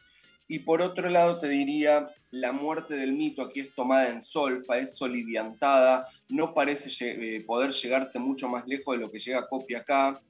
Y 0.48 0.60
por 0.60 0.82
otro 0.82 1.10
lado 1.10 1.40
te 1.40 1.50
diría, 1.50 2.08
la 2.32 2.54
muerte 2.54 2.96
del 2.96 3.12
mito 3.12 3.42
aquí 3.42 3.60
es 3.62 3.76
tomada 3.76 4.10
en 4.10 4.22
solfa, 4.22 4.78
es 4.78 4.96
soliviantada, 4.96 6.08
no 6.30 6.54
parece 6.54 6.90
eh, 7.02 7.42
poder 7.42 7.72
llegarse 7.72 8.18
mucho 8.18 8.48
más 8.48 8.66
lejos 8.66 8.96
de 8.96 9.02
lo 9.02 9.12
que 9.12 9.20
llega 9.20 9.48
Copia 9.48 9.80
acá. 9.80 10.22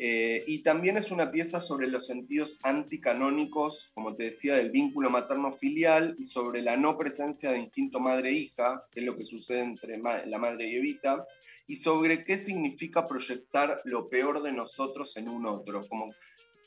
Eh, 0.00 0.44
y 0.46 0.62
también 0.62 0.96
es 0.96 1.10
una 1.10 1.32
pieza 1.32 1.60
sobre 1.60 1.88
los 1.88 2.06
sentidos 2.06 2.58
anticanónicos, 2.62 3.90
como 3.94 4.14
te 4.14 4.24
decía, 4.24 4.54
del 4.54 4.70
vínculo 4.70 5.10
materno-filial 5.10 6.14
y 6.18 6.24
sobre 6.24 6.62
la 6.62 6.76
no 6.76 6.96
presencia 6.96 7.50
de 7.50 7.58
instinto 7.58 7.98
madre-hija, 7.98 8.84
que 8.92 9.00
es 9.00 9.06
lo 9.06 9.16
que 9.16 9.24
sucede 9.24 9.60
entre 9.60 9.98
la 9.98 10.38
madre 10.38 10.68
y 10.68 10.76
Evita, 10.76 11.26
y 11.66 11.76
sobre 11.76 12.24
qué 12.24 12.38
significa 12.38 13.08
proyectar 13.08 13.82
lo 13.84 14.08
peor 14.08 14.42
de 14.42 14.52
nosotros 14.52 15.16
en 15.16 15.28
un 15.28 15.46
otro, 15.46 15.86
como 15.88 16.14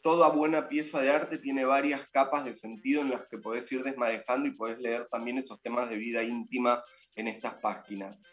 toda 0.01 0.29
buena 0.29 0.67
pieza 0.67 1.01
de 1.01 1.11
arte 1.11 1.37
tiene 1.37 1.63
varias 1.63 2.07
capas 2.09 2.45
de 2.45 2.53
sentido 2.53 3.01
en 3.01 3.11
las 3.11 3.27
que 3.27 3.37
podés 3.37 3.71
ir 3.71 3.83
desmadejando 3.83 4.47
y 4.47 4.51
podés 4.51 4.79
leer 4.79 5.07
también 5.07 5.37
esos 5.37 5.61
temas 5.61 5.89
de 5.89 5.95
vida 5.95 6.23
íntima 6.23 6.83
en 7.15 7.27
estas 7.27 7.55
páginas. 7.55 8.23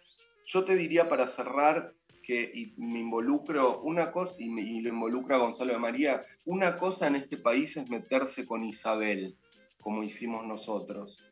Yo 0.46 0.64
te 0.64 0.76
diría 0.76 1.08
para 1.08 1.28
cerrar 1.28 1.92
que 2.28 2.42
y 2.42 2.74
me 2.76 3.00
involucro 3.00 3.80
una 3.80 4.12
cosa 4.12 4.34
y, 4.38 4.82
lo 4.82 4.90
involucra 4.90 5.38
Gonzalo 5.38 5.72
de 5.72 5.78
María, 5.78 6.22
una 6.44 6.76
cosa 6.76 7.06
en 7.06 7.14
este 7.14 7.38
país 7.38 7.74
es 7.78 7.88
meterse 7.88 8.46
con 8.46 8.64
Isabel, 8.64 9.34
como 9.80 10.02
hicimos 10.02 10.46
nosotros. 10.46 11.24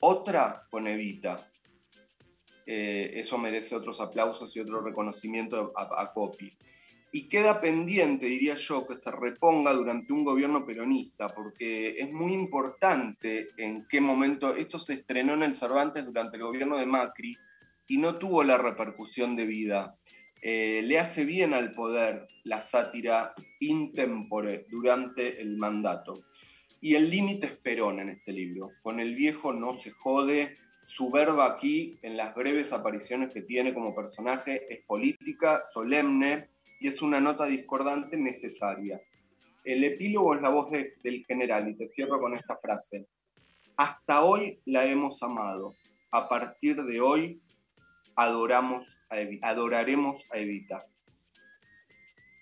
Otra 0.00 0.66
con 0.70 0.86
Evita. 0.86 1.50
Eh, 2.66 3.12
eso 3.14 3.38
merece 3.38 3.74
otros 3.74 4.02
aplausos 4.02 4.54
y 4.54 4.60
otro 4.60 4.82
reconocimiento 4.82 5.72
a, 5.74 6.02
a 6.02 6.12
Copi 6.12 6.52
y 7.10 7.26
queda 7.30 7.62
pendiente, 7.62 8.26
diría 8.26 8.56
yo, 8.56 8.86
que 8.86 8.98
se 8.98 9.10
reponga 9.10 9.72
durante 9.72 10.12
un 10.12 10.24
gobierno 10.24 10.66
peronista, 10.66 11.34
porque 11.34 11.98
es 12.00 12.12
muy 12.12 12.34
importante 12.34 13.48
en 13.56 13.86
qué 13.88 14.02
momento, 14.02 14.54
esto 14.54 14.78
se 14.78 14.92
estrenó 14.92 15.32
en 15.32 15.44
el 15.44 15.54
Cervantes 15.54 16.04
durante 16.04 16.36
el 16.36 16.42
gobierno 16.42 16.76
de 16.76 16.84
Macri 16.84 17.34
y 17.86 17.96
no 17.96 18.18
tuvo 18.18 18.44
la 18.44 18.58
repercusión 18.58 19.36
debida. 19.36 19.97
Eh, 20.40 20.82
le 20.84 20.98
hace 20.98 21.24
bien 21.24 21.52
al 21.54 21.74
poder 21.74 22.28
la 22.44 22.60
sátira 22.60 23.34
intempore 23.60 24.66
durante 24.70 25.40
el 25.40 25.56
mandato. 25.56 26.22
Y 26.80 26.94
el 26.94 27.10
límite 27.10 27.46
es 27.46 27.56
Perón 27.56 27.98
en 28.00 28.10
este 28.10 28.32
libro. 28.32 28.70
Con 28.82 29.00
el 29.00 29.14
viejo 29.14 29.52
no 29.52 29.76
se 29.78 29.90
jode, 29.90 30.56
Su 30.84 31.10
verba 31.10 31.44
aquí, 31.44 31.98
en 32.00 32.16
las 32.16 32.34
breves 32.34 32.72
apariciones 32.72 33.30
que 33.30 33.42
tiene 33.42 33.74
como 33.74 33.94
personaje, 33.94 34.72
es 34.72 34.86
política, 34.86 35.60
solemne 35.74 36.48
y 36.80 36.88
es 36.88 37.02
una 37.02 37.20
nota 37.20 37.44
discordante 37.44 38.16
necesaria. 38.16 38.98
El 39.64 39.84
epílogo 39.84 40.34
es 40.34 40.40
la 40.40 40.48
voz 40.48 40.70
de- 40.70 40.94
del 41.04 41.26
general 41.26 41.68
y 41.68 41.74
te 41.74 41.88
cierro 41.88 42.18
con 42.18 42.32
esta 42.32 42.56
frase. 42.56 43.06
Hasta 43.76 44.22
hoy 44.22 44.60
la 44.64 44.86
hemos 44.86 45.22
amado. 45.22 45.74
A 46.10 46.26
partir 46.26 46.82
de 46.82 47.02
hoy 47.02 47.38
adoramos 48.16 48.86
a 49.10 49.48
adoraremos 49.48 50.22
a 50.30 50.38
Evita. 50.38 50.86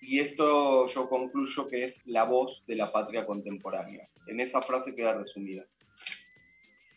Y 0.00 0.20
esto 0.20 0.86
yo 0.88 1.08
concluyo 1.08 1.68
que 1.68 1.84
es 1.84 2.06
la 2.06 2.24
voz 2.24 2.64
de 2.66 2.76
la 2.76 2.92
patria 2.92 3.26
contemporánea. 3.26 4.08
En 4.26 4.40
esa 4.40 4.62
frase 4.62 4.94
queda 4.94 5.14
resumida. 5.14 5.64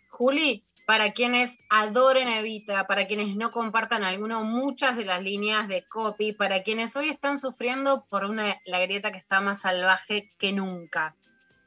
Juli, 0.09 0.65
para 0.85 1.11
quienes 1.13 1.59
adoren 1.69 2.27
Evita, 2.27 2.87
para 2.87 3.07
quienes 3.07 3.35
no 3.35 3.51
compartan 3.51 4.03
alguno, 4.03 4.43
muchas 4.43 4.97
de 4.97 5.05
las 5.05 5.21
líneas 5.21 5.67
de 5.67 5.87
copy, 5.87 6.33
para 6.33 6.63
quienes 6.63 6.95
hoy 6.95 7.09
están 7.09 7.39
sufriendo 7.39 8.05
por 8.09 8.25
una, 8.25 8.59
la 8.65 8.79
grieta 8.79 9.11
que 9.11 9.19
está 9.19 9.39
más 9.39 9.61
salvaje 9.61 10.31
que 10.37 10.51
nunca. 10.51 11.15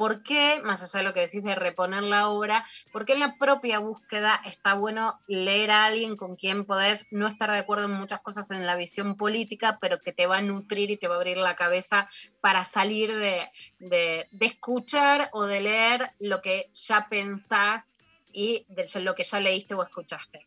¿Por 0.02 0.24
qué, 0.24 0.60
más 0.64 0.82
allá 0.82 0.98
de 0.98 1.04
lo 1.04 1.14
que 1.14 1.20
decís 1.20 1.44
de 1.44 1.54
reponer 1.54 2.02
la 2.02 2.28
obra, 2.28 2.66
por 2.90 3.04
qué 3.04 3.12
en 3.12 3.20
la 3.20 3.36
propia 3.38 3.78
búsqueda 3.78 4.40
está 4.44 4.74
bueno 4.74 5.20
leer 5.28 5.70
a 5.70 5.84
alguien 5.84 6.16
con 6.16 6.34
quien 6.34 6.64
podés 6.64 7.06
no 7.12 7.28
estar 7.28 7.52
de 7.52 7.58
acuerdo 7.58 7.84
en 7.84 7.92
muchas 7.92 8.20
cosas 8.20 8.50
en 8.50 8.66
la 8.66 8.74
visión 8.74 9.16
política, 9.16 9.78
pero 9.80 10.00
que 10.00 10.12
te 10.12 10.26
va 10.26 10.38
a 10.38 10.42
nutrir 10.42 10.90
y 10.90 10.96
te 10.96 11.06
va 11.06 11.14
a 11.14 11.18
abrir 11.18 11.36
la 11.36 11.54
cabeza 11.54 12.10
para 12.40 12.64
salir 12.64 13.14
de, 13.14 13.48
de- 13.78 14.28
escuchar 14.40 15.28
o 15.30 15.44
de 15.44 15.60
leer 15.60 16.10
lo 16.18 16.42
que 16.42 16.68
ya 16.72 17.06
pensás 17.08 17.96
y 18.32 18.66
de 18.70 18.84
lo 19.02 19.14
que 19.14 19.22
ya 19.22 19.38
leíste 19.38 19.76
o 19.76 19.84
escuchaste? 19.84 20.44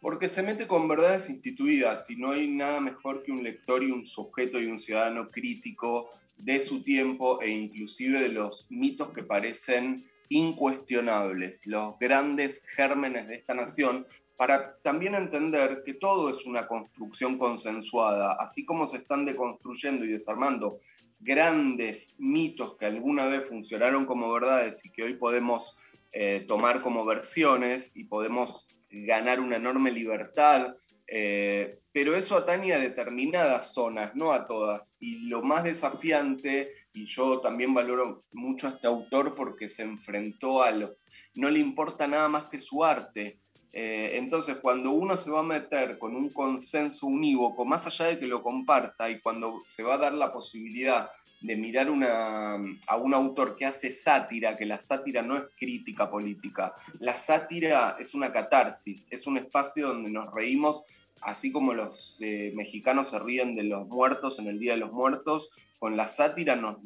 Porque 0.00 0.28
se 0.28 0.42
mete 0.42 0.66
con 0.66 0.88
verdades 0.88 1.30
instituidas 1.30 2.10
y 2.10 2.16
no 2.16 2.32
hay 2.32 2.48
nada 2.48 2.80
mejor 2.80 3.22
que 3.22 3.30
un 3.30 3.44
lector 3.44 3.84
y 3.84 3.92
un 3.92 4.04
sujeto 4.04 4.58
y 4.58 4.66
un 4.66 4.80
ciudadano 4.80 5.30
crítico 5.30 6.10
de 6.36 6.60
su 6.60 6.82
tiempo 6.82 7.40
e 7.40 7.50
inclusive 7.50 8.20
de 8.20 8.28
los 8.28 8.70
mitos 8.70 9.12
que 9.12 9.22
parecen 9.22 10.08
incuestionables, 10.28 11.66
los 11.66 11.98
grandes 11.98 12.66
gérmenes 12.74 13.28
de 13.28 13.36
esta 13.36 13.54
nación, 13.54 14.06
para 14.36 14.76
también 14.82 15.14
entender 15.14 15.82
que 15.84 15.94
todo 15.94 16.28
es 16.28 16.44
una 16.44 16.66
construcción 16.66 17.38
consensuada, 17.38 18.36
así 18.38 18.64
como 18.64 18.86
se 18.86 18.98
están 18.98 19.24
deconstruyendo 19.24 20.04
y 20.04 20.08
desarmando 20.08 20.80
grandes 21.20 22.16
mitos 22.18 22.76
que 22.76 22.86
alguna 22.86 23.26
vez 23.26 23.48
funcionaron 23.48 24.04
como 24.04 24.30
verdades 24.32 24.84
y 24.84 24.90
que 24.90 25.04
hoy 25.04 25.14
podemos 25.14 25.76
eh, 26.12 26.44
tomar 26.46 26.82
como 26.82 27.04
versiones 27.04 27.96
y 27.96 28.04
podemos 28.04 28.68
ganar 28.90 29.40
una 29.40 29.56
enorme 29.56 29.90
libertad, 29.90 30.74
eh, 31.06 31.78
pero 31.92 32.14
eso 32.16 32.36
atañe 32.36 32.74
a 32.74 32.78
determinadas 32.78 33.72
zonas, 33.72 34.14
no 34.14 34.32
a 34.32 34.46
todas. 34.46 34.96
Y 35.00 35.28
lo 35.28 35.42
más 35.42 35.64
desafiante, 35.64 36.72
y 36.92 37.06
yo 37.06 37.40
también 37.40 37.72
valoro 37.72 38.24
mucho 38.32 38.66
a 38.66 38.70
este 38.70 38.86
autor 38.86 39.34
porque 39.34 39.68
se 39.68 39.82
enfrentó 39.82 40.62
a 40.62 40.70
lo... 40.70 40.96
No 41.34 41.50
le 41.50 41.58
importa 41.58 42.06
nada 42.06 42.28
más 42.28 42.44
que 42.44 42.58
su 42.58 42.84
arte. 42.84 43.38
Eh, 43.72 44.12
entonces, 44.14 44.56
cuando 44.56 44.90
uno 44.90 45.16
se 45.16 45.30
va 45.30 45.40
a 45.40 45.44
meter 45.44 45.98
con 45.98 46.16
un 46.16 46.30
consenso 46.30 47.06
unívoco, 47.06 47.64
más 47.64 47.86
allá 47.86 48.06
de 48.06 48.18
que 48.18 48.26
lo 48.26 48.42
comparta, 48.42 49.08
y 49.10 49.20
cuando 49.20 49.62
se 49.66 49.82
va 49.82 49.94
a 49.94 49.98
dar 49.98 50.14
la 50.14 50.32
posibilidad 50.32 51.10
de 51.40 51.56
mirar 51.56 51.88
a 51.88 52.96
un 52.96 53.14
autor 53.14 53.56
que 53.56 53.66
hace 53.66 53.90
sátira, 53.90 54.56
que 54.56 54.64
la 54.64 54.78
sátira 54.78 55.22
no 55.22 55.36
es 55.36 55.44
crítica 55.58 56.10
política, 56.10 56.74
la 56.98 57.14
sátira 57.14 57.96
es 58.00 58.14
una 58.14 58.32
catarsis, 58.32 59.06
es 59.10 59.26
un 59.26 59.36
espacio 59.36 59.88
donde 59.88 60.10
nos 60.10 60.32
reímos, 60.32 60.82
así 61.20 61.52
como 61.52 61.72
los 61.74 62.18
eh, 62.20 62.52
mexicanos 62.54 63.08
se 63.10 63.18
ríen 63.18 63.54
de 63.54 63.64
los 63.64 63.86
muertos 63.88 64.38
en 64.38 64.46
el 64.46 64.58
Día 64.58 64.72
de 64.72 64.78
los 64.78 64.92
Muertos, 64.92 65.50
con 65.78 65.96
la 65.96 66.06
sátira 66.06 66.56
nos, 66.56 66.78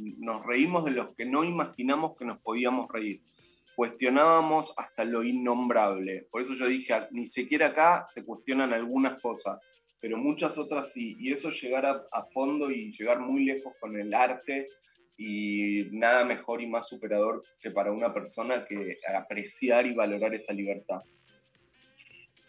reímos 0.45 0.85
de 0.85 0.91
los 0.93 1.15
que 1.15 1.25
no 1.25 1.45
imaginamos 1.45 2.19
que 2.19 2.25
nos 2.25 2.39
podíamos 2.39 2.89
reír. 2.91 3.23
Cuestionábamos 3.77 4.75
hasta 4.77 5.05
lo 5.05 5.23
innombrable. 5.23 6.27
Por 6.31 6.43
eso 6.43 6.55
yo 6.55 6.67
dije, 6.67 6.95
ni 7.13 7.29
siquiera 7.29 7.69
acá 7.69 8.07
se 8.09 8.25
cuestionan 8.25 8.73
algunas 8.73 9.21
cosas 9.21 9.65
pero 10.01 10.17
muchas 10.17 10.57
otras 10.57 10.93
sí. 10.93 11.17
Y 11.21 11.33
eso 11.33 11.51
llegar 11.51 11.85
a, 11.85 12.03
a, 12.11 12.25
fondo 12.25 12.71
y 12.71 12.91
llegar 12.93 13.21
muy 13.21 13.45
lejos 13.45 13.75
con 13.79 14.01
el 14.01 14.15
arte 14.15 14.69
y 15.17 15.85
nada 15.93 16.25
mejor 16.25 16.63
y 16.63 16.67
más 16.67 16.89
superador 16.89 17.45
que 17.61 17.71
para 17.71 17.93
una 17.93 18.13
persona 18.13 18.65
que 18.65 18.99
apreciar 19.15 19.87
y 19.87 19.95
valorar 19.95 20.35
esa 20.35 20.55
libertad. 20.55 21.03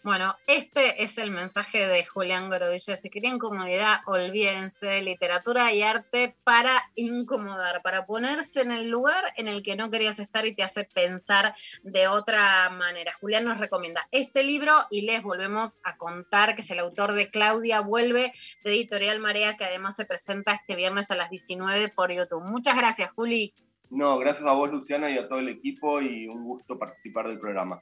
Bueno, 0.04 0.34
este 0.48 1.04
es 1.04 1.16
el 1.18 1.30
mensaje 1.30 1.86
de 1.86 2.04
Julián 2.04 2.48
Gorodiller. 2.50 2.96
Si 2.96 3.08
querían 3.08 3.38
comodidad, 3.38 4.00
olvídense, 4.06 5.00
literatura 5.00 5.72
y 5.72 5.82
arte 5.82 6.34
para 6.42 6.72
incomodar, 6.96 7.82
para 7.82 8.04
ponerse 8.04 8.62
en 8.62 8.72
el 8.72 8.88
lugar 8.88 9.22
en 9.36 9.46
el 9.46 9.62
que 9.62 9.76
no 9.76 9.92
querías 9.92 10.18
estar 10.18 10.44
y 10.44 10.56
te 10.56 10.64
hace 10.64 10.88
pensar 10.92 11.54
de 11.84 12.08
otra 12.08 12.68
manera. 12.70 13.12
Julián 13.20 13.44
nos 13.44 13.58
recomienda 13.58 14.08
este 14.10 14.42
libro 14.42 14.72
y 14.90 15.02
les 15.02 15.22
volvemos 15.22 15.78
a 15.84 15.96
contar 15.96 16.56
que 16.56 16.62
es 16.62 16.70
el 16.72 16.80
autor 16.80 17.12
de 17.12 17.30
Claudia 17.30 17.80
Vuelve, 17.80 18.32
de 18.64 18.70
Editorial 18.72 19.20
Marea, 19.20 19.56
que 19.56 19.66
además 19.66 19.94
se 19.94 20.04
presenta 20.04 20.52
este 20.52 20.74
viernes 20.74 21.12
a 21.12 21.16
las 21.16 21.30
19 21.30 21.90
por 21.90 22.12
YouTube. 22.12 22.42
Muchas 22.42 22.76
gracias, 22.76 23.12
Juli. 23.12 23.54
No, 23.88 24.18
gracias 24.18 24.48
a 24.48 24.52
vos, 24.52 24.68
Luciana, 24.68 25.10
y 25.10 25.18
a 25.18 25.28
todo 25.28 25.38
el 25.38 25.48
equipo 25.48 26.00
y 26.00 26.26
un 26.26 26.42
gusto 26.42 26.76
participar 26.76 27.28
del 27.28 27.38
programa. 27.38 27.80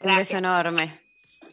Gracias. 0.00 0.30
Un 0.30 0.36
beso 0.36 0.38
enorme. 0.38 1.05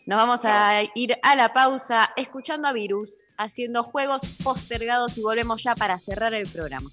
Nos 0.06 0.18
vamos 0.18 0.42
a 0.44 0.82
ir 0.96 1.18
a 1.24 1.36
la 1.36 1.54
pausa 1.54 2.12
escuchando 2.18 2.68
a 2.68 2.74
Virus, 2.74 3.20
haciendo 3.38 3.84
juegos 3.84 4.24
postergados 4.44 5.18
y 5.18 5.22
volvemos 5.22 5.64
ya 5.64 5.76
para 5.76 5.98
cerrar 5.98 6.34
el 6.34 6.46
programa. 6.46 6.90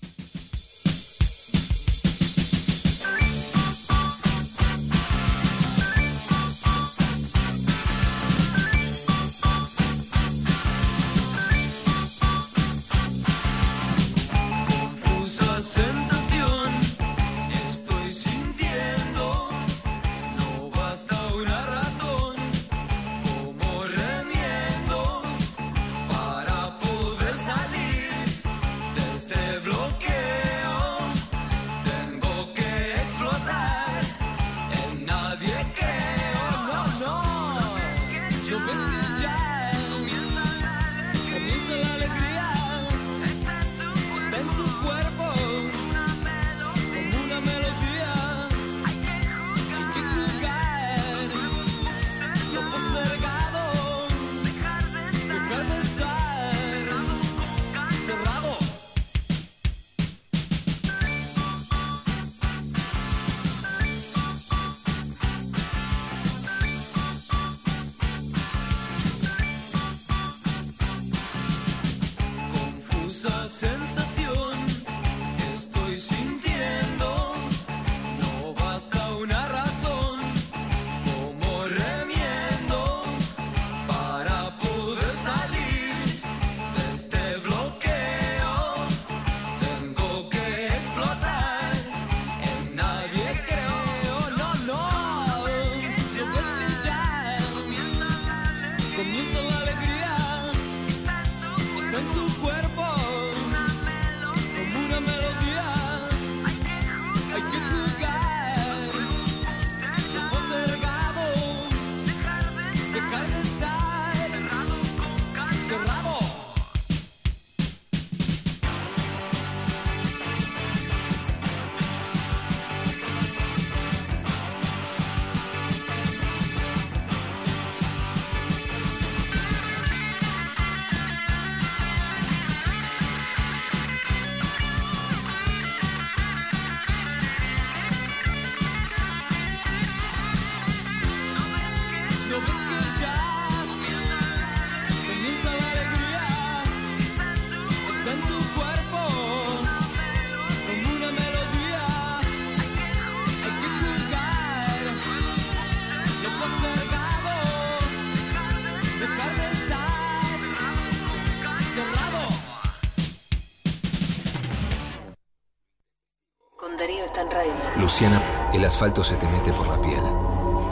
Asfalto 168.80 169.04
se 169.04 169.14
te 169.16 169.28
mete 169.28 169.52
por 169.52 169.68
la 169.68 169.78
piel. 169.82 170.00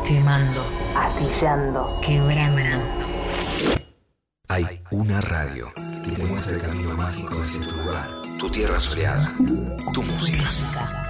Quemando. 0.03 0.65
Atillando. 0.97 2.01
Quebrando. 2.01 2.63
Hay 4.49 4.83
una 4.91 5.21
radio 5.21 5.71
que 5.75 6.13
te 6.13 6.25
muestra 6.25 6.55
el 6.55 6.63
camino 6.63 6.95
mágico 6.95 7.39
hacia 7.39 7.61
tu 7.61 7.71
lugar, 7.71 8.09
tu 8.39 8.49
tierra 8.49 8.81
soleada, 8.81 9.31
tu 9.93 10.03
música. 10.03 11.08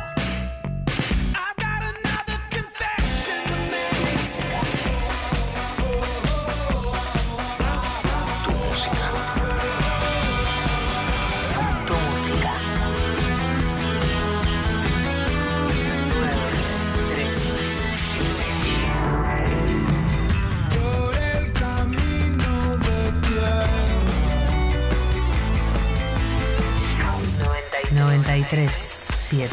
93 28.50 29.06
7. 29.14 29.52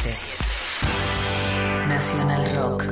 Nacional 1.89 2.55
Rock. 2.55 2.85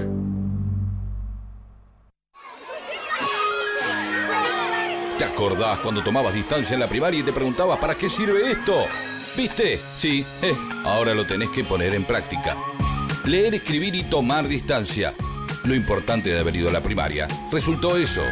¿Te 5.18 5.24
acordás 5.24 5.80
cuando 5.80 6.04
tomabas 6.04 6.34
distancia 6.34 6.74
en 6.74 6.82
la 6.82 6.90
primaria 6.90 7.22
y 7.22 7.24
te 7.24 7.32
preguntabas 7.32 7.80
para 7.80 7.96
qué 7.96 8.10
sirve 8.10 8.52
esto? 8.52 8.86
¿Viste? 9.38 9.80
Sí, 9.96 10.26
eh, 10.42 10.58
ahora 10.84 11.14
lo 11.14 11.26
tenés 11.26 11.50
que 11.52 11.64
poner 11.64 11.96
en 11.96 12.04
práctica. 12.04 12.58
Leer, 13.24 13.56
escribir 13.56 13.96
y 13.96 14.04
tomar 14.04 14.50
distancia. 14.50 15.14
Lo 15.64 15.74
importante 15.74 16.32
de 16.32 16.40
haber 16.40 16.58
ido 16.58 16.68
a 16.68 16.74
la 16.74 16.84
primaria 16.84 17.30
resultó 17.50 17.96
eso. 17.96 18.24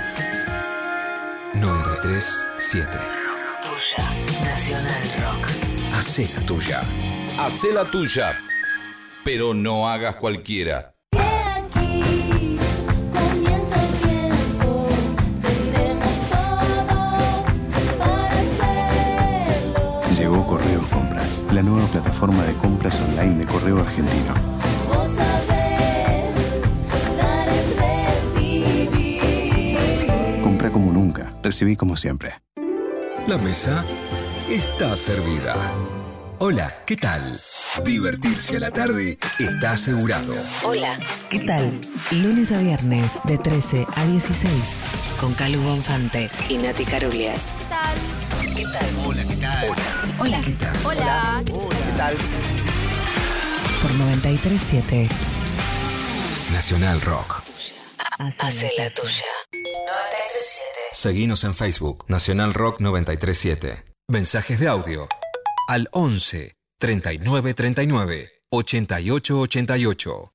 93 1.54 2.48
7. 2.58 2.98
Nacional 4.44 5.04
Rock. 5.22 5.48
Hacé 5.94 6.30
la 6.36 6.46
tuya. 6.46 6.82
Hacé 7.40 7.74
la 7.74 7.86
tuya, 7.90 8.38
pero 9.24 9.54
no 9.54 9.88
hagas 9.90 10.16
cualquiera. 10.16 10.94
Comienza 13.14 13.76
el 13.84 13.94
tiempo, 13.98 14.90
tendremos 15.42 16.30
todo 16.30 16.86
para 17.98 18.40
hacerlo. 18.40 20.16
Llegó 20.18 20.46
Correos 20.48 20.88
Compras, 20.88 21.44
la 21.52 21.64
nueva 21.64 21.88
plataforma 21.88 22.44
de 22.44 22.54
compras 22.56 23.00
online 23.00 23.38
de 23.38 23.46
Correo 23.46 23.80
Argentino. 23.80 24.34
Vos 24.88 25.10
sabés, 25.12 26.62
dar 27.18 27.50
es 27.50 27.76
recibir. 28.36 29.28
Compra 30.44 30.70
como 30.72 30.92
nunca, 30.94 31.34
recibí 31.42 31.76
como 31.76 31.96
siempre. 31.98 32.42
La 33.28 33.38
mesa 33.38 33.84
está 34.48 34.96
servida. 34.96 35.56
Hola, 36.44 36.76
¿qué 36.88 36.98
tal? 36.98 37.40
Divertirse 37.86 38.58
a 38.58 38.60
la 38.60 38.72
tarde 38.72 39.20
está 39.38 39.74
asegurado. 39.74 40.34
Hola, 40.64 40.98
¿qué 41.30 41.42
tal? 41.42 41.80
Lunes 42.10 42.52
a 42.52 42.58
viernes 42.58 43.20
de 43.26 43.38
13 43.38 43.86
a 43.96 44.06
16 44.08 44.50
con 45.20 45.36
Calu 45.36 45.62
Bonfante 45.62 46.32
y 46.50 46.58
Nati 46.58 46.84
Carulias. 46.84 47.54
¿Qué 47.60 47.66
tal? 47.66 48.56
¿Qué 48.56 48.64
tal? 48.64 49.06
Hola, 49.06 49.24
¿qué 49.28 49.36
tal? 49.36 49.68
Hola. 50.20 50.42
¿Qué 50.44 50.52
tal? 50.54 50.78
Hola. 50.84 51.44
¿Qué 51.46 51.98
tal? 51.98 52.16
Por 53.84 53.94
937 53.94 55.10
Nacional 56.54 57.02
Rock. 57.02 57.44
Hace 58.40 58.72
la 58.80 58.90
tuya. 58.90 59.26
937 59.54 60.80
Seguinos 60.92 61.44
en 61.44 61.54
Facebook, 61.54 62.06
Nacional 62.08 62.56
Rock 62.56 62.80
937. 62.80 63.84
Mensajes 64.08 64.60
de 64.60 64.68
audio 64.68 65.08
al 65.72 65.88
11 65.94 66.58
39 66.80 67.54
39 67.54 68.28
88 68.50 69.40
88. 69.40 70.34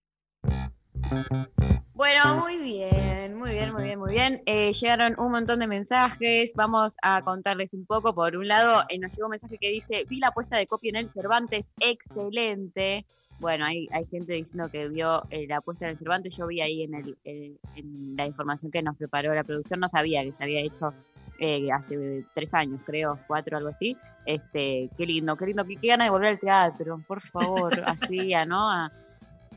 Bueno, 1.93 2.39
muy 2.39 2.57
bien, 2.57 3.35
muy 3.35 3.51
bien, 3.51 3.71
muy 3.75 3.85
bien, 3.85 3.99
muy 3.99 4.13
bien. 4.15 4.43
Eh, 4.47 4.73
llegaron 4.73 5.15
un 5.19 5.33
montón 5.33 5.59
de 5.61 5.67
mensajes. 5.67 6.55
Vamos 6.55 6.97
a 7.03 7.21
contarles 7.21 7.75
un 7.75 7.85
poco. 7.85 8.15
Por 8.15 8.35
un 8.35 8.49
lado, 8.49 8.85
eh, 8.89 8.99
nos 8.99 9.15
llegó 9.15 9.27
un 9.27 9.33
mensaje 9.33 9.59
que 9.61 9.69
dice: 9.69 10.07
Vi 10.09 10.21
la 10.21 10.31
puesta 10.31 10.57
de 10.57 10.67
copia 10.67 10.89
en 10.89 10.97
el 10.97 11.11
Cervantes, 11.11 11.71
excelente. 11.81 13.05
Bueno, 13.39 13.67
hay, 13.67 13.87
hay 13.93 14.07
gente 14.07 14.33
diciendo 14.33 14.69
que 14.71 14.89
vio 14.89 15.25
eh, 15.31 15.47
la 15.47 15.61
puesta 15.61 15.85
en 15.85 15.91
el 15.93 15.99
Cervantes. 15.99 16.37
Yo 16.37 16.47
vi 16.47 16.61
ahí 16.63 16.83
en, 16.85 16.95
el, 16.95 17.17
en- 17.25 17.59
en 17.75 18.17
la 18.17 18.27
información 18.27 18.71
que 18.73 18.83
nos 18.83 18.97
preparó 18.97 19.35
la 19.35 19.45
producción, 19.45 19.79
no 19.81 19.89
sabía 19.89 20.23
que 20.25 20.33
se 20.33 20.43
había 20.43 20.61
hecho 20.61 20.95
eh, 21.39 21.69
hace 21.71 22.25
tres 22.35 22.55
años, 22.55 22.81
creo, 22.87 23.19
cuatro, 23.27 23.59
algo 23.59 23.69
así. 23.69 23.95
Este, 24.25 24.89
qué 24.97 25.05
lindo, 25.07 25.37
qué 25.37 25.47
lindo, 25.47 25.65
qué, 25.67 25.77
qué 25.77 25.89
ganas 25.89 26.07
de 26.07 26.11
volver 26.11 26.29
al 26.31 26.39
teatro, 26.39 27.03
por 27.07 27.21
favor, 27.21 27.73
así, 27.87 28.33
¿no? 28.47 28.71
A- 28.71 28.91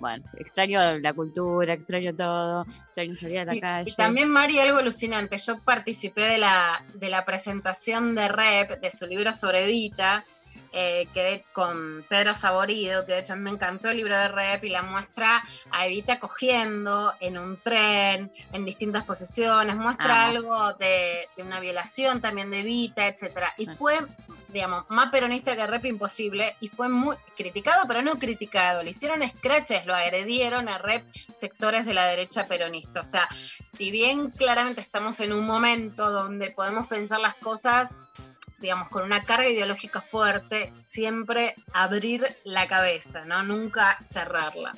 bueno, 0.02 0.24
extraño 0.38 0.80
la 1.00 1.12
cultura, 1.12 1.74
extraño 1.74 2.16
todo, 2.16 2.62
extraño 2.64 3.16
salir 3.18 3.40
a 3.40 3.46
la 3.46 3.56
Y, 3.56 3.60
calle. 3.60 3.92
y 3.92 3.96
también, 3.96 4.30
Mari, 4.30 4.58
algo 4.60 4.78
alucinante. 4.78 5.38
Yo 5.38 5.60
participé 5.62 6.22
de 6.22 6.38
la, 6.38 6.86
de 6.94 7.10
la 7.10 7.26
presentación 7.26 8.16
de 8.16 8.30
Rep, 8.30 8.80
de 8.80 8.92
su 8.92 9.08
libro 9.08 9.34
sobre 9.34 9.66
Evita, 9.66 10.24
eh, 10.72 11.08
quedé 11.14 11.44
con 11.54 12.06
Pedro 12.08 12.34
Saborido, 12.34 13.06
que 13.06 13.14
de 13.14 13.20
hecho 13.20 13.36
me 13.36 13.50
encantó 13.50 13.90
el 13.90 13.98
libro 13.98 14.18
de 14.18 14.28
Rep 14.28 14.64
y 14.64 14.70
la 14.70 14.84
muestra 14.84 15.44
a 15.72 15.86
Evita 15.86 16.20
cogiendo 16.20 17.14
en 17.20 17.38
un 17.38 17.58
tren, 17.58 18.32
en 18.54 18.66
distintas 18.66 19.04
posiciones, 19.04 19.76
muestra 19.76 20.26
algo 20.26 20.74
de, 20.74 21.28
de 21.36 21.44
una 21.44 21.60
violación 21.60 22.22
también 22.22 22.52
de 22.52 22.60
Evita, 22.60 23.08
etcétera. 23.08 23.54
Y 23.58 23.66
fue, 23.66 23.98
digamos, 24.50 24.86
más 24.90 25.10
peronista 25.12 25.56
que 25.56 25.68
Rep 25.68 25.86
imposible 25.86 26.56
y 26.60 26.68
fue 26.68 26.90
muy 26.90 27.16
criticado, 27.36 27.86
pero 27.88 28.02
no 28.02 28.20
criticado. 28.20 28.84
Le 28.84 28.92
hicieron 28.92 29.28
scratches, 29.28 29.86
lo 29.86 29.96
agredieron 29.96 30.70
a 30.70 30.78
Rep 30.78 31.06
sectores 31.38 31.86
de 31.86 31.94
la 31.94 32.06
derecha 32.06 32.48
peronista. 32.48 33.02
O 33.02 33.04
sea, 33.04 33.28
si 33.66 33.92
bien 33.92 34.32
claramente 34.32 34.82
estamos 34.82 35.20
en 35.20 35.34
un 35.34 35.46
momento 35.46 36.12
donde 36.12 36.52
podemos 36.52 36.88
pensar 36.88 37.20
las 37.20 37.36
cosas, 37.36 37.96
digamos, 38.60 38.90
con 38.90 39.04
una 39.04 39.24
carga 39.24 39.50
ideológica 39.50 40.02
fuerte, 40.02 40.74
siempre 40.78 41.56
abrir 41.74 42.26
la 42.44 42.68
cabeza, 42.68 43.26
¿no? 43.26 43.44
Nunca 43.44 43.98
cerrarla. 44.04 44.74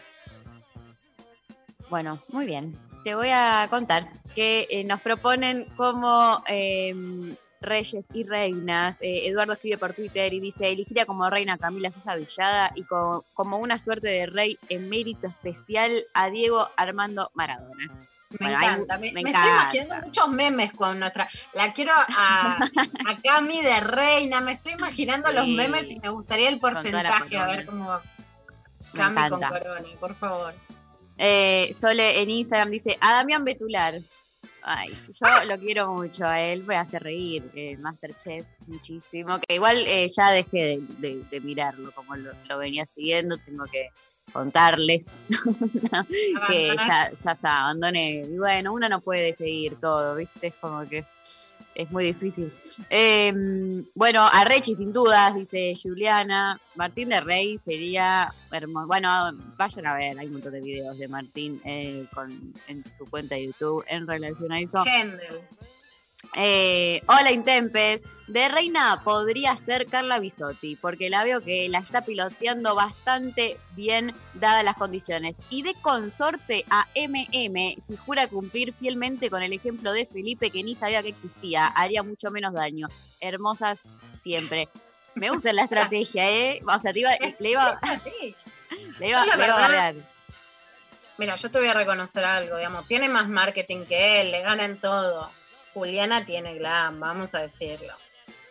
Bueno, 1.90 2.20
muy 2.30 2.46
bien. 2.46 2.78
Te 3.04 3.16
voy 3.16 3.30
a 3.32 3.68
contar 3.70 4.08
que 4.36 4.68
eh, 4.70 4.84
nos 4.84 5.02
proponen 5.02 5.66
como 5.76 6.42
eh, 6.48 6.94
reyes 7.60 8.08
y 8.14 8.24
reinas. 8.24 8.98
Eh, 9.02 9.28
Eduardo 9.28 9.54
escribe 9.54 9.78
por 9.78 9.94
Twitter 9.94 10.34
y 10.34 10.40
dice, 10.40 10.70
elegiría 10.70 11.06
como 11.06 11.30
reina 11.30 11.58
Camila 11.58 11.92
Sosa 11.92 12.16
Villada 12.16 12.72
y 12.76 12.84
co- 12.84 13.26
como 13.34 13.58
una 13.58 13.78
suerte 13.78 14.08
de 14.08 14.26
rey 14.28 14.58
en 14.70 14.88
mérito 14.88 15.28
especial 15.28 16.06
a 16.14 16.30
Diego 16.30 16.70
Armando 16.78 17.30
Maradona. 17.34 17.92
Me 18.40 18.48
Bueno, 18.48 18.58
hay- 18.60 18.66
encanta, 18.68 18.98
me, 18.98 19.12
me 19.12 19.24
me 19.24 19.30
encanta. 19.30 19.40
estoy 19.64 19.80
imaginando 19.80 20.06
muchos 20.08 20.28
memes 20.30 20.72
con 20.74 21.00
nuestra. 21.00 21.28
La 21.54 21.74
quiero 21.74 21.92
a, 21.96 22.58
a 23.08 23.18
Cami 23.24 23.62
de 23.62 23.80
reina, 23.82 24.42
me 24.42 24.54
estoy 24.54 24.74
imaginando 24.74 25.32
los 25.32 25.48
memes 25.48 25.90
y 25.92 26.00
me 26.00 26.10
gustaría 26.10 26.50
el 26.50 26.60
porcentaje, 26.60 27.38
a 27.38 27.48
ver 27.48 27.66
cómo 27.66 27.88
va. 27.90 28.02
Cami 28.94 29.30
con 29.30 29.40
corona, 29.42 29.88
por 30.00 30.16
favor. 30.16 30.54
Eh, 31.18 31.72
Sole 31.74 32.22
en 32.22 32.30
Instagram 32.30 32.70
dice, 32.72 32.98
a 33.02 33.14
Damián 33.14 33.44
Betular. 33.46 34.00
Ay, 34.64 34.90
yo 35.08 35.44
lo 35.46 35.60
quiero 35.60 35.92
mucho 35.92 36.26
a 36.26 36.40
él, 36.40 36.64
me 36.64 36.76
hace 36.78 37.00
reír, 37.00 37.50
el 37.56 37.80
Masterchef, 37.80 38.46
muchísimo. 38.68 39.40
Que 39.40 39.56
igual 39.56 39.84
eh, 39.88 40.08
ya 40.16 40.32
dejé 40.32 40.58
de, 40.58 40.80
de- 41.00 41.24
de 41.32 41.42
mirarlo 41.42 41.92
como 41.94 42.16
lo, 42.16 42.32
lo 42.48 42.58
venía 42.60 42.86
siguiendo, 42.86 43.38
tengo 43.40 43.66
que 43.66 43.90
contarles 44.32 45.08
que 46.48 46.68
ya, 46.68 47.12
ya 47.24 47.32
está, 47.32 47.62
abandoné. 47.64 48.26
Y 48.28 48.38
bueno, 48.38 48.74
uno 48.74 48.90
no 48.90 49.02
puede 49.02 49.34
seguir 49.34 49.78
todo, 49.80 50.16
¿viste? 50.16 50.48
Es 50.48 50.56
como 50.56 50.88
que 50.88 51.06
es 51.76 51.90
muy 51.92 52.06
difícil. 52.06 52.52
Eh, 52.90 53.34
bueno, 53.96 54.28
a 54.32 54.44
Rechi 54.44 54.76
sin 54.76 54.92
dudas, 54.92 55.36
dice 55.36 55.78
Juliana. 55.82 56.60
Martín 56.76 57.10
de 57.10 57.22
Rey 57.22 57.58
sería 57.58 58.34
hermoso. 58.52 58.88
Bueno, 58.88 59.10
vayan 59.58 59.88
a 59.88 59.96
ver, 59.96 60.20
hay 60.20 60.28
un 60.28 60.34
montón 60.34 60.54
de 60.54 60.62
videos 60.62 60.98
de 60.98 61.08
Martín 61.08 61.62
eh, 61.64 62.06
con, 62.14 62.54
en 62.68 62.84
su 62.98 63.10
cuenta 63.10 63.36
de 63.36 63.48
YouTube 63.48 63.84
en 63.88 64.08
relación 64.08 64.52
a 64.52 64.60
eso. 64.60 64.84
Gendel. 64.84 65.40
Eh, 66.36 67.02
hola 67.08 67.32
Intempes. 67.32 68.06
De 68.28 68.48
reina 68.48 69.02
podría 69.04 69.58
ser 69.58 69.88
Carla 69.88 70.20
Bisotti, 70.20 70.78
porque 70.78 71.10
la 71.10 71.26
veo 71.26 71.42
que 71.42 71.68
la 71.68 71.80
está 71.80 72.06
piloteando 72.06 72.76
bastante 72.76 73.58
bien 73.76 74.14
dadas 74.36 74.64
las 74.64 74.76
condiciones. 74.76 75.36
Y 75.50 75.64
de 75.64 75.74
consorte 75.82 76.64
a 76.70 76.88
MM, 76.96 77.76
si 77.86 77.98
jura 77.98 78.28
cumplir 78.28 78.74
fielmente 78.74 79.30
con 79.30 79.44
el 79.44 79.52
ejemplo 79.52 79.92
de 79.92 80.06
Felipe, 80.06 80.50
que 80.50 80.64
ni 80.64 80.76
sabía 80.76 81.04
que 81.04 81.10
existía, 81.10 81.68
haría 81.68 82.04
mucho 82.04 82.32
menos 82.32 82.54
daño. 82.54 82.88
Hermosas 83.20 83.82
siempre. 84.22 84.70
Me 85.14 85.30
gusta 85.30 85.52
la 85.52 85.64
estrategia, 85.64 86.32
¿eh? 86.32 86.62
O 86.66 86.80
sea, 86.80 86.94
te 86.94 87.02
iba, 87.02 87.12
le 87.40 87.50
iba, 87.52 87.82
le 89.00 89.10
iba, 89.10 89.26
le 89.26 89.46
iba 89.46 89.46
a 89.46 89.66
hablar. 89.66 89.96
Mira, 91.18 91.36
yo 91.36 91.52
te 91.52 91.60
voy 91.60 91.68
a 91.68 91.74
reconocer 91.74 92.24
algo, 92.24 92.56
digamos, 92.56 92.88
tiene 92.88 93.10
más 93.10 93.28
marketing 93.28 93.84
que 93.86 94.22
él, 94.22 94.32
le 94.32 94.42
gana 94.42 94.64
en 94.64 94.80
todo. 94.80 95.30
Juliana 95.74 96.26
tiene 96.26 96.56
glam, 96.56 97.00
vamos 97.00 97.34
a 97.36 97.40
decirlo. 97.42 97.94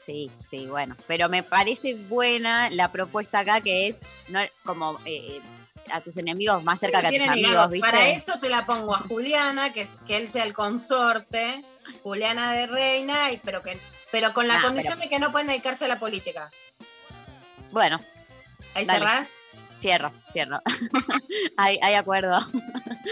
Sí, 0.05 0.31
sí, 0.43 0.67
bueno. 0.67 0.97
Pero 1.07 1.29
me 1.29 1.43
parece 1.43 1.95
buena 1.95 2.71
la 2.71 2.91
propuesta 2.91 3.41
acá 3.41 3.61
que 3.61 3.87
es 3.89 4.01
no 4.29 4.41
como 4.65 4.99
eh, 5.05 5.41
a 5.93 6.01
tus 6.01 6.17
enemigos 6.17 6.63
más 6.65 6.81
cerca 6.81 7.01
que 7.03 7.09
a 7.09 7.11
tus 7.11 7.29
amigos. 7.29 7.71
¿viste? 7.71 7.87
Para 7.87 8.09
eso 8.09 8.41
te 8.41 8.49
la 8.49 8.65
pongo 8.67 8.95
a 8.95 8.99
Juliana, 8.99 9.73
que, 9.73 9.83
es- 9.83 9.97
que 10.07 10.17
él 10.17 10.29
sea 10.29 10.45
el 10.45 10.53
consorte, 10.55 11.65
Juliana 12.03 12.53
de 12.55 12.67
reina, 12.67 13.31
y, 13.33 13.39
pero 13.39 13.63
que 13.63 13.79
pero 14.11 14.33
con 14.33 14.49
la 14.49 14.55
Nah, 14.55 14.63
condición 14.63 14.95
pero- 14.99 15.05
de 15.05 15.09
que 15.11 15.19
no 15.21 15.31
pueden 15.31 15.47
dedicarse 15.49 15.85
a 15.85 15.89
la 15.89 16.01
política. 16.01 16.51
Bueno. 17.71 18.01
¿Ahí 18.75 18.85
dale. 18.85 18.99
cerrás? 19.01 19.31
Cierro, 19.81 20.13
cierro. 20.33 20.61
hay, 21.57 21.79
hay 21.83 21.95
acuerdo. 21.95 22.39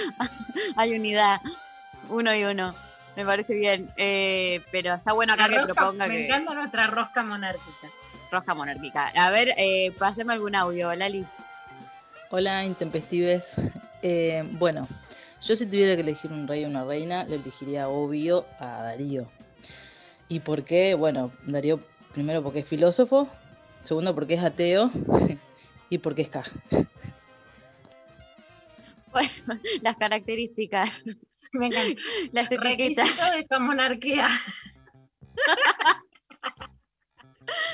hay 0.77 0.93
unidad. 0.95 1.41
Uno 2.09 2.35
y 2.35 2.45
uno. 2.45 2.75
Me 3.19 3.25
parece 3.27 3.53
bien. 3.57 3.91
Eh, 3.97 4.61
pero 4.71 4.95
está 4.95 5.13
bueno 5.13 5.33
acá 5.33 5.49
La 5.49 5.55
que 5.55 5.61
rosca- 5.63 5.75
proponga 5.75 6.07
me 6.07 6.15
que. 6.19 6.25
encanta 6.27 6.55
nuestra 6.55 6.87
rosca 6.87 7.25
monárquica. 7.25 7.91
Rosca 8.31 8.55
monárquica. 8.55 9.09
A 9.09 9.33
ver, 9.33 9.55
eh, 9.57 9.91
pasemos 9.99 10.35
algún 10.35 10.55
audio, 10.55 10.95
Lali. 10.95 11.27
Hola, 12.31 12.65
intempestives. 12.65 13.57
Eh, 14.03 14.45
bueno, 14.53 14.87
yo 15.43 15.57
si 15.57 15.67
tuviera 15.67 15.97
que 15.97 16.03
elegir 16.03 16.31
un 16.31 16.47
rey 16.47 16.65
o 16.65 16.69
una 16.69 16.85
reina, 16.85 17.25
le 17.25 17.35
elegiría 17.37 17.89
obvio 17.89 18.47
a 18.61 18.85
Darío. 18.85 19.29
¿Y 20.29 20.39
por 20.39 20.63
qué? 20.63 20.95
Bueno, 20.95 21.33
Darío, 21.43 21.81
primero 22.13 22.41
porque 22.45 22.61
es 22.61 22.69
filósofo, 22.69 23.29
segundo 23.83 24.15
porque 24.15 24.35
es 24.35 24.45
ateo 24.45 24.93
y 25.91 25.99
porque 25.99 26.23
es 26.23 26.29
K. 26.29 26.45
Bueno, 29.11 29.29
las 29.83 29.97
características. 29.97 31.05
Me 31.53 31.67
encanta. 31.67 32.01
Las 32.33 32.51
etiquetas. 32.53 33.33
De 33.33 33.39
esta 33.41 33.59
monarquía. 33.59 34.29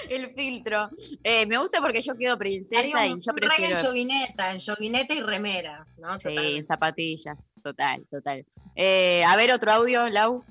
El 0.09 0.33
filtro. 0.35 0.89
Eh, 1.25 1.47
me 1.47 1.59
gusta 1.59 1.81
porque 1.81 2.01
yo 2.01 2.15
quedo 2.17 2.39
princesa 2.39 2.81
Haría 2.81 3.07
y 3.09 3.13
un, 3.15 3.21
yo 3.21 3.33
un 3.33 3.39
rey 3.39 3.49
prefiero. 3.49 3.77
en 3.77 3.85
yoguineta, 3.85 4.53
en 4.53 4.59
yoguineta 4.59 5.15
y 5.15 5.21
remeras, 5.21 5.97
¿no? 5.99 6.19
Sí, 6.21 6.57
en 6.57 6.65
zapatillas. 6.65 7.37
Total, 7.63 8.05
total. 8.11 8.45
Eh, 8.77 9.25
a 9.25 9.35
ver, 9.37 9.51
otro 9.51 9.73
audio, 9.73 10.09
Lau. 10.11 10.45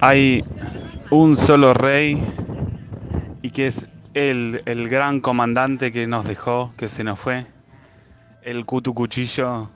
Hay 0.00 0.44
un 1.10 1.36
solo 1.36 1.74
rey 1.74 2.22
y 3.42 3.50
que 3.50 3.66
es 3.66 3.86
el, 4.14 4.62
el 4.64 4.88
gran 4.88 5.20
comandante 5.20 5.92
que 5.92 6.06
nos 6.06 6.24
dejó, 6.24 6.72
que 6.78 6.88
se 6.88 7.04
nos 7.04 7.18
fue. 7.18 7.44
El 8.42 8.64
Cutu 8.64 8.94
Cuchillo, 8.94 9.68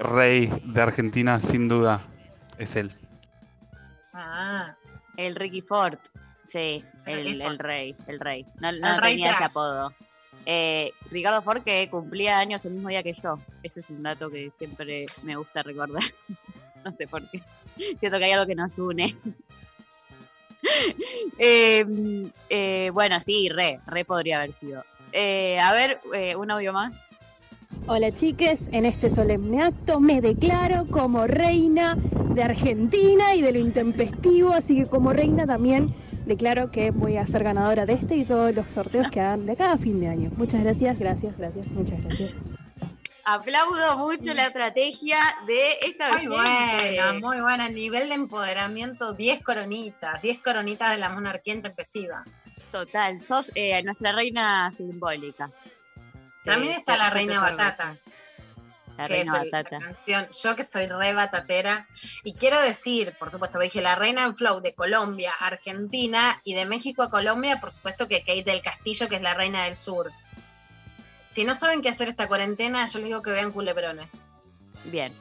rey 0.00 0.50
de 0.64 0.80
Argentina, 0.82 1.40
sin 1.40 1.68
duda, 1.68 2.00
es 2.58 2.76
él. 2.76 2.92
Ah, 4.12 4.74
El 5.16 5.36
Ricky 5.36 5.60
Ford. 5.60 5.98
Sí, 6.46 6.84
el, 7.06 7.40
el 7.40 7.58
rey, 7.58 7.94
el 8.08 8.18
rey. 8.18 8.44
No, 8.60 8.72
no 8.72 8.94
El 8.94 9.00
rey 9.00 9.12
tenía 9.12 9.32
ese 9.32 9.44
apodo. 9.44 9.94
Eh, 10.46 10.92
Ricardo 11.10 11.42
Ford 11.42 11.62
que 11.62 11.88
cumplía 11.90 12.38
años 12.38 12.64
el 12.64 12.72
mismo 12.72 12.88
día 12.88 13.02
que 13.02 13.12
yo. 13.12 13.38
Eso 13.62 13.80
es 13.80 13.90
un 13.90 14.02
dato 14.02 14.30
que 14.30 14.50
siempre 14.50 15.06
me 15.22 15.36
gusta 15.36 15.62
recordar. 15.62 16.02
no 16.84 16.90
sé 16.90 17.06
por 17.06 17.28
qué. 17.30 17.42
Siento 18.00 18.18
que 18.18 18.24
hay 18.24 18.32
algo 18.32 18.46
que 18.46 18.54
nos 18.54 18.78
une. 18.78 19.16
Eh, 21.38 21.86
eh, 22.50 22.90
bueno, 22.92 23.18
sí, 23.20 23.48
re, 23.48 23.80
re 23.86 24.04
podría 24.04 24.42
haber 24.42 24.52
sido. 24.52 24.84
Eh, 25.10 25.58
a 25.58 25.72
ver, 25.72 26.00
eh, 26.14 26.36
un 26.36 26.50
audio 26.50 26.74
más. 26.74 26.94
Hola 27.86 28.12
chiques, 28.12 28.68
en 28.72 28.86
este 28.86 29.10
solemne 29.10 29.62
acto 29.62 30.00
me 30.00 30.20
declaro 30.20 30.86
como 30.86 31.26
reina 31.26 31.96
de 32.34 32.42
Argentina 32.42 33.34
y 33.34 33.42
de 33.42 33.52
lo 33.52 33.58
intempestivo, 33.58 34.52
así 34.52 34.76
que 34.76 34.86
como 34.86 35.12
reina 35.12 35.46
también 35.46 35.92
declaro 36.24 36.70
que 36.70 36.92
voy 36.92 37.16
a 37.16 37.26
ser 37.26 37.42
ganadora 37.42 37.86
de 37.86 37.94
este 37.94 38.16
y 38.16 38.24
todos 38.24 38.54
los 38.54 38.70
sorteos 38.70 39.10
que 39.10 39.20
hagan 39.20 39.46
de 39.46 39.56
cada 39.56 39.76
fin 39.76 39.98
de 40.00 40.08
año. 40.08 40.30
Muchas 40.36 40.62
gracias, 40.62 40.98
gracias, 40.98 41.36
gracias, 41.36 41.68
muchas 41.70 42.02
gracias. 42.04 42.40
Aplaudo 43.24 43.98
mucho 43.98 44.34
la 44.34 44.46
estrategia 44.46 45.18
de 45.46 45.78
esta 45.82 46.08
muy 46.10 46.26
oyente. 46.26 46.96
buena, 46.96 47.12
muy 47.14 47.40
buena. 47.40 47.68
Nivel 47.68 48.08
de 48.08 48.14
empoderamiento, 48.14 49.14
10 49.14 49.42
coronitas, 49.42 50.22
10 50.22 50.38
coronitas 50.38 50.90
de 50.90 50.98
la 50.98 51.08
monarquía 51.08 51.54
intempestiva. 51.54 52.24
Total, 52.70 53.20
sos 53.20 53.50
eh, 53.54 53.82
nuestra 53.82 54.12
reina 54.12 54.70
simbólica. 54.70 55.50
También 56.44 56.74
está 56.74 56.96
la 56.96 57.10
reina 57.10 57.40
Batata. 57.40 57.96
La 58.96 59.06
que 59.06 59.14
reina 59.14 59.36
es 59.42 59.50
batata. 59.50 59.78
la 59.80 59.86
canción. 59.92 60.28
Yo 60.42 60.56
que 60.56 60.64
soy 60.64 60.86
re 60.86 61.14
batatera. 61.14 61.86
Y 62.22 62.34
quiero 62.34 62.60
decir, 62.60 63.14
por 63.18 63.30
supuesto, 63.30 63.58
dije 63.58 63.80
la 63.80 63.94
reina 63.94 64.24
en 64.24 64.36
flow 64.36 64.60
de 64.60 64.74
Colombia, 64.74 65.32
Argentina 65.40 66.38
y 66.44 66.54
de 66.54 66.66
México 66.66 67.02
a 67.02 67.10
Colombia, 67.10 67.60
por 67.60 67.70
supuesto 67.70 68.08
que 68.08 68.20
Kate 68.20 68.42
del 68.44 68.60
Castillo, 68.62 69.08
que 69.08 69.16
es 69.16 69.22
la 69.22 69.32
reina 69.34 69.64
del 69.64 69.76
sur. 69.76 70.10
Si 71.26 71.44
no 71.44 71.54
saben 71.54 71.80
qué 71.80 71.88
hacer 71.88 72.08
esta 72.08 72.26
cuarentena, 72.28 72.84
yo 72.86 72.98
les 72.98 73.08
digo 73.08 73.22
que 73.22 73.30
vean 73.30 73.52
culebrones. 73.52 74.08
Bien. 74.84 75.14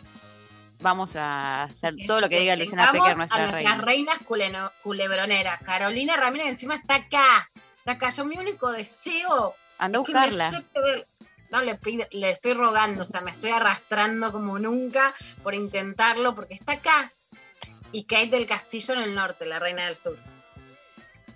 Vamos 0.82 1.16
a 1.16 1.64
hacer 1.64 1.94
todo 2.08 2.22
lo 2.22 2.30
que 2.30 2.40
diga 2.40 2.56
Luciana 2.56 2.92
Pecker, 2.92 3.12
a 3.12 3.16
nuestra 3.16 3.38
nuestras 3.40 3.54
reina. 3.54 3.82
reinas 3.86 4.18
culeno- 4.26 4.72
culebroneras. 4.82 5.62
Carolina 5.62 6.16
Ramírez 6.18 6.48
encima 6.48 6.76
está 6.76 6.96
acá. 6.96 7.50
Está 7.78 7.92
acá. 7.94 8.10
Yo 8.10 8.26
mi 8.26 8.38
único 8.38 8.72
deseo 8.72 9.56
Anda 9.78 10.00
a 10.00 10.02
es 10.02 10.08
que 10.08 10.14
me 10.14 10.20
buscarla. 10.30 10.64
No, 11.52 11.62
le, 11.62 11.76
pido- 11.76 12.08
le 12.12 12.30
estoy 12.30 12.54
rogando, 12.54 13.02
o 13.02 13.06
sea, 13.06 13.22
me 13.22 13.32
estoy 13.32 13.50
arrastrando 13.52 14.32
como 14.32 14.60
nunca 14.60 15.14
por 15.44 15.56
intentarlo, 15.56 16.36
porque 16.36 16.54
está 16.54 16.74
acá. 16.74 17.12
Y 17.92 18.04
Kate 18.06 18.28
del 18.28 18.46
Castillo 18.46 18.94
en 18.94 19.02
el 19.02 19.16
norte, 19.16 19.46
la 19.46 19.58
reina 19.60 19.86
del 19.86 19.96
sur. 19.96 20.18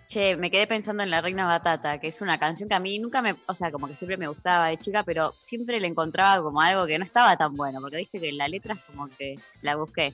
Che, 0.08 0.36
me 0.38 0.52
quedé 0.52 0.68
pensando 0.68 1.02
en 1.02 1.10
La 1.10 1.22
Reina 1.22 1.48
Batata, 1.48 2.00
que 2.00 2.08
es 2.08 2.22
una 2.22 2.38
canción 2.38 2.70
que 2.70 2.76
a 2.76 2.80
mí 2.80 3.00
nunca 3.00 3.24
me, 3.24 3.36
o 3.48 3.56
sea, 3.56 3.72
como 3.72 3.88
que 3.88 3.96
siempre 3.96 4.18
me 4.18 4.28
gustaba 4.28 4.68
de 4.68 4.78
chica, 4.78 5.02
pero 5.04 5.34
siempre 5.42 5.80
le 5.80 5.88
encontraba 5.88 6.44
como 6.44 6.62
algo 6.62 6.86
que 6.86 7.00
no 7.00 7.06
estaba 7.06 7.36
tan 7.36 7.56
bueno, 7.56 7.80
porque 7.82 7.98
viste 7.98 8.20
que 8.20 8.32
la 8.34 8.48
letra 8.48 8.76
es 8.76 8.82
como 8.82 9.08
que 9.18 9.40
la 9.62 9.76
busqué. 9.76 10.14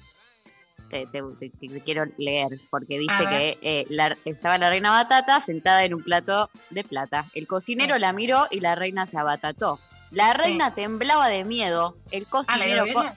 Te, 0.90 1.06
te- 1.08 1.22
te- 1.38 1.50
te 1.50 1.82
quiero 1.82 2.06
leer, 2.18 2.62
porque 2.70 2.98
dice 2.98 3.26
que 3.30 3.58
eh, 3.62 3.86
la- 3.90 4.16
estaba 4.24 4.58
la 4.58 4.70
reina 4.70 4.92
batata 4.92 5.42
sentada 5.42 5.84
en 5.84 5.94
un 5.94 6.04
plato 6.04 6.50
de 6.70 6.84
plata. 6.86 7.26
El 7.34 7.46
cocinero 7.48 7.96
Sí. 7.96 8.00
la 8.02 8.14
miró 8.14 8.48
y 8.50 8.62
la 8.62 8.76
reina 8.76 9.06
se 9.06 9.18
abatató. 9.18 9.80
La 10.12 10.34
reina 10.34 10.74
temblaba 10.74 11.28
de 11.28 11.44
miedo. 11.46 11.96
El 12.12 12.24
Ah, 12.24 12.58
¿la 12.58 12.66
cocinero, 12.66 12.84
dio 12.86 12.94
co- 12.94 13.02
bien? 13.02 13.14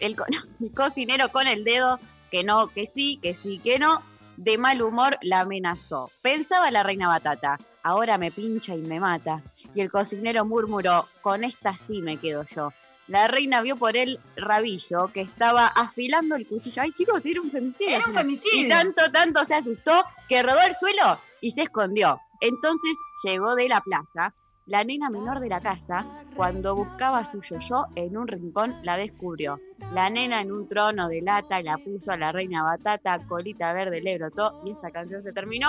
el, 0.00 0.16
co- 0.16 0.24
el 0.60 0.74
cocinero 0.74 1.28
con 1.30 1.46
el 1.46 1.64
dedo, 1.64 2.00
que 2.30 2.42
no, 2.44 2.68
que 2.68 2.86
sí, 2.86 3.18
que 3.22 3.34
sí, 3.34 3.60
que 3.62 3.78
no, 3.78 4.02
de 4.36 4.58
mal 4.58 4.82
humor 4.82 5.16
la 5.22 5.40
amenazó. 5.40 6.10
Pensaba 6.22 6.70
la 6.70 6.82
reina 6.82 7.08
batata, 7.08 7.58
ahora 7.82 8.18
me 8.18 8.30
pincha 8.30 8.74
y 8.74 8.82
me 8.82 8.98
mata. 9.00 9.42
Y 9.74 9.80
el 9.80 9.90
cocinero 9.90 10.44
murmuró, 10.44 11.06
con 11.22 11.44
esta 11.44 11.76
sí 11.76 12.02
me 12.02 12.16
quedo 12.16 12.44
yo. 12.54 12.72
La 13.08 13.28
reina 13.28 13.60
vio 13.62 13.76
por 13.76 13.96
el 13.96 14.18
rabillo 14.34 15.06
que 15.14 15.20
estaba 15.20 15.68
afilando 15.68 16.34
el 16.34 16.44
cuchillo. 16.48 16.82
Ay, 16.82 16.90
chicos, 16.90 17.22
era 17.24 17.40
un 17.40 17.52
femicidio. 17.52 17.94
Era 17.96 18.04
un 18.08 18.12
femicidio. 18.14 18.66
Y 18.66 18.68
tanto, 18.68 19.12
tanto 19.12 19.44
se 19.44 19.54
asustó 19.54 20.04
que 20.28 20.42
rodó 20.42 20.60
el 20.62 20.74
suelo 20.74 21.20
y 21.40 21.52
se 21.52 21.62
escondió. 21.62 22.20
Entonces 22.40 22.96
llegó 23.22 23.54
de 23.54 23.68
la 23.68 23.80
plaza 23.80 24.34
la 24.66 24.82
nena 24.82 25.08
menor 25.10 25.38
de 25.40 25.48
la 25.48 25.60
casa, 25.60 26.04
cuando 26.34 26.74
buscaba 26.74 27.24
su 27.24 27.40
yo-yo 27.40 27.86
en 27.94 28.16
un 28.16 28.26
rincón, 28.26 28.76
la 28.82 28.96
descubrió. 28.96 29.60
La 29.92 30.10
nena 30.10 30.40
en 30.40 30.50
un 30.50 30.66
trono 30.66 31.08
de 31.08 31.22
lata 31.22 31.62
la 31.62 31.78
puso 31.78 32.10
a 32.10 32.16
la 32.16 32.32
reina 32.32 32.64
batata, 32.64 33.24
colita 33.26 33.72
verde 33.72 34.00
le 34.00 34.18
brotó 34.18 34.60
y 34.64 34.72
esta 34.72 34.90
canción 34.90 35.22
se 35.22 35.32
terminó. 35.32 35.68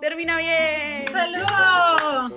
¡Termina 0.00 0.36
bien! 0.38 1.06
¡Saludos! 1.12 2.32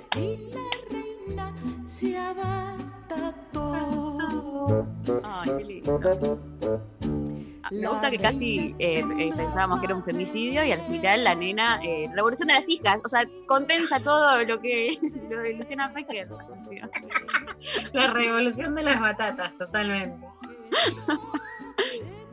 Ay, 5.24 5.50
qué 5.58 5.64
lindo. 5.64 7.27
Me 7.70 7.88
gusta 7.88 8.10
que 8.10 8.18
casi 8.18 8.74
eh, 8.78 9.04
eh, 9.18 9.30
pensábamos 9.36 9.80
que 9.80 9.86
era 9.86 9.94
un 9.94 10.04
femicidio 10.04 10.64
y 10.64 10.72
al 10.72 10.86
final 10.88 11.24
la 11.24 11.34
nena 11.34 11.80
eh, 11.82 12.08
revoluciona 12.14 12.54
las 12.54 12.68
hijas, 12.68 12.98
o 13.04 13.08
sea, 13.08 13.24
condensa 13.46 14.00
todo 14.00 14.42
lo 14.44 14.60
que 14.60 14.98
lo 15.30 15.42
de 15.42 15.54
Luciana 15.54 15.92
Pecker. 15.92 16.28
la 17.92 18.06
revolución 18.08 18.74
de 18.74 18.82
las 18.82 19.00
batatas, 19.00 19.56
totalmente. 19.58 20.26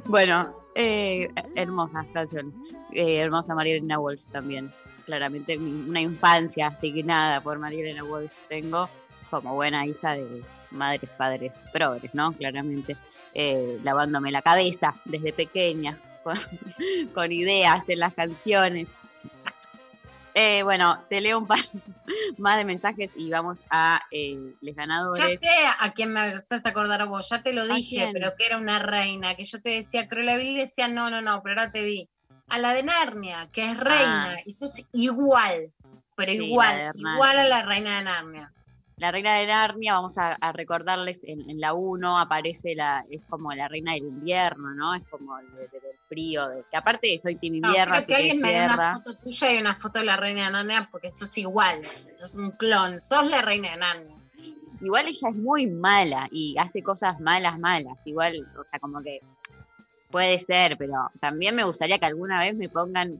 Bueno, 0.08 0.56
eh, 0.76 1.30
hermosa 1.56 2.06
canción, 2.14 2.54
Eh, 2.92 3.18
hermosa 3.18 3.56
María 3.56 3.76
Elena 3.76 4.00
Walsh 4.00 4.28
también, 4.28 4.72
claramente 5.06 5.58
una 5.58 6.00
infancia 6.00 6.68
asignada 6.68 7.42
por 7.42 7.58
María 7.58 7.82
Elena 7.82 8.04
Walsh 8.04 8.32
tengo 8.48 8.88
como 9.32 9.56
buena 9.56 9.86
hija 9.86 10.14
de 10.14 10.44
madres, 10.76 11.10
padres, 11.18 11.62
progres, 11.74 12.14
¿no? 12.14 12.32
Claramente, 12.34 12.96
eh, 13.34 13.80
lavándome 13.84 14.32
la 14.32 14.42
cabeza 14.42 14.96
desde 15.06 15.34
pequeña 15.34 16.00
con, 16.24 16.38
con 17.14 17.32
ideas 17.32 17.88
en 17.90 18.00
las 18.00 18.14
canciones. 18.14 18.88
Eh, 20.38 20.64
bueno, 20.64 21.02
te 21.10 21.22
leo 21.22 21.38
un 21.40 21.48
par 21.48 21.60
más 22.38 22.58
de 22.58 22.66
mensajes 22.66 23.10
y 23.16 23.30
vamos 23.30 23.64
a 23.70 24.02
eh, 24.12 24.36
los 24.60 24.76
Ya 24.76 24.82
ganadores. 24.82 25.40
sé 25.40 25.48
a 25.80 25.94
quién 25.94 26.12
me 26.12 26.20
haces 26.20 26.66
acordar 26.66 27.02
a 27.02 27.06
vos, 27.06 27.30
ya 27.30 27.42
te 27.42 27.54
lo 27.54 27.62
¿A 27.62 27.68
dije, 27.68 28.10
pero 28.12 28.36
que 28.36 28.46
era 28.46 28.58
una 28.58 28.80
reina, 28.80 29.36
que 29.36 29.46
yo 29.46 29.62
te 29.62 29.70
decía 29.70 30.10
Cruella 30.10 30.36
Vil 30.36 30.50
y 30.50 30.58
decía 30.58 30.90
no, 30.90 31.10
no, 31.10 31.22
no, 31.22 31.42
pero 31.42 31.62
ahora 31.62 31.72
te 31.72 31.84
vi. 31.86 32.10
A 32.50 32.60
la 32.60 32.74
de 32.74 32.84
Narnia, 32.84 33.50
que 33.52 33.72
es 33.72 33.78
reina, 33.80 34.38
y 34.46 34.52
sos 34.52 34.88
igual, 34.92 35.72
pero 36.16 36.32
Ah. 36.32 36.36
Sí, 36.36 36.46
igual, 36.46 36.92
igual 36.94 37.40
a 37.40 37.44
la 37.46 37.62
reina 37.64 37.98
de 37.98 38.04
Narnia. 38.04 38.54
La 38.98 39.12
reina 39.12 39.36
de 39.36 39.48
Narnia, 39.48 39.94
vamos 39.96 40.18
a, 40.18 40.34
a 40.34 40.52
recordarles, 40.54 41.24
en, 41.26 41.50
en 41.50 41.60
la 41.60 41.74
1 41.74 42.18
aparece 42.18 42.76
la, 42.76 43.04
es 43.10 43.22
como 43.30 43.52
la 43.52 43.68
reina 43.68 43.94
del 43.94 44.04
invierno, 44.04 44.74
¿no? 44.74 44.94
Es 44.96 45.04
como 45.10 45.38
el, 45.38 45.48
frío, 46.08 46.48
de- 46.48 46.64
que 46.72 46.78
aparte 46.78 47.20
soy 47.20 47.36
team 47.36 47.56
No, 47.56 47.68
invierno, 47.70 47.92
creo 47.92 47.98
así 47.98 48.08
que 48.08 48.16
alguien 48.16 48.42
me 48.42 48.52
dé 48.54 48.64
una 48.66 48.96
foto 48.96 49.18
tuya 49.18 49.54
y 49.54 49.58
una 49.58 49.76
foto 49.76 50.00
de 50.00 50.06
la 50.06 50.18
reina 50.18 50.46
de 50.46 50.52
Narnia 50.54 50.88
porque 50.92 51.12
sos 51.12 51.38
igual, 51.38 51.82
sos 52.16 52.36
un 52.36 52.52
clon, 52.52 53.00
sos 53.00 53.30
la 53.30 53.42
reina 53.42 53.72
de 53.72 53.78
Narnia. 53.78 54.16
Igual 54.82 55.08
ella 55.08 55.30
es 55.30 55.36
muy 55.36 55.68
mala 55.68 56.28
y 56.32 56.56
hace 56.60 56.84
cosas 56.84 57.20
malas, 57.20 57.58
malas. 57.60 57.98
Igual, 58.06 58.48
o 58.60 58.64
sea, 58.64 58.80
como 58.80 59.02
que 59.02 59.20
puede 60.12 60.38
ser, 60.40 60.78
pero 60.78 60.94
también 61.20 61.56
me 61.56 61.64
gustaría 61.64 61.98
que 61.98 62.06
alguna 62.06 62.40
vez 62.40 62.56
me 62.56 62.70
pongan 62.70 63.20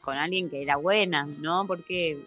con 0.00 0.16
alguien 0.16 0.48
que 0.48 0.62
era 0.62 0.76
buena, 0.76 1.26
¿no? 1.26 1.66
Porque 1.66 2.18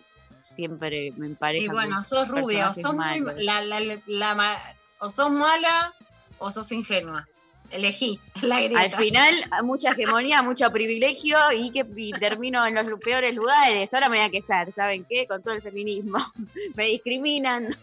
siempre 0.46 1.12
me 1.18 1.30
parece. 1.36 1.66
Y 1.66 1.68
bueno, 1.70 2.02
sos 2.02 2.28
rubia, 2.28 2.70
o 2.70 2.74
sos 2.74 2.94
muy, 2.94 3.20
la, 3.44 3.62
la- 3.62 4.02
la 4.06 4.36
ma- 4.36 4.62
o 5.00 5.10
sos 5.10 5.32
mala 5.32 5.94
o 6.38 6.50
sos 6.52 6.72
ingenua. 6.72 7.28
Elegí 7.72 8.20
la. 8.44 8.58
Al 8.58 8.92
final, 8.92 9.34
mucha 9.64 9.92
hegemonía, 9.92 10.44
mucho 10.44 10.70
privilegio 10.72 11.38
y 11.56 11.72
que 11.72 11.86
y 11.96 12.12
termino 12.12 12.66
en 12.66 12.76
los 12.76 13.00
peores 13.00 13.34
lugares. 13.34 13.92
Ahora 13.94 14.08
me 14.10 14.18
voy 14.18 14.26
a 14.26 14.30
quejar, 14.30 14.72
¿saben 14.74 15.06
qué? 15.10 15.26
Con 15.28 15.42
todo 15.42 15.54
el 15.56 15.62
feminismo. 15.64 16.20
me 16.76 16.86
discriminan. 16.86 17.76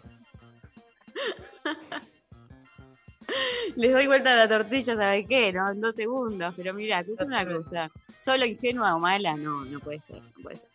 Les 3.77 3.93
doy 3.93 4.07
vuelta 4.07 4.33
a 4.33 4.37
la 4.37 4.49
tortilla, 4.49 4.95
¿saben 4.97 5.27
qué? 5.27 5.53
No, 5.53 5.71
en 5.71 5.81
dos 5.81 5.95
segundos. 5.95 6.55
Pero 6.57 6.75
mira, 6.75 7.01
escucha 7.01 7.25
una 7.25 7.47
cosa. 7.47 7.91
Solo 8.21 8.45
ingenua 8.45 8.95
o 8.95 8.99
mala, 9.01 9.37
no, 9.37 9.65
no 9.65 9.81
puede 9.81 10.01
ser. 10.01 10.23
No 10.23 10.43
puede 10.43 10.57
ser. 10.57 10.69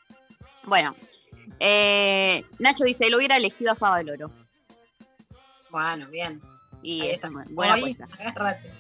Bueno, 0.66 0.96
eh, 1.60 2.46
Nacho 2.60 2.84
dice, 2.84 3.10
lo 3.10 3.18
hubiera 3.18 3.38
elegido 3.38 3.72
a 3.72 3.76
Faba 3.76 4.02
Loro. 4.04 4.32
Bueno, 5.70 6.08
bien. 6.08 6.42
Y 6.82 7.02
Ahí 7.02 7.10
está. 7.12 7.30
buena 7.30 7.74
Hoy, 7.74 7.80
apuesta. 7.96 8.08
agárrate. 8.20 8.72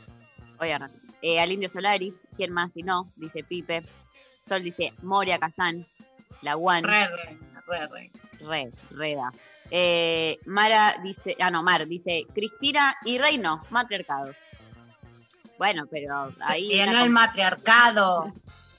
Hoy. 0.60 0.70
Eh, 1.22 1.40
al 1.40 1.52
Indio 1.52 1.70
Solari, 1.70 2.14
¿quién 2.36 2.54
más 2.54 2.74
si 2.74 2.84
no? 2.84 3.12
Dice 3.16 3.44
Pipe. 3.44 3.86
Sol 4.48 4.64
dice 4.64 4.94
Moria 5.02 5.40
Kazán, 5.40 5.86
la 6.42 6.56
One. 6.56 6.88
Re, 6.88 7.08
re, 7.08 7.38
re, 7.68 7.88
re. 7.88 8.12
Re, 8.40 8.72
reda. 8.92 9.32
Eh, 9.72 10.38
Mara 10.46 11.00
dice, 11.04 11.36
ah 11.42 11.50
no, 11.50 11.64
Mar 11.64 11.88
dice 11.88 12.26
Cristina 12.34 12.96
y 13.04 13.18
Reino, 13.18 13.64
matriarcado. 13.72 14.34
Bueno, 15.58 15.88
pero 15.90 16.32
ahí. 16.42 16.80
Una 16.82 17.04
el 17.04 17.10
matriarcado. 17.10 18.34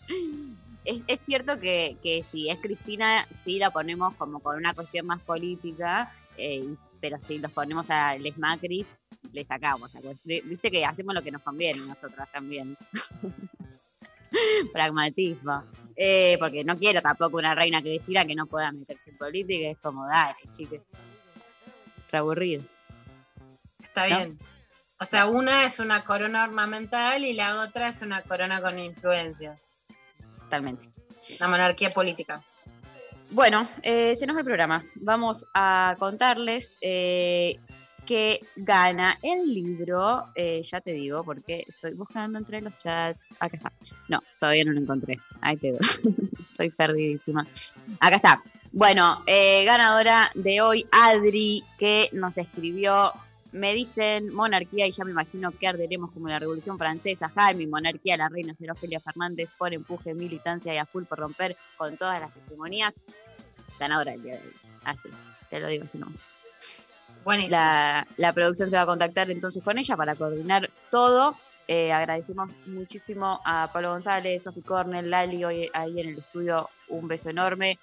es, 0.89 1.03
es 1.07 1.21
cierto 1.21 1.59
que, 1.59 1.99
que 2.03 2.25
si 2.31 2.49
es 2.49 2.59
Cristina, 2.59 3.29
sí 3.45 3.59
la 3.59 3.71
ponemos 3.71 4.15
como 4.15 4.41
con 4.41 4.57
una 4.57 4.73
cuestión 4.73 5.07
más 5.07 5.21
política, 5.21 6.11
eh, 6.39 6.75
pero 7.01 7.21
si 7.21 7.39
los 7.39 7.53
ponemos 7.53 7.91
a 7.91 8.17
Les 8.17 8.39
Macris, 8.39 8.89
le 9.33 9.45
sacamos. 9.45 9.91
Viste 10.25 10.71
que 10.71 10.87
hacemos 10.87 11.15
lo 11.15 11.23
que 11.23 11.31
nos 11.31 11.43
conviene 11.43 11.81
nosotras 11.87 12.31
también. 12.33 12.77
Pragmatismo. 14.73 15.63
Eh, 15.95 16.37
porque 16.39 16.65
no 16.65 16.79
quiero 16.79 17.03
tampoco 17.03 17.37
una 17.37 17.55
reina 17.55 17.83
Cristina 17.83 18.25
que 18.25 18.35
no 18.35 18.47
pueda 18.47 18.73
meterse 18.73 19.11
en 19.11 19.19
política, 19.19 19.69
es 19.69 19.79
como, 19.79 20.07
dale, 20.07 20.37
chiques. 20.57 20.81
Re 22.11 22.19
aburrido. 22.19 22.65
Está 23.83 24.09
¿No? 24.09 24.17
bien. 24.17 24.39
O 25.01 25.05
sea, 25.05 25.27
una 25.27 25.65
es 25.65 25.81
una 25.81 26.05
corona 26.05 26.45
ornamental 26.45 27.25
y 27.25 27.35
la 27.35 27.61
otra 27.63 27.89
es 27.89 28.01
una 28.01 28.23
corona 28.23 28.63
con 28.63 28.79
influencias. 28.79 29.68
Totalmente. 30.49 30.89
La 31.41 31.47
monarquía 31.49 31.91
política. 31.91 32.43
Bueno, 33.31 33.69
eh, 33.83 34.17
se 34.17 34.27
nos 34.27 34.35
va 34.35 34.41
el 34.41 34.47
programa. 34.47 34.83
Vamos 34.95 35.47
a 35.53 35.95
contarles 35.99 36.75
eh, 36.81 37.59
que 38.07 38.41
gana 38.57 39.19
el 39.23 39.45
libro. 39.53 40.29
eh, 40.35 40.63
ya 40.63 40.81
te 40.81 40.93
digo, 40.93 41.23
porque 41.23 41.67
estoy 41.69 41.93
buscando 41.93 42.39
entre 42.39 42.63
los 42.63 42.79
chats. 42.79 43.29
Acá 43.39 43.59
está. 43.59 43.73
No, 44.09 44.23
todavía 44.41 44.65
no 44.65 44.73
lo 44.73 44.81
encontré. 44.81 45.21
Ahí 45.43 45.59
te. 45.59 45.77
Estoy 46.53 46.71
perdidísima. 46.71 47.47
Acá 48.01 48.17
está. 48.17 48.43
Bueno, 48.73 49.23
eh, 49.27 49.65
ganadora 49.67 50.31
de 50.35 50.63
hoy, 50.63 50.87
Adri, 50.91 51.63
que 51.79 52.09
nos 52.13 52.39
escribió. 52.39 53.13
Me 53.53 53.73
dicen 53.75 54.33
monarquía 54.35 54.87
y 54.87 54.93
ya 54.93 55.05
me 55.05 55.11
imagino 55.11 55.51
que 55.53 55.67
arderemos 55.67 56.11
como 56.13 56.29
la 56.29 56.39
Revolución 56.39 56.79
Francesa. 56.79 57.31
Jaime, 57.31 57.67
monarquía, 57.67 58.17
la 58.17 58.29
reina 58.29 58.55
será 58.55 58.75
Ofelia 58.75 59.01
Fernández 59.01 59.51
por 59.57 59.73
empuje, 59.73 60.15
militancia 60.15 60.75
y 60.75 60.77
a 60.77 60.87
full 60.87 61.05
por 61.05 61.19
romper 61.19 61.57
con 61.77 61.97
todas 61.97 62.21
las 62.21 62.37
hegemonías. 62.37 62.93
Ganadora 63.79 64.13
del 64.13 64.23
día 64.23 64.35
de 64.35 64.47
hoy. 64.47 64.55
Así, 64.85 65.09
te 65.49 65.61
lo 65.61 65.69
digo 65.69 65.85
así 65.85 65.99
nomás. 65.99 66.21
Buenísimo. 67.25 67.57
La, 67.57 68.07
la 68.17 68.33
producción 68.33 68.71
se 68.71 68.77
va 68.77 68.83
a 68.83 68.87
contactar 68.87 69.31
entonces 69.31 69.63
con 69.63 69.79
ella 69.79 69.97
para 69.97 70.15
coordinar 70.15 70.71
todo. 70.91 71.37
Eh, 71.71 71.93
agradecemos 71.93 72.57
muchísimo 72.67 73.41
a 73.45 73.71
Pablo 73.71 73.91
González, 73.91 74.43
Sofi 74.43 74.63
Cornell, 74.63 75.11
Lali, 75.11 75.45
hoy 75.45 75.71
ahí 75.75 76.01
en 76.01 76.09
el 76.09 76.19
estudio. 76.19 76.71
Un 76.89 77.09
beso 77.09 77.29
enorme. 77.29 77.79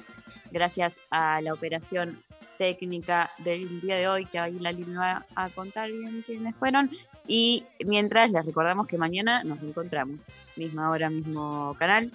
Gracias 0.51 0.95
a 1.11 1.39
la 1.41 1.53
operación 1.53 2.23
técnica 2.57 3.31
del 3.39 3.81
día 3.81 3.95
de 3.97 4.07
hoy, 4.07 4.25
que 4.25 4.39
ahí 4.39 4.59
Lali 4.59 4.85
me 4.85 4.97
va 4.97 5.25
a 5.35 5.49
contar 5.49 5.91
bien 5.91 6.23
quiénes 6.25 6.55
fueron. 6.55 6.89
Y 7.27 7.65
mientras 7.85 8.31
les 8.31 8.45
recordamos 8.45 8.87
que 8.87 8.97
mañana 8.97 9.43
nos 9.43 9.61
encontramos, 9.61 10.27
misma 10.55 10.89
hora, 10.89 11.09
mismo 11.09 11.75
canal, 11.79 12.11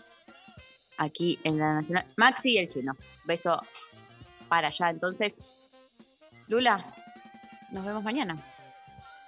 aquí 1.01 1.39
en 1.45 1.59
la 1.59 1.75
Nacional. 1.75 2.07
Maxi 2.17 2.53
y 2.53 2.59
el 2.59 2.69
chino. 2.69 2.97
Beso 3.25 3.61
para 4.49 4.69
allá. 4.69 4.91
Entonces, 4.91 5.35
Lula, 6.49 6.85
nos 7.71 7.85
vemos 7.85 8.03
mañana. 8.03 8.37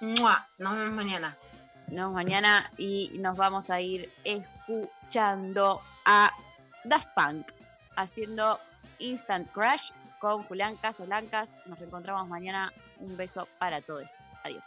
¡Mua! 0.01 0.47
Nos 0.57 0.75
vemos 0.75 0.91
mañana. 0.91 1.37
Nos 1.87 1.95
vemos 1.95 2.13
mañana 2.13 2.71
y 2.77 3.11
nos 3.15 3.35
vamos 3.35 3.69
a 3.69 3.81
ir 3.81 4.11
escuchando 4.23 5.81
a 6.05 6.31
Daft 6.85 7.07
Punk 7.15 7.51
haciendo 7.95 8.59
Instant 8.99 9.51
Crash 9.51 9.91
con 10.23 10.43
Julián 10.43 10.77
Casablancas. 10.77 11.57
Nos 11.65 11.77
reencontramos 11.79 12.29
mañana. 12.29 12.71
Un 12.99 13.17
beso 13.17 13.45
para 13.59 13.81
todos. 13.81 14.09
Adiós. 14.45 14.63